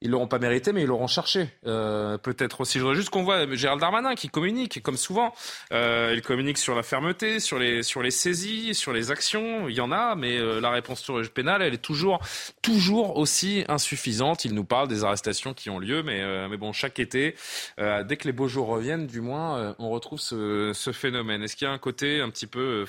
ils 0.00 0.10
l'auront 0.10 0.26
pas 0.26 0.38
mérité, 0.38 0.72
mais 0.72 0.82
ils 0.82 0.86
l'auront 0.86 1.06
cherché. 1.06 1.48
Euh, 1.66 2.18
peut-être 2.18 2.60
aussi. 2.60 2.78
Je 2.78 2.82
voudrais 2.82 2.96
juste 2.96 3.10
qu'on 3.10 3.22
voit 3.22 3.46
Gérald 3.54 3.80
Darmanin 3.80 4.16
qui 4.16 4.28
communique, 4.28 4.82
comme 4.82 4.96
souvent. 4.96 5.32
Euh, 5.72 6.12
il 6.14 6.20
communique 6.20 6.58
sur 6.58 6.74
la 6.74 6.82
fermeté, 6.82 7.40
sur 7.40 7.58
les, 7.58 7.82
saisies, 8.10 8.74
sur 8.74 8.92
les 8.92 9.10
actions. 9.10 9.68
Il 9.68 9.74
y 9.74 9.80
en 9.80 9.92
a, 9.92 10.14
mais 10.14 10.36
la 10.60 10.70
réponse 10.70 11.10
pénale, 11.32 11.62
elle 11.62 11.74
est 11.74 11.78
toujours, 11.78 12.20
toujours 12.60 13.16
aussi 13.16 13.64
insuffisante. 13.68 14.44
Il 14.44 14.52
nous 14.52 14.64
parle 14.64 14.88
des 14.88 15.04
arrestations 15.04 15.54
qui 15.54 15.70
ont 15.70 15.78
lieu, 15.78 16.02
mais, 16.02 16.56
bon, 16.58 16.72
chaque 16.72 16.98
été, 16.98 17.34
dès 17.78 18.16
que 18.18 18.26
les 18.26 18.32
beaux 18.32 18.48
jours 18.48 18.66
reviennent, 18.66 19.06
du 19.06 19.22
moins, 19.22 19.74
on 19.78 19.88
retrouve 19.88 20.20
ce 20.20 20.90
phénomène. 20.92 21.42
Est-ce 21.42 21.56
qu'il 21.56 21.66
y 21.66 21.70
a 21.70 21.72
un 21.72 21.78
côté 21.78 22.20
un 22.20 22.28
petit 22.28 22.48
peu 22.48 22.84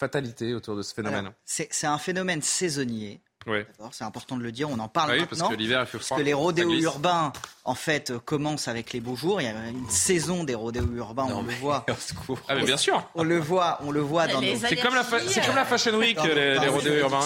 fatalité 0.00 0.54
autour 0.54 0.76
de 0.76 0.82
ce 0.82 0.94
phénomène? 0.94 1.32
C'est 1.44 1.86
un 1.86 1.98
phénomène 1.98 2.40
saisonnier. 2.40 3.20
C'est 3.92 4.04
important 4.04 4.36
de 4.36 4.42
le 4.42 4.52
dire, 4.52 4.68
on 4.68 4.78
en 4.78 4.88
parle 4.88 5.12
oui, 5.12 5.20
maintenant. 5.20 5.46
Parce 5.46 5.50
que 5.52 5.58
l'hiver, 5.58 5.88
fait 5.88 5.98
froid. 5.98 6.08
Parce 6.10 6.20
que 6.20 6.24
les 6.26 6.34
rodéos 6.34 6.74
urbains, 6.74 7.32
en 7.64 7.74
fait, 7.74 8.12
commencent 8.18 8.68
avec 8.68 8.92
les 8.92 9.00
beaux 9.00 9.16
jours. 9.16 9.40
Il 9.40 9.44
y 9.44 9.46
a 9.46 9.68
une 9.68 9.88
saison 9.88 10.44
des 10.44 10.54
rodéos 10.54 10.92
urbains, 10.94 11.28
on 11.32 11.42
le 11.42 11.54
voit. 11.54 11.86
Ah, 12.48 12.54
mais 12.54 12.64
bien 12.64 12.76
sûr. 12.76 13.02
On 13.14 13.22
le 13.22 13.38
voit, 13.38 13.78
on 13.82 13.90
le 13.90 14.00
voit 14.00 14.26
dans 14.26 14.40
nos... 14.40 14.56
C'est 14.56 14.76
comme, 14.76 14.94
la 14.94 15.04
comme 15.04 15.56
la 15.56 15.64
Fashion 15.64 15.96
Week, 15.96 16.18
les, 16.22 16.58
les 16.58 16.68
rodéos 16.68 16.94
urbains. 16.96 17.20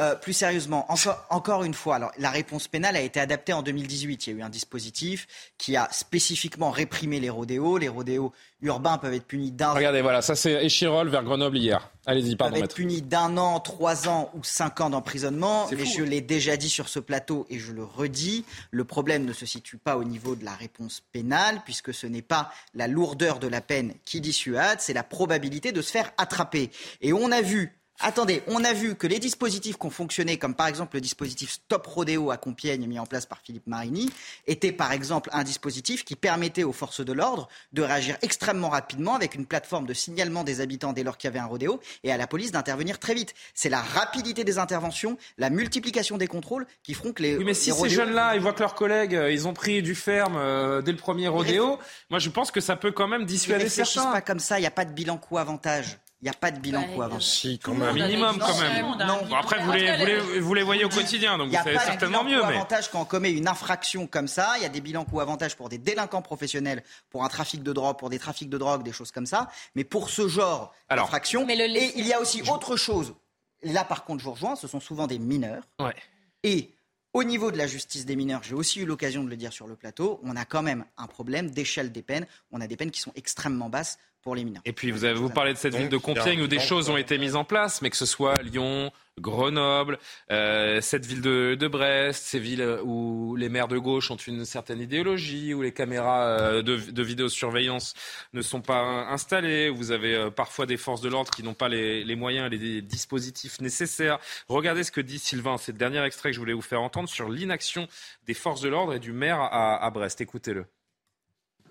Euh, 0.00 0.16
plus 0.16 0.32
sérieusement, 0.32 0.90
encore, 0.90 1.24
encore 1.30 1.62
une 1.62 1.74
fois, 1.74 1.96
alors, 1.96 2.10
la 2.18 2.30
réponse 2.30 2.66
pénale 2.66 2.96
a 2.96 3.00
été 3.00 3.20
adaptée 3.20 3.52
en 3.52 3.62
2018. 3.62 4.26
Il 4.26 4.30
y 4.30 4.36
a 4.36 4.38
eu 4.40 4.42
un 4.42 4.48
dispositif 4.48 5.28
qui 5.56 5.76
a 5.76 5.88
spécifiquement 5.92 6.70
réprimé 6.70 7.20
les 7.20 7.30
rodéos. 7.30 7.78
Les 7.78 7.88
rodéos 7.88 8.32
urbains 8.64 8.98
peuvent 8.98 9.14
être 9.14 9.26
punis 9.26 9.52
d'un 9.52 9.72
Regardez, 9.72 10.02
voilà, 10.02 10.22
ça 10.22 10.34
c'est 10.34 10.64
Échirol 10.64 11.08
vers 11.08 11.22
Grenoble 11.22 11.56
hier. 11.56 11.90
Allez-y, 12.06 12.36
pardon. 12.36 12.54
Peuvent 12.54 12.64
être 12.64 12.74
punis 12.74 13.02
d'un 13.02 13.36
an, 13.36 13.60
trois 13.60 14.08
ans 14.08 14.30
ou 14.34 14.42
cinq 14.42 14.80
ans 14.80 14.90
d'emprisonnement. 14.90 15.68
Mais 15.70 15.84
je 15.84 16.02
l'ai 16.02 16.20
déjà 16.20 16.56
dit 16.56 16.68
sur 16.68 16.88
ce 16.88 16.98
plateau 16.98 17.46
et 17.48 17.58
je 17.58 17.72
le 17.72 17.84
redis, 17.84 18.44
le 18.70 18.84
problème 18.84 19.24
ne 19.24 19.32
se 19.32 19.46
situe 19.46 19.78
pas 19.78 19.96
au 19.96 20.04
niveau 20.04 20.34
de 20.34 20.44
la 20.44 20.52
réponse 20.52 21.02
pénale, 21.12 21.62
puisque 21.64 21.94
ce 21.94 22.06
n'est 22.06 22.22
pas 22.22 22.50
la 22.74 22.88
lourdeur 22.88 23.38
de 23.38 23.46
la 23.46 23.60
peine 23.60 23.94
qui 24.04 24.20
dissuade, 24.20 24.80
c'est 24.80 24.92
la 24.92 25.04
probabilité 25.04 25.72
de 25.72 25.82
se 25.82 25.90
faire 25.90 26.10
attraper. 26.18 26.70
Et 27.00 27.12
on 27.12 27.30
a 27.30 27.40
vu 27.40 27.78
Attendez, 28.06 28.42
on 28.48 28.62
a 28.64 28.74
vu 28.74 28.96
que 28.96 29.06
les 29.06 29.18
dispositifs 29.18 29.78
qui 29.78 29.86
ont 29.86 29.90
fonctionné, 29.90 30.36
comme 30.36 30.54
par 30.54 30.66
exemple 30.66 30.96
le 30.96 31.00
dispositif 31.00 31.52
Stop 31.52 31.86
Rodéo 31.86 32.30
à 32.30 32.36
Compiègne 32.36 32.86
mis 32.86 32.98
en 32.98 33.06
place 33.06 33.24
par 33.24 33.38
Philippe 33.42 33.66
Marini, 33.66 34.10
étaient 34.46 34.72
par 34.72 34.92
exemple 34.92 35.30
un 35.32 35.42
dispositif 35.42 36.04
qui 36.04 36.14
permettait 36.14 36.64
aux 36.64 36.74
forces 36.74 37.02
de 37.02 37.12
l'ordre 37.14 37.48
de 37.72 37.80
réagir 37.80 38.18
extrêmement 38.20 38.68
rapidement 38.68 39.14
avec 39.14 39.34
une 39.34 39.46
plateforme 39.46 39.86
de 39.86 39.94
signalement 39.94 40.44
des 40.44 40.60
habitants 40.60 40.92
dès 40.92 41.02
lors 41.02 41.16
qu'il 41.16 41.28
y 41.28 41.32
avait 41.32 41.38
un 41.38 41.46
rodéo 41.46 41.80
et 42.02 42.12
à 42.12 42.18
la 42.18 42.26
police 42.26 42.52
d'intervenir 42.52 42.98
très 42.98 43.14
vite. 43.14 43.32
C'est 43.54 43.70
la 43.70 43.80
rapidité 43.80 44.44
des 44.44 44.58
interventions, 44.58 45.16
la 45.38 45.48
multiplication 45.48 46.18
des 46.18 46.26
contrôles 46.26 46.66
qui 46.82 46.92
feront 46.92 47.14
que 47.14 47.22
les. 47.22 47.38
Oui, 47.38 47.44
mais 47.46 47.54
si 47.54 47.72
ces 47.72 47.88
jeunes-là, 47.88 48.34
ils 48.34 48.42
voient 48.42 48.52
que 48.52 48.60
leurs 48.60 48.74
collègues, 48.74 49.14
euh, 49.14 49.32
ils 49.32 49.48
ont 49.48 49.54
pris 49.54 49.80
du 49.80 49.94
ferme 49.94 50.36
euh, 50.36 50.82
dès 50.82 50.92
le 50.92 50.98
premier 50.98 51.28
rodéo, 51.28 51.78
moi 52.10 52.18
je 52.18 52.28
pense 52.28 52.50
que 52.50 52.60
ça 52.60 52.76
peut 52.76 52.92
quand 52.92 53.08
même 53.08 53.24
dissuader 53.24 53.70
certains. 53.70 54.12
pas 54.12 54.20
comme 54.20 54.40
ça, 54.40 54.58
il 54.58 54.60
n'y 54.60 54.66
a 54.66 54.70
pas 54.70 54.84
de 54.84 54.92
bilan 54.92 55.16
coût-avantage. 55.16 55.96
Il 56.24 56.28
n'y 56.28 56.30
a 56.30 56.38
pas 56.38 56.50
de 56.50 56.58
bilan 56.58 56.84
quoi 56.94 57.04
avant. 57.04 57.20
Si, 57.20 57.58
quand 57.58 57.74
même. 57.74 57.90
Un 57.90 57.92
minimum, 57.92 58.38
quand 58.38 58.58
même. 58.58 58.86
Non. 58.96 59.36
après, 59.36 59.60
vous 59.60 59.72
les, 59.72 60.40
vous, 60.40 60.54
les, 60.54 60.62
voyez 60.62 60.82
au 60.82 60.88
quotidien, 60.88 61.36
donc 61.36 61.48
vous 61.48 61.54
savez 61.54 61.78
certainement 61.78 62.24
mieux. 62.24 62.30
Il 62.30 62.36
y 62.36 62.38
a 62.38 62.40
pas 62.40 62.48
de 62.48 62.54
avantage 62.54 62.90
quand 62.90 63.02
on 63.02 63.04
commet 63.04 63.30
une 63.30 63.46
infraction 63.46 64.06
comme 64.06 64.26
ça. 64.26 64.54
Il 64.56 64.62
y 64.62 64.64
a 64.64 64.70
des 64.70 64.80
bilans 64.80 65.04
coûts 65.04 65.20
avantages 65.20 65.54
pour 65.54 65.68
des 65.68 65.76
délinquants 65.76 66.22
professionnels, 66.22 66.82
pour 67.10 67.24
un 67.24 67.28
trafic 67.28 67.62
de 67.62 67.74
drogue, 67.74 67.98
pour 67.98 68.08
des 68.08 68.18
trafics 68.18 68.48
de 68.48 68.56
drogue, 68.56 68.82
des 68.82 68.92
choses 68.92 69.10
comme 69.10 69.26
ça. 69.26 69.50
Mais 69.74 69.84
pour 69.84 70.08
ce 70.08 70.26
genre 70.26 70.72
d'infraction, 70.88 71.46
et 71.46 71.92
il 71.94 72.06
y 72.06 72.14
a 72.14 72.20
aussi 72.22 72.40
autre 72.50 72.78
chose. 72.78 73.14
Là, 73.62 73.84
par 73.84 74.06
contre, 74.06 74.20
je 74.20 74.24
vous 74.24 74.32
rejoins, 74.32 74.56
ce 74.56 74.66
sont 74.66 74.80
souvent 74.80 75.06
des 75.06 75.18
mineurs. 75.18 75.64
Ouais. 75.78 75.94
Et 76.42 76.70
au 77.12 77.22
niveau 77.22 77.50
de 77.50 77.58
la 77.58 77.66
justice 77.66 78.06
des 78.06 78.16
mineurs, 78.16 78.42
j'ai 78.44 78.54
aussi 78.54 78.80
eu 78.80 78.86
l'occasion 78.86 79.22
de 79.24 79.28
le 79.28 79.36
dire 79.36 79.52
sur 79.52 79.66
le 79.66 79.76
plateau, 79.76 80.20
on 80.24 80.36
a 80.36 80.46
quand 80.46 80.62
même 80.62 80.86
un 80.96 81.06
problème 81.06 81.50
d'échelle 81.50 81.92
des 81.92 82.02
peines. 82.02 82.26
On 82.50 82.62
a 82.62 82.66
des 82.66 82.76
peines 82.76 82.90
qui 82.90 83.00
sont 83.00 83.12
extrêmement 83.14 83.68
basses 83.68 83.98
pour 84.24 84.34
les 84.34 84.44
mineurs. 84.44 84.62
Et 84.64 84.72
puis 84.72 84.90
vous 84.90 85.04
avez 85.04 85.14
vous 85.14 85.28
parlez 85.28 85.52
de 85.52 85.58
cette 85.58 85.74
ville 85.74 85.90
de 85.90 85.98
Compiègne 85.98 86.40
où 86.42 86.46
des 86.46 86.58
choses 86.58 86.88
ont 86.88 86.96
été 86.96 87.18
mises 87.18 87.36
en 87.36 87.44
place, 87.44 87.82
mais 87.82 87.90
que 87.90 87.96
ce 87.96 88.06
soit 88.06 88.34
Lyon, 88.42 88.90
Grenoble, 89.20 89.98
euh, 90.32 90.80
cette 90.80 91.06
ville 91.06 91.20
de, 91.20 91.54
de, 91.54 91.68
Brest, 91.68 92.24
ces 92.24 92.40
villes 92.40 92.80
où 92.82 93.36
les 93.36 93.48
maires 93.48 93.68
de 93.68 93.78
gauche 93.78 94.10
ont 94.10 94.16
une 94.16 94.44
certaine 94.44 94.80
idéologie, 94.80 95.54
où 95.54 95.62
les 95.62 95.72
caméras 95.72 96.26
euh, 96.26 96.62
de, 96.62 96.76
de, 96.76 97.02
vidéosurveillance 97.02 97.94
ne 98.32 98.42
sont 98.42 98.60
pas 98.60 98.82
installées, 99.10 99.68
où 99.68 99.76
vous 99.76 99.92
avez 99.92 100.14
euh, 100.16 100.30
parfois 100.30 100.66
des 100.66 100.76
forces 100.76 101.00
de 101.00 101.08
l'ordre 101.08 101.30
qui 101.30 101.44
n'ont 101.44 101.54
pas 101.54 101.68
les, 101.68 102.02
les, 102.02 102.16
moyens 102.16 102.52
et 102.52 102.56
les 102.56 102.82
dispositifs 102.82 103.60
nécessaires. 103.60 104.18
Regardez 104.48 104.82
ce 104.82 104.90
que 104.90 105.00
dit 105.00 105.20
Sylvain, 105.20 105.58
c'est 105.58 105.72
le 105.72 105.78
dernier 105.78 106.02
extrait 106.02 106.30
que 106.30 106.34
je 106.34 106.40
voulais 106.40 106.52
vous 106.52 106.62
faire 106.62 106.82
entendre 106.82 107.08
sur 107.08 107.28
l'inaction 107.28 107.86
des 108.26 108.34
forces 108.34 108.62
de 108.62 108.68
l'ordre 108.68 108.94
et 108.94 109.00
du 109.00 109.12
maire 109.12 109.38
à, 109.38 109.84
à 109.84 109.90
Brest. 109.90 110.20
Écoutez-le. 110.20 110.64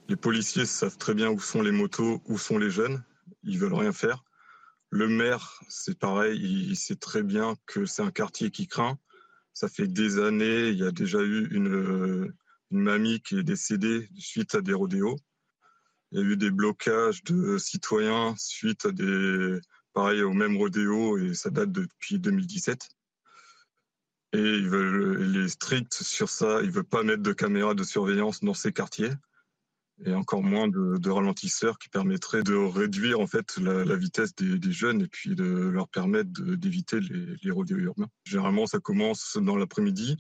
Les 0.10 0.16
policiers 0.18 0.66
savent 0.66 0.98
très 0.98 1.14
bien 1.14 1.30
où 1.30 1.40
sont 1.40 1.62
les 1.62 1.72
motos, 1.72 2.22
où 2.26 2.38
sont 2.38 2.58
les 2.58 2.70
jeunes. 2.70 3.04
Ils 3.44 3.58
veulent 3.58 3.74
rien 3.74 3.94
faire. 3.94 4.24
Le 4.90 5.08
maire, 5.08 5.60
c'est 5.70 5.98
pareil, 5.98 6.40
il 6.40 6.76
sait 6.76 6.96
très 6.96 7.24
bien 7.24 7.56
que 7.66 7.86
c'est 7.86 8.02
un 8.02 8.12
quartier 8.12 8.52
qui 8.52 8.68
craint. 8.68 9.00
Ça 9.54 9.68
fait 9.68 9.88
des 9.88 10.20
années, 10.20 10.70
il 10.70 10.78
y 10.78 10.84
a 10.84 10.92
déjà 10.92 11.20
eu 11.22 11.48
une, 11.52 12.34
mamie 12.70 13.22
qui 13.22 13.38
est 13.38 13.44
décédée 13.44 14.10
suite 14.18 14.56
à 14.56 14.62
des 14.62 14.74
rodéos. 14.74 15.16
Il 16.12 16.20
y 16.20 16.22
a 16.22 16.26
eu 16.26 16.38
des 16.38 16.52
blocages 16.52 17.24
de 17.24 17.58
citoyens 17.58 18.36
suite 18.38 18.86
à 18.88 18.92
des, 18.92 19.60
pareil, 19.94 20.22
au 20.24 20.34
même 20.34 20.58
rodéo 20.58 21.18
et 21.18 21.34
ça 21.34 21.50
date 21.50 21.72
depuis 21.72 22.20
2017. 22.20 22.90
Et 24.34 24.40
ils 24.40 24.68
veulent, 24.68 25.28
il 25.30 25.42
est 25.44 25.48
strict 25.48 25.94
sur 25.94 26.30
ça. 26.30 26.62
Il 26.64 26.72
veut 26.72 26.84
pas 26.84 27.04
mettre 27.04 27.22
de 27.22 27.34
caméras 27.34 27.76
de 27.76 27.84
surveillance 27.84 28.44
dans 28.44 28.56
ces 28.56 28.74
quartiers 28.74 29.12
et 30.06 30.14
encore 30.14 30.44
moins 30.44 30.68
de, 30.68 31.10
ralentisseurs 31.10 31.78
qui 31.78 31.90
permettraient 31.90 32.44
de 32.44 32.56
réduire 32.56 33.20
en 33.20 33.28
fait 33.28 33.58
la, 33.58 33.96
vitesse 33.96 34.36
des, 34.36 34.72
jeunes 34.72 35.02
et 35.02 35.08
puis 35.08 35.36
de 35.36 35.44
leur 35.44 35.88
permettre 35.88 36.30
d'éviter 36.32 37.00
les, 37.00 37.36
les 37.42 37.52
rodéos 37.52 37.78
urbains. 37.78 38.10
Généralement, 38.26 38.66
ça 38.66 38.80
commence 38.80 39.38
dans 39.38 39.56
l'après-midi, 39.56 40.18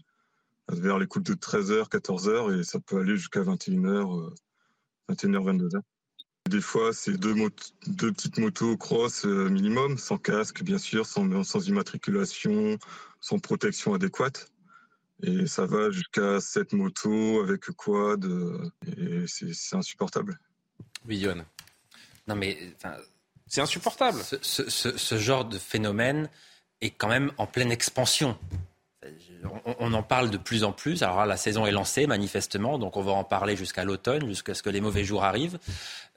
vers 0.71 0.99
les 0.99 1.07
coups 1.07 1.25
de 1.25 1.33
13h, 1.33 1.89
14h, 1.89 2.59
et 2.59 2.63
ça 2.63 2.79
peut 2.79 2.99
aller 2.99 3.17
jusqu'à 3.17 3.41
21h, 3.41 4.33
21h, 5.09 5.57
22h. 5.57 5.81
Des 6.49 6.61
fois, 6.61 6.91
c'est 6.93 7.17
deux, 7.17 7.35
deux, 7.87 8.11
petites 8.11 8.37
motos 8.37 8.75
cross 8.77 9.25
euh, 9.25 9.49
minimum, 9.49 9.97
sans 9.97 10.17
casque, 10.17 10.61
bien 10.61 10.77
sûr, 10.77 11.05
sans, 11.05 11.43
sans 11.43 11.67
immatriculation, 11.67 12.77
sans 13.21 13.39
protection 13.39 13.93
adéquate. 13.93 14.51
Et 15.23 15.47
ça 15.47 15.65
va 15.65 15.89
jusqu'à 15.89 16.39
cette 16.41 16.73
moto 16.73 17.41
avec 17.41 17.65
quad. 17.77 18.25
Et 18.97 19.25
c'est 19.27 19.75
insupportable. 19.75 20.37
Oui, 21.07 21.25
Non, 22.27 22.35
mais 22.35 22.57
c'est 23.47 23.61
insupportable. 23.61 24.21
Ce, 24.21 24.35
ce, 24.69 24.97
ce, 24.97 25.17
genre 25.17 25.45
de 25.45 25.57
phénomène 25.57 26.29
est 26.81 26.91
quand 26.91 27.07
même 27.07 27.31
en 27.37 27.47
pleine 27.47 27.71
expansion 27.71 28.37
on, 29.79 29.93
en 29.93 30.03
parle 30.03 30.29
de 30.29 30.37
plus 30.37 30.63
en 30.63 30.71
plus. 30.71 31.03
Alors 31.03 31.25
la 31.25 31.37
saison 31.37 31.65
est 31.65 31.71
lancée 31.71 32.07
manifestement, 32.07 32.77
donc 32.77 32.97
on 32.97 33.01
va 33.01 33.11
en 33.11 33.23
parler 33.23 33.55
jusqu'à 33.55 33.83
l'automne, 33.83 34.27
jusqu'à 34.27 34.53
ce 34.53 34.63
que 34.63 34.69
les 34.69 34.81
mauvais 34.81 35.03
jours 35.03 35.23
arrivent. 35.23 35.59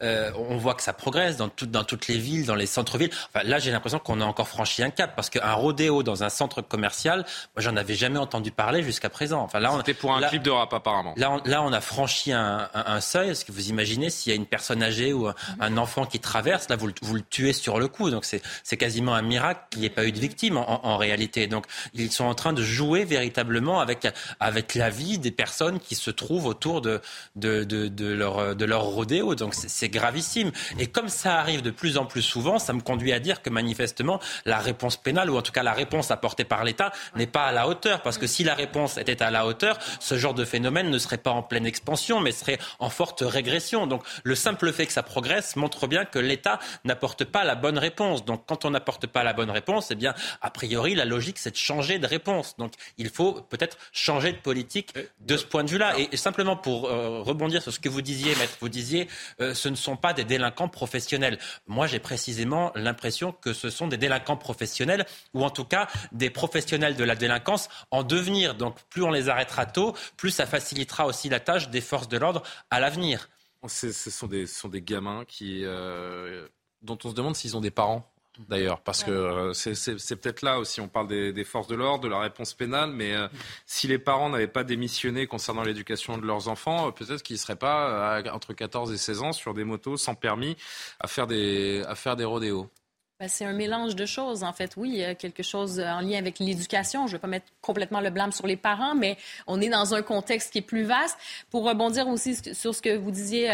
Euh, 0.02 0.30
on 0.36 0.58
voit 0.58 0.74
que 0.74 0.82
ça 0.82 0.92
progresse 0.92 1.38
dans, 1.38 1.48
dans 1.62 1.84
toutes 1.84 2.06
les 2.06 2.18
villes, 2.18 2.44
dans 2.44 2.54
les 2.54 2.66
centres-villes. 2.66 3.10
Enfin, 3.32 3.46
là, 3.46 3.58
j'ai 3.58 3.70
l'impression 3.70 3.98
qu'on 3.98 4.20
a 4.20 4.24
encore 4.24 4.48
franchi 4.48 4.82
un 4.82 4.90
cap 4.90 5.16
parce 5.16 5.30
qu'un 5.30 5.54
rodéo 5.54 6.02
dans 6.02 6.22
un 6.22 6.28
centre 6.28 6.60
commercial, 6.60 7.24
moi, 7.54 7.62
j'en 7.62 7.76
avais 7.76 7.94
jamais 7.94 8.18
entendu 8.18 8.50
parler 8.50 8.82
jusqu'à 8.82 9.08
présent. 9.08 9.40
Enfin, 9.40 9.58
là, 9.58 9.72
C'était 9.78 9.94
pour 9.94 10.14
un 10.14 10.20
clip 10.20 10.42
de 10.42 10.50
rap 10.50 10.72
apparemment. 10.74 11.14
Là, 11.16 11.32
on, 11.32 11.48
là, 11.48 11.62
on 11.62 11.72
a 11.72 11.80
franchi 11.80 12.32
un, 12.32 12.68
seuil. 13.00 13.30
Est-ce 13.30 13.44
que 13.44 13.52
vous 13.52 13.70
imaginez 13.70 14.10
s'il 14.10 14.30
y 14.30 14.32
a 14.34 14.36
une 14.36 14.46
personne 14.46 14.82
âgée 14.82 15.14
ou 15.14 15.28
un, 15.60 15.76
enfant 15.78 16.04
qui 16.04 16.20
traverse, 16.20 16.68
là, 16.68 16.76
vous, 16.76 16.90
vous, 17.00 17.14
le 17.14 17.22
tuez 17.22 17.54
sur 17.54 17.78
le 17.78 17.88
coup. 17.88 18.10
Donc 18.10 18.24
c'est 18.24 18.76
quasiment 18.76 19.14
un 19.14 19.22
miracle 19.22 19.60
qu'il 19.70 19.80
n'y 19.80 19.86
ait 19.86 19.90
pas 19.90 20.04
eu 20.04 20.12
de 20.12 20.18
victime 20.18 20.58
en, 20.58 20.86
en 20.86 20.96
réalité. 20.98 21.46
Donc 21.46 21.64
ils 21.94 22.12
sont 22.12 22.24
en 22.24 22.34
train 22.34 22.52
de 22.52 22.62
jouer 22.62 23.04
véritablement 23.18 23.80
avec, 23.80 24.06
avec 24.40 24.74
la 24.74 24.90
vie 24.90 25.18
des 25.18 25.30
personnes 25.44 25.78
qui 25.86 25.94
se 25.94 26.10
trouvent 26.10 26.46
autour 26.46 26.76
de, 26.80 27.00
de, 27.34 27.64
de, 27.64 28.06
leur, 28.12 28.54
de 28.54 28.64
leur 28.72 28.82
rodéo. 28.82 29.34
Donc 29.34 29.54
c'est 29.54 29.88
gravissime. 29.88 30.50
Et 30.78 30.86
comme 30.86 31.08
ça 31.08 31.38
arrive 31.42 31.62
de 31.62 31.70
plus 31.70 31.96
en 31.96 32.04
plus 32.04 32.22
souvent, 32.22 32.58
ça 32.58 32.72
me 32.72 32.82
conduit 32.90 33.12
à 33.12 33.20
dire 33.20 33.40
que 33.42 33.50
manifestement, 33.50 34.20
la 34.44 34.58
réponse 34.58 34.96
pénale, 34.96 35.30
ou 35.30 35.36
en 35.36 35.42
tout 35.42 35.52
cas 35.52 35.62
la 35.62 35.72
réponse 35.72 36.10
apportée 36.10 36.44
par 36.44 36.62
l'État, 36.64 36.92
n'est 37.14 37.26
pas 37.26 37.46
à 37.46 37.52
la 37.52 37.68
hauteur. 37.68 38.02
Parce 38.02 38.18
que 38.18 38.26
si 38.26 38.44
la 38.44 38.54
réponse 38.54 38.98
était 38.98 39.22
à 39.22 39.30
la 39.30 39.46
hauteur, 39.46 39.78
ce 40.00 40.16
genre 40.18 40.34
de 40.34 40.44
phénomène 40.44 40.90
ne 40.90 40.98
serait 40.98 41.22
pas 41.26 41.30
en 41.30 41.42
pleine 41.42 41.66
expansion, 41.66 42.20
mais 42.20 42.32
serait 42.32 42.58
en 42.78 42.90
forte 42.90 43.22
régression. 43.26 43.86
Donc 43.86 44.02
le 44.24 44.34
simple 44.34 44.72
fait 44.72 44.86
que 44.86 44.92
ça 44.92 45.02
progresse 45.02 45.56
montre 45.56 45.86
bien 45.86 46.04
que 46.04 46.18
l'État 46.18 46.58
n'apporte 46.84 47.24
pas 47.24 47.44
la 47.44 47.54
bonne 47.54 47.78
réponse. 47.78 48.24
Donc 48.24 48.44
quand 48.46 48.64
on 48.64 48.70
n'apporte 48.70 49.06
pas 49.06 49.24
la 49.24 49.32
bonne 49.32 49.50
réponse, 49.50 49.90
eh 49.90 49.94
bien, 49.94 50.14
a 50.42 50.50
priori, 50.50 50.94
la 50.94 51.04
logique, 51.04 51.38
c'est 51.38 51.52
de 51.52 51.56
changer 51.70 51.98
de 51.98 52.06
réponse. 52.06 52.56
Donc 52.58 52.72
il 52.98 53.05
faut 53.10 53.42
peut-être 53.42 53.78
changer 53.92 54.32
de 54.32 54.38
politique 54.38 54.94
de 55.20 55.36
ce 55.36 55.44
point 55.44 55.64
de 55.64 55.70
vue-là. 55.70 55.94
Et, 55.98 56.16
simplement 56.16 56.56
pour 56.56 56.86
euh, 56.86 57.22
rebondir 57.22 57.62
sur 57.62 57.72
ce 57.72 57.80
que 57.80 57.88
vous 57.88 58.02
disiez, 58.02 58.34
maître, 58.36 58.56
vous 58.60 58.68
disiez, 58.68 59.08
euh, 59.40 59.54
ce 59.54 59.68
ne 59.68 59.74
sont 59.76 59.96
pas 59.96 60.12
des 60.12 60.24
délinquants 60.24 60.68
professionnels. 60.68 61.38
Moi, 61.66 61.86
j'ai 61.86 61.98
précisément 61.98 62.72
l'impression 62.74 63.32
que 63.32 63.52
ce 63.52 63.70
sont 63.70 63.86
des 63.86 63.96
délinquants 63.96 64.36
professionnels, 64.36 65.06
ou 65.34 65.44
en 65.44 65.50
tout 65.50 65.64
cas 65.64 65.88
des 66.12 66.30
professionnels 66.30 66.96
de 66.96 67.04
la 67.04 67.14
délinquance 67.14 67.68
en 67.90 68.02
devenir. 68.02 68.54
Donc, 68.54 68.76
plus 68.88 69.02
on 69.02 69.10
les 69.10 69.28
arrêtera 69.28 69.66
tôt, 69.66 69.94
plus 70.16 70.30
ça 70.30 70.46
facilitera 70.46 71.06
aussi 71.06 71.28
la 71.28 71.40
tâche 71.40 71.70
des 71.70 71.80
forces 71.80 72.08
de 72.08 72.18
l'ordre 72.18 72.42
à 72.70 72.80
l'avenir. 72.80 73.28
Ce 73.68 73.92
sont 73.92 74.26
des, 74.26 74.46
sont 74.46 74.68
des 74.68 74.82
gamins 74.82 75.24
qui, 75.26 75.64
euh, 75.64 76.46
dont 76.82 76.98
on 77.04 77.10
se 77.10 77.14
demande 77.14 77.34
s'ils 77.34 77.56
ont 77.56 77.60
des 77.60 77.70
parents 77.70 78.12
d'ailleurs, 78.48 78.80
parce 78.80 79.04
que 79.04 79.10
euh, 79.10 79.52
c'est 79.52 80.16
peut-être 80.16 80.42
là 80.42 80.58
aussi, 80.58 80.80
on 80.80 80.88
parle 80.88 81.08
des, 81.08 81.44
forces 81.44 81.66
de 81.68 81.74
l'ordre, 81.74 82.04
de 82.04 82.08
la 82.08 82.20
réponse 82.20 82.54
pénale, 82.54 82.90
mais 82.90 83.14
euh, 83.14 83.28
si 83.66 83.88
les 83.88 83.98
parents 83.98 84.28
n'avaient 84.28 84.46
pas 84.46 84.64
démissionné 84.64 85.26
concernant 85.26 85.62
l'éducation 85.62 86.18
de 86.18 86.26
leurs 86.26 86.48
enfants, 86.48 86.88
euh, 86.88 86.90
peut-être 86.90 87.22
qu'ils 87.22 87.34
ne 87.34 87.40
seraient 87.40 87.56
pas 87.56 88.22
entre 88.32 88.52
14 88.52 88.92
et 88.92 88.98
16 88.98 89.22
ans 89.22 89.32
sur 89.32 89.54
des 89.54 89.64
motos 89.64 89.96
sans 89.96 90.14
permis 90.14 90.56
à 91.00 91.06
faire 91.06 91.26
des, 91.26 91.82
à 91.86 91.94
faire 91.94 92.16
des 92.16 92.24
rodéos. 92.24 92.70
Ben, 93.18 93.28
c'est 93.28 93.46
un 93.46 93.54
mélange 93.54 93.96
de 93.96 94.04
choses, 94.04 94.44
en 94.44 94.52
fait. 94.52 94.72
Oui, 94.76 95.02
quelque 95.18 95.42
chose 95.42 95.80
en 95.80 96.00
lien 96.00 96.18
avec 96.18 96.38
l'éducation. 96.38 97.06
Je 97.06 97.12
ne 97.12 97.16
vais 97.16 97.20
pas 97.20 97.28
mettre 97.28 97.46
complètement 97.62 98.00
le 98.00 98.10
blâme 98.10 98.32
sur 98.32 98.46
les 98.46 98.56
parents, 98.56 98.94
mais 98.94 99.16
on 99.46 99.60
est 99.60 99.70
dans 99.70 99.94
un 99.94 100.02
contexte 100.02 100.52
qui 100.52 100.58
est 100.58 100.62
plus 100.62 100.84
vaste. 100.84 101.16
Pour 101.50 101.64
rebondir 101.64 102.08
aussi 102.08 102.36
sur 102.54 102.74
ce 102.74 102.82
que 102.82 102.96
vous 102.96 103.10
disiez, 103.10 103.48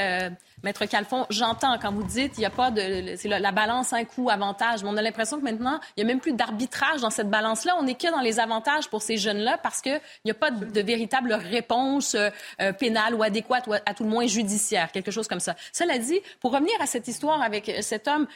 Maître 0.62 0.84
Calfon, 0.86 1.26
j'entends 1.28 1.76
quand 1.78 1.92
vous 1.92 2.04
dites 2.04 2.34
il 2.36 2.40
n'y 2.40 2.46
a 2.46 2.50
pas 2.50 2.70
de. 2.70 3.14
C'est 3.16 3.28
la, 3.28 3.52
balance 3.52 3.92
un 3.92 4.04
coût 4.04 4.30
avantage. 4.30 4.84
Mais 4.84 4.90
on 4.90 4.96
a 4.96 5.02
l'impression 5.02 5.38
que 5.38 5.44
maintenant, 5.44 5.80
il 5.96 6.04
n'y 6.04 6.10
a 6.10 6.12
même 6.12 6.20
plus 6.20 6.32
d'arbitrage 6.32 7.00
dans 7.00 7.10
cette 7.10 7.28
balance-là. 7.28 7.74
On 7.78 7.82
n'est 7.82 7.94
que 7.94 8.10
dans 8.10 8.20
les 8.20 8.38
avantages 8.38 8.88
pour 8.88 9.02
ces 9.02 9.16
jeunes-là 9.16 9.58
parce 9.58 9.80
qu'il 9.80 10.00
n'y 10.24 10.30
a 10.30 10.34
pas 10.34 10.50
de, 10.52 10.80
véritable 10.80 11.32
réponse 11.32 12.14
euh, 12.14 12.30
euh, 12.60 12.72
pénale 12.72 13.14
ou 13.14 13.22
adéquate 13.22 13.66
ou 13.66 13.72
à, 13.72 13.94
tout 13.94 14.04
le 14.04 14.10
moins 14.10 14.26
judiciaire, 14.26 14.92
quelque 14.92 15.10
chose 15.10 15.26
comme 15.26 15.40
ça. 15.40 15.56
Cela 15.72 15.98
dit, 15.98 16.20
pour 16.40 16.52
revenir 16.52 16.74
à 16.80 16.86
cette 16.86 17.08
histoire 17.08 17.42
avec 17.42 17.68
euh, 17.68 17.82
cet 17.82 18.06
homme, 18.06 18.26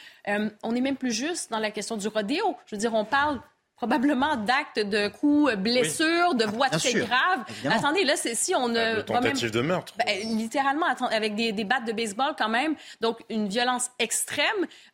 on 0.63 0.73
n'est 0.73 0.81
même 0.81 0.97
plus 0.97 1.11
juste 1.17 1.51
dans 1.51 1.59
la 1.59 1.71
question 1.71 1.97
du 1.97 2.07
rodéo. 2.07 2.55
Je 2.67 2.75
veux 2.75 2.79
dire, 2.79 2.93
on 2.93 3.05
parle 3.05 3.41
probablement 3.77 4.35
d'actes 4.37 4.79
de 4.79 5.07
coups, 5.07 5.55
blessures, 5.55 6.33
de 6.33 6.45
voies 6.45 6.69
très 6.69 6.93
graves. 6.93 7.45
Attendez, 7.69 8.03
là, 8.03 8.15
c'est 8.15 8.33
si 8.33 8.55
on 8.55 8.73
a... 8.75 8.95
De 8.95 9.01
tentative 9.01 9.51
de 9.51 9.61
meurtre. 9.61 9.93
Ben, 9.97 10.19
littéralement, 10.35 10.87
avec 11.11 11.35
des, 11.35 11.51
des, 11.51 11.63
battes 11.63 11.85
de 11.85 11.91
baseball 11.91 12.33
quand 12.37 12.49
même. 12.49 12.75
Donc, 13.01 13.19
une 13.29 13.47
violence 13.47 13.91
extrême. 13.99 14.45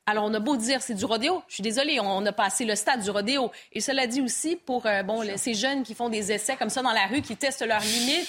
Alors, 0.06 0.26
on 0.26 0.34
a 0.34 0.40
beau 0.40 0.58
dire 0.58 0.82
c'est 0.82 0.96
du 0.96 1.06
rodéo. 1.06 1.42
Je 1.48 1.56
suis 1.56 1.64
désolée, 1.64 2.00
on 2.02 2.26
a 2.26 2.32
passé 2.34 2.66
le 2.66 2.76
stade 2.76 3.02
du 3.02 3.10
rodéo. 3.10 3.52
Et 3.72 3.80
cela 3.80 4.06
dit 4.06 4.22
aussi 4.22 4.58
pour 4.58 4.86
euh, 4.86 5.02
bon, 5.02 5.24
ces 5.38 5.54
jeunes 5.54 5.84
qui 5.84 5.96
font 5.96 6.10
des 6.10 6.34
essais 6.34 6.58
comme 6.58 6.70
ça 6.70 6.82
dans 6.82 6.92
la 6.92 7.08
rue, 7.08 7.22
qui 7.22 7.38
testent 7.38 7.66
leurs 7.66 7.80
limites 7.80 8.28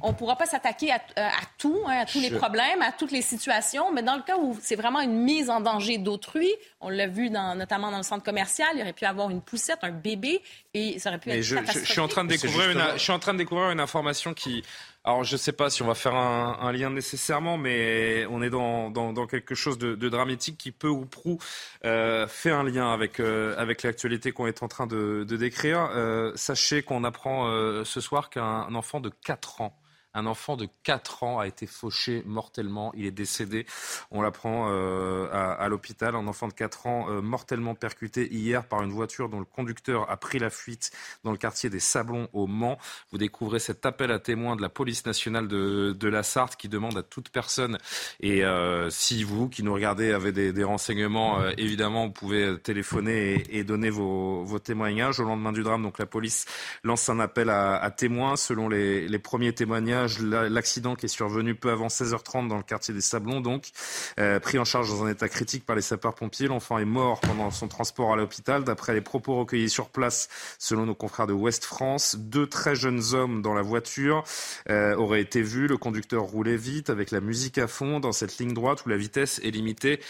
on 0.00 0.08
ne 0.08 0.14
pourra 0.14 0.36
pas 0.36 0.46
s'attaquer 0.46 0.92
à, 0.92 1.00
euh, 1.18 1.28
tout, 1.58 1.78
hein, 1.86 2.00
à 2.00 2.06
tous 2.06 2.20
les 2.20 2.30
problèmes, 2.30 2.80
à 2.82 2.92
toutes 2.92 3.12
les 3.12 3.22
situations, 3.22 3.92
mais 3.92 4.02
dans 4.02 4.16
le 4.16 4.22
cas 4.22 4.36
où 4.38 4.56
c'est 4.60 4.76
vraiment 4.76 5.00
une 5.00 5.22
mise 5.22 5.50
en 5.50 5.60
danger 5.60 5.98
d'autrui, 5.98 6.50
on 6.80 6.88
l'a 6.88 7.06
vu 7.06 7.30
dans, 7.30 7.54
notamment 7.54 7.90
dans 7.90 7.98
le 7.98 8.02
centre 8.02 8.24
commercial, 8.24 8.68
il 8.74 8.80
aurait 8.80 8.92
pu 8.92 9.04
avoir 9.04 9.30
une 9.30 9.42
poussette, 9.42 9.78
un 9.82 9.90
bébé, 9.90 10.40
et 10.74 10.98
ça 10.98 11.10
aurait 11.10 11.18
pu 11.18 11.30
être 11.30 11.42
je, 11.42 11.56
je, 11.56 11.78
suis 11.84 12.00
en 12.00 12.08
train 12.08 12.24
de 12.24 12.30
découvrir 12.30 12.70
une, 12.70 12.82
je 12.94 13.02
suis 13.02 13.12
en 13.12 13.18
train 13.18 13.34
de 13.34 13.38
découvrir 13.38 13.70
une 13.70 13.80
information 13.80 14.32
qui, 14.34 14.64
alors 15.04 15.24
je 15.24 15.34
ne 15.34 15.38
sais 15.38 15.52
pas 15.52 15.68
si 15.68 15.82
on 15.82 15.86
va 15.86 15.94
faire 15.94 16.14
un, 16.14 16.72
lien 16.72 16.90
nécessairement, 16.90 17.58
mais 17.58 18.24
on 18.30 18.42
est 18.42 18.50
dans, 18.50 18.90
dans, 18.90 19.26
quelque 19.26 19.54
chose 19.54 19.78
de, 19.78 20.08
dramatique 20.08 20.56
qui 20.56 20.72
peu 20.72 20.88
ou 20.88 21.04
prou 21.04 21.38
euh, 21.84 22.26
fait 22.26 22.50
un 22.50 22.64
lien 22.64 22.92
avec, 22.92 23.20
euh, 23.20 23.54
avec 23.58 23.82
l'actualité 23.82 24.32
qu'on 24.32 24.46
est 24.46 24.62
en 24.62 24.68
train 24.68 24.86
de, 24.86 25.24
décrire. 25.28 25.90
sachez 26.34 26.82
qu'on 26.82 27.04
apprend 27.04 27.46
ce 27.84 28.00
soir 28.00 28.30
qu'un 28.30 28.74
enfant 28.74 29.00
de 29.00 29.10
4 29.24 29.60
ans 29.60 29.81
un 30.14 30.26
enfant 30.26 30.56
de 30.56 30.68
4 30.82 31.22
ans 31.22 31.38
a 31.38 31.46
été 31.46 31.66
fauché 31.66 32.22
mortellement. 32.26 32.92
Il 32.94 33.06
est 33.06 33.12
décédé. 33.12 33.66
On 34.10 34.20
l'apprend 34.20 34.68
euh, 34.70 35.28
à, 35.32 35.68
l'hôpital. 35.68 36.14
Un 36.14 36.26
enfant 36.26 36.48
de 36.48 36.52
4 36.52 36.86
ans 36.86 37.06
euh, 37.08 37.22
mortellement 37.22 37.74
percuté 37.74 38.32
hier 38.32 38.64
par 38.64 38.82
une 38.82 38.92
voiture 38.92 39.28
dont 39.28 39.38
le 39.38 39.44
conducteur 39.44 40.10
a 40.10 40.16
pris 40.16 40.38
la 40.38 40.50
fuite 40.50 40.90
dans 41.24 41.30
le 41.30 41.38
quartier 41.38 41.70
des 41.70 41.80
Sablons 41.80 42.28
au 42.32 42.46
Mans. 42.46 42.78
Vous 43.10 43.18
découvrez 43.18 43.58
cet 43.58 43.86
appel 43.86 44.10
à 44.10 44.18
témoins 44.18 44.56
de 44.56 44.62
la 44.62 44.68
police 44.68 45.06
nationale 45.06 45.48
de, 45.48 46.08
la 46.12 46.22
Sarthe 46.22 46.56
qui 46.56 46.68
demande 46.68 46.98
à 46.98 47.02
toute 47.02 47.30
personne, 47.30 47.78
et 48.20 48.44
euh, 48.44 48.90
si 48.90 49.24
vous 49.24 49.48
qui 49.48 49.62
nous 49.62 49.72
regardez 49.72 50.12
avez 50.12 50.30
des, 50.32 50.64
renseignements, 50.64 51.42
évidemment, 51.56 52.06
vous 52.06 52.12
pouvez 52.12 52.58
téléphoner 52.58 53.44
et, 53.48 53.64
donner 53.64 53.88
vos, 53.88 54.58
témoignages. 54.58 55.20
Au 55.20 55.24
lendemain 55.24 55.52
du 55.52 55.62
drame, 55.62 55.82
donc 55.82 55.98
la 55.98 56.04
police 56.04 56.44
lance 56.84 57.08
un 57.08 57.18
appel 57.18 57.48
à, 57.48 57.90
témoins. 57.96 58.36
Selon 58.36 58.68
les 58.68 59.18
premiers 59.18 59.54
témoignages, 59.54 60.01
l'accident 60.20 60.94
qui 60.94 61.06
est 61.06 61.08
survenu 61.08 61.54
peu 61.54 61.70
avant 61.70 61.88
16h30 61.88 62.48
dans 62.48 62.56
le 62.56 62.62
quartier 62.62 62.94
des 62.94 63.00
Sablons, 63.00 63.40
donc, 63.40 63.70
euh, 64.18 64.40
pris 64.40 64.58
en 64.58 64.64
charge 64.64 64.88
dans 64.88 65.04
un 65.04 65.10
état 65.10 65.28
critique 65.28 65.64
par 65.64 65.76
les 65.76 65.82
sapeurs-pompiers. 65.82 66.48
L'enfant 66.48 66.78
est 66.78 66.84
mort 66.84 67.20
pendant 67.20 67.50
son 67.50 67.68
transport 67.68 68.12
à 68.12 68.16
l'hôpital. 68.16 68.64
D'après 68.64 68.94
les 68.94 69.00
propos 69.00 69.36
recueillis 69.36 69.70
sur 69.70 69.88
place, 69.88 70.28
selon 70.58 70.86
nos 70.86 70.94
confrères 70.94 71.26
de 71.26 71.32
Ouest 71.32 71.64
France, 71.64 72.16
deux 72.18 72.46
très 72.46 72.74
jeunes 72.74 73.02
hommes 73.12 73.42
dans 73.42 73.54
la 73.54 73.62
voiture 73.62 74.24
euh, 74.70 74.94
auraient 74.96 75.20
été 75.20 75.42
vus. 75.42 75.66
Le 75.66 75.76
conducteur 75.76 76.22
roulait 76.22 76.56
vite 76.56 76.90
avec 76.90 77.10
la 77.10 77.20
musique 77.20 77.58
à 77.58 77.66
fond 77.66 78.00
dans 78.00 78.12
cette 78.12 78.38
ligne 78.38 78.54
droite 78.54 78.84
où 78.86 78.88
la 78.88 78.96
vitesse 78.96 79.40
est 79.42 79.50
limitée 79.50 80.00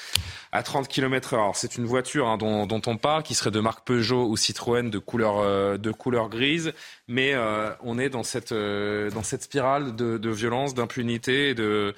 à 0.53 0.63
30 0.63 0.89
km 0.89 1.35
h 1.35 1.53
C'est 1.55 1.77
une 1.77 1.87
voiture 1.87 2.29
hein, 2.29 2.37
dont, 2.39 2.83
on 2.87 2.97
parle 2.97 3.23
qui 3.23 3.35
serait 3.35 3.51
de 3.51 3.61
marque 3.61 3.87
Peugeot 3.87 4.27
ou 4.29 4.37
Citroën 4.37 4.91
de 4.91 4.99
couleur, 4.99 5.39
euh, 5.39 5.77
de 5.79 5.93
couleur 5.93 6.29
grise. 6.29 6.73
Mais 7.09 7.35
on 7.83 7.99
est 7.99 8.09
dans 8.09 8.23
cette, 8.23 8.53
dans 8.53 9.23
cette 9.23 9.43
spirale 9.43 9.97
de, 9.97 10.19
de 10.19 10.31
violence, 10.31 10.75
d'impunité 10.75 11.51
et 11.51 11.55
de 11.55 11.95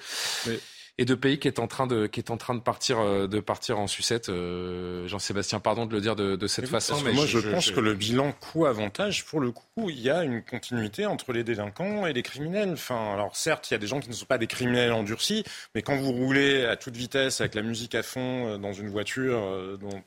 et 0.97 1.05
de 1.05 1.15
pays 1.15 1.39
qui 1.39 1.47
est 1.47 1.59
en 1.59 1.67
train 1.67 1.87
de, 1.87 2.07
qui 2.07 2.21
est 2.21 2.31
en 2.31 2.37
train 2.37 2.55
de 2.55 2.61
partir, 2.61 2.99
euh, 2.99 3.27
de 3.27 3.39
partir 3.39 3.79
en 3.79 3.87
sucette. 3.87 4.29
Euh, 4.29 5.07
Jean-Sébastien, 5.07 5.59
pardon 5.59 5.85
de 5.85 5.93
le 5.93 5.99
dire 5.99 6.15
de, 6.15 6.35
de 6.35 6.47
cette 6.47 6.67
façon. 6.67 7.01
Mais 7.03 7.11
moi, 7.11 7.25
je, 7.25 7.39
pense 7.39 7.71
que 7.71 7.81
le 7.81 7.95
bilan 7.95 8.31
coût-avantage, 8.31 9.25
pour 9.25 9.41
le 9.41 9.51
coup, 9.51 9.89
il 9.89 9.99
y 9.99 10.09
a 10.09 10.23
une 10.23 10.41
continuité 10.41 11.05
entre 11.05 11.33
les 11.33 11.43
délinquants 11.43 12.05
et 12.05 12.13
les 12.13 12.23
criminels. 12.23 12.71
Enfin, 12.73 13.13
alors 13.13 13.35
certes, 13.35 13.69
il 13.69 13.73
y 13.73 13.75
a 13.75 13.79
des 13.79 13.87
gens 13.87 13.99
qui 13.99 14.09
ne 14.09 14.13
sont 14.13 14.25
pas 14.25 14.37
des 14.37 14.47
criminels 14.47 14.93
endurcis, 14.93 15.43
mais 15.73 15.81
quand 15.81 15.97
vous 15.97 16.13
roulez 16.13 16.65
à 16.65 16.77
toute 16.77 16.95
vitesse 16.95 17.41
avec 17.41 17.55
la 17.55 17.61
musique 17.61 17.93
à 17.95 18.03
fond 18.03 18.47
euh, 18.47 18.57
dans 18.57 18.73
une 18.73 18.89
voiture 18.89 19.35
dont 19.79 20.01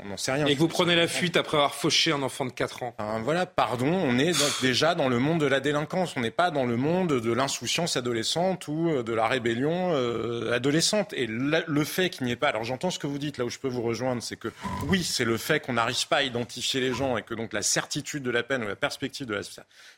on 0.00 0.08
n'en 0.08 0.16
sait 0.16 0.32
rien. 0.32 0.46
Et 0.46 0.54
que 0.54 0.60
vous 0.60 0.68
prenez 0.68 0.96
la 0.96 1.06
fuite 1.06 1.36
après 1.36 1.56
avoir 1.56 1.74
fauché 1.74 2.12
un 2.12 2.22
enfant 2.22 2.46
de 2.46 2.52
4 2.52 2.82
ans. 2.82 2.94
voilà, 3.24 3.46
pardon, 3.46 3.92
on 3.92 4.18
est 4.18 4.32
déjà 4.62 4.94
dans 4.94 5.08
le 5.08 5.18
monde 5.18 5.40
de 5.40 5.46
la 5.46 5.60
délinquance. 5.60 6.16
On 6.16 6.20
n'est 6.20 6.30
pas 6.30 6.50
dans 6.50 6.64
le 6.64 6.76
monde 6.76 7.20
de 7.20 7.32
l'insouciance 7.32 7.96
adolescente 7.96 8.68
ou 8.68 8.88
euh, 8.88 9.02
de 9.02 9.12
la 9.12 9.26
rébellion 9.26 9.92
euh, 9.92 10.52
adolescente. 10.52 11.12
Et 11.12 11.26
le 11.26 11.84
fait 11.84 12.10
qu'il 12.10 12.26
n'y 12.26 12.32
ait 12.32 12.36
pas. 12.36 12.48
Alors 12.48 12.64
j'entends 12.64 12.90
ce 12.90 12.98
que 12.98 13.06
vous 13.06 13.18
dites, 13.18 13.38
là 13.38 13.44
où 13.44 13.50
je 13.50 13.58
peux 13.58 13.68
vous 13.68 13.82
rejoindre, 13.82 14.22
c'est 14.22 14.36
que 14.36 14.48
oui, 14.86 15.02
c'est 15.02 15.24
le 15.24 15.36
fait 15.36 15.60
qu'on 15.60 15.74
n'arrive 15.74 16.08
pas 16.08 16.18
à 16.18 16.22
identifier 16.22 16.80
les 16.80 16.94
gens 16.94 17.16
et 17.16 17.22
que 17.22 17.34
donc 17.34 17.52
la 17.52 17.62
certitude 17.62 18.22
de 18.22 18.30
la 18.30 18.42
peine 18.42 18.64
ou 18.64 18.68
la 18.68 18.76
perspective 18.76 19.26
de 19.26 19.34
la 19.34 19.42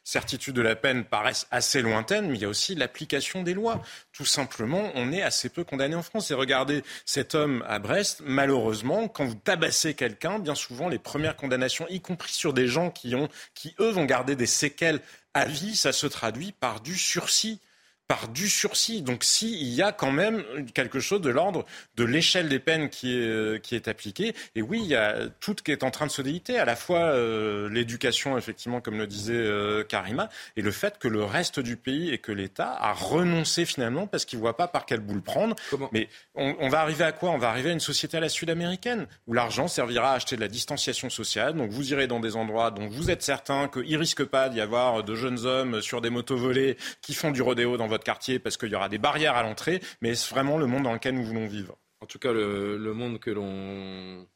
certitude 0.03 0.55
de 0.55 0.63
la 0.63 0.77
peine 0.77 1.05
paraissent 1.05 1.47
assez 1.51 1.83
lointaines, 1.83 2.29
mais 2.29 2.37
il 2.37 2.43
y 2.43 2.47
a 2.47 2.49
aussi 2.49 2.75
l'application 2.75 3.43
des 3.43 3.55
lois. 3.55 3.81
Tout 4.13 4.25
simplement, 4.25 4.91
on 4.95 5.13
est 5.13 5.23
assez 5.23 5.49
peu 5.49 5.63
condamné 5.65 5.95
en 5.95 6.03
France. 6.03 6.31
Et 6.31 6.35
regardez 6.35 6.83
cet 7.05 7.35
homme 7.35 7.65
à 7.69 7.79
Brest, 7.79 8.23
malheureusement, 8.25 9.09
quand 9.09 9.25
vous 9.25 9.35
tabassez 9.35 9.84
quelqu'un, 9.93 10.39
bien 10.39 10.55
souvent, 10.55 10.89
les 10.89 10.99
premières 10.99 11.37
condamnations, 11.37 11.87
y 11.91 12.01
compris 12.01 12.32
sur 12.32 12.55
des 12.55 12.66
gens 12.66 12.91
qui, 12.91 13.14
ont, 13.14 13.28
qui 13.53 13.74
eux, 13.78 13.91
vont 13.91 14.07
garder 14.07 14.37
des 14.37 14.47
séquelles 14.47 15.03
à 15.35 15.45
vie, 15.45 15.76
ça 15.76 15.93
se 15.93 16.07
traduit 16.07 16.53
par 16.53 16.80
du 16.80 16.97
sursis 16.97 17.61
par 18.07 18.29
du 18.29 18.49
sursis. 18.49 19.03
Donc 19.03 19.25
s'il 19.25 19.73
y 19.73 19.83
a 19.83 19.93
quand 19.93 20.13
même 20.13 20.45
quelque 20.75 21.01
chose 21.01 21.21
de 21.21 21.31
l'ordre 21.31 21.65
de 21.97 22.05
l'échelle 22.05 22.49
des 22.49 22.59
peines 22.59 22.91
qui 22.91 23.15
est, 23.15 23.27
euh, 23.27 23.59
qui 23.59 23.75
est 23.75 23.89
appliquée, 23.89 24.35
et 24.55 24.63
oui, 24.63 24.81
il 24.83 24.89
y 24.89 24.95
a 24.95 25.29
tout 25.41 25.55
qui 25.55 25.73
est 25.73 25.83
en 25.83 25.91
train 25.91 26.07
de 26.07 26.11
se 26.11 26.23
déliter, 26.23 26.59
à 26.59 26.65
la 26.65 26.77
fois 26.77 26.99
euh, 27.01 27.69
l'éducation, 27.71 28.37
effectivement, 28.37 28.81
comme 28.81 28.99
le 28.99 29.07
disait 29.07 29.35
euh, 29.35 29.85
Karima, 29.85 30.29
et 30.57 30.63
le 30.63 30.71
fait 30.71 30.99
que 30.99 31.09
le 31.09 31.25
reste 31.25 31.61
du 31.61 31.77
pays 31.77 32.11
et 32.11 32.19
que 32.19 32.33
l'État 32.33 32.77
a 32.79 32.93
renoncé 32.93 33.65
finalement 33.65 34.07
parce 34.07 34.25
qu'il 34.25 34.39
ne 34.39 34.43
voit 34.43 34.57
pas 34.57 34.69
par 34.69 34.87
quelle 34.87 35.01
boule 35.01 35.23
prendre. 35.23 35.57
Mais 35.93 36.09
on, 36.35 36.57
on, 36.61 36.69
va 36.69 36.81
arriver 36.81 37.05
à 37.05 37.13
quoi? 37.13 37.31
On 37.31 37.39
va 37.39 37.49
arriver 37.49 37.71
à 37.71 37.73
une 37.73 37.81
société 37.81 38.19
à 38.19 38.21
la 38.21 38.29
sud-américaine, 38.29 39.07
où 39.27 39.33
l'argent 39.33 39.69
servira 39.69 40.13
à 40.13 40.15
acheter 40.17 40.37
de 40.37 40.41
la 40.41 40.49
distanciation 40.49 41.09
sociale. 41.09 41.55
Donc 41.55 41.71
vous 41.71 41.93
irez 41.93 42.07
dans 42.07 42.21
des 42.21 42.37
endroits 42.37 42.71
dont 42.71 42.89
vous 42.89 43.11
êtes 43.11 43.23
certain 43.23 43.69
qu'il 43.69 43.91
ne 43.91 43.99
risque 43.99 44.25
pas 44.25 44.49
d'y 44.49 44.61
avoir 44.61 45.05
de 45.05 45.15
jeunes 45.15 45.47
hommes 45.47 45.81
sur 45.81 46.01
des 46.01 46.11
motos 46.11 46.37
volées 46.37 46.77
qui 47.01 47.15
font 47.15 47.31
du 47.31 47.43
rodéo 47.43 47.77
dans 47.77 47.87
votre 47.87 48.04
quartier 48.05 48.39
parce 48.39 48.57
qu'il 48.57 48.71
y 48.71 48.75
aura 48.75 48.89
des 48.89 48.99
barrières 48.99 49.35
à 49.35 49.43
l'entrée, 49.43 49.81
mais 50.01 50.11
est-ce 50.11 50.31
vraiment 50.33 50.59
le 50.59 50.67
monde 50.67 50.85
dans 50.85 50.93
lequel 50.93 51.15
nous 51.15 51.25
voulons 51.25 51.47
vivre? 51.47 51.77
En 52.01 52.07
tout 52.07 52.19
cas, 52.19 52.33
le, 52.33 52.93
monde 52.93 53.19
que 53.19 53.31
l'on 53.31 54.27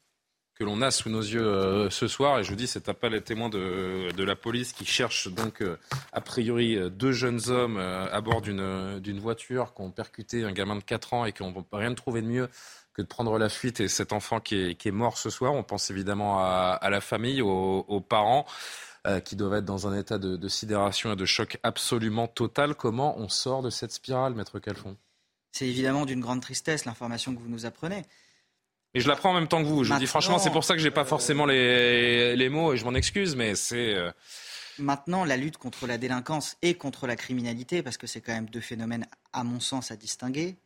que 0.58 0.64
l'on 0.64 0.82
a 0.82 0.90
sous 0.90 1.08
nos 1.08 1.20
yeux 1.20 1.46
euh, 1.46 1.90
ce 1.90 2.08
soir. 2.08 2.40
Et 2.40 2.44
je 2.44 2.50
vous 2.50 2.56
dis, 2.56 2.66
cet 2.66 2.88
appel 2.88 3.14
est 3.14 3.20
témoin 3.20 3.48
de, 3.48 4.10
de 4.10 4.24
la 4.24 4.34
police 4.34 4.72
qui 4.72 4.84
cherche 4.84 5.28
donc, 5.28 5.60
euh, 5.60 5.76
a 6.12 6.20
priori, 6.20 6.76
euh, 6.76 6.88
deux 6.88 7.12
jeunes 7.12 7.48
hommes 7.48 7.76
à 7.76 8.20
bord 8.20 8.42
d'une 8.42 9.20
voiture 9.20 9.72
qui 9.74 9.82
ont 9.82 9.92
percuté 9.92 10.44
un 10.44 10.52
gamin 10.52 10.74
de 10.74 10.82
4 10.82 11.14
ans 11.14 11.24
et 11.26 11.32
qui 11.32 11.44
n'ont 11.44 11.64
rien 11.72 11.94
trouvé 11.94 12.22
de 12.22 12.26
mieux 12.26 12.48
que 12.92 13.02
de 13.02 13.06
prendre 13.06 13.38
la 13.38 13.48
fuite 13.48 13.78
et 13.78 13.86
cet 13.86 14.12
enfant 14.12 14.40
qui 14.40 14.56
est, 14.56 14.74
qui 14.74 14.88
est 14.88 14.92
mort 14.92 15.18
ce 15.18 15.30
soir. 15.30 15.52
On 15.52 15.62
pense 15.62 15.90
évidemment 15.90 16.40
à, 16.40 16.88
la 16.90 17.00
famille, 17.00 17.40
aux 17.40 18.00
parents. 18.00 18.44
Euh, 19.06 19.20
qui 19.20 19.36
doivent 19.36 19.54
être 19.54 19.64
dans 19.64 19.86
un 19.86 19.96
état 19.96 20.18
de, 20.18 20.48
sidération 20.48 21.12
et 21.12 21.16
de 21.16 21.24
choc 21.24 21.58
absolument 21.62 22.26
total. 22.26 22.74
Comment 22.74 23.16
on 23.18 23.28
sort 23.28 23.62
de 23.62 23.70
cette 23.70 23.92
spirale, 23.92 24.34
Maître 24.34 24.58
Calfon? 24.58 24.96
C'est 25.52 25.68
évidemment 25.68 26.04
d'une 26.04 26.20
grande 26.20 26.42
tristesse 26.42 26.84
l'information 26.84 27.34
que 27.34 27.40
vous 27.40 27.48
nous 27.48 27.64
apprenez. 27.64 28.02
Et 28.94 29.00
je 29.00 29.08
la 29.08 29.14
prends 29.14 29.30
en 29.30 29.34
même 29.34 29.46
temps 29.46 29.62
que 29.62 29.68
vous. 29.68 29.84
Je 29.84 29.94
dis 29.94 30.06
franchement, 30.06 30.38
c'est 30.38 30.50
pour 30.50 30.64
ça 30.64 30.74
que 30.74 30.80
j'ai 30.80 30.90
pas 30.90 31.04
forcément 31.04 31.46
les, 31.46 32.34
les, 32.34 32.48
mots 32.48 32.72
et 32.72 32.76
je 32.76 32.84
m'en 32.84 32.94
excuse, 32.94 33.36
mais 33.36 33.54
c'est. 33.54 33.94
Euh, 33.94 34.10
Maintenant, 34.78 35.24
la 35.24 35.36
lutte 35.36 35.58
contre 35.58 35.86
la 35.86 35.98
délinquance 35.98 36.56
et 36.62 36.74
contre 36.74 37.06
la 37.06 37.16
criminalité, 37.16 37.82
parce 37.82 37.96
que 37.96 38.06
c'est 38.06 38.20
quand 38.20 38.32
même 38.32 38.48
deux 38.48 38.60
phénomènes, 38.60 39.06
à 39.32 39.42
mon 39.44 39.60
sens, 39.60 39.90
à 39.90 39.96
distinguer, 39.96 40.56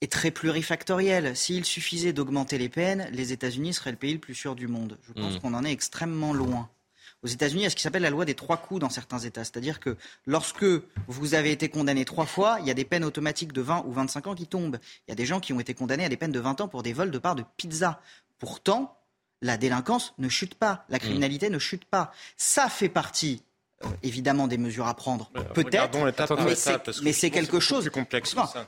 est 0.00 0.12
très 0.12 0.30
plurifactorielle. 0.30 1.36
S'il 1.36 1.64
suffisait 1.64 2.12
d'augmenter 2.12 2.58
les 2.58 2.68
peines, 2.68 3.08
les 3.12 3.32
États-Unis 3.32 3.74
seraient 3.74 3.92
le 3.92 3.96
pays 3.96 4.12
le 4.12 4.18
plus 4.18 4.34
sûr 4.34 4.54
du 4.54 4.68
monde. 4.68 4.98
Je 5.02 5.12
pense 5.12 5.34
hmm. 5.34 5.40
qu'on 5.40 5.54
en 5.54 5.64
est 5.64 5.72
extrêmement 5.72 6.32
loin. 6.32 6.68
Aux 7.22 7.28
États-Unis, 7.28 7.62
il 7.62 7.64
y 7.64 7.66
a 7.66 7.70
ce 7.70 7.76
qui 7.76 7.82
s'appelle 7.82 8.02
la 8.02 8.10
loi 8.10 8.24
des 8.24 8.34
trois 8.34 8.56
coups 8.56 8.80
dans 8.80 8.90
certains 8.90 9.18
États. 9.18 9.44
C'est-à-dire 9.44 9.80
que 9.80 9.96
lorsque 10.26 10.66
vous 11.08 11.34
avez 11.34 11.50
été 11.50 11.68
condamné 11.68 12.04
trois 12.04 12.26
fois, 12.26 12.58
il 12.60 12.66
y 12.66 12.70
a 12.70 12.74
des 12.74 12.84
peines 12.84 13.04
automatiques 13.04 13.52
de 13.52 13.62
20 13.62 13.84
ou 13.86 13.92
25 13.92 14.26
ans 14.26 14.34
qui 14.34 14.46
tombent. 14.46 14.78
Il 15.06 15.10
y 15.10 15.12
a 15.12 15.16
des 15.16 15.26
gens 15.26 15.40
qui 15.40 15.52
ont 15.52 15.60
été 15.60 15.74
condamnés 15.74 16.04
à 16.04 16.08
des 16.08 16.16
peines 16.16 16.32
de 16.32 16.40
20 16.40 16.60
ans 16.60 16.68
pour 16.68 16.82
des 16.82 16.92
vols 16.92 17.10
de 17.10 17.18
parts 17.18 17.34
de 17.34 17.44
pizza. 17.56 18.00
Pourtant, 18.38 18.98
la 19.42 19.56
délinquance 19.56 20.14
ne 20.18 20.28
chute 20.28 20.54
pas, 20.54 20.84
la 20.88 20.98
criminalité 20.98 21.50
ne 21.50 21.58
chute 21.58 21.84
pas. 21.84 22.12
Ça 22.36 22.68
fait 22.68 22.88
partie 22.88 23.42
euh, 23.84 23.88
évidemment 24.02 24.48
des 24.48 24.56
mesures 24.56 24.86
à 24.86 24.94
prendre, 24.94 25.30
peut-être, 25.52 25.98
mais 27.02 27.12
c'est 27.12 27.30
quelque 27.30 27.60
chose, 27.60 27.90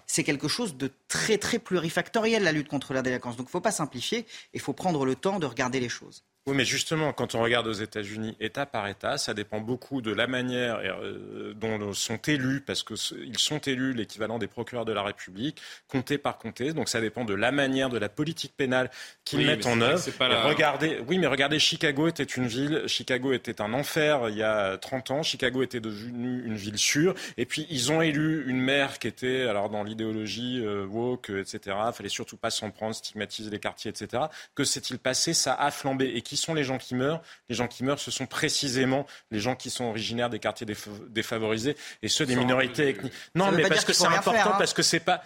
c'est 0.07 0.25
quelque 0.25 0.49
chose 0.49 0.77
de 0.77 0.91
très 1.09 1.39
très 1.39 1.59
plurifactoriel 1.59 2.43
la 2.43 2.53
lutte 2.53 2.69
contre 2.69 2.93
la 2.93 3.01
délinquance. 3.01 3.37
Donc 3.37 3.47
il 3.47 3.49
ne 3.49 3.53
faut 3.53 3.63
pas 3.63 3.73
simplifier, 3.73 4.27
il 4.53 4.61
faut 4.61 4.75
prendre 4.75 5.07
le 5.07 5.15
temps 5.15 5.39
de 5.39 5.47
regarder 5.47 5.81
les 5.81 5.89
choses. 5.89 6.25
Oui, 6.49 6.57
mais 6.57 6.65
justement, 6.65 7.13
quand 7.13 7.35
on 7.35 7.43
regarde 7.43 7.67
aux 7.67 7.75
États-Unis, 7.75 8.35
État 8.41 8.65
par 8.65 8.89
État, 8.89 9.19
ça 9.19 9.35
dépend 9.35 9.61
beaucoup 9.61 10.01
de 10.01 10.11
la 10.11 10.27
manière 10.27 10.81
euh, 10.83 11.53
dont 11.55 11.93
sont 11.93 12.17
élus, 12.17 12.63
parce 12.63 12.83
qu'ils 12.83 13.39
sont 13.39 13.59
élus 13.59 13.93
l'équivalent 13.93 14.39
des 14.39 14.47
procureurs 14.47 14.87
de 14.87 14.93
la 14.93 15.03
République, 15.03 15.61
comté 15.89 16.17
par 16.17 16.39
comté. 16.39 16.73
Donc 16.73 16.89
ça 16.89 17.03
dépend 17.03 17.27
de 17.27 17.35
la 17.35 17.53
manière, 17.53 17.91
de 17.91 17.99
la 17.99 18.09
politique 18.09 18.55
pénale 18.57 18.91
qu'ils 19.27 19.45
mettent 19.45 19.67
en 19.67 19.79
œuvre. 19.83 20.03
Regardez, 20.49 21.01
oui, 21.07 21.19
mais 21.19 21.27
regardez, 21.27 21.59
Chicago 21.59 22.09
était 22.09 22.25
une 22.25 22.47
ville, 22.47 22.85
Chicago 22.87 23.35
était 23.35 23.61
un 23.61 23.75
enfer 23.75 24.31
il 24.31 24.37
y 24.37 24.43
a 24.43 24.79
30 24.79 25.11
ans. 25.11 25.23
Chicago 25.23 25.63
était 25.63 25.81
devenue 25.81 26.47
une 26.47 26.57
ville 26.57 26.79
sûre. 26.79 27.15
Et 27.37 27.45
puis 27.45 27.67
ils 27.69 27.93
ont 27.93 28.01
élu 28.01 28.45
une 28.49 28.61
maire 28.63 28.99
qui 28.99 29.09
était, 29.09 29.43
alors 29.43 29.69
dans 29.69 29.83
l'idéologie 29.83 30.63
euh, 30.65 30.87
woke, 30.87 31.29
etc. 31.29 31.77
Il 31.89 31.93
fallait 31.93 32.09
surtout 32.09 32.39
pas 32.39 32.49
s'en 32.49 32.71
prendre, 32.71 32.95
stigmatiser 32.95 33.51
les 33.51 33.59
quartiers, 33.59 33.91
etc. 33.91 34.23
Que 34.55 34.65
s'est-il 34.65 34.99
passé? 34.99 35.35
Ça 35.35 35.53
a 35.53 35.71
flambé. 35.71 36.07
Et 36.15 36.23
qui 36.23 36.38
sont 36.39 36.55
les 36.55 36.65
gens 36.65 36.79
qui 36.79 36.95
meurent 36.95 37.21
Les 37.49 37.55
gens 37.55 37.69
qui 37.69 37.85
meurent, 37.85 37.99
ce 37.99 38.11
sont 38.11 38.27
précisément 38.27 39.07
les 39.31 39.41
gens 39.41 39.55
qui 39.55 39.71
sont 39.71 39.85
originaires 39.85 40.31
des 40.31 40.39
quartiers 40.39 40.67
défavorisés 41.11 41.77
et 42.03 42.09
ceux 42.09 42.27
des 42.27 42.37
minorités 42.37 42.89
ethniques. 42.89 43.13
Non, 43.35 43.53
mais 43.53 43.69
parce 43.69 43.85
que 43.85 43.93
c'est 43.93 44.07
important, 44.07 44.53
hein. 44.53 44.57
parce 44.59 44.73
que 44.73 44.83
c'est 44.83 45.01
pas. 45.01 45.23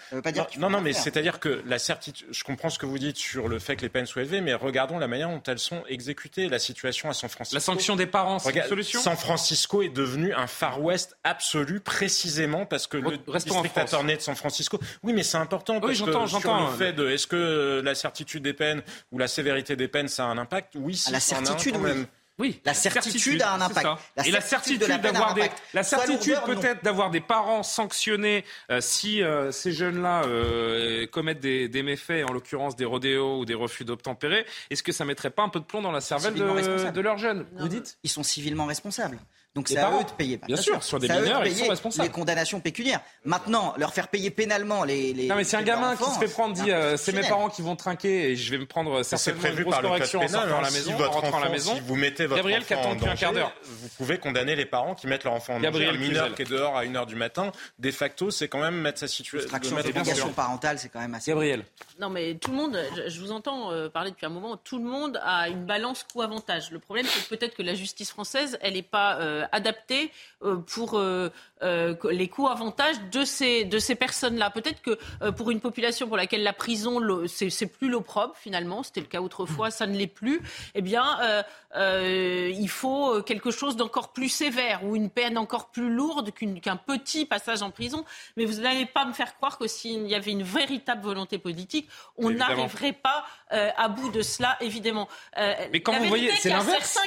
non, 0.58 0.70
non, 0.70 0.80
mais 0.80 0.92
c'est-à-dire 0.92 1.40
que 1.40 1.62
la 1.66 1.78
certitude. 1.78 2.26
Je 2.30 2.44
comprends 2.44 2.70
ce 2.70 2.78
que 2.78 2.86
vous 2.86 2.98
dites 2.98 3.16
sur 3.16 3.48
le 3.48 3.58
fait 3.58 3.76
que 3.76 3.82
les 3.82 3.88
peines 3.88 4.06
soient 4.06 4.22
élevées, 4.22 4.40
mais 4.40 4.54
regardons 4.54 4.98
la 4.98 5.08
manière 5.08 5.28
dont 5.28 5.42
elles 5.46 5.58
sont 5.58 5.82
exécutées. 5.88 6.48
La 6.48 6.58
situation 6.58 7.08
à 7.08 7.14
San 7.14 7.30
Francisco. 7.30 7.56
La 7.56 7.60
sanction 7.60 7.96
des 7.96 8.06
parents, 8.06 8.38
c'est 8.38 8.54
une 8.54 8.62
solution? 8.64 9.00
San 9.00 9.16
Francisco 9.16 9.82
est 9.82 9.88
devenu 9.88 10.32
un 10.34 10.46
Far 10.46 10.82
West 10.82 11.16
absolu, 11.24 11.80
précisément 11.80 12.66
parce 12.66 12.86
que 12.86 12.96
le 12.96 13.18
district 13.38 13.76
attorney 13.78 14.16
de 14.16 14.22
San 14.22 14.34
Francisco. 14.34 14.78
Oui, 15.02 15.12
mais 15.12 15.22
c'est 15.22 15.38
important. 15.38 15.80
Parce 15.80 15.92
oui, 15.92 15.96
j'entends, 15.96 16.26
j'entends. 16.26 16.70
Le 16.70 16.76
fait 16.76 16.92
de, 16.92 17.08
est-ce 17.08 17.26
que 17.26 17.80
la 17.84 17.94
certitude 17.94 18.42
des 18.42 18.52
peines 18.52 18.82
ou 19.10 19.18
la 19.18 19.28
sévérité 19.28 19.76
des 19.76 19.88
peines, 19.88 20.08
ça 20.08 20.24
a 20.24 20.28
un 20.28 20.38
impact? 20.38 20.74
Oui, 20.76 20.96
la 21.10 21.20
certitude, 21.20 21.76
oui. 21.76 22.06
Oui, 22.38 22.60
la 22.64 22.72
certitude, 22.72 23.42
a 23.42 23.52
un 23.52 23.60
impact. 23.60 23.86
et 24.24 24.30
la 24.30 24.40
certitude 24.40 24.80
d'avoir 24.80 25.34
des, 25.34 25.50
la 25.74 25.82
certitude 25.82 26.38
peut-être 26.46 26.82
d'avoir 26.82 27.10
des 27.10 27.20
parents 27.20 27.62
sanctionnés 27.62 28.44
euh, 28.70 28.80
si 28.80 29.22
euh, 29.22 29.52
ces 29.52 29.70
jeunes-là 29.70 30.24
euh, 30.24 31.06
commettent 31.06 31.40
des, 31.40 31.68
des, 31.68 31.82
méfaits, 31.82 32.24
en 32.26 32.32
l'occurrence 32.32 32.74
des 32.74 32.86
rodéos 32.86 33.40
ou 33.40 33.44
des 33.44 33.54
refus 33.54 33.84
d'obtempérer. 33.84 34.46
Est-ce 34.70 34.82
que 34.82 34.92
ça 34.92 35.04
mettrait 35.04 35.30
pas 35.30 35.42
un 35.42 35.50
peu 35.50 35.60
de 35.60 35.66
plomb 35.66 35.82
dans 35.82 35.92
la 35.92 36.00
cervelle 36.00 36.34
de, 36.34 36.90
de, 36.90 37.00
leurs 37.00 37.18
jeunes? 37.18 37.46
Vous 37.58 37.68
dites? 37.68 37.98
Ils 38.02 38.10
sont 38.10 38.22
civilement 38.22 38.64
responsables. 38.64 39.18
Donc 39.54 39.68
c'est 39.68 39.76
à 39.76 39.90
eux 39.90 40.04
de 40.04 40.10
payer. 40.12 40.38
Bien, 40.46 40.56
sûr, 40.56 40.82
sur 40.82 40.98
des 40.98 41.08
mineurs, 41.08 41.46
ils 41.46 41.54
sont 41.54 41.68
responsables. 41.68 42.08
Les 42.08 42.12
condamnations 42.12 42.60
pécuniaires. 42.60 43.00
Maintenant, 43.24 43.74
leur 43.76 43.92
faire 43.92 44.08
payer 44.08 44.30
pénalement 44.30 44.84
les. 44.84 45.12
les 45.12 45.28
non, 45.28 45.36
mais 45.36 45.44
c'est 45.44 45.58
un 45.58 45.62
gamin 45.62 45.94
qui 45.94 46.04
se 46.04 46.18
fait 46.18 46.28
prendre, 46.28 46.54
dit 46.54 46.70
euh, 46.70 46.96
c'est 46.96 47.12
mes 47.12 47.20
parents 47.20 47.50
qui 47.50 47.60
vont 47.60 47.76
trinquer 47.76 48.30
et 48.30 48.36
je 48.36 48.50
vais 48.50 48.58
me 48.58 48.66
prendre 48.66 49.02
certainement 49.02 49.42
une 49.44 49.62
grosse 49.64 49.78
correction 49.78 50.20
en 50.20 50.28
sortant 50.28 50.58
à 50.58 50.62
la 50.62 50.70
maison, 50.70 50.92
en 50.94 51.10
rentrant 51.10 51.38
à 51.38 51.44
la 51.44 51.50
maison. 51.50 51.74
Si 51.74 51.80
vous 51.80 51.96
mettez 51.96 52.26
votre 52.26 52.36
Gabriel 52.36 52.62
un 52.62 53.16
quart 53.16 53.32
d'heure. 53.32 53.52
Vous 53.64 53.88
pouvez 53.98 54.18
condamner 54.18 54.56
les 54.56 54.66
parents 54.66 54.94
qui 54.94 55.06
mettent 55.06 55.24
leur 55.24 55.34
enfant 55.34 55.56
en 55.56 55.60
danger. 55.60 55.86
Un 55.86 55.92
mineur 55.98 56.34
qui 56.34 56.42
est 56.42 56.50
dehors 56.50 56.76
à 56.76 56.84
1h 56.84 57.06
du 57.06 57.16
matin, 57.16 57.52
de 57.78 57.90
facto, 57.90 58.30
c'est 58.30 58.48
quand 58.48 58.60
même 58.60 58.76
mettre 58.76 59.00
sa 59.00 59.08
situation. 59.08 59.50
L'extraction 59.76 60.32
parentale, 60.32 60.78
c'est 60.78 60.88
quand 60.88 61.00
même 61.00 61.14
assez. 61.14 61.30
Gabriel. 61.30 61.64
Non, 62.00 62.08
mais 62.08 62.34
tout 62.34 62.50
le 62.50 62.56
monde, 62.56 62.78
je 63.06 63.20
vous 63.20 63.32
entends 63.32 63.72
euh, 63.72 63.88
parler 63.88 64.10
depuis 64.10 64.26
un 64.26 64.30
moment, 64.30 64.56
tout 64.56 64.78
le 64.78 64.84
monde 64.84 65.20
a 65.22 65.48
une 65.48 65.64
balance 65.64 66.04
coût-avantage. 66.04 66.70
Le 66.70 66.78
problème, 66.78 67.06
c'est 67.06 67.28
peut-être 67.28 67.54
que 67.54 67.62
la 67.62 67.74
justice 67.74 68.10
française, 68.10 68.58
elle 68.62 68.74
n'est 68.74 68.82
pas 68.82 69.20
euh, 69.20 69.41
adaptée 69.50 70.10
euh, 70.42 70.56
pour 70.56 71.00
euh, 71.62 71.94
euh, 72.04 72.12
les 72.12 72.28
coûts 72.28 72.48
avantages 72.48 72.96
de 73.10 73.24
ces, 73.24 73.64
de 73.64 73.78
ces 73.78 73.94
personnes-là. 73.94 74.50
Peut-être 74.50 74.82
que 74.82 74.98
pour 75.30 75.50
une 75.50 75.60
population 75.60 76.06
pour 76.06 76.16
laquelle 76.16 76.42
la 76.42 76.52
prison, 76.52 77.00
c'est 77.26 77.66
plus 77.66 77.88
l'opprobre 77.88 78.34
finalement, 78.36 78.82
c'était 78.82 79.00
le 79.00 79.06
cas 79.06 79.20
autrefois, 79.20 79.70
ça 79.70 79.86
ne 79.86 79.96
l'est 79.96 80.06
plus, 80.06 80.40
eh 80.74 80.82
bien, 80.82 81.04
il 81.74 82.68
faut 82.68 83.22
quelque 83.22 83.50
chose 83.50 83.76
d'encore 83.76 84.12
plus 84.12 84.28
sévère 84.28 84.84
ou 84.84 84.96
une 84.96 85.10
peine 85.10 85.38
encore 85.38 85.68
plus 85.68 85.90
lourde 85.90 86.30
qu'un 86.32 86.76
petit 86.76 87.24
passage 87.26 87.62
en 87.62 87.70
prison. 87.70 88.04
Mais 88.36 88.44
vous 88.44 88.60
n'allez 88.60 88.86
pas 88.86 89.04
me 89.04 89.12
faire 89.12 89.36
croire 89.36 89.58
que 89.58 89.66
s'il 89.66 90.06
y 90.06 90.14
avait 90.14 90.30
une 90.32 90.42
véritable 90.42 91.02
volonté 91.02 91.38
politique, 91.38 91.88
on 92.16 92.30
n'arriverait 92.30 92.92
pas 92.92 93.24
à 93.50 93.88
bout 93.88 94.10
de 94.10 94.22
cela, 94.22 94.56
évidemment. 94.60 95.08
mais 95.36 95.80
quand 95.80 95.98
vous 95.98 96.06
voyez, 96.06 96.30
c'est 96.36 96.50
l'inverse. 96.50 96.98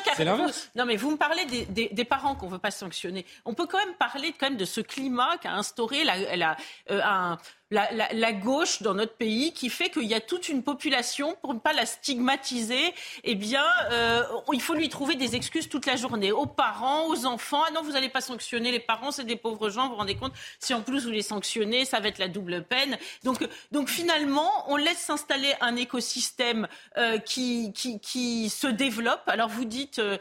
Non, 0.75 0.85
mais 0.85 0.95
vous 0.95 1.11
me 1.11 1.17
parlez 1.17 1.45
des, 1.45 1.65
des, 1.65 1.89
des 1.91 2.05
parents 2.05 2.35
qu'on 2.35 2.47
ne 2.47 2.51
veut 2.51 2.59
pas 2.59 2.71
sanctionner. 2.71 3.25
On 3.45 3.53
peut 3.53 3.67
quand 3.67 3.79
même 3.79 3.95
parler 3.95 4.33
de 4.51 4.65
ce 4.65 4.81
climat 4.81 5.37
qu'a 5.41 5.53
instauré 5.53 6.03
la, 6.03 6.35
la, 6.35 6.57
euh, 6.91 7.01
un, 7.03 7.37
la, 7.71 8.33
gauche 8.33 8.81
dans 8.81 8.93
notre 8.93 9.15
pays 9.15 9.51
qui 9.51 9.69
fait 9.69 9.89
qu'il 9.89 10.03
y 10.03 10.13
a 10.13 10.21
toute 10.21 10.49
une 10.49 10.61
population, 10.61 11.35
pour 11.41 11.53
ne 11.53 11.59
pas 11.59 11.73
la 11.73 11.85
stigmatiser, 11.85 12.93
eh 13.23 13.35
bien, 13.35 13.63
euh, 13.91 14.23
il 14.53 14.61
faut 14.61 14.75
lui 14.75 14.89
trouver 14.89 15.15
des 15.15 15.35
excuses 15.35 15.67
toute 15.67 15.85
la 15.87 15.95
journée, 15.95 16.31
aux 16.31 16.45
parents, 16.45 17.07
aux 17.07 17.25
enfants. 17.25 17.63
Ah 17.67 17.71
non, 17.71 17.81
vous 17.81 17.93
n'allez 17.93 18.09
pas 18.09 18.21
sanctionner 18.21 18.71
les 18.71 18.79
parents, 18.79 19.11
c'est 19.11 19.23
des 19.23 19.35
pauvres 19.35 19.69
gens, 19.69 19.85
vous 19.85 19.91
vous 19.91 19.95
rendez 19.95 20.15
compte 20.15 20.33
Si 20.59 20.73
en 20.73 20.81
plus 20.81 21.05
vous 21.05 21.11
les 21.11 21.23
sanctionnez, 21.23 21.85
ça 21.85 21.99
va 21.99 22.09
être 22.09 22.19
la 22.19 22.27
double 22.27 22.63
peine. 22.63 22.97
Donc, 23.23 23.47
donc 23.71 23.89
finalement, 23.89 24.51
on 24.67 24.75
laisse 24.75 24.99
s'installer 24.99 25.53
un 25.61 25.75
écosystème 25.75 26.67
euh, 26.97 27.17
qui, 27.17 27.73
qui, 27.73 28.49
se 28.49 28.67
développe. 28.67 29.23
Alors 29.27 29.49
vous 29.49 29.65
dites, 29.65 29.99
euh, 29.99 30.17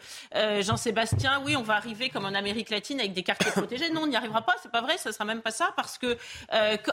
Jean-Sébastien, 0.63 1.43
oui, 1.45 1.57
on 1.57 1.63
va 1.63 1.75
arriver 1.75 2.09
comme 2.09 2.25
en 2.25 2.35
Amérique 2.35 2.71
latine 2.71 3.01
avec 3.01 3.13
des 3.13 3.23
quartiers 3.23 3.51
protégés. 3.53 3.91
Non, 3.91 4.03
on 4.03 4.07
n'y 4.07 4.17
arrivera 4.17 4.43
pas, 4.43 4.55
c'est 4.63 4.71
pas 4.71 4.81
vrai, 4.81 4.97
ça 4.97 5.13
sera 5.13 5.25
même 5.25 5.43
pas 5.43 5.51
ça, 5.51 5.73
parce 5.77 5.99
que 5.99 6.17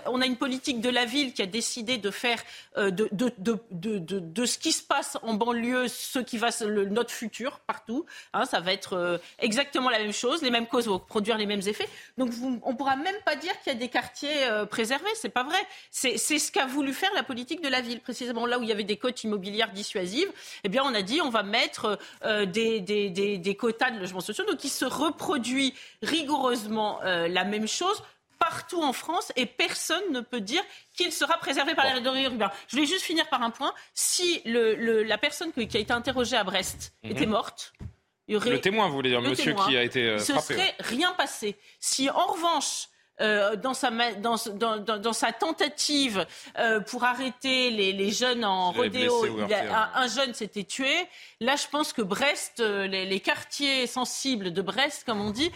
on 0.07 0.22
a 0.22 0.26
une 0.26 0.38
politique 0.41 0.81
de 0.81 0.89
la 0.89 1.05
ville 1.05 1.34
qui 1.34 1.43
a 1.43 1.45
décidé 1.45 1.99
de 1.99 2.09
faire 2.09 2.41
euh, 2.76 2.89
de, 2.89 3.07
de, 3.11 3.31
de, 3.69 3.99
de, 3.99 4.45
ce 4.45 4.57
qui 4.57 4.72
se 4.72 4.81
passe 4.81 5.15
en 5.22 5.35
banlieue 5.35 5.88
ce 5.88 6.18
qui 6.18 6.39
va 6.39 6.49
le, 6.65 6.85
notre 6.85 7.11
futur 7.11 7.59
partout. 7.59 8.07
Hein, 8.34 8.45
ça 8.45 8.59
va 8.59 8.73
être 8.73 8.93
euh, 8.93 9.19
exactement 9.38 9.91
la 9.91 9.99
même 9.99 10.13
chose, 10.13 10.41
les 10.41 10.49
mêmes 10.49 10.65
causes 10.65 10.88
vont 10.88 10.97
produire 10.97 11.38
les 11.38 11.45
mêmes 11.45 11.61
effets. 11.68 11.88
Donc 12.18 12.31
on 12.63 12.76
pourra 12.76 12.95
même 12.95 13.22
pas 13.23 13.35
dire 13.35 13.53
qu'il 13.59 13.72
y 13.72 13.76
a 13.76 13.77
des 13.77 13.88
quartiers 13.88 14.45
euh, 14.45 14.65
préservés, 14.65 15.13
c'est 15.13 15.30
pas 15.30 15.43
vrai. 15.43 15.59
C'est 15.91 16.18
ce 16.18 16.51
qu'a 16.51 16.65
voulu 16.65 16.91
faire 16.91 17.13
la 17.13 17.22
politique 17.22 17.61
de 17.61 17.69
la 17.69 17.81
ville, 17.81 17.99
précisément 17.99 18.47
là 18.47 18.57
où 18.57 18.63
il 18.63 18.69
y 18.69 18.72
avait 18.72 18.84
des 18.84 18.97
cotes 18.97 19.23
immobilières 19.23 19.73
dissuasives. 19.73 20.31
Eh 20.63 20.69
bien, 20.69 20.81
on 20.84 20.95
a 20.95 21.03
dit 21.03 21.22
on 21.22 21.30
va 21.30 21.43
mettre 21.43 21.99
des, 22.47 22.80
des, 22.80 23.11
des, 23.11 23.38
des, 23.38 23.55
quotas 23.55 23.91
de 23.91 23.99
logements 23.99 24.22
sociaux, 24.22 24.45
donc 24.45 24.63
il 24.63 24.69
se 24.69 24.85
reproduit 24.85 25.76
rigoureusement 26.01 26.99
la 27.03 27.43
même 27.43 27.68
chose 27.68 28.01
partout 28.41 28.81
en 28.81 28.91
France 28.91 29.31
et 29.35 29.45
personne 29.45 30.03
ne 30.11 30.19
peut 30.19 30.41
dire 30.41 30.63
qu'il 30.97 31.11
sera 31.11 31.38
préservé 31.38 31.76
par 31.76 31.85
les 31.85 32.01
les 32.01 32.23
urbains. 32.23 32.51
Je 32.68 32.76
voulais 32.76 32.88
juste 32.88 33.05
finir 33.05 33.30
par 33.30 33.43
un 33.43 33.51
point. 33.51 33.72
Si 33.93 34.41
le, 34.45 35.03
la 35.03 35.19
personne 35.19 35.51
qui 35.53 35.77
a 35.77 35.80
été 35.80 35.93
interrogée 35.93 36.35
à 36.35 36.43
Brest 36.43 36.93
mhm. 37.03 37.11
était 37.11 37.27
morte, 37.27 37.73
il 38.27 38.34
y 38.34 38.35
aurait... 38.38 38.49
Le 38.49 38.59
témoin, 38.59 38.88
vous 38.88 38.95
voulez 38.95 39.11
dire, 39.11 39.22
monsieur 39.22 39.53
qui 39.53 39.77
a 39.77 39.84
été 39.84 40.18
frappé. 40.18 40.34
Il 40.34 40.35
ne 40.35 40.41
serait 40.41 40.76
rien 40.80 41.11
passé. 41.13 41.55
Si 41.80 42.09
en 42.09 42.26
revanche, 42.26 42.88
euh, 43.22 43.56
dans, 43.56 43.73
sa, 43.73 43.91
dans, 43.91 44.35
dans, 44.56 44.98
dans, 44.98 45.14
sa 45.14 45.31
tentative 45.31 46.26
euh, 46.57 46.80
pour 46.80 47.03
arrêter 47.03 47.69
les, 47.69 47.93
les 47.93 48.11
jeunes 48.11 48.43
en 48.43 48.72
rodéo, 48.72 49.26
un, 49.95 50.07
jeune 50.07 50.34
s'était 50.34 50.64
tué. 50.64 50.91
Là, 51.39 51.56
je 51.56 51.68
pense 51.68 51.93
que 51.93 52.02
Brest, 52.02 52.60
euh, 52.60 52.88
les, 52.88 53.06
les, 53.06 53.19
quartiers 53.19 53.85
sensibles 53.85 54.52
de 54.52 54.61
Brest, 54.61 55.03
comme 55.06 55.22
on 55.22 55.30
dit, 55.31 55.52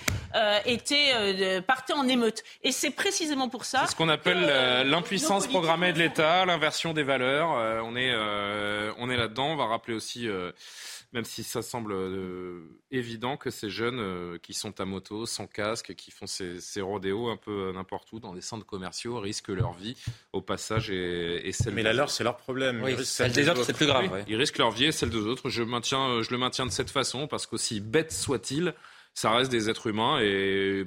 étaient 0.65 1.61
partaient 1.61 1.93
en 1.93 2.07
émeute. 2.07 2.43
Et 2.63 2.71
c'est 2.71 2.91
précisément 2.91 3.49
pour 3.49 3.65
ça. 3.65 3.81
C'est 3.85 3.91
ce 3.91 3.95
qu'on 3.95 4.09
appelle 4.09 4.87
l'impuissance 4.87 5.47
programmée 5.47 5.93
de 5.93 5.99
l'État, 5.99 6.45
l'inversion 6.45 6.93
des 6.93 7.03
valeurs. 7.03 7.49
on 7.83 7.95
est, 7.95 8.13
on 8.97 9.09
est 9.09 9.17
là-dedans. 9.17 9.47
On 9.47 9.55
va 9.55 9.65
rappeler 9.65 9.95
aussi 9.95 10.29
même 11.15 11.23
si 11.23 11.43
ça 11.43 11.61
semble 11.61 11.93
euh, 11.93 12.67
évident 12.91 13.37
que 13.37 13.49
ces 13.49 13.69
jeunes 13.69 13.99
euh, 13.99 14.37
qui 14.37 14.53
sont 14.53 14.81
à 14.81 14.85
moto, 14.85 15.25
sans 15.25 15.47
casque, 15.47 15.95
qui 15.95 16.11
font 16.11 16.27
ces, 16.27 16.59
ces 16.59 16.81
rodéos 16.81 17.29
un 17.29 17.37
peu 17.37 17.54
euh, 17.55 17.73
n'importe 17.73 18.11
où 18.13 18.19
dans 18.19 18.33
des 18.33 18.41
centres 18.41 18.65
commerciaux, 18.65 19.19
risquent 19.19 19.49
leur 19.49 19.73
vie 19.73 19.95
au 20.33 20.41
passage 20.41 20.89
et, 20.89 21.51
celle 21.51 21.73
Mais 21.73 21.83
la 21.83 21.93
leur, 21.93 22.09
c'est 22.09 22.23
leur 22.23 22.37
problème. 22.37 22.83
celle 23.03 23.31
des, 23.31 23.49
autres, 23.49 23.63
c'est 23.63 23.73
plus 23.73 23.87
grave. 23.87 24.23
Ils 24.27 24.35
risquent 24.35 24.57
leur 24.57 24.71
vie 24.71 24.85
et 24.85 24.91
celle 24.91 25.09
des 25.09 25.17
autres. 25.17 25.49
Je, 25.49 25.63
maintiens, 25.63 26.21
je 26.21 26.31
le 26.31 26.37
maintiens 26.37 26.65
de 26.65 26.71
cette 26.71 26.89
façon 26.89 27.27
parce 27.27 27.45
qu'aussi 27.45 27.79
bête 27.79 28.11
soit-il, 28.11 28.73
ça 29.13 29.31
reste 29.31 29.51
des 29.51 29.69
êtres 29.69 29.87
humains 29.87 30.19
et 30.21 30.85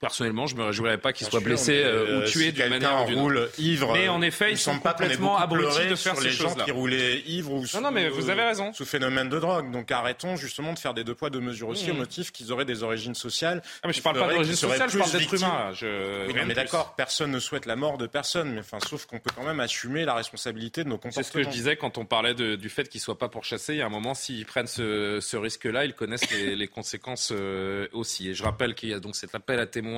Personnellement, 0.00 0.46
je 0.46 0.56
me 0.56 0.64
réjouirais 0.64 0.96
pas 0.96 1.12
qu'ils 1.12 1.26
soient 1.26 1.40
blessés 1.40 1.82
euh, 1.84 2.22
ou 2.22 2.24
tués 2.26 2.52
d'une 2.52 2.68
manière 2.68 3.02
ou 3.02 3.06
d'une 3.06 3.18
roule 3.18 3.50
ivre. 3.58 3.92
Mais 3.92 4.08
en 4.08 4.22
effet, 4.22 4.50
ils 4.50 4.56
sont 4.58 4.78
complètement 4.78 5.36
abrutis 5.36 5.88
de 5.88 5.94
faire 5.94 6.14
sur 6.14 6.22
ces 6.22 6.28
les 6.28 6.30
gens 6.30 6.54
qui 6.54 6.70
roulaient 6.70 7.18
ivres 7.26 7.52
ou 7.52 7.66
sous, 7.66 7.76
non, 7.76 7.82
non, 7.82 7.90
mais 7.90 8.08
vous 8.08 8.30
avez 8.30 8.42
raison. 8.42 8.72
sous 8.72 8.86
phénomène 8.86 9.28
de 9.28 9.38
drogue. 9.38 9.70
Donc 9.70 9.90
arrêtons 9.90 10.36
justement 10.36 10.72
de 10.72 10.78
faire 10.78 10.94
des 10.94 11.04
deux 11.04 11.14
poids 11.14 11.28
deux 11.28 11.40
mesures 11.40 11.68
aussi 11.68 11.88
mmh. 11.88 11.90
au 11.90 11.94
motif 11.94 12.32
qu'ils 12.32 12.50
auraient 12.50 12.64
des 12.64 12.82
origines 12.82 13.14
sociales. 13.14 13.62
Ah, 13.82 13.88
mais 13.88 13.92
je 13.92 14.00
parle 14.00 14.18
pas 14.18 14.32
d'origine 14.32 14.56
sociale, 14.56 14.88
je 14.88 14.96
parle 14.96 15.12
d'être 15.12 15.34
humain. 15.34 15.72
Je... 15.74 16.26
Oui, 16.26 16.34
mais 16.46 16.54
d'accord, 16.54 16.94
personne 16.96 17.30
ne 17.30 17.38
souhaite 17.38 17.66
la 17.66 17.76
mort 17.76 17.98
de 17.98 18.06
personne, 18.06 18.52
mais 18.54 18.60
enfin, 18.60 18.78
sauf 18.80 19.04
qu'on 19.04 19.18
peut 19.18 19.30
quand 19.36 19.44
même 19.44 19.60
assumer 19.60 20.06
la 20.06 20.14
responsabilité 20.14 20.82
de 20.82 20.88
nos 20.88 20.96
comportements. 20.96 21.22
C'est 21.22 21.28
ce 21.28 21.32
que 21.34 21.42
je 21.42 21.50
disais 21.50 21.76
quand 21.76 21.98
on 21.98 22.06
parlait 22.06 22.32
de, 22.32 22.56
du 22.56 22.70
fait 22.70 22.88
qu'ils 22.88 23.02
soient 23.02 23.18
pas 23.18 23.28
pourchassés. 23.28 23.74
Il 23.74 23.78
y 23.80 23.82
a 23.82 23.86
un 23.86 23.90
moment, 23.90 24.14
s'ils 24.14 24.46
prennent 24.46 24.66
ce, 24.66 25.18
ce 25.20 25.36
risque-là, 25.36 25.84
ils 25.84 25.92
connaissent 25.92 26.30
les, 26.30 26.56
les 26.56 26.68
conséquences 26.68 27.32
euh, 27.32 27.86
aussi. 27.92 28.30
Et 28.30 28.34
je 28.34 28.42
rappelle 28.44 28.74
qu'il 28.74 28.88
y 28.88 28.94
a 28.94 28.98
donc 28.98 29.14
cet 29.14 29.34
appel 29.34 29.60
à 29.60 29.66
témoins. 29.66 29.89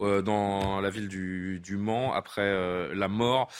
Euh, 0.00 0.22
dans 0.22 0.80
la 0.80 0.90
ville 0.90 1.08
du, 1.08 1.60
du 1.60 1.76
Mans 1.76 2.12
après 2.12 2.42
euh, 2.42 2.94
la 2.94 3.08
mort 3.08 3.50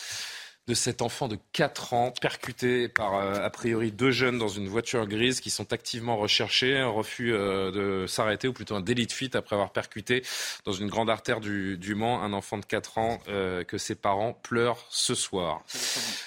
de 0.69 0.75
cet 0.75 1.03
enfant 1.03 1.27
de 1.27 1.37
4 1.53 1.93
ans 1.93 2.13
percuté 2.21 2.89
par 2.89 3.17
euh, 3.17 3.45
a 3.45 3.51
priori 3.51 3.91
deux 3.91 4.13
jeunes 4.13 4.39
dans 4.39 4.49
une 4.49 4.69
voiture 4.69 5.07
grise 5.09 5.41
qui 5.41 5.51
sont 5.51 5.73
activement 5.73 6.17
recherchés. 6.17 6.79
Un 6.79 6.89
refus 6.89 7.33
euh, 7.33 7.73
de 7.73 8.07
s'arrêter 8.07 8.47
ou 8.47 8.53
plutôt 8.53 8.77
un 8.77 8.81
délit 8.81 9.09
de 9.09 9.13
fuite 9.13 9.35
après 9.35 9.57
avoir 9.57 9.73
percuté 9.73 10.23
dans 10.65 10.73
une 10.73 10.89
grande 10.89 11.11
artère 11.11 11.41
du, 11.41 11.95
Mans 11.97 12.23
un 12.23 12.33
enfant 12.33 12.59
de 12.59 12.65
4 12.65 12.99
ans 12.99 13.19
euh, 13.29 13.65
que 13.65 13.77
ses 13.77 13.97
parents 13.97 14.33
pleurent 14.33 14.87
ce 14.89 15.15
soir. 15.15 15.63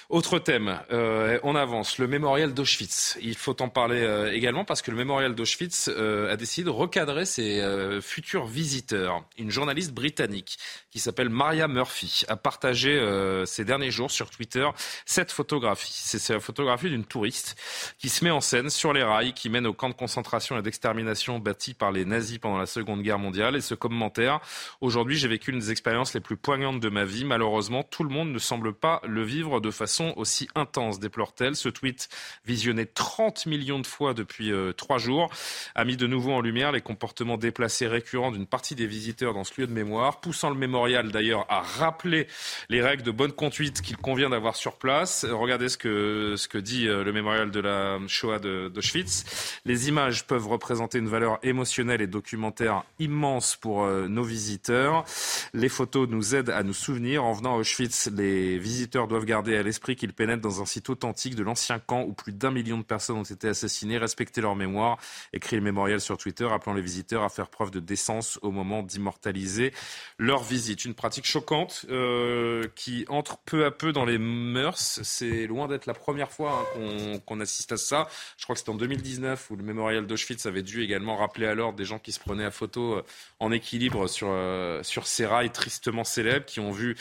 Autre 0.10 0.38
thème, 0.38 0.80
on 0.91 1.56
avance. 1.56 1.98
Le 1.98 2.07
mémorial 2.07 2.53
d'Auschwitz. 2.53 3.18
Il 3.22 3.36
faut 3.36 3.60
en 3.62 3.70
parler 3.70 4.30
également 4.32 4.64
parce 4.64 4.82
que 4.82 4.91
le 4.91 4.98
mémorial 4.98 5.34
d'Auschwitz 5.34 5.88
a 5.88 6.36
décidé 6.36 6.66
de 6.66 6.70
recadrer 6.70 7.26
ses 7.26 7.64
futurs 8.02 8.45
visiteurs. 8.45 9.26
Une 9.40 9.49
journaliste 9.49 9.94
britannique 9.94 10.60
qui 10.95 11.01
s'appelle 11.01 11.27
Maria 11.27 11.67
Murphy 11.67 12.23
a 12.30 12.38
partagé 12.38 12.97
ces 13.45 13.65
derniers 13.65 13.91
jours 13.91 14.11
sur 14.11 14.30
Twitter 14.30 14.65
cette 15.05 15.30
photographie. 15.30 15.91
C'est 15.91 16.31
la 16.31 16.39
photographie 16.39 16.89
d'une 16.89 17.03
touriste 17.03 17.57
qui 17.99 18.07
se 18.07 18.23
met 18.23 18.31
en 18.31 18.39
scène 18.39 18.69
sur 18.69 18.93
les 18.93 19.03
rails 19.03 19.34
qui 19.34 19.49
mènent 19.49 19.67
au 19.67 19.73
camp 19.73 19.89
de 19.89 19.93
concentration 19.93 20.57
et 20.57 20.61
d'extermination 20.61 21.38
bâti 21.39 21.73
par 21.73 21.91
les 21.91 22.05
nazis 22.05 22.38
pendant 22.38 22.57
la 22.57 22.65
Seconde 22.65 23.01
Guerre 23.01 23.19
mondiale. 23.19 23.57
Et 23.57 23.61
ce 23.61 23.76
commentaire, 23.76 24.39
aujourd'hui 24.80 25.17
j'ai 25.17 25.27
vécu 25.27 25.51
une 25.51 25.59
des 25.59 25.69
expériences 25.69 26.13
les 26.13 26.22
plus 26.22 26.38
poignantes 26.38 26.80
de 26.80 26.88
ma 26.88 27.03
vie. 27.03 27.26
Malheureusement, 27.26 27.84
tout 27.84 28.05
le 28.05 28.09
monde 28.09 28.31
ne 28.31 28.39
semble 28.39 28.72
pas 28.72 29.01
le 29.05 29.22
vivre 29.22 29.59
de 29.59 29.72
façon 29.72 30.13
aussi 30.15 30.47
intense, 30.55 31.01
déplore-t-elle. 31.01 31.57
Ce 31.57 31.67
tweet, 31.67 32.07
visionné 32.45 32.85
30 32.85 33.47
millions 33.47 33.80
de 33.80 33.88
fois 33.88 34.13
depuis 34.13 34.53
euh, 34.53 34.72
trois 34.72 34.97
jours, 34.97 35.30
a 35.76 35.84
mis 35.84 35.97
de 35.97 36.07
nouveau 36.07 36.31
en 36.31 36.39
lumière 36.39 36.72
les 36.72 36.80
comportements 36.80 37.35
déplacés 37.35 37.88
récurrents 37.88 38.31
d'une 38.31 38.47
partie 38.47 38.76
des 38.76 38.88
visiteurs 38.88 39.34
dans 39.34 39.43
ce 39.43 39.59
lieu 39.59 39.67
de 39.67 39.73
mémoire, 39.73 40.22
poussant 40.22 40.49
le 40.49 40.55
mémorial 40.55 40.85
mémorial 40.86 41.12
d'ailleurs 41.12 41.48
a 41.49 41.62
rappelé 41.62 42.28
les 42.70 42.80
règles 42.80 43.02
de 43.02 43.10
bonne 43.10 43.32
conduite 43.32 43.82
qu'il 43.82 43.98
convient 43.98 44.30
d'avoir 44.30 44.56
sur 44.56 44.78
place. 44.78 45.26
Regardez 45.26 45.68
ce 45.68 45.80
que, 45.80 46.36
ce 46.38 46.48
que 46.48 46.60
dit 46.60 46.86
le 46.86 47.12
mémorial 47.12 47.49
de 47.49 47.60
la 47.60 47.98
Shoah 48.07 48.38
d'Auschwitz. 48.38 49.60
Les 49.66 49.90
images 49.90 50.28
peuvent 50.28 50.48
représenter 50.48 50.99
une 50.99 51.07
valeur 51.07 51.40
émotionnelle 51.41 52.02
et 52.02 52.07
documentaire 52.07 52.84
immense 52.99 53.56
pour 53.56 53.88
nos 53.88 54.24
visiteurs. 54.24 55.06
Les 55.53 55.70
photos 55.70 56.07
nous 56.07 56.36
aident 56.36 56.52
à 56.52 56.62
nous 56.62 56.74
souvenir. 56.74 57.24
En 57.24 57.34
venant 57.34 57.56
à 57.56 57.57
Auschwitz, 57.57 58.12
les 58.16 58.60
visiteurs 58.60 59.07
doivent 59.07 59.26
garder 59.26 59.57
à 59.57 59.64
l'esprit 59.64 59.95
qu'ils 59.95 60.14
pénètrent 60.14 60.44
dans 60.44 60.62
un 60.62 60.66
site 60.66 60.90
authentique 60.90 61.34
de 61.34 61.41
l'ancien 61.41 61.80
camp 61.80 62.03
où 62.03 62.14
plus 62.14 62.32
d'un 62.32 62.52
million 62.52 62.78
de 62.78 62.84
personnes 62.84 63.18
ont 63.18 63.24
été 63.24 63.48
assassinées. 63.48 63.98
Respecter 63.98 64.41
leur 64.41 64.56
mémoire, 64.56 64.99
écrit 65.34 65.56
le 65.56 65.64
mémorial 65.64 65.99
sur 65.99 66.18
Twitter, 66.20 66.48
appelant 66.52 66.76
les 66.76 66.82
visiteurs 66.82 67.24
à 67.24 67.30
faire 67.30 67.49
preuve 67.49 67.72
de 67.72 67.80
décence 67.80 68.38
au 68.44 68.52
moment 68.52 68.84
d'immortaliser 68.84 69.74
leur 70.20 70.44
visite. 70.44 70.74
Une 70.84 70.93
pratique 70.93 71.26
choquante 71.26 71.85
euh, 71.89 72.68
qui 72.76 73.06
entre 73.07 73.38
peu 73.38 73.65
à 73.65 73.72
peu 73.72 73.93
dans 73.93 74.03
les 74.06 74.18
mœurs. 74.18 74.99
C'est 75.03 75.47
loin 75.47 75.68
d'être 75.68 75.85
la 75.85 75.93
première 75.93 76.31
fois 76.31 76.68
hein, 76.77 77.18
qu'on 77.26 77.39
assiste 77.39 77.72
à 77.72 77.77
ça. 77.77 78.07
Je 78.38 78.43
crois 78.43 78.56
que 78.56 78.61
c'est 78.61 78.69
en 78.69 78.76
2019 78.76 79.52
où 79.52 79.56
le 79.56 79.64
mémorial 79.64 80.06
d'Auschwitz 80.06 80.45
avait 80.45 80.64
dû 80.64 80.84
également 80.84 81.15
rappeler 81.15 81.47
à 81.47 81.56
l'ordre 81.56 81.77
des 81.77 81.85
gens 81.85 81.97
qui 81.97 82.11
se 82.11 82.19
prenaient 82.19 82.45
à 82.45 82.52
photo 82.52 82.95
euh, 82.95 83.03
en 83.39 83.52
équilibre 83.52 84.07
sur, 84.07 84.27
euh, 84.30 84.84
sur 84.84 85.07
ces 85.07 85.26
rails 85.26 85.52
tristement 85.52 86.03
célèbres, 86.03 86.45
qui 86.45 86.60
ont 86.60 86.72
vu 86.72 86.95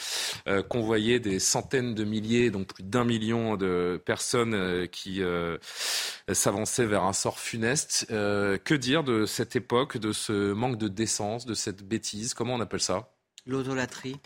convoyer 0.69 1.21
des 1.21 1.39
centaines 1.39 1.95
de 1.95 2.05
milliers, 2.05 2.51
donc 2.51 2.75
plus 2.75 2.85
d'un 2.85 3.05
million 3.05 3.57
de 3.57 4.01
personnes 4.05 4.89
qui 4.89 5.23
s'avançaient 6.29 6.87
vers 6.87 7.05
un 7.05 7.13
sort 7.13 7.39
funeste. 7.39 8.07
que 8.09 8.75
dire 8.75 9.05
de 9.05 9.27
cette 9.27 9.57
époque, 9.57 9.97
de 9.99 10.13
ce 10.13 10.53
manque 10.53 10.79
de 10.79 10.89
décence, 10.89 11.47
de 11.47 11.55
cette 11.55 11.83
bêtise? 11.83 12.35
Comment 12.35 12.55
on 12.55 12.61
appelle 12.61 12.81
ça? 12.81 13.14
L'autolatrie. 13.47 14.17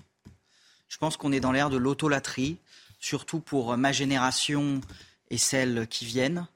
Je 0.88 0.96
pense 0.98 1.16
qu'on 1.16 1.32
est 1.32 1.40
dans 1.40 1.52
l'ère 1.52 1.70
de 1.70 1.76
l'autolatrie, 1.76 2.58
surtout 3.00 3.40
pour 3.40 3.76
ma 3.76 3.92
génération 3.92 4.80
et 5.30 5.38
celles 5.38 5.86
qui 5.88 6.04
viennent, 6.04 6.46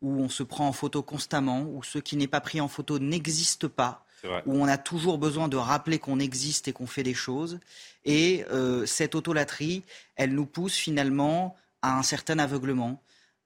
où 0.00 0.20
on 0.20 0.28
se 0.28 0.42
prend 0.42 0.68
en 0.68 0.72
photo 0.72 1.02
constamment, 1.02 1.62
où 1.62 1.82
ce 1.82 1.98
qui 1.98 2.16
n'est 2.16 2.28
pas 2.28 2.40
pris 2.40 2.60
en 2.60 2.68
photo 2.68 2.98
n'existe 2.98 3.68
pas, 3.68 4.04
où 4.46 4.54
on 4.54 4.66
a 4.66 4.78
toujours 4.78 5.18
besoin 5.18 5.48
de 5.48 5.56
rappeler 5.56 5.98
qu'on 5.98 6.18
existe 6.18 6.68
et 6.68 6.72
qu'on 6.72 6.86
fait 6.86 7.02
des 7.02 7.14
choses. 7.14 7.58
Et 8.04 8.44
euh, 8.50 8.86
cette 8.86 9.14
autolatrie, 9.14 9.82
elle 10.16 10.34
nous 10.34 10.46
pousse 10.46 10.74
finalement 10.74 11.56
à 11.82 11.98
un 11.98 12.02
certain 12.02 12.38
aveuglement. 12.38 13.02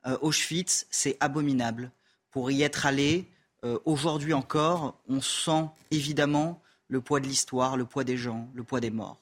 Euh, 0.07 0.17
Auschwitz, 0.21 0.87
c'est 0.91 1.17
abominable. 1.21 1.91
Pour 2.31 2.51
y 2.51 2.63
être 2.63 2.87
allé, 2.87 3.27
euh, 3.65 3.79
aujourd'hui 3.85 4.35
encore, 4.35 4.97
on 5.09 5.21
sent 5.21 5.65
évidemment 5.91 6.61
le 6.89 7.01
poids 7.01 7.21
de 7.21 7.27
l'histoire, 7.27 7.77
le 7.77 7.85
poids 7.85 8.05
des 8.05 8.17
gens, 8.17 8.49
le 8.55 8.65
poids 8.65 8.81
des 8.81 8.91
morts. 8.91 9.21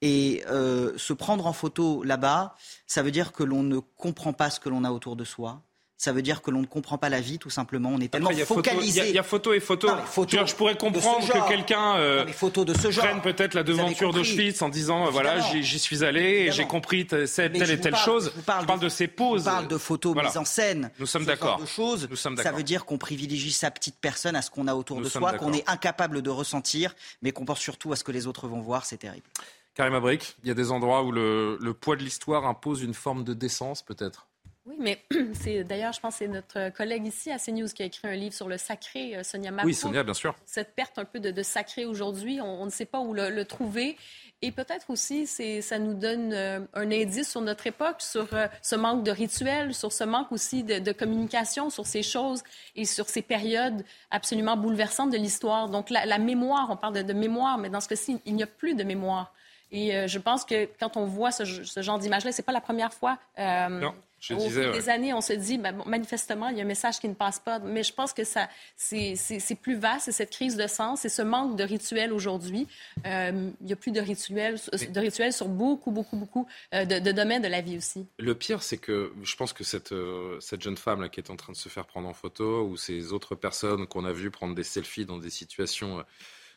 Et 0.00 0.44
euh, 0.46 0.96
se 0.96 1.12
prendre 1.12 1.46
en 1.46 1.52
photo 1.52 2.04
là-bas, 2.04 2.54
ça 2.86 3.02
veut 3.02 3.10
dire 3.10 3.32
que 3.32 3.42
l'on 3.42 3.64
ne 3.64 3.78
comprend 3.78 4.32
pas 4.32 4.48
ce 4.48 4.60
que 4.60 4.68
l'on 4.68 4.84
a 4.84 4.92
autour 4.92 5.16
de 5.16 5.24
soi, 5.24 5.62
ça 5.98 6.12
veut 6.12 6.22
dire 6.22 6.42
que 6.42 6.52
l'on 6.52 6.60
ne 6.60 6.66
comprend 6.66 6.96
pas 6.96 7.08
la 7.08 7.20
vie, 7.20 7.40
tout 7.40 7.50
simplement. 7.50 7.90
On 7.92 7.98
est 7.98 8.06
tellement 8.06 8.30
focalisé. 8.30 9.08
Il 9.08 9.14
y, 9.16 9.18
a 9.18 9.24
photo 9.24 9.52
et 9.52 9.58
photo. 9.58 9.88
je, 9.88 10.54
pourrais 10.54 10.76
comprendre 10.76 11.26
que 11.26 11.48
quelqu'un 11.48 11.96
euh, 11.96 12.24
prenne 12.24 13.20
peut-être 13.20 13.54
la 13.54 13.64
devanture 13.64 14.12
d'Auschwitz 14.12 14.62
en 14.62 14.68
disant 14.68 15.10
voilà, 15.10 15.40
j'y 15.40 15.78
suis 15.78 16.04
allé 16.04 16.46
et 16.46 16.52
j'ai 16.52 16.66
compris 16.66 17.04
telle, 17.08 17.26
et 17.26 17.80
telle 17.80 17.96
chose. 17.96 18.32
Je 18.36 18.40
parle, 18.42 18.78
de 18.78 18.88
ces 18.88 19.08
poses. 19.08 19.40
Je 19.40 19.46
parle 19.46 19.66
de 19.66 19.76
photos 19.76 20.14
mises 20.14 20.36
en 20.36 20.44
scène. 20.44 20.92
Nous 21.00 21.06
sommes 21.06 21.24
d'accord. 21.24 21.60
Nous 21.60 22.16
sommes 22.16 22.36
Ça 22.36 22.52
veut 22.52 22.62
dire 22.62 22.84
qu'on 22.84 22.98
privilégie 22.98 23.52
sa 23.52 23.72
petite 23.72 23.96
personne 24.00 24.36
à 24.36 24.42
ce 24.42 24.52
qu'on 24.52 24.68
a 24.68 24.74
autour 24.74 25.00
de 25.00 25.08
soi, 25.08 25.32
qu'on 25.32 25.52
est 25.52 25.68
incapable 25.68 26.22
de 26.22 26.30
ressentir, 26.30 26.94
mais 27.22 27.32
qu'on 27.32 27.44
pense 27.44 27.58
surtout 27.58 27.92
à 27.92 27.96
ce 27.96 28.04
que 28.04 28.12
les 28.12 28.28
autres 28.28 28.46
vont 28.46 28.60
voir. 28.60 28.86
C'est 28.86 28.98
terrible. 28.98 29.26
Karim 29.74 29.94
Abrik, 29.94 30.36
il 30.44 30.48
y 30.48 30.52
a 30.52 30.54
des 30.54 30.70
endroits 30.70 31.02
où 31.02 31.10
le 31.10 31.72
poids 31.72 31.96
de 31.96 32.04
l'histoire 32.04 32.46
impose 32.46 32.82
une 32.82 32.94
forme 32.94 33.24
de 33.24 33.34
décence, 33.34 33.82
peut-être? 33.82 34.27
Oui, 34.68 34.76
mais 34.78 35.02
c'est 35.32 35.64
d'ailleurs, 35.64 35.92
je 35.92 36.00
pense 36.00 36.14
que 36.14 36.18
c'est 36.18 36.28
notre 36.28 36.68
collègue 36.76 37.06
ici 37.06 37.30
à 37.30 37.38
CNews 37.38 37.68
qui 37.68 37.82
a 37.82 37.86
écrit 37.86 38.06
un 38.06 38.14
livre 38.14 38.34
sur 38.34 38.48
le 38.48 38.58
sacré, 38.58 39.16
euh, 39.16 39.22
Sonia 39.22 39.50
Mabrouk. 39.50 39.66
Oui, 39.66 39.74
Sonia, 39.74 40.02
bien 40.02 40.14
sûr. 40.14 40.34
Cette 40.44 40.74
perte 40.74 40.98
un 40.98 41.06
peu 41.06 41.20
de, 41.20 41.42
sacré 41.42 41.86
aujourd'hui, 41.86 42.40
on, 42.42 42.66
ne 42.66 42.70
sait 42.70 42.84
pas 42.84 43.00
où 43.00 43.14
le, 43.14 43.44
trouver. 43.44 43.96
Et 44.42 44.52
peut-être 44.52 44.90
aussi, 44.90 45.26
ça 45.26 45.78
nous 45.78 45.94
donne 45.94 46.32
euh, 46.32 46.60
un 46.74 46.92
indice 46.92 47.30
sur 47.30 47.40
notre 47.40 47.66
époque, 47.66 48.00
sur 48.00 48.28
euh, 48.34 48.46
ce 48.60 48.76
manque 48.76 49.04
de 49.04 49.10
rituels, 49.10 49.74
sur 49.74 49.92
ce 49.92 50.04
manque 50.04 50.30
aussi 50.32 50.62
de, 50.62 50.92
communication, 50.92 51.70
sur 51.70 51.86
ces 51.86 52.02
choses 52.02 52.42
et 52.76 52.84
sur 52.84 53.08
ces 53.08 53.22
périodes 53.22 53.84
absolument 54.10 54.56
bouleversantes 54.56 55.10
de 55.10 55.16
l'histoire. 55.16 55.70
Donc 55.70 55.88
la, 55.88 56.18
mémoire, 56.18 56.68
on 56.70 56.76
parle 56.76 57.02
de, 57.02 57.12
mémoire, 57.14 57.56
mais 57.56 57.70
dans 57.70 57.80
ce 57.80 57.88
cas-ci, 57.88 58.20
il 58.26 58.34
n'y 58.34 58.42
a 58.42 58.46
plus 58.46 58.74
de 58.74 58.84
mémoire. 58.84 59.32
Et 59.70 60.08
je 60.08 60.18
pense 60.18 60.44
que 60.46 60.66
quand 60.80 60.96
on 60.96 61.04
voit 61.04 61.30
ce, 61.30 61.44
genre 61.82 61.98
d'image-là, 61.98 62.32
c'est 62.32 62.42
pas 62.42 62.52
la 62.52 62.60
première 62.60 62.92
fois. 62.92 63.18
non. 63.38 63.94
Je 64.20 64.34
Au 64.34 64.40
fil 64.40 64.72
des 64.72 64.88
années, 64.88 65.14
on 65.14 65.20
se 65.20 65.32
dit, 65.32 65.58
ben, 65.58 65.80
manifestement, 65.86 66.48
il 66.48 66.56
y 66.56 66.60
a 66.60 66.64
un 66.64 66.66
message 66.66 66.98
qui 66.98 67.08
ne 67.08 67.14
passe 67.14 67.38
pas. 67.38 67.60
Mais 67.60 67.82
je 67.82 67.92
pense 67.92 68.12
que 68.12 68.24
ça, 68.24 68.48
c'est, 68.76 69.14
plus 69.60 69.76
vaste, 69.76 70.06
c'est 70.06 70.12
cette 70.12 70.30
crise 70.30 70.56
de 70.56 70.66
sens, 70.66 71.00
c'est 71.00 71.08
ce 71.08 71.22
manque 71.22 71.56
de 71.56 71.62
rituels 71.62 72.12
aujourd'hui. 72.12 72.66
Euh, 73.06 73.50
il 73.60 73.66
n'y 73.66 73.72
a 73.72 73.76
plus 73.76 73.92
de 73.92 74.00
rituels, 74.00 74.58
de 74.72 75.00
rituels 75.00 75.32
sur 75.32 75.48
beaucoup, 75.48 75.92
beaucoup, 75.92 76.16
beaucoup 76.16 76.48
euh, 76.74 76.84
de, 76.84 77.12
domaines 77.12 77.42
de 77.42 77.48
la 77.48 77.60
vie 77.60 77.76
aussi. 77.76 78.06
Le 78.18 78.34
pire, 78.34 78.62
c'est 78.62 78.78
que 78.78 79.12
je 79.22 79.36
pense 79.36 79.52
que 79.52 79.62
cette, 79.62 79.92
euh, 79.92 80.40
cette 80.40 80.62
jeune 80.62 80.76
femme 80.76 81.00
là, 81.00 81.08
qui 81.08 81.20
est 81.20 81.30
en 81.30 81.36
train 81.36 81.52
de 81.52 81.58
se 81.58 81.68
faire 81.68 81.86
prendre 81.86 82.08
en 82.08 82.14
photo, 82.14 82.64
ou 82.64 82.76
ces 82.76 83.12
autres 83.12 83.36
personnes 83.36 83.86
qu'on 83.86 84.04
a 84.04 84.12
vues 84.12 84.30
prendre 84.30 84.54
des 84.54 84.64
selfies 84.64 85.06
dans 85.06 85.18
des 85.18 85.30
situations 85.30 86.04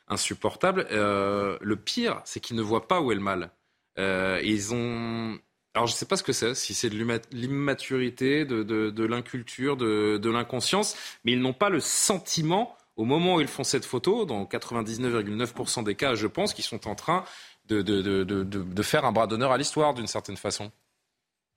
insupportables, 0.07 0.87
le 0.89 1.75
pire, 1.75 2.21
c'est 2.25 2.39
qu'ils 2.39 2.55
ne 2.55 2.61
voient 2.61 2.87
pas 2.87 3.01
où 3.01 3.11
est 3.11 3.15
le 3.15 3.21
mal. 3.21 3.51
ils 3.97 4.73
ont 4.73 5.39
alors 5.73 5.87
je 5.87 5.93
ne 5.93 5.97
sais 5.97 6.05
pas 6.05 6.17
ce 6.17 6.23
que 6.23 6.33
c'est, 6.33 6.53
si 6.53 6.73
c'est 6.73 6.89
de 6.89 7.21
l'immaturité, 7.31 8.45
de, 8.45 8.63
de, 8.63 9.05
l'inculture, 9.05 9.77
de, 9.77 10.17
de 10.17 10.29
l'inconscience, 10.29 10.95
mais 11.23 11.31
ils 11.31 11.39
n'ont 11.39 11.53
pas 11.53 11.69
le 11.69 11.79
sentiment, 11.79 12.75
au 12.97 13.05
moment 13.05 13.35
où 13.35 13.41
ils 13.41 13.47
font 13.47 13.63
cette 13.63 13.85
photo, 13.85 14.25
dans 14.25 14.43
99,9% 14.43 15.83
des 15.83 15.95
cas, 15.95 16.15
je 16.15 16.27
pense, 16.27 16.53
qu'ils 16.53 16.65
sont 16.65 16.87
en 16.87 16.95
train 16.95 17.23
de, 17.67 17.81
de 17.81 18.83
faire 18.83 19.05
un 19.05 19.13
bras 19.13 19.27
d'honneur 19.27 19.51
à 19.51 19.57
l'histoire 19.57 19.93
d'une 19.93 20.07
certaine 20.07 20.37
façon. 20.37 20.71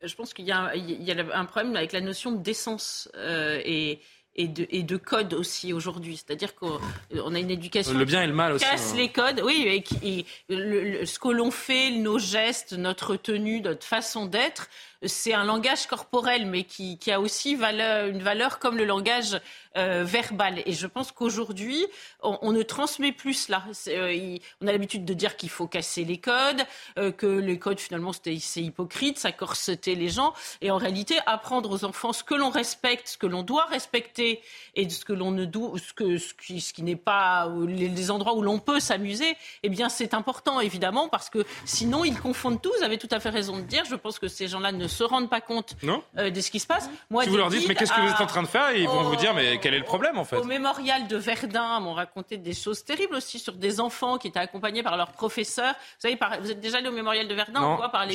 Je 0.06 0.14
pense 0.14 0.34
qu'il 0.34 0.44
y, 0.44 0.48
y, 0.48 0.52
a 0.52 1.38
un 1.38 1.44
problème 1.44 1.76
avec 1.76 1.92
la 1.92 2.00
notion 2.00 2.32
d'essence 2.32 3.08
euh, 3.14 3.60
et, 3.64 4.00
et 4.36 4.48
de, 4.48 4.66
et 4.70 4.82
de 4.82 4.96
code 4.96 5.34
aussi 5.34 5.72
aujourd'hui. 5.72 6.16
C'est-à-dire 6.16 6.54
qu'on 6.54 7.34
a 7.34 7.38
une 7.38 7.50
éducation 7.50 7.96
le 7.96 8.04
bien 8.04 8.22
et 8.22 8.26
le 8.26 8.32
mal 8.32 8.56
qui 8.56 8.64
casse 8.64 8.92
hein. 8.92 8.96
les 8.96 9.08
codes. 9.10 9.40
Oui, 9.44 9.64
et, 9.66 9.82
qui, 9.82 10.26
ce 10.48 11.18
que 11.18 11.28
l'on 11.28 11.50
fait, 11.50 11.90
nos 11.90 12.18
gestes, 12.18 12.72
notre 12.72 13.16
tenue, 13.16 13.60
notre 13.60 13.86
façon 13.86 14.26
d'être, 14.26 14.68
c'est 15.06 15.34
un 15.34 15.44
langage 15.44 15.86
corporel, 15.86 16.46
mais 16.46 16.64
qui, 16.64 16.98
a 17.10 17.20
aussi 17.20 17.52
une 17.52 18.22
valeur 18.22 18.58
comme 18.58 18.76
le 18.76 18.84
langage 18.84 19.40
euh, 19.76 20.04
verbal. 20.04 20.62
Et 20.66 20.72
je 20.72 20.86
pense 20.86 21.10
qu'aujourd'hui, 21.10 21.84
on, 22.22 22.52
ne 22.52 22.62
transmet 22.62 23.10
plus 23.10 23.34
cela. 23.34 23.64
Euh, 23.88 24.38
on 24.60 24.68
a 24.68 24.72
l'habitude 24.72 25.04
de 25.04 25.14
dire 25.14 25.36
qu'il 25.36 25.50
faut 25.50 25.66
casser 25.66 26.04
les 26.04 26.18
codes, 26.18 26.62
euh, 26.96 27.10
que 27.10 27.26
les 27.26 27.58
codes, 27.58 27.80
finalement, 27.80 28.12
c'est 28.12 28.62
hypocrite, 28.62 29.18
ça 29.18 29.32
corsetait 29.32 29.96
les 29.96 30.08
gens. 30.08 30.32
Et 30.60 30.70
en 30.70 30.76
réalité, 30.76 31.18
apprendre 31.26 31.70
aux 31.72 31.84
enfants 31.84 32.12
ce 32.12 32.22
que 32.22 32.34
l'on 32.34 32.50
respecte, 32.50 33.08
ce 33.08 33.18
que 33.18 33.26
l'on 33.26 33.42
doit 33.42 33.64
respecter, 33.64 34.40
et 34.76 34.88
ce 34.88 35.04
que 35.04 35.12
l'on 35.12 35.32
ne 35.32 35.44
ce, 35.44 36.72
qui, 36.72 36.82
n'est 36.82 36.94
pas 36.94 37.52
les, 37.66 38.10
endroits 38.12 38.34
où 38.34 38.42
l'on 38.42 38.60
peut 38.60 38.78
s'amuser, 38.80 39.36
eh 39.64 39.68
bien, 39.68 39.88
c'est 39.88 40.14
important, 40.14 40.60
évidemment, 40.60 41.08
parce 41.08 41.30
que 41.30 41.44
sinon, 41.64 42.04
ils 42.04 42.18
confondent 42.18 42.62
tout. 42.62 42.72
Vous 42.78 42.84
avez 42.84 42.98
tout 42.98 43.08
à 43.10 43.18
fait 43.18 43.30
raison 43.30 43.56
de 43.56 43.62
dire. 43.62 43.84
Je 43.90 43.96
pense 43.96 44.20
que 44.20 44.28
ces 44.28 44.46
gens-là 44.46 44.70
ne 44.70 44.86
se 44.94 45.04
rendent 45.04 45.30
pas 45.30 45.40
compte 45.40 45.76
de 45.82 46.40
ce 46.40 46.50
qui 46.50 46.60
se 46.60 46.66
passe. 46.66 46.88
Moi, 47.10 47.24
si 47.24 47.30
vous 47.30 47.36
leur 47.36 47.50
dites, 47.50 47.68
mais 47.68 47.74
qu'est-ce 47.74 47.92
que 47.92 48.00
vous 48.00 48.10
êtes 48.10 48.20
en 48.20 48.26
train 48.26 48.42
de 48.42 48.48
faire 48.48 48.74
Ils 48.74 48.88
vont 48.88 49.02
vous 49.02 49.16
dire, 49.16 49.34
mais 49.34 49.58
quel 49.58 49.74
est 49.74 49.78
le 49.78 49.84
problème 49.84 50.18
en 50.18 50.24
fait 50.24 50.36
Au 50.36 50.44
mémorial 50.44 51.06
de 51.06 51.16
Verdun, 51.16 51.80
m'ont 51.80 51.94
raconté 51.94 52.36
des 52.36 52.54
choses 52.54 52.84
terribles 52.84 53.14
aussi 53.14 53.38
sur 53.38 53.54
des 53.54 53.80
enfants 53.80 54.18
qui 54.18 54.28
étaient 54.28 54.38
accompagnés 54.38 54.82
par 54.82 54.96
leurs 54.96 55.12
professeurs. 55.12 55.74
Vous 55.74 56.08
savez, 56.08 56.18
vous 56.40 56.50
êtes 56.50 56.60
déjà 56.60 56.78
allé 56.78 56.88
au 56.88 56.92
mémorial 56.92 57.28
de 57.28 57.34
Verdun 57.34 57.60
Non, 57.60 57.72
on 57.72 57.76
voit 57.76 57.90
par 57.90 58.06
les 58.06 58.14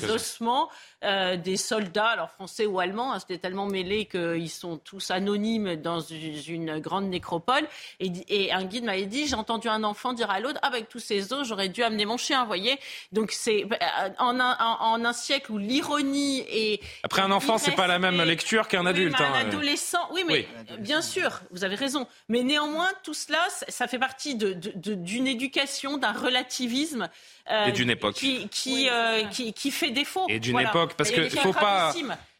les 0.00 0.10
ossements 0.10 0.68
euh, 1.04 1.36
des 1.36 1.56
soldats, 1.56 2.08
alors 2.08 2.30
français 2.30 2.66
ou 2.66 2.80
allemands. 2.80 3.12
Hein, 3.12 3.18
C'était 3.18 3.38
tellement 3.38 3.66
mêlé 3.66 4.06
qu'ils 4.06 4.50
sont 4.50 4.76
tous 4.76 5.10
anonymes 5.10 5.76
dans 5.76 6.00
une 6.00 6.78
grande 6.78 7.08
nécropole. 7.08 7.66
Et, 8.00 8.52
un 8.52 8.64
guide 8.64 8.84
m'avait 8.84 9.06
dit, 9.06 9.26
j'ai 9.26 9.36
entendu 9.36 9.68
un 9.68 9.84
enfant 9.84 10.12
dire 10.12 10.30
à 10.30 10.40
l'autre, 10.40 10.58
ah, 10.62 10.66
avec 10.66 10.88
tous 10.88 10.98
ces 10.98 11.32
os, 11.32 11.46
j'aurais 11.46 11.68
dû 11.68 11.82
amener 11.82 12.04
mon 12.04 12.16
chien. 12.16 12.40
Vous 12.40 12.46
voyez? 12.46 12.78
Donc 13.12 13.32
c'est 13.32 13.64
euh, 13.64 14.08
en 14.18 14.40
un, 14.40 14.56
en, 14.58 15.04
un 15.04 15.12
siècle 15.12 15.52
où 15.52 15.58
l'ironie 15.58 15.99
et 16.00 16.80
après 17.02 17.22
un 17.22 17.30
enfant, 17.30 17.58
c'est 17.58 17.72
pas 17.72 17.86
la 17.86 17.98
même 17.98 18.20
lecture 18.22 18.68
qu'un 18.68 18.86
adulte. 18.86 19.20
un 19.20 19.24
hein. 19.24 19.46
adolescent, 19.48 20.08
oui, 20.12 20.24
mais 20.26 20.46
bien 20.78 21.02
sûr, 21.02 21.40
vous 21.50 21.64
avez 21.64 21.74
raison. 21.74 22.06
Mais 22.28 22.42
néanmoins, 22.42 22.90
tout 23.02 23.14
cela, 23.14 23.40
ça 23.68 23.86
fait 23.86 23.98
partie 23.98 24.36
d'une 24.36 25.26
éducation, 25.26 25.98
d'un 25.98 26.12
relativisme. 26.12 27.08
Euh, 27.50 27.66
et 27.66 27.72
d'une 27.72 27.90
époque. 27.90 28.14
Qui, 28.14 28.48
qui, 28.48 28.88
euh, 28.88 29.24
qui, 29.24 29.52
qui, 29.52 29.70
fait 29.70 29.90
défaut. 29.90 30.26
Et 30.28 30.40
d'une 30.40 30.60
époque, 30.60 30.94
parce 30.94 31.10
qu'il 31.10 31.24
ne 31.24 31.28
faut 31.28 31.52
pas. 31.52 31.92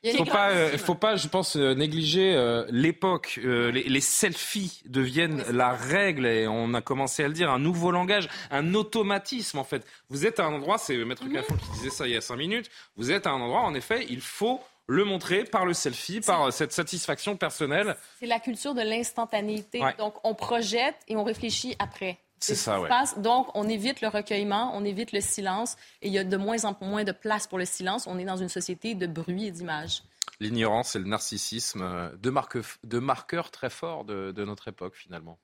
Il 0.02 0.16
faut 0.16 0.24
pas, 0.24 0.50
euh, 0.50 0.78
faut 0.78 0.94
pas, 0.94 1.16
je 1.16 1.28
pense, 1.28 1.56
euh, 1.56 1.74
négliger 1.74 2.34
euh, 2.34 2.64
l'époque. 2.70 3.38
les, 3.42 4.00
selfies 4.00 4.82
deviennent 4.86 5.44
la 5.52 5.72
règle 5.72 6.26
et 6.26 6.48
on 6.48 6.72
a 6.72 6.80
commencé 6.80 7.22
à 7.22 7.28
le 7.28 7.34
dire, 7.34 7.50
un 7.50 7.58
nouveau 7.58 7.90
langage, 7.90 8.28
un 8.50 8.74
automatisme 8.74 9.58
en 9.58 9.64
fait. 9.64 9.86
Vous 10.08 10.24
êtes 10.24 10.40
à 10.40 10.46
un 10.46 10.54
endroit, 10.54 10.78
c'est 10.78 10.96
Maître 11.04 11.24
mmh. 11.24 11.42
qui 11.42 11.70
disait 11.72 11.90
ça 11.90 12.06
il 12.06 12.14
y 12.14 12.16
a 12.16 12.22
cinq 12.22 12.36
minutes. 12.36 12.70
Vous 12.96 13.10
êtes 13.10 13.26
à 13.26 13.30
un 13.30 13.40
endroit, 13.40 13.60
en 13.60 13.74
effet, 13.74 14.06
il 14.08 14.22
faut 14.22 14.60
le 14.86 15.04
montrer 15.04 15.44
par 15.44 15.66
le 15.66 15.74
selfie, 15.74 16.20
par 16.20 16.52
cette 16.52 16.72
satisfaction 16.72 17.36
personnelle. 17.36 17.96
C'est 18.18 18.26
la 18.26 18.40
culture 18.40 18.74
de 18.74 18.80
l'instantanéité. 18.80 19.80
Donc, 19.98 20.14
on 20.24 20.34
projette 20.34 20.96
et 21.08 21.16
on 21.16 21.24
réfléchit 21.24 21.76
après. 21.78 22.18
C'est 22.40 22.54
ça, 22.54 22.80
oui. 22.80 22.88
Donc, 23.18 23.48
on 23.54 23.68
évite 23.68 24.00
le 24.00 24.08
recueillement, 24.08 24.72
on 24.74 24.84
évite 24.84 25.12
le 25.12 25.20
silence, 25.20 25.76
et 26.00 26.08
il 26.08 26.12
y 26.12 26.18
a 26.18 26.24
de 26.24 26.36
moins 26.36 26.64
en 26.64 26.76
moins 26.80 27.04
de 27.04 27.12
place 27.12 27.46
pour 27.46 27.58
le 27.58 27.66
silence. 27.66 28.06
On 28.06 28.18
est 28.18 28.24
dans 28.24 28.38
une 28.38 28.48
société 28.48 28.94
de 28.94 29.06
bruit 29.06 29.46
et 29.46 29.50
d'image. 29.50 30.02
L'ignorance 30.40 30.96
et 30.96 30.98
le 30.98 31.04
narcissisme, 31.04 31.82
euh, 31.82 32.16
deux, 32.16 33.00
marqueurs 33.00 33.50
très 33.50 33.68
forts 33.68 34.04
de, 34.04 34.44
notre 34.44 34.68
époque, 34.68 34.94
finalement. 34.96 35.38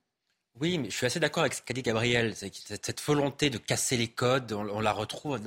Oui, 0.59 0.79
mais 0.79 0.89
je 0.89 0.97
suis 0.97 1.05
assez 1.05 1.21
d'accord 1.21 1.43
avec 1.43 1.53
ce 1.53 1.61
qu'a 1.61 1.75
dit 1.75 1.83
Gabriel. 1.83 2.35
Cette 2.35 3.03
volonté 3.03 3.51
de 3.51 3.59
casser 3.59 3.99
les 3.99 4.09
codes, 4.09 4.53
on 4.53 4.81
la 4.81 4.93
retrouve 4.93 5.39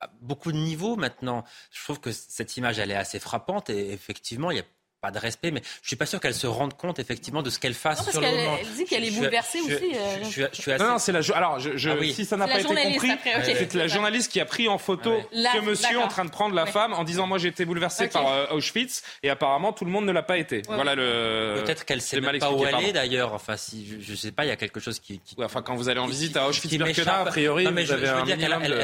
à 0.00 0.10
beaucoup 0.22 0.52
de 0.52 0.56
niveaux 0.56 0.96
maintenant. 0.96 1.44
Je 1.70 1.82
trouve 1.84 2.00
que 2.00 2.12
cette 2.12 2.56
image, 2.56 2.78
elle 2.78 2.90
est 2.90 2.96
assez 2.96 3.18
frappante 3.18 3.68
et 3.68 3.92
effectivement, 3.92 4.50
il 4.50 4.56
y 4.56 4.60
a 4.60 4.64
pas 5.04 5.10
de 5.10 5.18
respect, 5.18 5.50
mais 5.50 5.62
je 5.82 5.88
suis 5.88 5.96
pas 5.96 6.06
sûr 6.06 6.18
qu'elle 6.18 6.34
se 6.34 6.46
rende 6.46 6.74
compte 6.74 6.98
effectivement 6.98 7.42
de 7.42 7.50
ce 7.50 7.58
qu'elle 7.58 7.74
fasse 7.74 8.06
non, 8.06 8.12
sur 8.12 8.20
le 8.22 8.28
moment. 8.28 8.56
Elle 8.58 8.72
dit 8.74 8.84
qu'elle 8.84 9.04
est 9.04 9.10
bouleversée 9.10 9.60
aussi. 9.60 9.92
Euh. 9.94 10.78
Non, 10.78 10.98
c'est 10.98 11.12
la. 11.12 11.20
Alors, 11.34 11.60
je, 11.60 11.90
ah 11.90 11.96
si 12.12 12.24
ça 12.24 12.36
n'a 12.36 12.46
pas 12.46 12.60
été 12.60 12.74
compris, 12.74 13.10
c'est 13.42 13.74
la 13.74 13.86
journaliste 13.86 14.32
qui 14.32 14.40
a 14.40 14.46
pris 14.46 14.66
en 14.68 14.78
photo 14.78 15.14
ce 15.32 15.60
monsieur 15.60 15.98
en 15.98 16.08
train 16.08 16.24
de 16.24 16.30
prendre 16.30 16.54
la 16.54 16.66
femme 16.66 16.94
en 16.94 17.04
disant 17.04 17.26
moi 17.26 17.38
j'ai 17.38 17.48
été 17.48 17.64
bouleversée 17.64 18.08
par 18.08 18.26
euh, 18.28 18.46
Auschwitz 18.52 19.02
et 19.22 19.30
apparemment 19.30 19.72
tout 19.72 19.84
le 19.84 19.90
monde 19.90 20.06
ne 20.06 20.12
l'a 20.12 20.22
pas 20.22 20.38
été. 20.38 20.62
Voilà 20.66 20.94
le. 20.94 21.60
Peut-être 21.62 21.84
qu'elle 21.84 22.00
sait 22.00 22.20
même 22.20 22.38
pas 22.38 22.50
où 22.50 22.64
elle 22.64 22.86
est 22.86 22.92
d'ailleurs. 22.92 23.34
Enfin, 23.34 23.56
si 23.56 23.86
je, 24.00 24.14
sais 24.14 24.32
pas, 24.32 24.44
il 24.44 24.48
y 24.48 24.52
a 24.52 24.56
quelque 24.56 24.80
chose 24.80 25.00
qui. 25.00 25.20
enfin, 25.38 25.60
quand 25.60 25.74
vous 25.74 25.88
allez 25.88 26.00
en 26.00 26.06
visite 26.06 26.36
à 26.36 26.48
Auschwitz-Birkenau, 26.48 27.10
a 27.10 27.24
priori, 27.26 27.66
vous 27.66 27.92
avez 27.92 28.08
un 28.08 28.24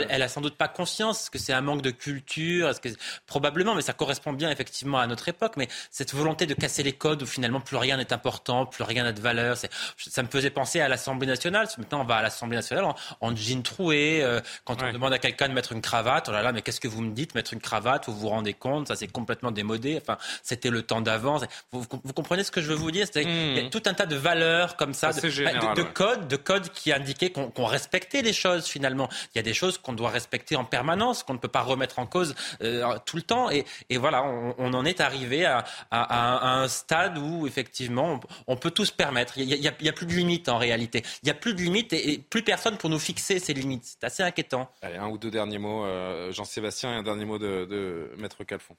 Elle 0.09 0.23
a 0.23 0.29
sans 0.29 0.41
doute 0.41 0.57
pas 0.57 0.69
conscience 0.69 1.31
que 1.31 1.39
c'est 1.39 1.55
un 1.55 1.63
manque 1.63 1.83
de 1.83 1.91
culture. 1.91 2.69
Est-ce 2.69 2.81
que 2.81 2.91
probablement, 3.27 3.75
mais 3.75 3.83
ça 3.83 3.93
correspond 3.93 4.33
bien 4.33 4.51
effectivement 4.51 4.99
à 4.99 5.07
notre 5.07 5.29
époque. 5.29 5.55
Mais 5.57 5.69
cette 5.91 6.10
volonté 6.15 6.47
de 6.47 6.55
casser 6.55 6.83
les 6.83 6.93
codes 6.93 7.23
où 7.23 7.27
finalement 7.27 7.61
plus 7.61 7.77
rien 7.77 7.97
n'est 7.97 8.13
important, 8.13 8.67
plus 8.67 8.85
rien 8.85 9.05
n'a 9.05 9.13
de 9.13 9.21
valeur. 9.21 9.57
Ça 9.57 10.23
me 10.23 10.29
faisait 10.29 10.51
penser 10.51 10.81
à 10.81 10.89
l'Assemblée 10.89 11.27
nationale. 11.27 11.69
Maintenant, 11.79 12.03
on 12.03 12.05
va 12.05 12.17
à 12.17 12.23
l'Assemblée 12.23 12.57
nationale 12.57 12.87
en, 13.21 13.37
jean 13.37 13.63
troué. 13.63 14.21
Euh, 14.23 14.41
quand 14.65 14.83
on 14.83 14.93
demande 14.93 15.13
à 15.13 15.19
quelqu'un 15.19 15.49
de 15.49 15.55
mettre 15.55 15.73
une 15.73 15.81
cravate, 15.81 16.29
oh 16.29 16.33
là 16.33 16.43
là, 16.43 16.53
mais 16.53 16.63
qu'est-ce 16.63 16.81
que 16.81 16.89
vous 16.89 17.03
me 17.03 17.13
dites 17.13 17.35
Mettre 17.35 17.53
une 17.53 17.61
cravate, 17.61 18.07
vous 18.07 18.15
vous 18.15 18.29
rendez 18.29 18.55
compte 18.55 18.89
Ça, 18.89 18.97
c'est 18.97 19.07
complètement 19.09 19.51
démodé. 19.51 19.99
Enfin, 20.01 20.19
c'était 20.43 20.71
le 20.71 20.83
temps 20.83 21.01
d'avant. 21.01 21.41
Vous, 21.73 21.87
comprenez 22.15 22.45
ce 22.45 22.51
que 22.51 22.61
je 22.61 22.69
veux 22.69 22.75
vous 22.75 22.91
dire? 22.91 23.07
Il 23.15 23.57
y 23.57 23.59
a 23.59 23.63
hmm. 23.63 23.71
tout 23.71 23.83
un 23.87 23.95
tas 23.95 24.07
de 24.07 24.17
valeurs 24.17 24.77
comme 24.77 24.95
ça, 24.95 25.13
de, 25.13 25.83
codes, 25.83 26.29
de 26.29 26.37
codes 26.37 26.69
qui 26.71 26.93
indiquaient 26.93 27.31
qu'on 27.31 27.65
respectait 27.65 28.23
les 28.23 28.33
choses 28.33 28.67
finalement. 28.67 29.09
Il 29.35 29.39
y 29.39 29.41
a 29.41 29.43
des 29.43 29.55
choses 29.55 29.79
qu'on 29.79 29.93
doit 29.93 30.11
respecter 30.11 30.57
en 30.57 30.65
permanence, 30.65 31.23
qu'on 31.23 31.35
ne 31.35 31.39
peut 31.39 31.49
pas 31.49 31.63
remettre 31.63 31.99
en 31.99 32.07
cause 32.07 32.35
euh, 32.63 32.97
tout 33.07 33.17
le 33.17 33.23
temps. 33.23 33.51
Et, 33.51 33.65
voilà, 33.97 34.23
on, 34.23 34.73
en 34.73 34.85
est 34.85 35.01
arrivé 35.01 35.45
à, 35.45 35.65
à, 35.91 36.00
à 36.03 36.61
un 36.61 36.69
stade 36.69 37.19
où 37.19 37.47
effectivement 37.47 38.21
on, 38.47 38.57
peut 38.57 38.71
tout 38.71 38.85
se 38.85 38.93
permettre. 38.93 39.39
Il 39.39 39.47
n'y 39.47 39.69
a, 39.69 39.93
plus 39.93 40.07
de 40.07 40.13
limites 40.13 40.49
en 40.49 40.59
réalité. 40.59 41.03
Il 41.23 41.27
n'y 41.27 41.31
a 41.31 41.35
plus 41.35 41.55
de 41.55 41.61
limites 41.61 41.93
et, 41.93 42.19
plus 42.19 42.43
personne 42.43 42.77
pour 42.77 42.91
nous 42.91 42.99
fixer 42.99 43.39
ces 43.39 43.55
limites. 43.55 43.85
C'est 43.85 44.05
assez 44.05 44.23
inquiétant. 44.23 44.71
Allez, 44.83 44.97
un 44.97 45.09
ou 45.09 45.19
deux 45.19 45.31
derniers 45.31 45.59
mots, 45.59 45.85
euh, 45.85 46.33
Jean-Sébastien, 46.33 46.93
et 46.93 46.97
un 46.97 47.03
dernier 47.03 47.25
mot 47.25 47.39
de, 47.39 47.65
de 47.65 48.13
Maître 48.19 48.45
Calfon. 48.45 48.77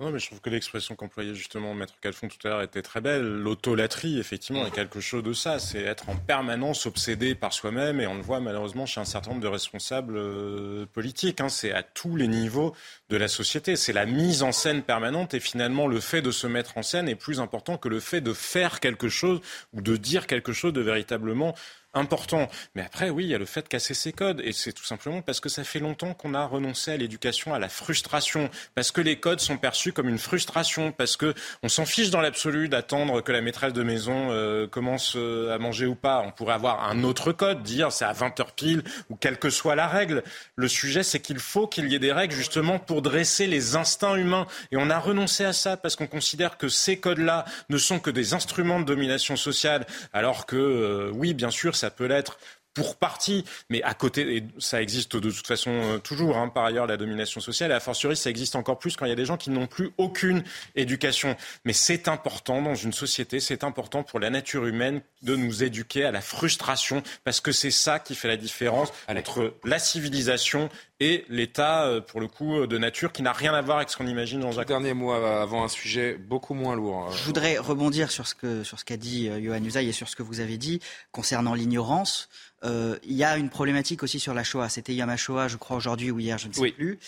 Non, 0.00 0.10
mais 0.10 0.18
je 0.18 0.28
trouve 0.28 0.40
que 0.40 0.48
l'expression 0.48 0.96
qu'employait 0.96 1.34
justement 1.34 1.74
Maître 1.74 1.92
Calfon 2.00 2.28
tout 2.28 2.38
à 2.46 2.50
l'heure 2.50 2.62
était 2.62 2.80
très 2.80 3.02
belle. 3.02 3.22
L'autolatrie, 3.22 4.18
effectivement, 4.18 4.64
est 4.66 4.70
quelque 4.70 4.98
chose 4.98 5.22
de 5.22 5.34
ça. 5.34 5.58
C'est 5.58 5.82
être 5.82 6.08
en 6.08 6.16
permanence 6.16 6.86
obsédé 6.86 7.34
par 7.34 7.52
soi-même. 7.52 8.00
Et 8.00 8.06
on 8.06 8.14
le 8.14 8.22
voit 8.22 8.40
malheureusement 8.40 8.86
chez 8.86 8.98
un 8.98 9.04
certain 9.04 9.32
nombre 9.32 9.42
de 9.42 9.48
responsables 9.48 10.16
euh, 10.16 10.86
politiques. 10.86 11.42
Hein. 11.42 11.50
C'est 11.50 11.72
à 11.72 11.82
tous 11.82 12.16
les 12.16 12.28
niveaux 12.28 12.74
de 13.10 13.18
la 13.18 13.28
société. 13.28 13.76
C'est 13.76 13.92
la 13.92 14.06
mise 14.06 14.42
en 14.42 14.52
scène 14.52 14.82
permanente. 14.82 15.34
Et 15.34 15.40
finalement, 15.40 15.86
le 15.86 16.00
fait 16.00 16.22
de 16.22 16.30
se 16.30 16.46
mettre 16.46 16.78
en 16.78 16.82
scène 16.82 17.06
est 17.06 17.14
plus 17.14 17.38
important 17.38 17.76
que 17.76 17.90
le 17.90 18.00
fait 18.00 18.22
de 18.22 18.32
faire 18.32 18.80
quelque 18.80 19.10
chose 19.10 19.42
ou 19.74 19.82
de 19.82 19.96
dire 19.96 20.26
quelque 20.26 20.54
chose 20.54 20.72
de 20.72 20.80
véritablement 20.80 21.54
important. 21.94 22.48
Mais 22.74 22.82
après, 22.82 23.10
oui, 23.10 23.24
il 23.24 23.30
y 23.30 23.34
a 23.34 23.38
le 23.38 23.44
fait 23.44 23.62
de 23.62 23.68
casser 23.68 23.94
ces 23.94 24.12
codes. 24.12 24.40
Et 24.44 24.52
c'est 24.52 24.72
tout 24.72 24.84
simplement 24.84 25.22
parce 25.22 25.40
que 25.40 25.48
ça 25.48 25.64
fait 25.64 25.80
longtemps 25.80 26.14
qu'on 26.14 26.34
a 26.34 26.44
renoncé 26.44 26.92
à 26.92 26.96
l'éducation, 26.96 27.54
à 27.54 27.58
la 27.58 27.68
frustration. 27.68 28.50
Parce 28.74 28.92
que 28.92 29.00
les 29.00 29.16
codes 29.16 29.40
sont 29.40 29.56
perçus 29.56 29.92
comme 29.92 30.08
une 30.08 30.18
frustration. 30.18 30.92
Parce 30.92 31.16
que 31.16 31.34
on 31.62 31.68
s'en 31.68 31.86
fiche 31.86 32.10
dans 32.10 32.20
l'absolu 32.20 32.68
d'attendre 32.68 33.20
que 33.22 33.32
la 33.32 33.40
maîtresse 33.40 33.72
de 33.72 33.82
maison 33.82 34.30
euh, 34.30 34.66
commence 34.66 35.14
euh, 35.16 35.54
à 35.54 35.58
manger 35.58 35.86
ou 35.86 35.94
pas. 35.94 36.22
On 36.26 36.30
pourrait 36.30 36.54
avoir 36.54 36.88
un 36.88 37.02
autre 37.02 37.32
code, 37.32 37.62
dire 37.62 37.92
c'est 37.92 38.04
à 38.04 38.12
20h 38.12 38.54
pile 38.56 38.82
ou 39.08 39.16
quelle 39.16 39.38
que 39.38 39.50
soit 39.50 39.74
la 39.74 39.88
règle. 39.88 40.22
Le 40.56 40.68
sujet, 40.68 41.02
c'est 41.02 41.20
qu'il 41.20 41.38
faut 41.38 41.66
qu'il 41.66 41.88
y 41.88 41.94
ait 41.94 41.98
des 41.98 42.12
règles 42.12 42.34
justement 42.34 42.78
pour 42.78 43.02
dresser 43.02 43.46
les 43.46 43.76
instincts 43.76 44.16
humains. 44.16 44.46
Et 44.70 44.76
on 44.76 44.90
a 44.90 44.98
renoncé 44.98 45.44
à 45.44 45.52
ça 45.52 45.76
parce 45.76 45.96
qu'on 45.96 46.06
considère 46.06 46.56
que 46.56 46.68
ces 46.68 46.98
codes-là 46.98 47.44
ne 47.68 47.78
sont 47.78 47.98
que 47.98 48.10
des 48.10 48.34
instruments 48.34 48.80
de 48.80 48.84
domination 48.84 49.36
sociale. 49.36 49.86
Alors 50.12 50.46
que, 50.46 50.56
euh, 50.56 51.10
oui, 51.14 51.34
bien 51.34 51.50
sûr, 51.50 51.76
ça 51.80 51.90
peut 51.90 52.06
l'être 52.06 52.38
pour 52.74 52.96
partie, 52.96 53.44
mais 53.68 53.82
à 53.82 53.94
côté, 53.94 54.36
et 54.36 54.44
ça 54.58 54.80
existe 54.80 55.16
de 55.16 55.30
toute 55.30 55.46
façon 55.46 55.70
euh, 55.70 55.98
toujours, 55.98 56.36
hein, 56.36 56.48
par 56.48 56.64
ailleurs, 56.64 56.86
la 56.86 56.96
domination 56.96 57.40
sociale, 57.40 57.70
et 57.70 57.74
a 57.74 57.80
fortiori, 57.80 58.16
ça 58.16 58.30
existe 58.30 58.56
encore 58.56 58.78
plus 58.78 58.96
quand 58.96 59.06
il 59.06 59.10
y 59.10 59.12
a 59.12 59.16
des 59.16 59.24
gens 59.24 59.36
qui 59.36 59.50
n'ont 59.50 59.66
plus 59.66 59.90
aucune 59.98 60.42
éducation. 60.76 61.36
Mais 61.64 61.72
c'est 61.72 62.08
important 62.08 62.62
dans 62.62 62.74
une 62.74 62.92
société, 62.92 63.40
c'est 63.40 63.64
important 63.64 64.02
pour 64.02 64.20
la 64.20 64.30
nature 64.30 64.66
humaine 64.66 65.02
de 65.22 65.36
nous 65.36 65.62
éduquer 65.62 66.04
à 66.04 66.10
la 66.10 66.20
frustration, 66.20 67.02
parce 67.24 67.40
que 67.40 67.52
c'est 67.52 67.70
ça 67.70 67.98
qui 67.98 68.14
fait 68.14 68.28
la 68.28 68.36
différence 68.36 68.92
entre 69.08 69.54
la 69.64 69.78
civilisation 69.78 70.68
et 71.00 71.24
l'état, 71.28 71.86
euh, 71.86 72.00
pour 72.00 72.20
le 72.20 72.28
coup, 72.28 72.66
de 72.66 72.78
nature 72.78 73.12
qui 73.12 73.22
n'a 73.22 73.32
rien 73.32 73.54
à 73.54 73.62
voir 73.62 73.78
avec 73.78 73.90
ce 73.90 73.96
qu'on 73.96 74.06
imagine 74.06 74.40
dans 74.40 74.60
un... 74.60 74.64
Dernier 74.70 74.94
mot 74.94 75.10
avant 75.10 75.64
un 75.64 75.68
sujet 75.68 76.14
beaucoup 76.14 76.54
moins 76.54 76.76
lourd. 76.76 77.10
Je 77.10 77.24
voudrais 77.24 77.58
rebondir 77.58 78.10
sur 78.10 78.26
ce 78.26 78.34
qu'a 78.34 78.62
sur 78.62 78.78
ce 78.78 78.84
qu'a 78.84 78.96
dit 78.96 79.28
euh, 79.28 79.42
Johan 79.42 79.64
Usaï 79.64 79.88
et 79.88 79.92
sur 79.92 80.08
ce 80.08 80.14
que 80.14 80.22
vous 80.22 80.40
avez 80.40 80.58
dit 80.58 80.80
concernant 81.10 81.54
l'ignorance. 81.54 82.28
Euh, 82.64 82.98
il 83.04 83.14
y 83.14 83.24
a 83.24 83.36
une 83.36 83.48
problématique 83.48 84.02
aussi 84.02 84.20
sur 84.20 84.34
la 84.34 84.44
Shoah. 84.44 84.68
C'était 84.68 84.94
Yom 84.94 85.16
Shoah, 85.16 85.48
je 85.48 85.56
crois, 85.56 85.76
aujourd'hui 85.76 86.10
ou 86.10 86.18
hier, 86.18 86.38
je 86.38 86.48
ne 86.48 86.52
sais 86.52 86.70
plus. 86.72 86.98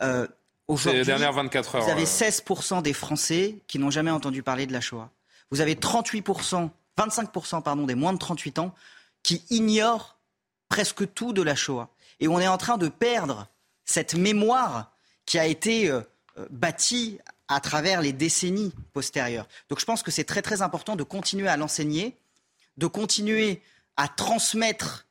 Euh, 0.00 0.26
aujourd'hui, 0.68 1.00
les 1.00 1.06
dernières 1.06 1.32
24 1.32 1.76
heures. 1.76 1.84
Vous 1.84 1.90
avez 1.90 2.04
16% 2.04 2.78
euh. 2.78 2.82
des 2.82 2.92
Français 2.92 3.56
qui 3.66 3.78
n'ont 3.78 3.90
jamais 3.90 4.10
entendu 4.10 4.42
parler 4.42 4.66
de 4.66 4.72
la 4.72 4.80
Shoah. 4.80 5.10
Vous 5.50 5.60
avez 5.60 5.74
38%, 5.74 6.70
25% 6.98 7.62
pardon, 7.62 7.84
des 7.84 7.94
moins 7.94 8.12
de 8.12 8.18
38 8.18 8.58
ans 8.58 8.74
qui 9.22 9.44
ignorent 9.50 10.16
presque 10.68 11.12
tout 11.12 11.32
de 11.32 11.42
la 11.42 11.54
Shoah. 11.54 11.90
Et 12.20 12.28
on 12.28 12.40
est 12.40 12.48
en 12.48 12.58
train 12.58 12.78
de 12.78 12.88
perdre 12.88 13.48
cette 13.84 14.14
mémoire 14.14 14.92
qui 15.26 15.38
a 15.38 15.46
été 15.46 15.90
euh, 15.90 16.00
bâtie 16.50 17.18
à 17.48 17.60
travers 17.60 18.00
les 18.00 18.12
décennies 18.12 18.72
postérieures. 18.92 19.46
Donc 19.68 19.78
je 19.78 19.84
pense 19.84 20.02
que 20.02 20.10
c'est 20.10 20.24
très 20.24 20.40
très 20.40 20.62
important 20.62 20.96
de 20.96 21.02
continuer 21.02 21.48
à 21.48 21.58
l'enseigner, 21.58 22.16
de 22.78 22.86
continuer 22.86 23.60
à 23.96 24.08
transmettre 24.08 25.06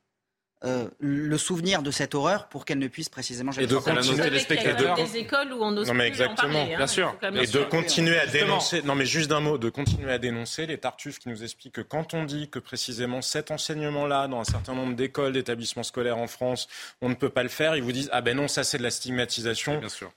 euh, 0.64 0.88
le 0.99 1.40
souvenir 1.40 1.82
de 1.82 1.90
cette 1.90 2.14
horreur 2.14 2.48
pour 2.48 2.66
qu'elle 2.66 2.78
ne 2.78 2.88
puisse 2.88 3.10
précisément 3.10 3.52
jamais. 3.52 3.66
Et 3.66 3.68
de 3.68 3.78
continuer 3.78 4.30
des 4.30 5.18
écoles 5.18 5.53
où 5.53 5.64
on 5.64 5.72
n'ose 5.72 5.88
non 5.88 5.95
mais 5.95 6.06
exactement, 6.06 6.62
hein. 6.62 6.78
bien 6.78 6.86
sûr. 6.86 7.18
Et 7.34 7.48
de 7.48 7.64
continuer 7.64 8.20
à 8.20 8.28
dénoncer. 8.28 8.84
Non 8.84 8.94
mais 8.94 9.08
juste 9.08 9.28
d'un 9.28 9.40
mot, 9.40 9.58
de 9.58 9.72
continuer 9.72 10.12
à 10.12 10.20
dénoncer 10.20 10.68
les 10.68 10.78
tartuffes 10.78 11.18
qui 11.18 11.30
nous 11.30 11.44
expliquent 11.44 11.74
que 11.74 11.82
quand 11.82 12.14
on 12.14 12.26
dit 12.26 12.48
que 12.48 12.60
précisément 12.60 13.24
cet 13.24 13.49
enseignement-là, 13.49 14.28
dans 14.28 14.40
un 14.40 14.44
certain 14.44 14.76
nombre 14.76 14.95
d'écoles, 14.95 15.34
d'établissements 15.34 15.82
scolaires 15.82 16.20
en 16.20 16.28
France, 16.28 16.68
on 17.02 17.10
ne 17.10 17.16
peut 17.16 17.30
pas 17.30 17.41
le 17.41 17.49
faire, 17.49 17.76
ils 17.76 17.82
vous 17.82 17.91
disent 17.91 18.10
ah 18.12 18.22
ben 18.22 18.38
non 18.38 18.48
ça 18.48 18.64
c'est 18.64 18.78
de 18.78 18.84
la 18.84 18.91
stigmatisation. 18.91 19.80
Bien 19.80 19.90
sûr. 19.90 20.12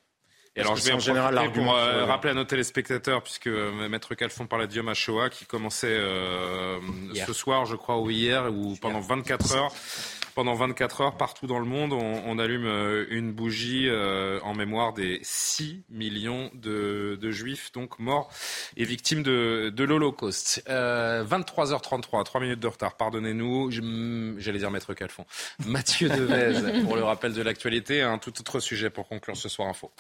Et 0.57 0.61
alors, 0.61 0.77
je 0.77 0.85
vais 0.85 0.93
en 0.93 1.01
général 1.01 1.51
pour 1.53 1.75
euh, 1.75 2.05
rappeler 2.05 2.31
à 2.31 2.35
nos 2.35 2.45
téléspectateurs, 2.45 3.23
puisque 3.23 3.49
euh, 3.49 3.89
Maître 3.89 4.15
Calfon 4.15 4.47
parlait 4.47 4.69
de 4.69 4.75
Yom 4.75 4.95
Shoah, 4.95 5.29
qui 5.29 5.47
commençait 5.47 5.89
euh, 5.91 6.79
ce 7.27 7.33
soir, 7.33 7.67
je 7.67 7.75
crois, 7.75 7.99
ou 7.99 8.09
hier, 8.11 8.53
ou 8.53 8.77
pendant 8.77 9.01
24 9.01 9.57
heures. 9.57 9.73
Pendant 10.37 10.55
24 10.55 11.01
heures, 11.01 11.17
partout 11.17 11.47
dans 11.47 11.61
le 11.61 11.65
monde, 11.65 11.93
on, 11.93 12.23
on 12.27 12.39
allume 12.41 12.67
une 13.11 13.33
bougie 13.33 13.89
en 14.43 14.53
mémoire 14.55 14.93
des 14.93 15.21
6 15.23 15.85
millions 15.91 16.51
de, 16.55 17.17
de, 17.21 17.31
juifs 17.31 17.71
donc 17.71 18.01
morts 18.01 18.33
et 18.77 18.85
victimes 18.85 19.23
de, 19.23 19.73
de 19.75 19.85
l'Holocauste. 19.85 20.65
23h33, 20.69 22.25
3 22.25 22.41
minutes 22.41 22.59
de 22.59 22.67
retard, 22.67 22.97
pardonnez-nous. 22.97 23.71
J'allais 24.39 24.59
dire 24.59 24.73
Maître 24.73 24.93
Calfon. 24.93 25.25
Mathieu 25.67 26.09
Devez, 26.09 26.83
pour 26.85 26.97
le 26.97 27.05
rappel 27.05 27.33
de 27.33 27.43
l'actualité, 27.43 28.03
un 28.03 28.19
tout 28.19 28.33
autre 28.41 28.59
sujet 28.59 28.91
pour 28.91 29.07
conclure 29.07 29.37
ce 29.37 29.49
soir 29.49 29.69
info. 29.69 29.93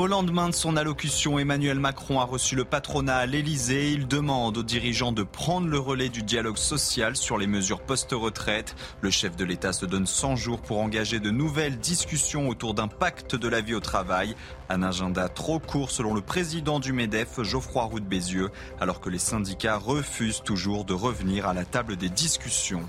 Au 0.00 0.06
lendemain 0.06 0.48
de 0.48 0.54
son 0.54 0.78
allocution, 0.78 1.38
Emmanuel 1.38 1.78
Macron 1.78 2.20
a 2.20 2.24
reçu 2.24 2.56
le 2.56 2.64
patronat 2.64 3.16
à 3.16 3.26
l'Elysée. 3.26 3.90
Il 3.92 4.08
demande 4.08 4.56
aux 4.56 4.62
dirigeants 4.62 5.12
de 5.12 5.22
prendre 5.22 5.68
le 5.68 5.78
relais 5.78 6.08
du 6.08 6.22
dialogue 6.22 6.56
social 6.56 7.16
sur 7.16 7.36
les 7.36 7.46
mesures 7.46 7.82
post-retraite. 7.82 8.74
Le 9.02 9.10
chef 9.10 9.36
de 9.36 9.44
l'État 9.44 9.74
se 9.74 9.84
donne 9.84 10.06
100 10.06 10.36
jours 10.36 10.62
pour 10.62 10.80
engager 10.80 11.20
de 11.20 11.30
nouvelles 11.30 11.78
discussions 11.78 12.48
autour 12.48 12.72
d'un 12.72 12.88
pacte 12.88 13.36
de 13.36 13.46
la 13.46 13.60
vie 13.60 13.74
au 13.74 13.80
travail. 13.80 14.36
Un 14.70 14.82
agenda 14.82 15.28
trop 15.28 15.58
court 15.58 15.90
selon 15.90 16.14
le 16.14 16.22
président 16.22 16.80
du 16.80 16.94
MEDEF, 16.94 17.42
Geoffroy 17.42 17.84
Roux 17.84 18.00
de 18.00 18.06
Bézieux, 18.06 18.48
alors 18.80 19.02
que 19.02 19.10
les 19.10 19.18
syndicats 19.18 19.76
refusent 19.76 20.42
toujours 20.42 20.86
de 20.86 20.94
revenir 20.94 21.46
à 21.46 21.52
la 21.52 21.66
table 21.66 21.96
des 21.96 22.08
discussions. 22.08 22.88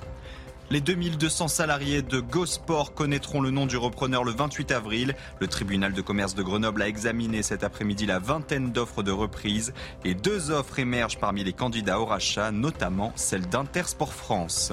Les 0.72 0.80
2200 0.80 1.49
salariés 1.49 2.02
de 2.02 2.22
GoSport 2.22 2.93
connaîtront 2.93 3.41
le 3.41 3.52
nom 3.52 3.65
du 3.65 3.76
repreneur 3.76 4.23
le 4.23 4.31
28 4.31 4.72
avril. 4.72 5.15
Le 5.41 5.48
tribunal 5.48 5.91
de 5.91 6.02
commerce 6.02 6.34
de 6.34 6.43
Grenoble 6.43 6.81
a 6.81 6.88
examiné 6.88 7.43
cet 7.43 7.65
après-midi 7.65 8.06
la 8.06 8.19
vingtaine 8.19 8.72
d'offres 8.72 9.03
de 9.03 9.11
reprise 9.11 9.73
et 10.06 10.14
deux 10.14 10.49
offres 10.49 10.80
émergent 10.80 11.19
parmi 11.19 11.43
les 11.43 11.52
candidats 11.52 11.99
au 11.99 12.06
rachat, 12.06 12.52
notamment 12.52 13.11
celle 13.18 13.49
d'Intersport 13.49 14.14
France. 14.14 14.72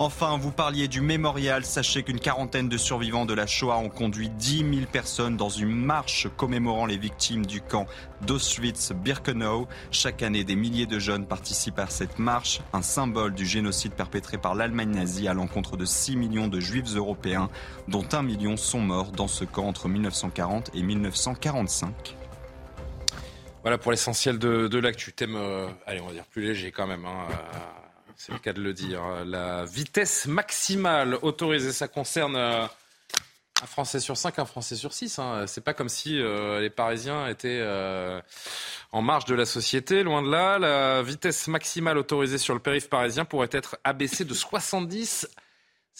Enfin, 0.00 0.38
vous 0.38 0.52
parliez 0.52 0.86
du 0.86 1.00
mémorial. 1.00 1.64
Sachez 1.64 2.04
qu'une 2.04 2.20
quarantaine 2.20 2.68
de 2.68 2.76
survivants 2.78 3.26
de 3.26 3.34
la 3.34 3.48
Shoah 3.48 3.78
ont 3.78 3.88
conduit 3.88 4.28
10 4.28 4.58
000 4.58 4.70
personnes 4.92 5.36
dans 5.36 5.48
une 5.48 5.74
marche 5.74 6.28
commémorant 6.36 6.86
les 6.86 6.96
victimes 6.96 7.44
du 7.44 7.60
camp 7.60 7.88
d'Auschwitz-Birkenau. 8.24 9.66
Chaque 9.90 10.22
année, 10.22 10.44
des 10.44 10.54
milliers 10.54 10.86
de 10.86 11.00
jeunes 11.00 11.26
participent 11.26 11.80
à 11.80 11.88
cette 11.88 12.20
marche, 12.20 12.60
un 12.72 12.82
symbole 12.82 13.34
du 13.34 13.44
génocide 13.44 13.92
perpétré 13.92 14.38
par 14.38 14.54
l'Allemagne 14.54 14.92
nazie 14.92 15.26
à 15.26 15.34
l'encontre 15.34 15.76
de 15.76 15.84
6 15.84 16.14
millions 16.14 16.46
de 16.46 16.60
juifs 16.60 16.94
européens, 16.94 17.50
dont 17.88 18.06
1 18.12 18.22
million 18.22 18.56
sont 18.56 18.80
morts 18.80 19.10
dans 19.10 19.26
ce 19.26 19.44
camp 19.44 19.66
entre 19.66 19.88
1940 19.88 20.70
et 20.74 20.82
1945. 20.84 22.14
Voilà 23.62 23.78
pour 23.78 23.90
l'essentiel 23.90 24.38
de, 24.38 24.78
l'actu. 24.78 25.12
Thème, 25.12 25.34
euh, 25.34 25.66
allez, 25.86 26.00
on 26.00 26.06
va 26.06 26.12
dire 26.12 26.24
plus 26.30 26.42
léger 26.42 26.70
quand 26.70 26.86
même. 26.86 27.04
Hein, 27.04 27.26
euh, 27.30 27.77
c'est 28.18 28.32
le 28.32 28.38
cas 28.40 28.52
de 28.52 28.60
le 28.60 28.74
dire. 28.74 29.00
La 29.24 29.64
vitesse 29.64 30.26
maximale 30.26 31.18
autorisée, 31.22 31.72
ça 31.72 31.86
concerne 31.86 32.34
euh, 32.34 32.66
un 33.62 33.66
Français 33.66 34.00
sur 34.00 34.16
cinq, 34.16 34.40
un 34.40 34.44
Français 34.44 34.74
sur 34.74 34.92
six. 34.92 35.20
Hein. 35.20 35.46
C'est 35.46 35.62
pas 35.62 35.72
comme 35.72 35.88
si 35.88 36.20
euh, 36.20 36.60
les 36.60 36.68
Parisiens 36.68 37.28
étaient 37.28 37.60
euh, 37.62 38.20
en 38.90 39.02
marge 39.02 39.24
de 39.24 39.36
la 39.36 39.46
société. 39.46 40.02
Loin 40.02 40.22
de 40.22 40.30
là, 40.30 40.58
la 40.58 41.00
vitesse 41.00 41.46
maximale 41.46 41.96
autorisée 41.96 42.38
sur 42.38 42.54
le 42.54 42.60
périph' 42.60 42.90
parisien 42.90 43.24
pourrait 43.24 43.50
être 43.52 43.78
abaissée 43.84 44.24
de 44.24 44.34
70 44.34 45.28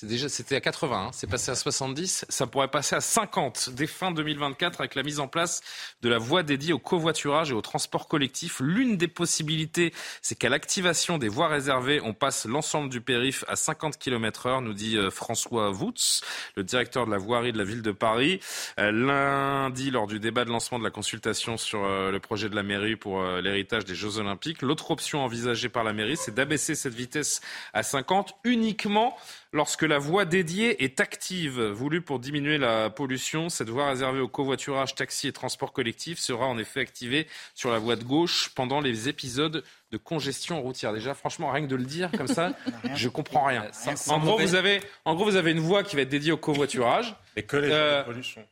déjà, 0.07 0.29
c'était 0.29 0.57
à 0.57 0.61
80, 0.61 0.97
hein. 0.97 1.11
c'est 1.13 1.27
passé 1.27 1.51
à 1.51 1.55
70, 1.55 2.27
ça 2.29 2.47
pourrait 2.47 2.69
passer 2.69 2.95
à 2.95 3.01
50 3.01 3.71
dès 3.71 3.87
fin 3.87 4.13
2024 4.13 4.81
avec 4.81 4.95
la 4.95 5.03
mise 5.03 5.19
en 5.19 5.29
place 5.29 5.61
de 6.03 6.09
la 6.09 6.19
voie 6.19 6.43
dédiée 6.43 6.73
au 6.73 6.79
covoiturage 6.79 7.51
et 7.51 7.55
au 7.55 7.61
transport 7.63 8.07
collectif. 8.07 8.61
L'une 8.61 8.97
des 8.97 9.09
possibilités, 9.09 9.93
c'est 10.23 10.37
qu'à 10.37 10.49
l'activation 10.49 11.19
des 11.19 11.29
voies 11.29 11.49
réservées, 11.49 12.01
on 12.05 12.15
passe 12.15 12.47
l'ensemble 12.47 12.91
du 12.91 13.01
périph 13.01 13.45
à 13.49 13.57
50 13.57 13.99
km 13.99 14.47
heure, 14.47 14.61
nous 14.61 14.75
dit 14.75 14.97
euh, 14.97 15.11
François 15.11 15.71
Woutz, 15.71 16.23
le 16.55 16.63
directeur 16.63 17.07
de 17.07 17.11
la 17.11 17.19
voirie 17.19 17.53
de 17.53 17.59
la 17.59 17.65
ville 17.65 17.83
de 17.83 17.93
Paris. 17.93 18.41
Euh, 18.79 18.93
lundi, 18.93 19.91
lors 19.91 20.07
du 20.07 20.21
débat 20.21 20.45
de 20.45 20.51
lancement 20.51 20.79
de 20.79 20.85
la 20.85 20.91
consultation 20.91 21.57
sur 21.57 21.85
euh, 21.85 22.11
le 22.11 22.21
projet 22.21 22.49
de 22.49 22.55
la 22.55 22.63
mairie 22.63 22.97
pour 22.97 23.23
l'héritage 23.23 23.85
des 23.85 23.95
Jeux 23.95 24.19
Olympiques, 24.19 24.63
l'autre 24.63 24.91
option 24.91 25.25
envisagée 25.25 25.69
par 25.69 25.83
la 25.83 25.93
mairie, 25.93 26.17
c'est 26.17 26.35
d'abaisser 26.35 26.75
cette 26.75 26.95
vitesse 26.95 27.41
à 27.73 27.83
50 27.83 28.37
uniquement 28.45 29.17
lorsque 29.53 29.83
la 29.83 29.99
voie 29.99 30.25
dédiée 30.25 30.85
est 30.85 31.01
active, 31.01 31.61
voulue 31.61 32.03
pour 32.03 32.19
diminuer 32.19 32.59
la 32.59 32.91
pollution. 32.91 33.49
Cette 33.49 33.71
voie 33.71 33.89
réservée 33.89 34.21
au 34.21 34.29
covoiturage, 34.29 34.95
taxi 34.95 35.29
et 35.29 35.33
transport 35.33 35.73
collectif 35.73 36.19
sera 36.19 36.47
en 36.47 36.59
effet 36.59 36.81
activée 36.81 37.27
sur 37.55 37.71
la 37.71 37.79
voie 37.79 37.97
de 37.97 38.05
gauche 38.05 38.51
pendant 38.55 38.81
les 38.81 39.09
épisodes 39.09 39.65
de 39.91 39.97
congestion 39.97 40.61
routière. 40.61 40.93
Déjà, 40.93 41.15
franchement, 41.15 41.51
rien 41.51 41.63
que 41.63 41.71
de 41.71 41.77
le 41.77 41.85
dire 41.85 42.11
comme 42.17 42.29
ça, 42.29 42.53
je 42.95 43.09
comprends 43.09 43.45
rien. 43.45 43.71
En 44.09 44.19
gros, 44.19 44.39
vous 44.39 44.55
avez, 44.55 44.81
en 45.05 45.15
gros, 45.15 45.25
vous 45.25 45.37
avez 45.37 45.53
une 45.53 45.61
voie 45.61 45.83
qui 45.83 45.97
va 45.97 46.03
être 46.03 46.09
dédiée 46.09 46.33
au 46.33 46.37
covoiturage. 46.37 47.15
Et 47.37 47.43
que 47.45 47.57
les 47.57 47.71
euh, 47.71 48.03
pollution. 48.03 48.45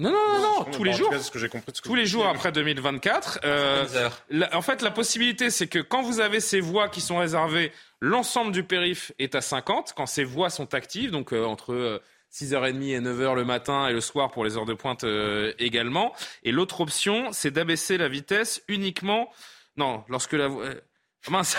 Non, 0.00 0.10
non, 0.10 0.40
non, 0.40 0.64
tous 0.64 0.82
les 0.82 0.94
jours. 0.94 1.12
tous 1.82 1.94
les 1.94 2.06
jours 2.06 2.26
après 2.26 2.52
2024. 2.52 3.40
Euh, 3.44 4.08
en 4.52 4.62
fait, 4.62 4.80
la 4.80 4.90
possibilité, 4.90 5.50
c'est 5.50 5.66
que 5.66 5.78
quand 5.78 6.00
vous 6.00 6.20
avez 6.20 6.40
ces 6.40 6.60
voies 6.60 6.88
qui 6.88 7.02
sont 7.02 7.18
réservées, 7.18 7.70
l'ensemble 8.00 8.50
du 8.50 8.64
périph' 8.64 9.12
est 9.18 9.34
à 9.34 9.42
50. 9.42 9.92
Quand 9.94 10.06
ces 10.06 10.24
voies 10.24 10.48
sont 10.48 10.72
actives, 10.74 11.10
donc 11.10 11.34
euh, 11.34 11.44
entre 11.44 12.00
6h30 12.32 12.96
et 12.96 13.00
9h 13.00 13.34
le 13.34 13.44
matin 13.44 13.88
et 13.88 13.92
le 13.92 14.00
soir 14.00 14.30
pour 14.30 14.44
les 14.44 14.56
heures 14.56 14.64
de 14.64 14.74
pointe 14.74 15.04
euh, 15.04 15.52
également. 15.58 16.14
Et 16.44 16.52
l'autre 16.52 16.80
option, 16.80 17.32
c'est 17.32 17.50
d'abaisser 17.50 17.98
la 17.98 18.08
vitesse 18.08 18.62
uniquement. 18.68 19.30
Non, 19.76 20.04
lorsque 20.08 20.32
la 20.32 20.48
Mince. 21.28 21.54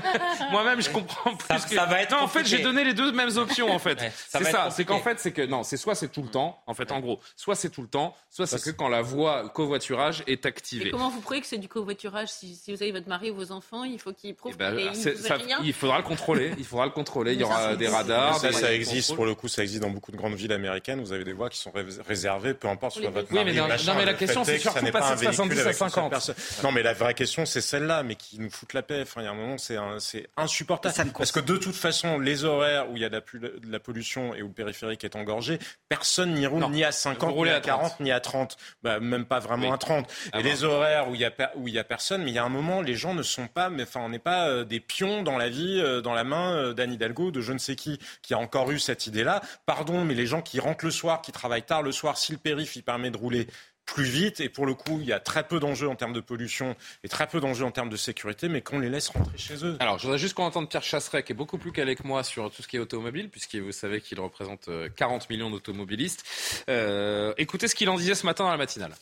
Moi-même, 0.50 0.82
je 0.82 0.90
comprends 0.90 1.36
plus 1.36 1.46
ça, 1.46 1.68
que. 1.68 1.74
Ça 1.74 1.86
va 1.86 2.02
être 2.02 2.10
non, 2.10 2.22
en 2.22 2.28
fait, 2.28 2.44
j'ai 2.44 2.58
donné 2.58 2.82
les 2.82 2.94
deux 2.94 3.12
mêmes 3.12 3.36
options. 3.36 3.70
En 3.70 3.78
fait, 3.78 3.98
c'est 4.28 4.44
ça. 4.44 4.70
C'est 4.70 4.84
qu'en 4.84 4.98
fait, 4.98 5.20
c'est 5.20 5.32
que 5.32 5.42
non, 5.42 5.62
c'est 5.62 5.76
soit 5.76 5.94
c'est 5.94 6.08
tout 6.08 6.22
le 6.22 6.28
temps. 6.28 6.62
En 6.66 6.74
fait, 6.74 6.90
en 6.90 6.98
gros, 7.00 7.20
soit 7.36 7.54
c'est 7.54 7.70
tout 7.70 7.82
le 7.82 7.88
temps, 7.88 8.16
soit 8.28 8.46
c'est 8.46 8.62
que 8.62 8.70
quand 8.70 8.88
la 8.88 9.02
voie 9.02 9.48
covoiturage 9.50 10.24
est 10.26 10.46
activée. 10.46 10.88
Et 10.88 10.90
comment 10.90 11.10
vous 11.10 11.20
prouvez 11.20 11.40
que 11.40 11.46
c'est 11.46 11.58
du 11.58 11.68
covoiturage 11.68 12.28
si, 12.28 12.56
si, 12.56 12.72
vous 12.72 12.82
avez 12.82 12.90
votre 12.90 13.08
mari 13.08 13.30
ou 13.30 13.36
vos 13.36 13.52
enfants, 13.52 13.84
il 13.84 14.00
faut 14.00 14.12
qu'ils 14.12 14.34
prouvent. 14.34 14.54
Eh 14.54 14.56
ben, 14.56 14.94
ça, 14.94 15.36
il 15.62 15.72
faudra 15.72 15.98
le 15.98 16.04
contrôler. 16.04 16.52
Il 16.58 16.64
faudra 16.64 16.86
le 16.86 16.92
contrôler. 16.92 17.34
il 17.34 17.40
y 17.40 17.44
aura 17.44 17.76
des 17.76 17.88
radars. 17.88 18.38
Ça, 18.38 18.52
ça 18.52 18.72
existe 18.72 19.14
pour 19.14 19.26
le 19.26 19.34
coup. 19.34 19.46
Ça 19.46 19.62
existe 19.62 19.82
dans 19.82 19.90
beaucoup 19.90 20.10
de 20.10 20.16
grandes 20.16 20.34
villes 20.34 20.52
américaines. 20.52 21.00
Vous 21.00 21.12
avez 21.12 21.24
des 21.24 21.32
voies 21.32 21.50
qui 21.50 21.58
sont 21.58 21.72
réservées, 22.06 22.54
peu 22.54 22.68
importe 22.68 22.94
soit 22.94 23.10
votre 23.10 23.32
mari. 23.32 23.46
Oui, 23.46 23.54
mais 23.54 23.60
non, 23.60 23.94
mais 23.96 24.04
la 24.04 24.14
question, 24.14 24.44
c'est 24.44 24.58
surtout 24.58 24.90
pas 24.90 25.16
70 25.16 25.60
à 25.60 25.72
50. 25.72 26.30
Non, 26.64 26.72
mais 26.72 26.82
la 26.82 26.94
vraie 26.94 27.14
question, 27.14 27.46
c'est 27.46 27.60
celle-là, 27.60 28.02
mais 28.02 28.16
qui 28.16 28.40
nous 28.40 28.50
fout 28.50 28.72
la 28.72 28.82
paix. 28.82 29.03
Enfin, 29.04 29.22
il 29.22 29.24
y 29.24 29.28
a 29.28 29.30
un 29.30 29.34
moment, 29.34 29.58
c'est 29.58 29.78
c'est 29.98 30.28
insupportable. 30.36 31.12
Parce 31.16 31.32
que 31.32 31.40
de 31.40 31.56
toute 31.56 31.74
façon, 31.74 32.18
les 32.18 32.44
horaires 32.44 32.90
où 32.90 32.96
il 32.96 33.02
y 33.02 33.04
a 33.04 33.08
de 33.08 33.22
la, 33.68 33.80
pollution 33.80 34.34
et 34.34 34.42
où 34.42 34.48
le 34.48 34.52
périphérique 34.52 35.04
est 35.04 35.16
engorgé, 35.16 35.58
personne 35.88 36.34
n'y 36.34 36.46
roule 36.46 36.64
ni 36.70 36.84
à 36.84 36.92
50, 36.92 37.36
ni 37.36 37.48
à 37.50 37.60
40, 37.60 38.00
ni 38.00 38.12
à 38.12 38.20
30. 38.20 38.56
Bah, 38.82 39.00
même 39.00 39.24
pas 39.24 39.38
vraiment 39.38 39.72
à 39.72 39.78
30. 39.78 40.10
et 40.34 40.42
les 40.42 40.64
horaires 40.64 41.08
où 41.08 41.14
il 41.14 41.20
y 41.20 41.24
a 41.24 41.32
où 41.56 41.68
il 41.68 41.74
y 41.74 41.78
a 41.78 41.84
personne, 41.84 42.22
mais 42.22 42.30
il 42.30 42.34
y 42.34 42.38
a 42.38 42.44
un 42.44 42.48
moment, 42.48 42.80
les 42.80 42.94
gens 42.94 43.14
ne 43.14 43.22
sont 43.22 43.46
pas, 43.46 43.70
mais 43.70 43.84
enfin, 43.84 44.00
on 44.00 44.08
n'est 44.08 44.18
pas 44.18 44.48
euh, 44.48 44.64
des 44.64 44.80
pions 44.80 45.22
dans 45.22 45.36
la 45.36 45.48
vie, 45.48 45.80
euh, 45.80 46.00
dans 46.00 46.14
la 46.14 46.24
main 46.24 46.54
euh, 46.54 46.72
d'Anne 46.72 46.92
Hidalgo, 46.92 47.30
de 47.30 47.40
je 47.40 47.52
ne 47.52 47.58
sais 47.58 47.76
qui, 47.76 47.98
qui 48.22 48.34
a 48.34 48.38
encore 48.38 48.70
eu 48.70 48.78
cette 48.78 49.06
idée-là. 49.06 49.42
Pardon, 49.66 50.04
mais 50.04 50.14
les 50.14 50.26
gens 50.26 50.42
qui 50.42 50.60
rentrent 50.60 50.84
le 50.84 50.90
soir, 50.90 51.22
qui 51.22 51.32
travaillent 51.32 51.62
tard 51.62 51.82
le 51.82 51.92
soir, 51.92 52.16
si 52.16 52.32
le 52.32 52.38
périph' 52.38 52.76
il 52.76 52.82
permet 52.82 53.10
de 53.10 53.16
rouler 53.16 53.46
plus 53.86 54.04
vite. 54.04 54.40
Et 54.40 54.48
pour 54.48 54.66
le 54.66 54.74
coup, 54.74 54.98
il 55.00 55.06
y 55.06 55.12
a 55.12 55.20
très 55.20 55.46
peu 55.46 55.60
d'enjeux 55.60 55.88
en 55.88 55.96
termes 55.96 56.12
de 56.12 56.20
pollution 56.20 56.76
et 57.02 57.08
très 57.08 57.26
peu 57.26 57.40
d'enjeux 57.40 57.64
en 57.64 57.70
termes 57.70 57.88
de 57.88 57.96
sécurité, 57.96 58.48
mais 58.48 58.60
qu'on 58.60 58.78
les 58.78 58.88
laisse 58.88 59.08
rentrer 59.08 59.38
chez 59.38 59.64
eux. 59.64 59.76
Alors, 59.80 59.98
je 59.98 60.04
voudrais 60.04 60.18
juste 60.18 60.34
qu'on 60.34 60.44
entende 60.44 60.68
Pierre 60.68 60.82
Chasseret, 60.82 61.22
qui 61.22 61.32
est 61.32 61.36
beaucoup 61.36 61.58
plus 61.58 61.72
calé 61.72 61.96
que 61.96 62.06
moi 62.06 62.22
sur 62.22 62.50
tout 62.50 62.62
ce 62.62 62.68
qui 62.68 62.76
est 62.76 62.80
automobile, 62.80 63.28
puisque 63.28 63.56
vous 63.56 63.72
savez 63.72 64.00
qu'il 64.00 64.20
représente 64.20 64.68
40 64.96 65.22
euh, 65.22 65.26
millions 65.30 65.50
d'automobilistes. 65.50 66.24
Euh, 66.68 67.34
écoutez 67.38 67.68
ce 67.68 67.74
qu'il 67.74 67.88
en 67.88 67.96
disait 67.96 68.14
ce 68.14 68.26
matin 68.26 68.44
dans 68.44 68.50
la 68.50 68.56
matinale 68.56 68.94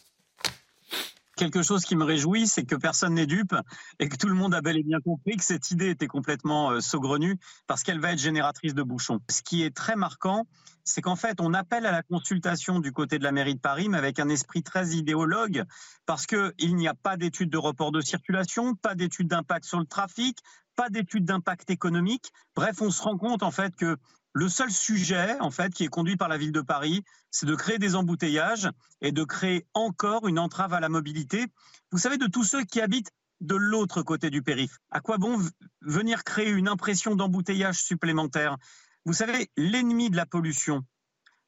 quelque 1.36 1.62
chose 1.62 1.84
qui 1.84 1.96
me 1.96 2.04
réjouit, 2.04 2.46
c'est 2.46 2.64
que 2.64 2.74
personne 2.74 3.14
n'est 3.14 3.26
dupe 3.26 3.54
et 3.98 4.09
que 4.09 4.16
tout 4.16 4.28
le 4.28 4.34
monde 4.34 4.54
a 4.54 4.60
bel 4.60 4.76
et 4.76 4.82
bien 4.82 5.00
compris 5.00 5.36
que 5.36 5.44
cette 5.44 5.70
idée 5.70 5.90
était 5.90 6.06
complètement 6.06 6.70
euh, 6.70 6.80
saugrenue 6.80 7.38
parce 7.66 7.82
qu'elle 7.82 8.00
va 8.00 8.12
être 8.12 8.18
génératrice 8.18 8.74
de 8.74 8.82
bouchons. 8.82 9.20
Ce 9.30 9.42
qui 9.42 9.62
est 9.62 9.74
très 9.74 9.96
marquant, 9.96 10.46
c'est 10.84 11.00
qu'en 11.00 11.16
fait, 11.16 11.40
on 11.40 11.54
appelle 11.54 11.86
à 11.86 11.92
la 11.92 12.02
consultation 12.02 12.80
du 12.80 12.92
côté 12.92 13.18
de 13.18 13.24
la 13.24 13.32
mairie 13.32 13.54
de 13.54 13.60
Paris, 13.60 13.88
mais 13.88 13.98
avec 13.98 14.18
un 14.18 14.28
esprit 14.28 14.62
très 14.62 14.90
idéologue, 14.90 15.64
parce 16.06 16.26
qu'il 16.26 16.76
n'y 16.76 16.88
a 16.88 16.94
pas 16.94 17.16
d'études 17.16 17.50
de 17.50 17.59
report 17.59 17.92
de 17.92 18.00
circulation, 18.00 18.74
pas 18.74 18.94
d'études 18.94 19.28
d'impact 19.28 19.64
sur 19.64 19.78
le 19.78 19.86
trafic, 19.86 20.38
pas 20.74 20.88
d'études 20.88 21.24
d'impact 21.24 21.70
économique. 21.70 22.32
Bref, 22.56 22.80
on 22.80 22.90
se 22.90 23.02
rend 23.02 23.16
compte 23.16 23.42
en 23.42 23.50
fait 23.50 23.76
que 23.76 23.96
le 24.32 24.48
seul 24.48 24.70
sujet, 24.70 25.38
en 25.40 25.50
fait, 25.50 25.72
qui 25.74 25.84
est 25.84 25.88
conduit 25.88 26.16
par 26.16 26.28
la 26.28 26.38
ville 26.38 26.52
de 26.52 26.60
Paris, 26.60 27.04
c'est 27.30 27.46
de 27.46 27.54
créer 27.54 27.78
des 27.78 27.94
embouteillages 27.94 28.70
et 29.00 29.12
de 29.12 29.24
créer 29.24 29.66
encore 29.74 30.26
une 30.26 30.38
entrave 30.38 30.72
à 30.72 30.80
la 30.80 30.88
mobilité. 30.88 31.46
Vous 31.90 31.98
savez, 31.98 32.16
de 32.16 32.26
tous 32.26 32.44
ceux 32.44 32.64
qui 32.64 32.80
habitent 32.80 33.12
de 33.40 33.56
l'autre 33.56 34.02
côté 34.02 34.30
du 34.30 34.42
périph'. 34.42 34.78
À 34.90 35.00
quoi 35.00 35.18
bon 35.18 35.38
venir 35.80 36.24
créer 36.24 36.50
une 36.50 36.68
impression 36.68 37.14
d'embouteillage 37.14 37.82
supplémentaire? 37.82 38.56
Vous 39.04 39.12
savez, 39.12 39.50
l'ennemi 39.56 40.10
de 40.10 40.16
la 40.16 40.26
pollution, 40.26 40.84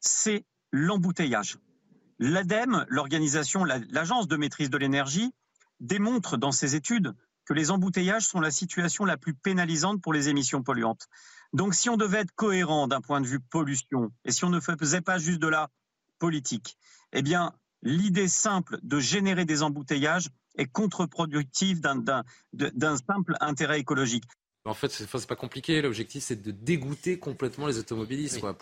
c'est 0.01 0.44
l'embouteillage. 0.73 1.59
L'ADEME, 2.19 2.85
l'organisation, 2.89 3.65
l'agence 3.65 4.28
de 4.28 4.36
maîtrise 4.36 4.70
de 4.70 4.77
l'énergie, 4.77 5.32
démontre 5.81 6.36
dans 6.36 6.52
ses 6.52 6.74
études 6.74 7.15
que 7.44 7.55
les 7.55 7.70
embouteillages 7.70 8.27
sont 8.27 8.40
la 8.40 8.51
situation 8.51 9.05
la 9.05 9.16
plus 9.16 9.35
pénalisante 9.35 10.01
pour 10.02 10.12
les 10.12 10.28
émissions 10.28 10.62
polluantes. 10.62 11.09
Donc 11.55 11.75
si 11.75 11.89
on 11.89 11.97
devait 11.97 12.19
être 12.19 12.35
cohérent 12.35 12.89
d'un 12.89 13.01
point 13.01 13.21
de 13.21 13.27
vue 13.27 13.39
pollution, 13.39 14.11
et 14.25 14.33
si 14.33 14.45
on 14.45 14.51
ne 14.51 14.59
faisait 14.61 15.01
pas 15.01 15.19
juste 15.19 15.39
de 15.39 15.47
la 15.47 15.71
politique, 16.19 16.77
eh 17.13 17.23
bien 17.23 17.55
l'idée 17.83 18.29
simple 18.29 18.79
de 18.83 18.99
générer 18.99 19.45
des 19.45 19.63
embouteillages 19.63 20.29
est 20.57 20.67
contre-productive 20.67 21.81
d'un 21.81 22.97
simple 22.97 23.37
intérêt 23.41 23.79
écologique. 23.79 24.25
En 24.67 24.75
fait, 24.75 24.91
c'est 24.91 25.27
pas 25.27 25.37
compliqué. 25.37 25.83
L'objectif, 25.83 26.25
c'est 26.25 26.43
de 26.43 26.51
dégoûter 26.51 27.19
complètement 27.19 27.67
les 27.67 27.79
automobilistes. 27.79 28.41
Quoi. 28.41 28.57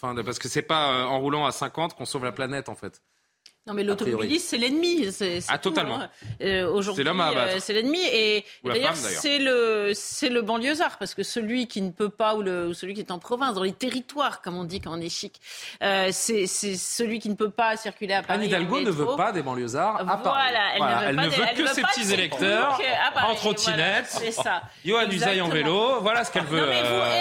Point, 0.00 0.22
parce 0.22 0.38
que 0.38 0.48
c'est 0.48 0.62
pas 0.62 0.92
euh, 0.92 1.04
en 1.04 1.18
roulant 1.18 1.46
à 1.46 1.52
50 1.52 1.94
qu'on 1.96 2.04
sauve 2.04 2.24
la 2.24 2.32
planète, 2.32 2.68
en 2.68 2.76
fait. 2.76 3.02
Non, 3.66 3.74
mais 3.74 3.84
l'automobiliste, 3.84 4.48
c'est 4.48 4.56
l'ennemi. 4.56 5.06
Ah, 5.48 5.58
totalement. 5.58 6.00
Hein. 6.00 6.08
Euh, 6.40 6.70
aujourd'hui, 6.70 7.04
c'est 7.04 7.08
l'homme 7.08 7.20
euh, 7.20 7.56
C'est 7.58 7.74
l'ennemi. 7.74 8.00
Et, 8.12 8.44
d'ailleurs, 8.64 8.96
c'est 8.96 9.38
le, 9.38 9.92
c'est 9.94 10.30
le 10.30 10.40
banlieusard, 10.40 10.96
parce 10.96 11.14
que 11.14 11.22
celui 11.22 11.66
qui 11.66 11.82
ne 11.82 11.90
peut 11.90 12.08
pas, 12.08 12.34
ou, 12.34 12.40
le, 12.40 12.72
celui 12.72 12.94
qui 12.94 13.00
est 13.00 13.10
en 13.10 13.18
province, 13.18 13.54
dans 13.54 13.62
les 13.62 13.74
territoires, 13.74 14.40
comme 14.40 14.56
on 14.56 14.64
dit 14.64 14.80
quand 14.80 14.96
on 14.96 15.00
est 15.00 15.10
chic, 15.10 15.38
euh, 15.82 16.08
c'est, 16.12 16.46
celui 16.46 17.18
qui 17.18 17.28
ne 17.28 17.34
peut 17.34 17.50
pas 17.50 17.76
circuler 17.76 18.14
à 18.14 18.22
Paris. 18.22 18.38
Anne 18.38 18.46
Hidalgo 18.46 18.80
ne 18.80 18.90
veut 18.90 19.16
pas 19.16 19.32
des 19.32 19.42
banlieusards 19.42 19.96
à 20.00 20.16
Paris. 20.16 20.22
Voilà, 20.24 21.06
elle 21.08 21.16
ne 21.16 21.22
veut, 21.22 21.34
elle 21.50 21.56
ne 21.56 21.62
veut 21.62 21.64
que 21.64 21.74
ses 21.74 21.82
petits 21.82 22.12
électeurs 22.12 22.80
en 23.22 23.34
trottinette. 23.34 24.06
c'est 24.08 24.32
ça. 24.32 24.62
Johan 24.84 25.10
Usaï 25.10 25.42
en 25.42 25.48
vélo. 25.48 26.00
Voilà 26.00 26.24
ce 26.24 26.32
qu'elle 26.32 26.44
veut. 26.44 26.70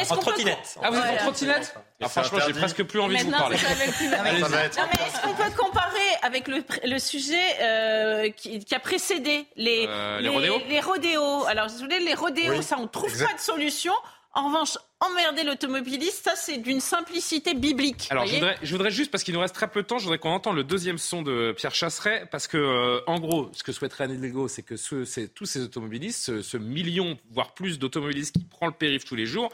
en 0.10 0.16
trottinette. 0.16 0.80
Ah, 0.82 0.92
vous 0.92 0.98
êtes 0.98 1.22
en 1.22 1.24
trottinette 1.24 1.76
ah, 2.00 2.10
franchement, 2.10 2.38
j'ai 2.46 2.54
presque 2.54 2.84
plus 2.84 3.00
envie 3.00 3.18
de 3.18 3.24
vous 3.24 3.32
parler. 3.32 3.56
Est-ce 3.56 5.22
qu'on 5.22 5.34
peut 5.34 5.52
comparer 5.58 5.88
avec 6.28 6.48
le, 6.48 6.64
le 6.84 7.00
sujet 7.00 7.42
euh, 7.62 8.30
qui, 8.30 8.60
qui, 8.60 8.76
a 8.76 8.80
précédé 8.80 9.46
les, 9.56 9.86
euh, 9.88 10.20
les, 10.20 10.30
rodéos 10.30 10.62
les 10.70 10.80
rodéos 10.80 11.46
Alors, 11.46 11.70
je 11.70 11.76
voulais 11.76 12.00
les 12.00 12.14
rodéos, 12.14 12.62
ça, 12.62 12.78
on 12.78 12.88
trouve 12.88 13.12
pas 13.18 13.34
de 13.34 13.40
solution. 13.40 13.94
En 14.34 14.50
revanche, 14.50 14.78
emmerder 15.00 15.44
l'automobiliste, 15.44 16.24
ça 16.24 16.36
c'est 16.36 16.58
d'une 16.58 16.80
simplicité 16.80 17.56
biblique. 17.56 18.08
Alors 18.12 18.28
je 18.28 18.36
voudrais, 18.36 18.58
je 18.62 18.72
voudrais, 18.72 18.92
juste, 18.92 19.10
parce 19.10 19.24
qu'il 19.24 19.34
nous 19.34 19.40
reste 19.40 19.56
très 19.56 19.68
peu 19.68 19.82
de 19.82 19.88
temps, 19.88 19.98
je 19.98 20.04
voudrais 20.04 20.20
qu'on 20.20 20.30
entende 20.30 20.56
le 20.56 20.64
deuxième 20.64 21.00
son 21.00 21.24
de 21.24 21.56
Pierre 21.58 21.74
Chasseret, 21.74 22.28
parce 22.30 22.46
que 22.46 22.58
euh, 22.58 23.00
en 23.08 23.20
gros, 23.20 23.50
ce 23.54 23.64
que 23.64 23.72
souhaiterait 23.72 24.04
Anne 24.04 24.14
Hidalgo, 24.14 24.48
c'est 24.48 24.62
que 24.62 24.76
ce, 24.76 25.26
tous 25.26 25.46
ces 25.46 25.62
automobilistes, 25.62 26.24
ce, 26.24 26.42
ce 26.44 26.58
million, 26.58 27.18
voire 27.32 27.56
plus 27.56 27.80
d'automobilistes 27.80 28.38
qui 28.38 28.44
prend 28.44 28.68
le 28.68 28.74
périph' 28.74 29.06
tous 29.06 29.16
les 29.16 29.26
jours, 29.26 29.52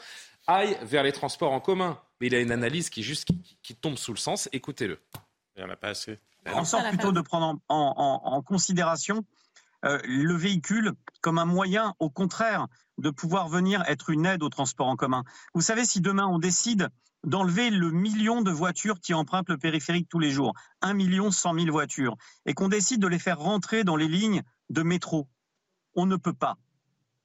aillent 0.48 0.78
vers 0.82 1.04
les 1.04 1.14
transports 1.14 1.54
en 1.54 1.62
commun 1.62 1.98
mais 2.24 2.28
il 2.28 2.36
a 2.36 2.40
une 2.40 2.52
analyse 2.52 2.90
qui, 2.90 3.04
juste, 3.04 3.28
qui, 3.62 3.76
tombe 3.76 3.98
sous 3.98 4.14
le 4.14 4.18
sens. 4.18 4.48
Écoutez-le. 4.54 4.98
Il 5.58 5.64
n'y 5.64 5.70
en 5.70 5.74
a 5.74 5.76
pas 5.76 5.90
assez. 5.90 6.20
On 6.48 6.64
sort 6.66 6.88
plutôt 6.90 7.12
de 7.12 7.22
prendre 7.22 7.60
en, 7.70 8.42
considération 8.42 9.24
euh, 9.86 10.00
le 10.06 10.34
véhicule 10.34 10.94
comme 11.22 11.38
un 11.38 11.46
moyen, 11.46 11.94
au 12.00 12.10
contraire, 12.10 12.68
de 12.98 13.10
pouvoir 13.10 13.50
venir 13.50 13.84
être 13.88 14.10
une 14.10 14.26
aide 14.26 14.44
au 14.44 14.50
transport 14.50 14.88
en 14.88 14.96
commun. 14.96 15.24
Vous 15.54 15.62
savez, 15.62 15.86
si 15.86 16.02
demain 16.02 16.28
on 16.28 16.40
décide 16.40 16.90
d'enlever 17.26 17.70
le 17.70 17.92
million 17.92 18.42
de 18.42 18.52
voitures 18.52 19.00
qui 19.00 19.14
empruntent 19.14 19.50
le 19.50 19.58
périphérique 19.58 20.10
tous 20.10 20.20
les 20.20 20.32
jours, 20.32 20.54
un 20.82 20.94
million 20.94 21.32
cent 21.32 21.54
mille 21.54 21.72
voitures, 21.72 22.16
et 22.46 22.54
qu'on 22.54 22.68
décide 22.68 23.02
de 23.02 23.08
les 23.08 23.20
faire 23.20 23.40
rentrer 23.40 23.84
dans 23.84 23.96
les 23.96 24.08
lignes 24.08 24.44
de 24.70 24.84
métro, 24.84 25.28
on 25.96 26.06
ne 26.06 26.18
peut 26.18 26.34
pas. 26.34 26.58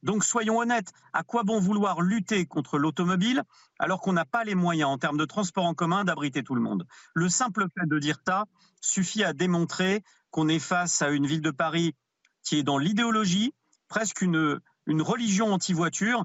Donc 0.02 0.24
soyons 0.24 0.58
honnêtes, 0.58 0.92
à 1.12 1.22
quoi 1.22 1.42
bon 1.42 1.60
vouloir 1.60 2.00
lutter 2.00 2.46
contre 2.46 2.78
l'automobile 2.78 3.42
alors 3.78 4.00
qu'on 4.00 4.12
n'a 4.12 4.24
pas 4.24 4.44
les 4.44 4.54
moyens 4.54 4.90
en 4.90 4.98
termes 4.98 5.18
de 5.18 5.24
transport 5.24 5.64
en 5.64 5.74
commun 5.74 6.04
d'abriter 6.04 6.42
tout 6.42 6.54
le 6.54 6.60
monde? 6.60 6.86
Le 7.14 7.28
simple 7.28 7.66
fait 7.76 7.86
de 7.86 7.98
dire 7.98 8.18
ça 8.26 8.44
suffit 8.80 9.24
à 9.24 9.32
démontrer 9.32 10.02
qu'on 10.30 10.48
est 10.48 10.60
face 10.60 11.02
à 11.02 11.10
une 11.10 11.26
ville 11.26 11.42
de 11.42 11.50
Paris 11.50 11.94
qui 12.42 12.58
est 12.58 12.62
dans 12.62 12.78
l'idéologie, 12.78 13.54
presque 13.88 14.22
une, 14.22 14.60
une 14.86 15.02
religion 15.02 15.52
anti-voiture 15.52 16.24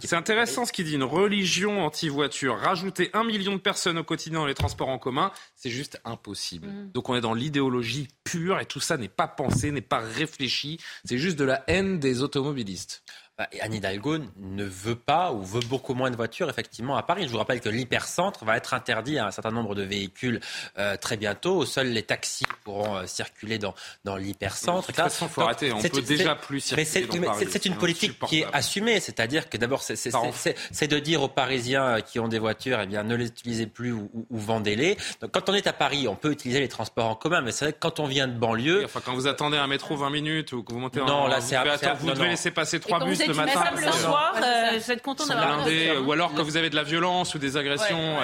c'est 0.00 0.14
intéressant 0.14 0.64
ce 0.64 0.72
qu'il 0.72 0.86
dit, 0.86 0.94
une 0.94 1.02
religion 1.02 1.84
anti-voiture. 1.84 2.56
Rajouter 2.58 3.10
un 3.12 3.24
million 3.24 3.52
de 3.52 3.60
personnes 3.60 3.98
au 3.98 4.04
quotidien 4.04 4.40
dans 4.40 4.46
les 4.46 4.54
transports 4.54 4.88
en 4.88 4.98
commun, 4.98 5.32
c'est 5.54 5.70
juste 5.70 6.00
impossible. 6.04 6.68
Mm. 6.68 6.90
Donc 6.92 7.08
on 7.08 7.16
est 7.16 7.20
dans 7.20 7.34
l'idéologie 7.34 8.08
pure 8.24 8.60
et 8.60 8.66
tout 8.66 8.80
ça 8.80 8.96
n'est 8.96 9.08
pas 9.08 9.28
pensé, 9.28 9.70
n'est 9.70 9.80
pas 9.80 9.98
réfléchi. 9.98 10.78
C'est 11.04 11.18
juste 11.18 11.38
de 11.38 11.44
la 11.44 11.64
haine 11.66 11.98
des 11.98 12.22
automobilistes. 12.22 13.02
Bah, 13.38 13.50
Anne 13.60 13.74
Hidalgo 13.74 14.16
ne 14.38 14.64
veut 14.64 14.94
pas 14.94 15.30
ou 15.30 15.42
veut 15.44 15.60
beaucoup 15.68 15.92
moins 15.92 16.10
de 16.10 16.16
voitures 16.16 16.48
effectivement 16.48 16.96
à 16.96 17.02
Paris. 17.02 17.24
Je 17.26 17.32
vous 17.32 17.36
rappelle 17.36 17.60
que 17.60 17.68
l'hypercentre 17.68 18.46
va 18.46 18.56
être 18.56 18.72
interdit 18.72 19.18
à 19.18 19.26
un 19.26 19.30
certain 19.30 19.50
nombre 19.50 19.74
de 19.74 19.82
véhicules 19.82 20.40
euh, 20.78 20.96
très 20.96 21.18
bientôt. 21.18 21.66
Seuls 21.66 21.88
les 21.88 22.02
taxis 22.02 22.46
pourront 22.64 22.96
euh, 22.96 23.06
circuler 23.06 23.58
dans, 23.58 23.74
dans 24.04 24.16
l'hypercentre. 24.16 24.80
De 24.80 24.86
toute 24.86 24.96
façon, 24.96 25.28
faut 25.28 25.42
arrêter. 25.42 25.70
On 25.70 25.82
peut 25.82 26.00
déjà 26.00 26.34
plus 26.34 26.60
circuler. 26.60 27.20
Mais 27.20 27.46
c'est 27.46 27.66
une 27.66 27.76
politique 27.76 28.18
qui 28.20 28.40
est 28.40 28.46
assumée, 28.54 29.00
c'est-à-dire 29.00 29.50
que 29.50 29.58
d'abord 29.58 29.82
c'est 29.82 30.88
de 30.88 30.98
dire 30.98 31.20
aux 31.20 31.28
Parisiens 31.28 32.00
qui 32.00 32.18
ont 32.18 32.28
des 32.28 32.38
voitures, 32.38 32.80
eh 32.80 32.86
bien 32.86 33.02
ne 33.02 33.16
les 33.16 33.26
utilisez 33.26 33.66
plus 33.66 33.92
ou, 33.92 34.08
vendez-les. 34.30 34.96
Quand 35.30 35.50
on 35.50 35.54
est 35.54 35.66
à 35.66 35.74
Paris, 35.74 36.08
on 36.08 36.16
peut 36.16 36.32
utiliser 36.32 36.60
les 36.60 36.68
transports 36.68 37.10
en 37.10 37.14
commun, 37.14 37.42
mais 37.42 37.52
c'est 37.52 37.66
vrai 37.66 37.72
que 37.74 37.80
quand 37.80 38.00
on 38.00 38.06
vient 38.06 38.28
de 38.28 38.38
banlieue, 38.38 38.84
enfin 38.86 39.02
quand 39.04 39.12
vous 39.12 39.26
attendez 39.26 39.58
un 39.58 39.66
métro 39.66 39.94
20 39.94 40.08
minutes 40.08 40.52
ou 40.52 40.62
que 40.62 40.72
vous 40.72 40.78
montez 40.78 41.00
non, 41.00 41.06
en, 41.06 41.26
là 41.26 41.42
c'est 41.42 41.56
vous, 42.00 42.10
devez 42.10 42.28
laisser 42.28 42.50
passer 42.50 42.80
trois 42.80 43.04
bus 43.04 43.25
le 43.26 43.34
matin. 43.34 43.64
Le 43.74 43.92
soir, 43.92 44.34
euh, 44.36 44.78
vous 44.78 44.90
êtes 44.90 45.02
content 45.02 45.26
d'avoir 45.26 45.66
Ou 46.04 46.12
alors 46.12 46.32
quand 46.34 46.42
vous 46.42 46.56
avez 46.56 46.70
de 46.70 46.76
la 46.76 46.82
violence 46.82 47.34
ou 47.34 47.38
des 47.38 47.56
agressions. 47.56 48.16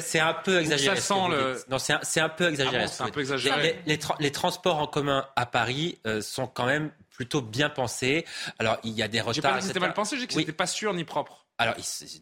C'est 0.00 0.20
un 0.20 0.34
peu 0.34 0.60
exagéré. 0.60 0.98
Non, 1.68 1.78
c'est 1.78 2.20
un 2.20 2.28
peu 2.28 2.48
exagéré. 2.48 2.86
c'est 2.88 3.02
un 3.02 3.08
peu 3.08 3.20
exagéré. 3.20 3.80
Les 4.20 4.32
transports 4.32 4.78
en 4.78 4.86
commun 4.86 5.26
à 5.36 5.46
Paris 5.46 5.98
euh, 6.06 6.20
sont 6.20 6.46
quand 6.46 6.66
même 6.66 6.90
plutôt 7.10 7.40
bien 7.40 7.68
pensés. 7.68 8.24
Alors, 8.58 8.78
il 8.84 8.92
y 8.92 9.02
a 9.02 9.08
des 9.08 9.20
retards. 9.20 9.34
J'ai 9.34 9.42
pas 9.42 9.52
dit 9.54 9.58
que 9.58 9.64
c'était 9.64 9.80
mal 9.80 9.92
pensé, 9.92 10.16
j'ai 10.16 10.22
dit 10.22 10.28
que 10.28 10.34
c'était 10.34 10.52
pas 10.52 10.66
sûr 10.66 10.94
ni 10.94 11.04
propre. 11.04 11.47
Alors, 11.60 11.74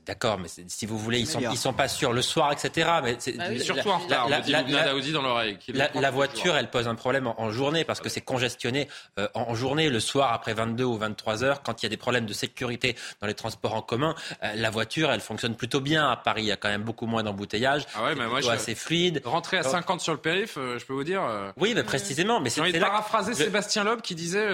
d'accord, 0.07 0.39
mais 0.39 0.49
si 0.49 0.87
vous 0.87 0.97
voulez, 0.97 1.21
ils 1.21 1.27
sont, 1.27 1.41
ils 1.41 1.59
sont 1.59 1.75
pas 1.75 1.89
sûrs 1.89 2.15
le 2.15 2.23
soir, 2.23 2.53
etc. 2.53 2.89
Mais 3.03 3.17
c'est 3.19 3.37
bah 3.37 3.59
surtout 3.59 3.91
en 3.91 3.99
retard. 3.99 4.31
La, 4.31 4.41
la, 4.41 4.63
dans 4.63 5.21
l'oreille. 5.23 5.59
La, 5.75 6.11
voiture, 6.11 6.57
elle 6.57 6.71
pose 6.71 6.89
un 6.89 6.95
problème 6.95 7.27
en, 7.27 7.51
journée 7.51 7.85
parce 7.85 8.01
que 8.01 8.09
c'est 8.09 8.23
congestionné 8.23 8.89
euh, 9.19 9.29
en, 9.35 9.55
journée, 9.55 9.91
le 9.91 10.01
soir 10.01 10.33
après 10.33 10.55
22 10.55 10.85
ou 10.85 10.97
23 10.97 11.45
heures, 11.45 11.63
quand 11.63 11.83
il 11.83 11.85
y 11.85 11.89
a 11.89 11.91
des 11.91 11.99
problèmes 11.99 12.25
de 12.25 12.33
sécurité 12.33 12.97
dans 13.21 13.27
les 13.27 13.35
transports 13.35 13.75
en 13.75 13.83
commun. 13.83 14.15
Euh, 14.43 14.55
la 14.55 14.71
voiture, 14.71 15.11
elle 15.11 15.21
fonctionne 15.21 15.55
plutôt 15.55 15.81
bien 15.81 16.09
à 16.09 16.17
Paris. 16.17 16.45
Il 16.45 16.49
y 16.49 16.53
a 16.53 16.57
quand 16.57 16.71
même 16.71 16.85
beaucoup 16.85 17.07
moins 17.07 17.23
d'embouteillages. 17.23 17.85
Ah 17.95 18.05
ouais, 18.05 18.15
mais 18.15 18.27
moi, 18.29 18.41
je 18.41 18.49
assez 18.49 18.75
fluide. 18.75 19.21
Rentrer 19.23 19.59
à 19.59 19.65
50 19.65 20.01
sur 20.01 20.15
le 20.15 20.19
périph, 20.19 20.57
euh, 20.57 20.79
je 20.79 20.87
peux 20.87 20.95
vous 20.95 21.05
dire. 21.05 21.23
Oui, 21.59 21.75
mais 21.75 21.85
précisément. 21.85 22.41
Mais 22.41 22.49
c'est. 22.49 22.65
J'ai 22.65 22.81
paraphraser 22.81 23.35
Sébastien 23.35 23.85
Loeb 23.85 24.01
qui 24.01 24.15
disait 24.15 24.49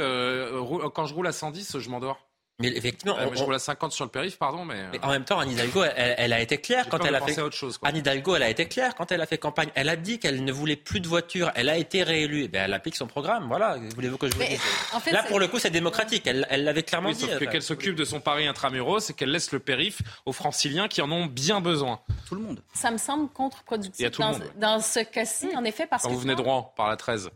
quand 0.93 1.07
je 1.07 1.15
roule 1.15 1.29
à 1.29 1.33
110, 1.33 1.79
je 1.79 1.89
m'endors. 1.89 2.19
Mais 2.59 2.69
effectivement, 2.77 3.16
on, 3.19 3.35
je 3.35 3.43
roule 3.43 3.55
à 3.55 3.59
50 3.59 3.93
sur 3.93 4.05
le 4.05 4.11
périph, 4.11 4.39
pardon, 4.39 4.65
mais... 4.65 4.85
en 5.03 5.11
même 5.11 5.24
temps, 5.24 5.39
Anne 5.39 5.51
Hidalgo, 5.51 5.83
elle, 5.97 6.33
a 6.33 6.41
été 6.41 6.59
claire 6.59 6.89
quand 6.89 7.05
elle 7.05 7.15
a 7.15 7.20
fait. 7.20 7.41
Autre 7.41 7.57
chose, 7.57 7.79
Anne 7.83 7.97
Hidalgo, 7.97 8.37
elle 8.37 8.43
a 8.43 8.51
été 8.51 8.66
claire 8.66 8.95
quand 8.95 9.11
elle 9.11 9.20
a 9.20 9.27
fait 9.27 9.39
campagne. 9.39 9.70
Elle 9.74 9.89
a 9.89 9.97
dit 9.97 10.19
qu'elle 10.19 10.45
ne 10.45 10.53
voulait 10.53 10.77
plus 10.77 11.01
de 11.01 11.09
voitures. 11.09 11.51
Elle 11.55 11.69
a 11.69 11.77
été 11.77 12.03
réélue. 12.03 12.49
Eh 12.53 12.57
elle 12.57 12.74
applique 12.74 12.95
son 12.95 13.07
programme. 13.07 13.49
Voilà. 13.49 13.79
Voulez-vous 13.95 14.19
que 14.19 14.29
je 14.29 14.37
vous 14.37 14.43
dise? 14.43 14.61
Là, 15.11 15.24
pour 15.24 15.41
le 15.41 15.49
coup, 15.49 15.59
c'est 15.59 15.70
démocratique. 15.70 16.27
Elle, 16.27 16.65
l'avait 16.65 16.83
clairement 16.83 17.11
dit. 17.11 17.27
Sauf 17.27 17.39
qu'elle 17.39 17.62
s'occupe 17.62 17.97
de 17.97 18.05
son 18.05 18.20
Paris 18.20 18.47
intramuros, 18.47 19.01
c'est 19.01 19.15
qu'elle 19.15 19.31
laisse 19.31 19.51
le 19.53 19.59
périph 19.59 20.03
aux 20.27 20.33
Franciliens 20.33 20.89
qui 20.89 21.01
en 21.03 21.11
ont 21.11 21.27
bien 21.27 21.61
besoin. 21.61 22.01
Tout 22.29 22.35
le 22.35 22.43
monde. 22.43 22.62
Ça 22.74 22.91
me 22.91 22.99
semble 22.99 23.29
contre-productif 23.31 24.11
dans, 24.19 24.39
dans, 24.57 24.81
ce 24.81 25.01
cas-ci, 25.01 25.49
en 25.57 25.65
effet, 25.65 25.87
parce 25.87 26.03
quand 26.03 26.11
que 26.11 26.15
vous 26.15 26.20
venez 26.20 26.35
droit 26.35 26.74
par 26.77 26.89
la 26.89 26.97
13. 26.97 27.31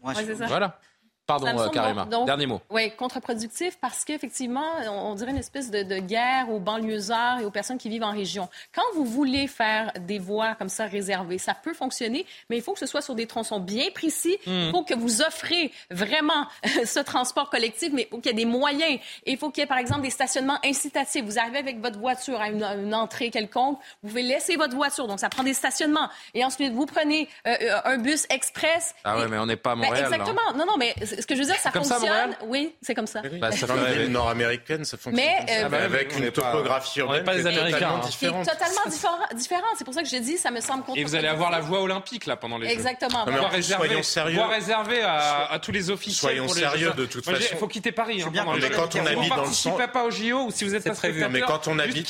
Voilà. 0.46 0.78
Pardon, 1.26 1.46
euh, 1.58 1.68
Karima. 1.70 2.06
Dernier 2.24 2.46
mot. 2.46 2.60
Oui, 2.70 2.92
contre-productif 2.96 3.78
parce 3.80 4.04
qu'effectivement, 4.04 4.66
on, 4.88 5.14
dirait 5.14 5.32
une 5.32 5.38
espèce 5.38 5.70
de, 5.70 5.98
guerre 5.98 6.50
aux 6.50 6.60
banlieusards 6.60 7.40
et 7.40 7.44
aux 7.44 7.50
personnes 7.50 7.78
qui 7.78 7.88
vivent 7.88 8.04
en 8.04 8.12
région. 8.12 8.48
Quand 8.74 8.82
vous 8.94 9.04
voulez 9.04 9.48
faire 9.48 9.92
des 10.00 10.18
voies 10.18 10.54
comme 10.54 10.68
ça 10.68 10.86
réservées, 10.86 11.38
ça 11.38 11.54
peut 11.54 11.74
fonctionner, 11.74 12.26
mais 12.48 12.56
il 12.56 12.62
faut 12.62 12.74
que 12.74 12.78
ce 12.78 12.86
soit 12.86 13.02
sur 13.02 13.14
des 13.14 13.26
tronçons 13.26 13.58
bien 13.58 13.86
précis. 13.92 14.38
Il 14.46 14.68
hmm. 14.68 14.70
faut 14.70 14.84
que 14.84 14.94
vous 14.94 15.22
offrez 15.22 15.72
vraiment 15.90 16.46
ce 16.84 17.00
transport 17.00 17.50
collectif, 17.50 17.90
mais 17.92 18.02
il 18.02 18.08
faut 18.08 18.18
qu'il 18.18 18.30
y 18.30 18.34
ait 18.34 18.44
des 18.44 18.44
moyens. 18.44 19.00
il 19.24 19.36
faut 19.36 19.50
qu'il 19.50 19.62
y 19.62 19.64
ait, 19.64 19.68
par 19.68 19.78
exemple, 19.78 20.02
des 20.02 20.10
stationnements 20.10 20.58
incitatifs. 20.64 21.24
Vous 21.24 21.38
arrivez 21.38 21.58
avec 21.58 21.80
votre 21.80 21.98
voiture 21.98 22.40
à 22.40 22.50
une, 22.50 22.94
entrée 22.94 23.30
quelconque, 23.30 23.78
vous 24.02 24.10
pouvez 24.10 24.22
laisser 24.22 24.56
votre 24.56 24.76
voiture, 24.76 25.08
donc 25.08 25.18
ça 25.18 25.28
prend 25.28 25.42
des 25.42 25.54
stationnements. 25.54 26.08
Et 26.34 26.44
ensuite, 26.44 26.72
vous 26.72 26.86
prenez 26.86 27.28
euh, 27.46 27.54
euh, 27.62 27.80
un 27.84 27.98
bus 27.98 28.26
express. 28.30 28.94
Ah 29.04 29.18
ouais, 29.18 29.28
mais 29.28 29.38
on 29.38 29.46
n'est 29.46 29.56
pas 29.56 29.72
à 29.72 29.74
ben, 29.74 29.82
Montréal. 29.82 30.04
exactement. 30.04 30.52
Non, 30.54 30.64
non, 30.66 30.76
mais 30.78 30.94
ce 31.20 31.26
que 31.26 31.34
je 31.34 31.40
veux 31.40 31.46
dire, 31.46 31.56
ça 31.56 31.70
fonctionne. 31.70 32.36
oui, 32.46 32.74
c'est 32.82 32.94
comme 32.94 33.06
ça. 33.06 33.22
Bah, 33.40 33.52
ça 33.52 33.66
fait 33.66 34.08
nord-américaine, 34.08 34.84
ça 34.84 34.96
fonctionne. 34.96 35.24
Mais, 35.24 35.64
euh, 35.64 35.84
avec 35.84 36.16
une 36.18 36.30
topographie 36.30 37.00
urbaine 37.00 37.24
pas 37.24 37.34
les 37.34 37.46
Américains. 37.46 38.00
Totalement, 38.00 38.44
totalement 38.44 38.80
différent. 39.34 39.64
C'est 39.76 39.84
pour 39.84 39.94
ça 39.94 40.02
que 40.02 40.08
j'ai 40.08 40.20
dit, 40.20 40.36
ça 40.36 40.50
me 40.50 40.60
semble 40.60 40.84
Et 40.94 41.04
vous 41.04 41.14
allez 41.14 41.28
avoir 41.28 41.50
la 41.50 41.60
voie 41.60 41.80
olympique 41.80 42.26
là 42.26 42.36
pendant 42.36 42.58
les 42.58 42.68
Exactement. 42.68 43.24
Jeux. 43.26 43.56
Exactement. 43.56 43.86
Soyons 43.86 44.02
sérieux. 44.02 44.36
Voie 44.36 44.48
réservée 44.48 45.02
à, 45.02 45.58
tous 45.62 45.72
les 45.72 45.90
officiers. 45.90 46.28
Soyons 46.28 46.48
sérieux 46.48 46.92
de 46.96 47.06
toute 47.06 47.24
façon. 47.24 47.38
Il 47.52 47.58
faut 47.58 47.68
quitter 47.68 47.92
Paris. 47.92 48.22
Hein, 48.22 48.30
mais 48.60 48.70
quand 48.70 48.94
on 48.94 49.06
habite 49.06 49.28
dans 49.28 49.44
le 49.44 49.52
centre, 49.52 49.92
pas 49.92 50.04
au 50.04 50.10
JO 50.10 50.46
ou 50.46 50.50
si 50.50 50.64
vous 50.64 50.74
êtes 50.74 50.84
pas 50.84 50.94
prévu. 50.94 51.24
Mais 51.30 51.40
quand 51.40 51.68
on 51.68 51.78
habite, 51.78 52.06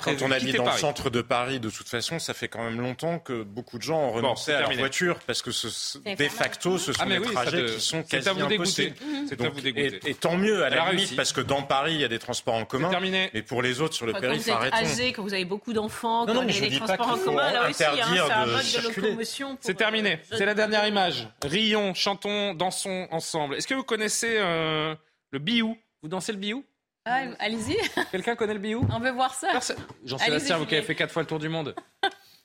quand 0.00 0.22
on 0.22 0.30
habite 0.30 0.56
dans 0.56 0.64
le 0.64 0.78
centre 0.78 1.10
de 1.10 1.22
Paris, 1.22 1.60
de 1.60 1.70
toute 1.70 1.88
façon, 1.88 2.18
ça 2.18 2.34
fait 2.34 2.48
quand 2.48 2.62
même 2.62 2.80
longtemps 2.80 3.18
que 3.18 3.42
beaucoup 3.42 3.78
de 3.78 3.82
gens 3.82 3.98
ont 3.98 4.12
renoncé 4.12 4.52
à 4.52 4.60
leur 4.60 4.72
voiture 4.72 5.18
parce 5.26 5.42
que 5.42 5.50
de 5.50 6.28
facto, 6.28 6.78
ce 6.78 6.92
sont 6.92 7.02
ah, 7.02 7.06
des 7.06 7.20
trajets 7.20 7.66
qui 7.66 7.80
sont 7.80 8.02
quasi 8.48 8.92
impossibles. 9.32 10.00
Et, 10.06 10.14
tant 10.14 10.36
mieux 10.36 10.64
à 10.64 10.70
la 10.70 10.92
limite, 10.92 11.16
parce 11.16 11.32
que 11.32 11.40
dans 11.40 11.62
Paris, 11.62 11.94
il 11.94 12.00
y 12.00 12.04
a 12.04 12.08
des 12.08 12.18
transports 12.18 12.54
en 12.54 12.64
commun. 12.64 12.90
Terminé. 12.90 13.30
Mais 13.34 13.42
pour 13.42 13.62
les 13.62 13.80
autres 13.80 13.94
sur 13.94 14.06
le 14.06 14.12
périph', 14.12 14.48
arrêtons. 14.48 14.76
Quand 14.76 14.84
vous 14.84 14.90
êtes 14.92 14.98
âgé, 14.98 15.12
quand 15.12 15.22
vous 15.22 15.34
avez 15.34 15.44
beaucoup 15.44 15.72
d'enfants, 15.72 16.26
quand 16.26 16.42
il 16.42 16.54
y 16.54 16.66
a 16.66 16.68
des 16.68 16.76
transports 16.76 17.08
en 17.08 17.18
commun, 17.18 17.52
là 17.52 17.68
aussi, 17.68 17.84
hein, 17.84 17.92
c'est 17.96 18.32
un 18.32 18.46
mode 18.46 18.64
de 18.64 19.00
locomotion. 19.00 19.58
C'est 19.60 19.74
terminé. 19.74 20.12
Euh, 20.14 20.36
c'est 20.36 20.46
la 20.46 20.54
dernière 20.54 20.86
image. 20.86 21.28
Rions, 21.42 21.94
chantons, 21.94 22.54
dansons 22.54 23.08
ensemble. 23.10 23.56
Est-ce 23.56 23.66
que 23.66 23.74
vous 23.74 23.84
connaissez 23.84 24.36
euh, 24.38 24.94
le 25.30 25.38
biou? 25.38 25.76
Vous 26.02 26.08
dansez 26.08 26.32
le 26.32 26.38
biou? 26.38 26.64
Ah, 27.06 27.20
Allez-y. 27.38 27.76
Quelqu'un 28.10 28.34
connaît 28.34 28.54
le 28.54 28.60
biou? 28.60 28.86
On 28.90 28.98
veut 28.98 29.10
voir 29.10 29.34
ça. 29.34 29.48
Jean-Sébastien, 30.04 30.56
vous 30.56 30.64
qui 30.64 30.74
avez 30.74 30.84
fait 30.84 30.94
quatre 30.94 31.12
fois 31.12 31.22
le 31.22 31.28
tour 31.28 31.38
du 31.38 31.50
monde. 31.50 31.74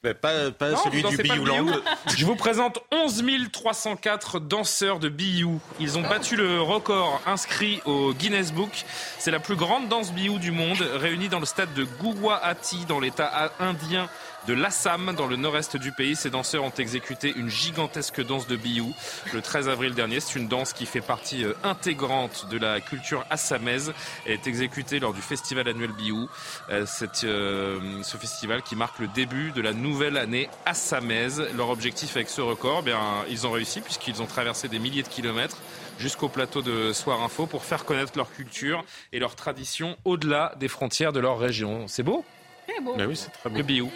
Pas, 0.02 0.52
pas 0.52 0.76
celui 0.78 1.04
du 1.04 1.18
Biouland. 1.18 1.68
Je 2.16 2.26
vous 2.26 2.36
présente 2.36 2.80
11 2.92 3.24
304 3.52 4.40
danseurs 4.40 5.00
de 5.00 5.10
Biou. 5.10 5.60
Ils 5.80 5.98
ont 5.98 6.02
battu 6.02 6.36
le 6.36 6.62
record 6.62 7.22
inscrit 7.26 7.82
au 7.86 8.14
Guinness 8.14 8.54
Book. 8.54 8.86
C'est 9.18 9.32
la 9.32 9.40
plus 9.40 9.56
grande 9.56 9.90
danse 9.90 10.14
Biou 10.14 10.40
du 10.40 10.52
monde, 10.52 10.82
réunie 10.96 11.30
dans 11.30 11.40
le 11.40 11.46
stade 11.46 11.74
de 11.74 11.84
Guwahati, 11.84 12.86
dans 12.86 13.00
l'état 13.00 13.52
indien 13.60 14.10
de 14.48 14.54
l'Assam, 14.54 15.14
dans 15.16 15.28
le 15.28 15.36
nord-est 15.36 15.78
du 15.78 15.92
pays. 15.92 16.16
Ces 16.16 16.30
danseurs 16.30 16.64
ont 16.64 16.74
exécuté 16.78 17.34
une 17.36 17.50
gigantesque 17.50 18.26
danse 18.26 18.48
de 18.48 18.56
Biou 18.56 18.94
le 19.34 19.42
13 19.42 19.70
avril 19.70 19.94
dernier. 19.94 20.20
C'est 20.20 20.40
une 20.40 20.48
danse 20.48 20.74
qui 20.74 20.86
fait 20.86 21.02
partie 21.02 21.44
euh, 21.44 21.54
intégrante 21.64 22.48
de 22.50 22.58
la 22.58 22.80
culture 22.80 23.26
assamaise. 23.30 23.94
Elle 24.26 24.34
est 24.34 24.48
exécutée 24.48 25.00
lors 25.00 25.14
du 25.14 25.22
festival 25.22 25.68
annuel 25.68 25.92
Biou. 25.92 26.30
Euh, 26.70 26.86
euh, 27.24 27.80
ce 28.04 28.18
festival 28.18 28.62
qui 28.62 28.76
marque 28.76 29.00
le 29.00 29.08
début 29.08 29.52
de 29.52 29.62
la 29.62 29.74
nouvelle 29.74 30.18
année 30.18 30.50
assamaise. 30.66 31.44
Leur 31.56 31.70
objectif 31.70 32.16
avec 32.16 32.30
ce 32.30 32.42
record, 32.42 32.84
bien, 32.84 33.00
ils 33.30 33.46
ont 33.46 33.52
réussi 33.52 33.82
puisqu'ils 33.82 34.22
ont 34.22 34.28
traversé 34.28 34.68
des 34.68 34.80
milliers 34.80 35.04
de 35.04 35.08
kilomètres 35.08 35.58
jusqu'au 36.00 36.30
plateau 36.30 36.62
de 36.62 36.94
Soir 36.94 37.22
Info 37.22 37.46
pour 37.46 37.64
faire 37.64 37.86
connaître 37.86 38.14
leur 38.16 38.32
culture 38.32 38.84
et 39.12 39.20
leur 39.20 39.36
tradition 39.36 39.98
au-delà 40.06 40.54
des 40.58 40.68
frontières 40.70 41.12
de 41.12 41.20
leur 41.20 41.38
région. 41.38 41.88
C'est 41.88 42.04
beau? 42.04 42.24
Beau. 42.82 42.96
Ben 42.96 43.08
oui, 43.08 43.16
c'est 43.18 43.30
très 43.32 43.50
beau. 43.50 43.58
Le 43.58 43.64
Biou. 43.64 43.92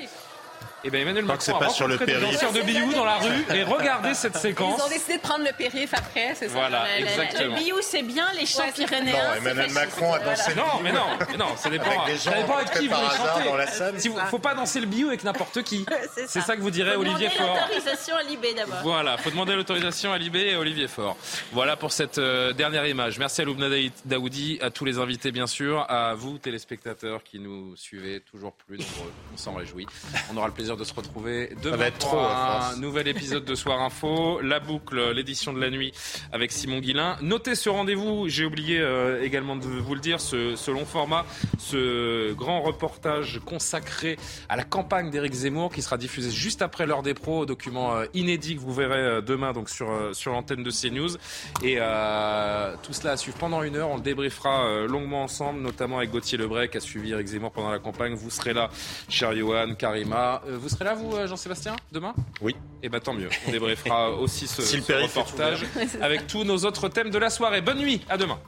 Et 0.83 0.89
bien 0.89 0.99
Emmanuel 1.01 1.25
Macron 1.25 1.55
a 1.55 1.59
pas 1.59 1.69
sur 1.69 1.87
le 1.87 1.97
des 1.97 2.13
danseurs 2.19 2.51
de 2.51 2.61
Biou 2.61 2.91
dans 2.93 3.05
la 3.05 3.17
rue 3.17 3.45
et 3.53 3.63
regardez 3.63 4.13
cette 4.13 4.35
séquence. 4.37 4.79
Ils 4.79 4.83
ont 4.85 4.89
décidé 4.89 5.15
de 5.17 5.21
prendre 5.21 5.45
le 5.45 5.51
périph' 5.57 5.93
après, 5.93 6.35
c'est 6.35 6.47
ça? 6.49 6.53
Voilà, 6.53 6.85
Le- 6.97 7.03
le- 7.05 7.09
exactement. 7.09 7.55
Le 7.55 7.63
biou, 7.63 7.75
c'est 7.81 8.01
bien, 8.01 8.27
les 8.37 8.45
chants 8.45 8.63
Ouais, 8.63 8.71
pyrénéens. 8.73 9.13
Non, 9.29 9.35
Emmanuel. 9.35 9.71
Macron 9.71 10.13
a 10.13 10.19
dansé 10.19 10.55
Non, 10.55 10.63
mais 10.83 10.91
non, 10.91 11.05
mais 11.29 11.37
non, 11.37 11.55
ça 11.57 11.69
dépend. 11.69 11.85
Avec 11.85 12.05
des 12.15 12.21
gens 12.21 12.31
ça 12.31 12.37
dépend 12.41 12.55
avec 12.57 12.71
qui 12.71 12.87
vous 12.87 12.95
les 12.95 13.17
chantez. 13.17 13.43
dans 13.45 13.55
la 13.55 13.67
scène. 13.67 13.99
Si 13.99 14.07
vous- 14.09 14.17
faut 14.29 14.39
pas 14.39 14.53
danser 14.55 14.79
le 14.81 14.87
bio 14.87 15.07
avec 15.07 15.23
n'importe 15.23 15.63
qui. 15.63 15.85
C'est 16.15 16.27
ça. 16.27 16.41
ça 16.41 16.55
que 16.57 16.61
vous 16.61 16.71
direz 16.71 16.93
Faut 16.95 17.01
Olivier 17.01 17.29
demander 17.29 17.37
Faure. 17.53 17.55
l'autorisation 17.67 18.15
à 18.17 18.23
Libé 18.23 18.53
d'abord. 18.53 18.79
Voilà, 18.83 19.17
faut 19.17 19.29
demander 19.29 19.55
l'autorisation 19.55 20.11
à 20.11 20.17
Libé 20.17 20.39
et 20.49 20.53
à 20.55 20.59
Olivier 20.59 20.87
Faure. 20.87 21.15
Voilà 21.53 21.75
pour 21.77 21.91
cette 21.91 22.17
euh, 22.17 22.51
dernière 22.53 22.85
image. 22.87 23.19
Merci 23.19 23.41
à 23.41 23.45
Loubna 23.45 23.67
Daoudi, 24.05 24.59
à 24.61 24.69
tous 24.69 24.85
les 24.85 24.97
invités 24.99 25.31
bien 25.31 25.47
sûr, 25.47 25.85
à 25.89 26.13
vous 26.15 26.37
téléspectateurs 26.37 27.23
qui 27.23 27.39
nous 27.39 27.75
suivez 27.77 28.19
toujours 28.21 28.53
plus 28.53 28.77
nombreux. 28.77 29.11
On 29.33 29.37
s'en 29.37 29.53
réjouit. 29.53 29.87
On 30.33 30.37
aura 30.37 30.47
le 30.47 30.53
plaisir 30.53 30.72
de 30.77 30.83
se 30.83 30.93
retrouver 30.93 31.49
demain 31.61 31.77
va 31.77 31.87
être 31.87 31.97
pour 31.99 32.09
trop, 32.09 32.19
un 32.19 32.61
force. 32.61 32.77
nouvel 32.79 33.07
épisode 33.07 33.45
de 33.45 33.55
Soir 33.55 33.81
Info, 33.81 34.39
la 34.41 34.59
boucle, 34.59 35.11
l'édition 35.11 35.53
de 35.53 35.59
la 35.59 35.69
nuit 35.69 35.93
avec 36.31 36.51
Simon 36.51 36.79
Guillain. 36.79 37.17
Notez 37.21 37.55
ce 37.55 37.69
rendez-vous, 37.69 38.27
j'ai 38.29 38.45
oublié 38.45 38.79
euh, 38.79 39.23
également 39.23 39.55
de 39.55 39.65
vous 39.67 39.95
le 39.95 40.01
dire, 40.01 40.19
ce, 40.21 40.55
ce 40.55 40.71
long 40.71 40.85
format, 40.85 41.25
ce 41.57 42.33
grand 42.33 42.61
reportage 42.61 43.39
consacré 43.45 44.17
à 44.49 44.55
la 44.55 44.63
campagne 44.63 45.09
d'Éric 45.09 45.33
Zemmour 45.33 45.71
qui 45.71 45.81
sera 45.81 45.97
diffusé 45.97 46.31
juste 46.31 46.61
après 46.61 46.85
l'heure 46.85 47.03
des 47.03 47.13
pros, 47.13 47.45
document 47.45 47.95
euh, 47.95 48.05
inédit 48.13 48.55
que 48.55 48.61
vous 48.61 48.73
verrez 48.73 48.97
euh, 48.97 49.21
demain 49.21 49.53
donc 49.53 49.69
sur, 49.69 49.89
euh, 49.89 50.13
sur 50.13 50.31
l'antenne 50.31 50.63
de 50.63 50.71
CNews. 50.71 51.15
Et 51.63 51.77
euh, 51.79 52.75
tout 52.83 52.93
cela 52.93 53.11
à 53.11 53.17
suivre 53.17 53.37
pendant 53.37 53.63
une 53.63 53.75
heure, 53.75 53.89
on 53.89 53.97
le 53.97 54.01
débriefera 54.01 54.65
euh, 54.65 54.87
longuement 54.87 55.23
ensemble, 55.23 55.61
notamment 55.61 55.97
avec 55.97 56.11
Gauthier 56.11 56.37
Lebray 56.37 56.69
qui 56.69 56.77
a 56.77 56.79
suivi 56.79 57.11
Éric 57.11 57.27
Zemmour 57.27 57.51
pendant 57.51 57.71
la 57.71 57.79
campagne. 57.79 58.13
Vous 58.13 58.29
serez 58.29 58.53
là, 58.53 58.69
cher 59.09 59.35
Johan, 59.35 59.75
Karima. 59.75 60.41
Vous 60.63 60.69
serez 60.69 60.85
là, 60.85 60.93
vous, 60.93 61.13
euh, 61.13 61.27
Jean-Sébastien, 61.27 61.75
demain? 61.91 62.15
Oui. 62.41 62.55
Et 62.81 62.87
bah 62.87 63.01
tant 63.01 63.13
mieux. 63.13 63.27
On 63.45 63.51
débriefera 63.51 64.11
aussi 64.17 64.47
ce, 64.47 64.61
Si 64.61 64.81
ce 64.81 64.93
reportage 64.93 65.65
avec 65.99 66.25
tous 66.25 66.45
nos 66.45 66.57
autres 66.59 66.87
thèmes 66.87 67.09
de 67.09 67.17
la 67.17 67.29
soirée. 67.29 67.59
Bonne 67.59 67.79
nuit, 67.79 67.99
à 68.09 68.17
demain. 68.17 68.39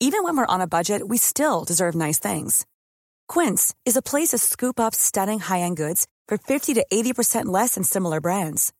Even 0.00 0.24
when 0.24 0.34
we're 0.34 0.46
on 0.48 0.62
a 0.62 0.66
budget, 0.66 1.06
we 1.08 1.18
still 1.18 1.62
deserve 1.66 1.94
nice 1.94 2.18
things. 2.18 2.64
Quince 3.28 3.74
is 3.84 3.98
a 3.98 4.02
place 4.02 4.30
to 4.30 4.38
scoop 4.38 4.80
up 4.80 4.94
stunning 4.94 5.40
high-end 5.40 5.76
goods 5.76 6.06
for 6.26 6.38
50 6.38 6.72
to 6.72 6.86
80% 6.90 7.44
less 7.44 7.74
than 7.74 7.84
similar 7.84 8.22
brands. 8.22 8.72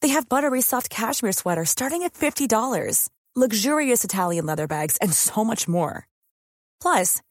They 0.00 0.08
have 0.08 0.26
buttery 0.26 0.62
soft 0.62 0.88
cashmere 0.88 1.32
sweaters 1.32 1.68
starting 1.68 2.02
at 2.02 2.14
$50, 2.14 3.10
luxurious 3.36 4.04
Italian 4.04 4.46
leather 4.46 4.66
bags, 4.66 4.96
and 5.02 5.12
so 5.12 5.44
much 5.44 5.68
more. 5.68 6.08
Plus, 6.80 7.20